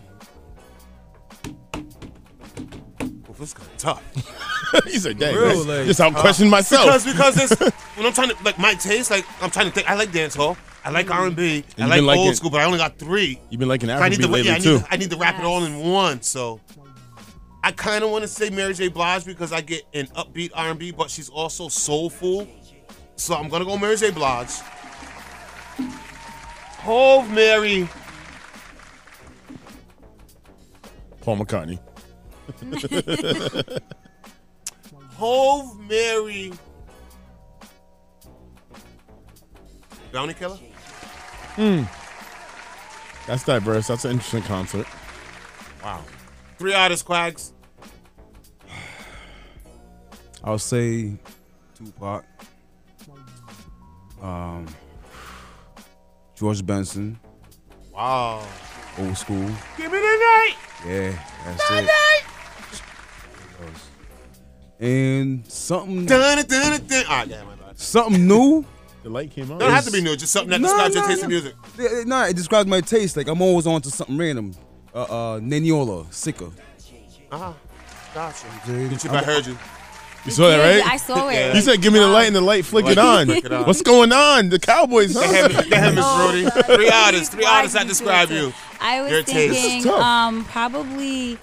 well, 3.03 3.37
this 3.39 3.49
is 3.49 3.55
kind 3.55 3.69
of 3.71 3.77
tough. 3.79 4.85
he 4.85 4.99
said, 4.99 5.19
"Dang, 5.19 5.35
Real, 5.35 5.65
like, 5.65 5.87
just 5.87 6.01
I'm 6.01 6.13
tough. 6.13 6.21
questioning 6.21 6.51
myself." 6.51 6.85
because 6.85 7.05
because 7.05 7.35
this 7.35 7.73
when 7.97 8.07
I'm 8.07 8.13
trying 8.13 8.31
to 8.31 8.37
like 8.45 8.59
my 8.59 8.75
taste, 8.75 9.11
like 9.11 9.25
I'm 9.43 9.51
trying 9.51 9.67
to 9.67 9.73
think. 9.73 9.89
I 9.89 9.95
like 9.95 10.11
dancehall. 10.11 10.57
I 10.85 10.91
like 10.91 11.11
R 11.11 11.27
and 11.27 11.35
B. 11.35 11.65
I 11.79 11.99
like 11.99 12.19
old 12.19 12.37
school, 12.37 12.51
but 12.51 12.61
I 12.61 12.65
only 12.65 12.79
got 12.79 12.97
three. 12.97 13.41
You've 13.51 13.59
been 13.59 13.69
liking 13.69 13.89
Afrobeat 13.89 14.31
lately 14.31 14.43
yeah, 14.43 14.55
I 14.55 14.59
too. 14.61 14.75
need, 14.75 14.81
to, 14.81 14.87
I 14.93 14.97
need 14.97 15.11
to 15.11 15.17
wrap 15.17 15.39
it 15.39 15.45
all 15.45 15.65
in 15.65 15.81
one. 15.81 16.23
So 16.23 16.61
I 17.65 17.73
kind 17.73 18.05
of 18.05 18.11
want 18.11 18.23
to 18.23 18.29
say 18.29 18.51
Mary 18.51 18.73
J. 18.73 18.87
Blige 18.87 19.25
because 19.25 19.53
I 19.53 19.61
get 19.61 19.83
an 19.95 20.07
upbeat 20.09 20.53
R&B, 20.55 20.93
but 20.93 21.11
she's 21.11 21.29
also 21.29 21.69
soulful. 21.69 22.47
So 23.17 23.35
I'm 23.35 23.49
gonna 23.49 23.65
go 23.65 23.77
Mary 23.77 23.97
J. 23.97 24.13
Blige. 24.13 24.61
Hove 26.87 27.29
Mary. 27.33 27.89
Paul 31.21 31.39
McCartney. 31.39 31.81
Hove 35.17 35.81
Mary. 35.81 36.53
Bounty 40.13 40.35
Killer. 40.35 40.59
Hmm. 41.57 41.83
That's 43.27 43.43
diverse. 43.43 43.89
That's 43.89 44.05
an 44.05 44.13
interesting 44.13 44.43
concert. 44.43 44.87
Wow. 45.83 46.05
Three 46.57 46.75
artists, 46.75 47.05
Quags. 47.05 47.51
I'll 50.45 50.61
say 50.61 51.19
Tupac. 51.75 52.25
Um, 54.23 54.67
George 56.37 56.65
Benson, 56.65 57.19
Wow. 57.93 58.43
old 58.99 59.17
school. 59.17 59.51
Give 59.77 59.91
me 59.91 59.99
the 59.99 60.05
night. 60.05 60.55
Yeah, 60.87 61.13
that's 61.45 61.69
The 61.69 61.79
it. 61.79 61.83
night. 61.87 62.23
And 64.79 65.45
something, 65.51 66.05
Dun, 66.05 66.37
dun, 66.37 66.47
dun, 66.47 66.87
dun. 66.87 67.07
All 67.07 67.17
right, 67.17 67.29
yeah, 67.29 67.43
something 67.75 68.27
new. 68.27 68.65
The 69.03 69.09
light 69.09 69.31
came 69.31 69.51
on. 69.51 69.57
It 69.57 69.61
don't 69.61 69.71
have 69.71 69.85
to 69.87 69.91
be 69.93 70.03
new. 70.03 70.17
Just 70.17 70.33
something 70.33 70.51
that 70.51 70.61
No, 70.61 70.69
describes 70.69 70.95
your 70.95 71.07
taste 71.07 71.21
no. 71.21 71.25
in 71.25 71.31
music. 71.31 71.55
Yeah, 71.79 72.03
Nah, 72.05 72.25
it 72.27 72.37
describes 72.37 72.69
my 72.69 72.81
taste. 72.83 73.17
Like 73.17 73.29
I'm 73.29 73.41
always 73.41 73.67
on 73.67 73.81
to 73.83 73.91
something 73.91 74.19
random. 74.19 74.55
Uh, 74.95 75.03
uh, 75.03 75.41
Niniola, 75.41 76.13
Sika. 76.13 76.51
Uh-huh. 77.33 77.53
Gotcha. 78.15 78.47
Did 78.67 79.03
you, 79.05 79.11
I 79.11 79.23
heard 79.23 79.47
you. 79.47 79.57
You 80.27 80.33
saw 80.33 80.49
that, 80.49 80.59
right? 80.59 80.87
I 80.93 80.97
saw 80.99 81.29
it. 81.29 81.55
You 81.55 81.61
said, 81.63 81.81
"Give 81.81 81.93
me 81.93 81.99
the 81.99 82.07
light," 82.09 82.27
and 82.27 82.37
the 82.37 82.41
light 82.41 82.65
flickered 82.65 82.97
Light 82.97 83.21
on. 83.21 83.27
flickered 83.27 83.53
on. 83.53 83.67
What's 83.67 83.83
going 83.83 84.13
on? 84.13 84.49
The 84.51 84.59
Cowboys, 84.59 85.15
huh? 85.15 85.21
Go 85.25 85.31
ahead, 85.31 85.71
go 85.71 85.77
ahead, 85.77 85.95
Miss 85.95 86.05
Oh. 86.07 86.51
Brody. 86.53 86.63
Three 86.77 86.91
artists. 86.91 87.29
Three 87.35 87.45
artists 87.45 87.75
that 87.75 87.83
you 87.85 87.89
describe 87.89 88.31
you. 88.31 88.53
I 88.81 89.01
was 89.03 89.11
Your 89.13 89.23
thinking 89.23 89.89
um, 89.93 90.45
probably 90.47 91.39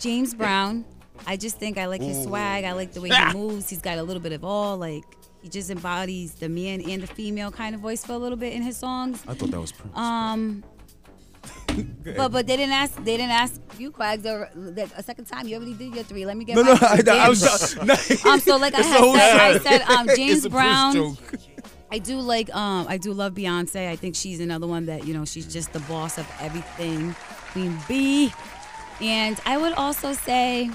James 0.00 0.34
Brown. 0.34 0.84
I 1.26 1.36
just 1.36 1.56
think 1.58 1.78
I 1.78 1.86
like 1.86 2.02
his 2.02 2.22
swag. 2.24 2.64
I 2.64 2.72
like 2.72 2.92
the 2.92 3.00
way 3.00 3.10
he 3.10 3.32
moves. 3.32 3.70
He's 3.70 3.80
got 3.80 3.98
a 3.98 4.02
little 4.02 4.20
bit 4.22 4.32
of 4.32 4.44
all 4.44 4.76
like 4.76 5.04
he 5.42 5.48
just 5.48 5.70
embodies 5.70 6.34
the 6.34 6.48
man 6.48 6.80
and 6.82 7.02
the 7.02 7.06
female 7.06 7.50
kind 7.50 7.74
of 7.74 7.80
voice 7.80 8.04
for 8.04 8.12
a 8.12 8.18
little 8.18 8.36
bit 8.38 8.52
in 8.54 8.62
his 8.62 8.76
songs. 8.76 9.22
I 9.28 9.34
thought 9.34 9.50
that 9.50 9.60
was 9.60 9.72
Prince. 9.72 9.96
Um, 9.96 10.64
but 12.16 12.30
but 12.32 12.46
they 12.46 12.56
didn't 12.56 12.72
ask 12.74 12.94
they 13.04 13.16
didn't 13.16 13.30
ask 13.32 13.60
you 13.78 13.90
Quags 13.90 14.24
or 14.26 14.48
like, 14.54 14.90
a 14.96 15.02
second 15.02 15.24
time. 15.26 15.46
You 15.48 15.56
already 15.56 15.74
did 15.74 15.94
your 15.94 16.04
three. 16.04 16.24
Let 16.26 16.36
me 16.36 16.44
get 16.44 16.56
No, 16.56 16.62
my 16.62 16.72
no, 16.72 16.78
I- 16.82 16.92
I 16.92 17.00
dance. 17.02 17.42
was- 17.42 17.76
no. 18.24 18.30
um. 18.32 18.40
So 18.40 18.56
like 18.56 18.74
I 18.74 18.80
It's 18.80 18.88
had 18.88 19.02
said, 19.14 19.40
I 19.40 19.58
said 19.58 19.82
um 19.90 20.08
It's 20.08 20.16
James 20.18 20.44
a 20.44 20.50
Brown. 20.50 20.92
joke. 20.94 21.18
I 21.90 21.98
do 21.98 22.18
like 22.20 22.54
um 22.54 22.86
I 22.88 22.96
do 22.98 23.12
love 23.12 23.34
Beyonce. 23.34 23.88
I 23.88 23.96
think 23.96 24.14
she's 24.16 24.40
another 24.40 24.66
one 24.66 24.86
that 24.86 25.06
you 25.06 25.14
know 25.14 25.24
she's 25.24 25.46
just 25.52 25.72
the 25.72 25.80
boss 25.80 26.18
of 26.18 26.26
everything. 26.40 27.14
Queen 27.52 27.78
B. 27.88 28.32
And 29.00 29.40
I 29.46 29.56
would 29.58 29.72
also 29.74 30.12
say 30.12 30.70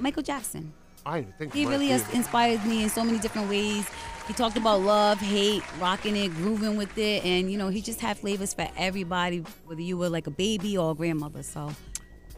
Michael 0.00 0.22
Jackson. 0.22 0.72
I 1.04 1.22
think 1.38 1.54
He 1.54 1.66
really 1.66 1.88
has 1.88 2.02
inspired 2.12 2.64
me 2.64 2.82
in 2.82 2.88
so 2.90 3.04
many 3.04 3.18
different 3.20 3.48
ways. 3.48 3.86
He 4.26 4.32
talked 4.32 4.56
about 4.56 4.80
love, 4.80 5.20
hate, 5.20 5.62
rocking 5.80 6.16
it, 6.16 6.28
grooving 6.34 6.76
with 6.76 6.96
it, 6.98 7.24
and 7.24 7.50
you 7.50 7.56
know 7.58 7.68
he 7.68 7.80
just 7.80 8.00
had 8.00 8.18
flavors 8.18 8.52
for 8.54 8.68
everybody, 8.76 9.44
whether 9.66 9.80
you 9.80 9.96
were 9.96 10.08
like 10.08 10.26
a 10.26 10.30
baby 10.32 10.76
or 10.76 10.90
a 10.90 10.94
grandmother. 10.94 11.42
So 11.42 11.70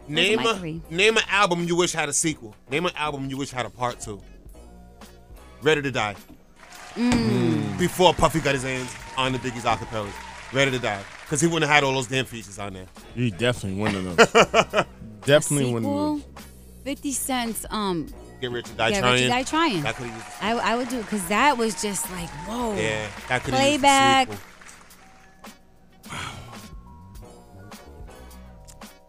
Name 0.07 0.39
a 0.41 0.55
three. 0.57 0.81
name 0.91 1.17
an 1.17 1.23
album 1.31 1.65
you 1.65 1.77
wish 1.77 1.93
had 1.93 2.09
a 2.09 2.13
sequel. 2.13 2.55
Name 2.71 2.87
an 2.87 2.93
album 2.97 3.29
you 3.31 3.37
wish 3.37 3.51
had 3.51 3.67
a 3.67 3.71
part 3.71 4.01
two. 4.01 4.21
Ready 5.63 5.83
to 5.83 5.91
Die. 5.91 6.17
Mm. 6.95 7.79
Before 7.79 8.13
Puffy 8.15 8.41
got 8.41 8.55
his 8.55 8.63
hands 8.65 8.95
on 9.17 9.33
the 9.33 9.39
Biggie's 9.39 9.65
acapellas. 9.65 10.13
Ready 10.53 10.71
to 10.73 10.79
Die. 10.79 11.03
Because 11.23 11.41
he 11.41 11.47
wouldn't 11.47 11.65
have 11.69 11.75
had 11.75 11.85
all 11.85 11.93
those 11.93 12.07
damn 12.07 12.25
features 12.25 12.59
on 12.59 12.73
there. 12.73 12.87
He 13.15 13.31
definitely 13.31 13.79
one 13.81 13.95
of 13.95 14.05
them. 14.17 14.87
definitely 15.25 15.73
one 15.73 15.77
of 15.77 15.83
Sequel, 15.85 16.17
them. 16.17 16.25
Fifty 16.85 17.13
Cents. 17.13 17.67
Um, 17.71 18.07
Get 18.41 18.51
Rich 18.53 18.71
or 18.71 18.75
Die 18.75 18.91
Get 18.91 19.01
Trying. 19.01 19.13
Rich 19.15 19.23
or 19.25 19.29
Die 19.29 19.43
Trying. 19.43 19.83
That 19.83 19.95
could've 19.97 20.13
used 20.15 20.27
a 20.27 20.45
I, 20.45 20.51
I 20.73 20.77
would 20.77 20.89
do 20.89 20.99
it 20.99 21.03
because 21.03 21.27
that 21.29 21.57
was 21.59 21.81
just 21.83 22.11
like 22.13 22.29
whoa. 22.47 22.75
Yeah, 22.77 23.07
that 23.29 23.43
could 23.45 23.55
have 23.55 23.63
used 23.67 23.77
a 23.77 23.79
Playback. 23.81 24.29
sequel. 24.29 24.39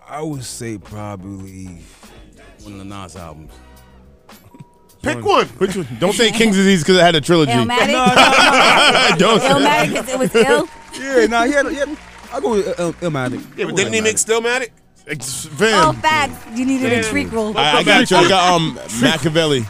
I 0.07 0.21
would 0.21 0.43
say 0.43 0.77
probably 0.77 1.65
one 2.63 2.73
of 2.73 2.79
the 2.79 2.85
Nas 2.85 3.15
albums. 3.15 3.51
Pick 5.03 5.23
one. 5.23 5.45
Which 5.47 5.75
one? 5.77 5.87
Don't 5.99 6.13
say 6.13 6.31
King's 6.31 6.55
Disease 6.57 6.81
because 6.83 6.97
it 6.97 7.01
had 7.01 7.15
a 7.15 7.21
trilogy. 7.21 7.51
Illmatic? 7.51 7.87
Don't 9.19 9.39
say 9.39 9.47
Illmatic 9.49 9.95
'cause 9.95 10.09
it 10.09 10.19
was 10.19 10.35
ill. 10.35 10.67
Yeah, 10.99 11.25
nah, 11.27 11.43
he 11.45 11.51
had, 11.53 11.67
he 11.67 11.75
had 11.75 11.97
I 12.33 12.39
go 12.39 12.49
with 12.51 12.67
uh, 12.79 12.83
Il- 12.83 12.93
Illmatic. 12.93 13.57
Yeah, 13.57 13.65
but 13.65 13.75
didn't 13.75 13.93
he 13.93 14.01
make 14.01 14.15
Stillmatic? 14.17 14.69
Oh, 15.09 15.93
facts. 16.01 16.45
You 16.57 16.65
needed 16.65 16.93
a 16.93 17.03
treat 17.03 17.31
roll. 17.31 17.57
I, 17.57 17.77
I 17.77 17.83
got 17.83 18.09
you. 18.11 18.17
I 18.17 18.27
got 18.29 18.53
um 18.53 18.75
Machiavelli. 19.01 19.65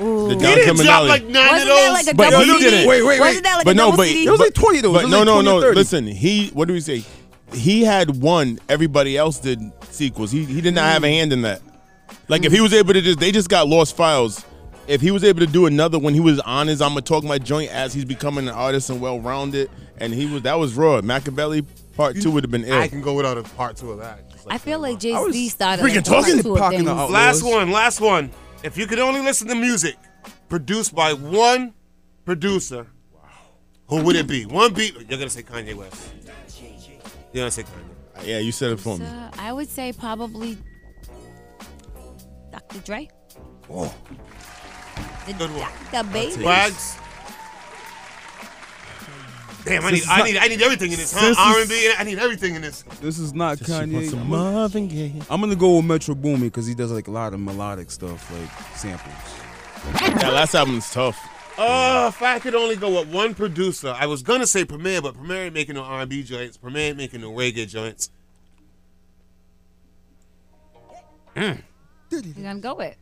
Ooh. 0.00 0.28
The 0.28 0.34
He 0.34 0.40
Don 0.40 0.40
didn't 0.40 0.76
drop 0.76 1.02
Camminelli. 1.02 1.08
like 1.08 1.24
nine 1.26 1.46
Wasn't 1.52 1.62
of 1.62 1.68
that 1.68 1.86
those. 1.86 1.92
like 1.92 2.06
a 2.06 2.16
But 2.16 2.30
double 2.30 2.44
he 2.44 2.52
CD? 2.58 2.70
didn't. 2.70 2.88
Wait, 2.88 3.02
wait, 3.02 3.20
Wasn't 3.20 3.44
that 3.44 3.56
like 3.56 3.64
but 3.64 3.70
a 3.70 3.74
no, 3.74 3.84
double 3.86 3.96
but 3.98 4.06
CD? 4.08 4.26
It 4.26 4.30
was 4.30 4.40
like 4.40 4.54
20 4.54 4.78
of 4.78 4.82
those. 4.84 4.92
But 4.94 4.98
It 5.00 5.04
was 5.04 5.10
no, 5.12 5.18
like 5.18 5.26
no, 5.26 5.34
20 5.42 5.48
or 5.48 5.52
no. 5.52 5.60
30. 5.60 5.76
Listen, 5.76 6.06
he. 6.06 6.48
What 6.48 6.68
do 6.68 6.74
we 6.74 6.80
say? 6.80 7.04
He 7.52 7.82
had 7.84 8.22
one. 8.22 8.58
Everybody 8.68 9.16
else 9.18 9.38
did 9.38 9.60
sequels. 9.90 10.30
He 10.30 10.44
he 10.44 10.60
did 10.60 10.74
not 10.74 10.84
have 10.84 11.04
a 11.04 11.08
hand 11.08 11.32
in 11.32 11.42
that. 11.42 11.60
Like 12.28 12.44
if 12.44 12.52
he 12.52 12.60
was 12.60 12.72
able 12.72 12.94
to 12.94 13.00
just, 13.02 13.18
they 13.20 13.32
just 13.32 13.48
got 13.50 13.68
lost 13.68 13.96
files. 13.96 14.44
If 14.88 15.00
he 15.00 15.10
was 15.10 15.22
able 15.22 15.40
to 15.40 15.46
do 15.46 15.66
another 15.66 15.98
when 15.98 16.14
he 16.14 16.20
was 16.20 16.40
on 16.40 16.66
his, 16.66 16.80
I'm 16.80 16.90
gonna 16.90 17.02
talk 17.02 17.22
my 17.24 17.38
joint 17.38 17.70
as 17.70 17.92
he's 17.94 18.04
becoming 18.04 18.48
an 18.48 18.54
artist 18.54 18.88
and 18.90 19.00
well 19.00 19.20
rounded, 19.20 19.70
and 19.98 20.12
he 20.14 20.26
was 20.26 20.42
that 20.42 20.58
was 20.58 20.74
raw. 20.74 21.00
Machiavelli 21.02 21.62
part 21.96 22.16
two 22.20 22.30
would 22.30 22.42
have 22.44 22.50
been 22.50 22.64
ill. 22.64 22.78
I 22.80 22.88
can 22.88 23.02
go 23.02 23.12
without 23.14 23.36
a 23.38 23.42
part 23.42 23.76
two 23.76 23.92
of 23.92 23.98
that. 23.98 24.24
Just 24.42 24.48
like 24.48 24.54
I 24.54 24.58
feel 24.58 24.80
like 24.80 24.98
Jay 24.98 25.14
Z 25.30 25.48
started 25.50 25.82
freaking 25.84 25.94
like 25.96 26.04
the 26.04 26.10
talking- 26.10 26.42
two 26.42 26.52
of 26.54 26.58
Parking 26.58 26.78
things. 26.84 26.88
the 26.88 27.06
Last 27.06 27.42
one, 27.44 27.70
last 27.70 28.00
one. 28.00 28.30
If 28.64 28.76
you 28.76 28.86
could 28.88 28.98
only 28.98 29.20
listen 29.20 29.46
to 29.48 29.54
music 29.54 29.96
produced 30.48 30.94
by 30.94 31.12
one 31.12 31.74
producer, 32.24 32.86
who 33.86 34.02
would 34.02 34.16
it 34.16 34.26
be? 34.26 34.44
One 34.46 34.72
beat. 34.74 34.94
You're 34.94 35.18
gonna 35.18 35.30
say 35.30 35.42
Kanye 35.44 35.74
West. 35.74 36.12
You're 37.32 37.42
gonna 37.42 37.50
say 37.52 37.62
Kanye. 37.62 38.26
yeah, 38.26 38.38
you 38.38 38.50
said 38.50 38.72
it 38.72 38.80
for 38.80 38.98
me. 38.98 39.06
Uh, 39.06 39.30
I 39.38 39.52
would 39.52 39.68
say 39.68 39.92
probably 39.92 40.58
Dr. 42.50 42.80
Dre. 42.80 43.08
Oh, 43.70 43.94
The 45.26 45.32
Good 45.34 45.50
one. 45.50 45.68
Dr. 45.92 46.12
Baby. 46.12 46.44
Wags. 46.44 46.96
Damn, 49.64 49.84
I 49.84 49.90
need, 49.92 49.98
Since 49.98 50.10
I 50.10 50.22
need, 50.24 50.36
I 50.38 50.48
need 50.48 50.60
everything 50.62 50.90
in 50.92 50.98
this. 50.98 51.12
Huh? 51.16 51.34
R 51.38 51.60
it's- 51.60 51.60
and 51.60 51.68
B. 51.70 51.92
I 51.98 52.04
need 52.04 52.18
everything 52.18 52.54
in 52.56 52.62
this. 52.62 52.82
This 53.00 53.18
is 53.18 53.32
not 53.32 53.58
She 53.58 53.64
Kanye. 53.64 53.96
I'm 53.96 54.10
gonna, 54.10 54.24
Marvin 54.24 54.88
Gaye. 54.88 55.14
I'm 55.30 55.40
gonna 55.40 55.54
go 55.54 55.76
with 55.76 55.84
Metro 55.84 56.14
Boomin 56.14 56.48
because 56.48 56.66
he 56.66 56.74
does 56.74 56.90
like 56.90 57.06
a 57.06 57.10
lot 57.12 57.32
of 57.32 57.40
melodic 57.40 57.90
stuff, 57.90 58.30
like 58.32 58.76
samples. 58.76 59.14
That 60.20 60.32
last 60.32 60.54
album's 60.54 60.90
tough. 60.90 61.18
Oh, 61.58 62.08
if 62.08 62.20
I 62.22 62.38
could 62.38 62.54
only 62.54 62.76
go 62.76 63.00
with 63.00 63.12
one 63.12 63.34
producer, 63.34 63.94
I 63.96 64.06
was 64.06 64.22
gonna 64.22 64.46
say 64.46 64.64
Premier, 64.64 65.00
but 65.02 65.14
Premier 65.14 65.44
ain't 65.44 65.54
making 65.54 65.74
no 65.76 65.82
R 65.82 66.00
and 66.00 66.10
B 66.10 66.22
joints. 66.22 66.56
Premier 66.56 66.88
ain't 66.88 66.96
making 66.96 67.20
no 67.20 67.30
reggae 67.30 67.68
joints. 67.68 68.10
Mm. 71.36 71.62
You're 72.10 72.22
gonna 72.44 72.60
go 72.60 72.74
with. 72.74 72.96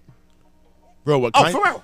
Bro, 1.05 1.19
what 1.21 1.33
Oh, 1.35 1.43
kind? 1.43 1.55
Pharrell. 1.57 1.83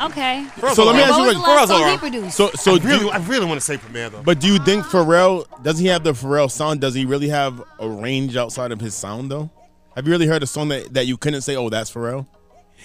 Okay. 0.00 0.46
So 0.74 0.84
let 0.84 0.94
me 0.96 1.02
ask 1.02 1.10
what 1.12 1.20
you 1.22 1.26
was 1.26 1.34
a 1.34 1.38
the 1.38 1.42
question. 1.44 1.44
Pharrell's 1.44 1.70
alright. 1.70 1.98
produced? 1.98 2.36
So, 2.36 2.50
so 2.52 2.74
I 2.74 2.78
do 2.78 2.86
really, 2.88 3.04
you, 3.06 3.10
I 3.10 3.16
really 3.18 3.46
want 3.46 3.60
to 3.60 3.64
say 3.66 3.76
Premier 3.78 4.08
though. 4.10 4.22
but 4.22 4.38
do 4.38 4.46
you 4.46 4.58
think 4.60 4.84
Pharrell 4.84 5.44
does 5.64 5.78
he 5.78 5.86
have 5.88 6.04
the 6.04 6.12
Pharrell 6.12 6.50
sound? 6.50 6.80
Does 6.80 6.94
he 6.94 7.04
really 7.04 7.28
have 7.28 7.62
a 7.80 7.88
range 7.88 8.36
outside 8.36 8.70
of 8.70 8.80
his 8.80 8.94
sound 8.94 9.30
though? 9.30 9.50
Have 9.96 10.06
you 10.06 10.12
really 10.12 10.26
heard 10.28 10.42
a 10.44 10.46
song 10.46 10.68
that, 10.68 10.94
that 10.94 11.06
you 11.08 11.16
couldn't 11.16 11.40
say, 11.42 11.56
oh, 11.56 11.68
that's 11.68 11.90
Pharrell? 11.92 12.26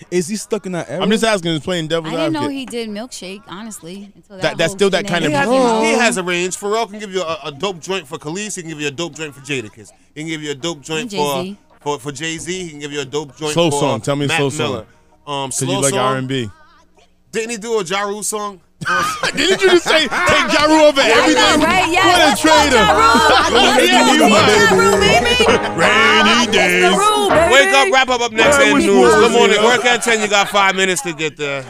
Is 0.10 0.28
he 0.28 0.36
stuck 0.38 0.66
in 0.66 0.72
that 0.72 0.90
era? 0.90 1.04
I'm 1.04 1.12
just 1.12 1.24
asking, 1.24 1.52
He's 1.52 1.62
playing 1.62 1.86
I 1.86 1.88
devil's 1.90 2.14
didn't 2.14 2.34
know 2.34 2.40
advocate. 2.40 2.58
he 2.58 2.66
did 2.66 2.90
milkshake, 2.90 3.44
honestly. 3.48 4.12
Until 4.16 4.38
that, 4.38 4.42
That- 4.42 4.58
that's 4.58 4.72
whole 4.72 4.78
still 4.78 4.90
that 4.90 5.06
kind 5.06 5.24
of- 5.24 5.30
He 5.30 5.36
has, 5.38 5.46
shenanigans 5.48 5.86
he 5.88 5.94
has 6.00 6.18
a 6.18 6.24
range. 6.24 6.58
Pharrell 6.58 6.90
can 6.90 6.98
give 6.98 7.14
you 7.14 7.22
a, 7.22 7.38
a 7.46 7.52
dope 7.52 7.80
joint 7.80 8.08
for 8.08 8.18
Kelis. 8.18 8.56
He 8.56 8.64
can 8.64 8.72
give 8.72 8.82
you 8.82 8.88
a 8.88 8.92
dope 8.92 9.14
joint 9.14 9.36
for 9.36 9.42
Jadakiss. 9.42 9.92
He 10.16 10.22
can 10.22 10.28
give 10.30 10.42
you 10.42 10.50
a 10.50 10.56
dope 10.56 10.82
joint 10.82 11.02
And 11.02 11.12
for 11.12 11.44
Jay-Z. 11.44 11.58
for 11.82 12.00
for 12.00 12.12
Jay 12.12 12.38
Z. 12.40 12.64
He 12.64 12.70
can 12.72 12.80
give 12.80 12.92
you 12.92 13.02
a 13.02 13.06
dope 13.06 13.38
joint 13.38 13.54
Slow 13.54 13.70
for 13.70 13.80
song. 13.80 14.02
Tell 14.02 14.16
me 14.16 14.26
a 14.26 14.30
Mac 14.30 14.38
slow 14.40 14.50
song. 14.50 14.72
Miller. 14.72 14.86
Um, 15.26 15.52
slow 15.52 15.76
you 15.76 15.82
like 15.82 15.92
song. 15.94 16.16
R&B. 16.16 16.50
Didn't 17.32 17.50
he 17.52 17.58
do 17.58 17.80
a 17.80 17.84
Jaru 17.84 18.24
song? 18.24 18.62
Didn't 19.36 19.62
you 19.62 19.70
just 19.70 19.86
say 19.86 20.02
take 20.02 20.10
Jaru 20.10 20.68
Rule 20.68 20.86
over 20.92 21.00
everything? 21.02 21.62
right? 21.64 21.88
Yeah, 21.90 22.06
what 22.06 22.38
a 22.38 22.42
traitor! 22.42 22.76
Ja 22.76 22.92
Rule. 22.92 23.54
Let's 23.56 23.88
yeah, 23.88 24.12
you 24.12 24.20
Ja 24.20 24.36
are. 24.36 24.76
Rule, 24.76 25.00
baby. 25.00 25.36
Rainy 25.80 26.52
days. 26.52 26.92
Wake 27.50 27.74
up, 27.74 27.94
wrap 27.94 28.10
up 28.10 28.22
up 28.22 28.32
next 28.34 28.58
I 28.58 28.68
in 28.68 28.74
wish 28.74 28.86
news. 28.86 29.14
Good 29.16 29.32
morning. 29.32 29.56
here. 29.58 29.64
Work 29.64 29.86
at 29.86 30.04
ten. 30.04 30.20
You 30.22 30.28
got 30.28 30.50
five 30.50 30.76
minutes 30.76 31.02
to 31.04 31.14
get 31.14 31.38
there. 31.38 31.64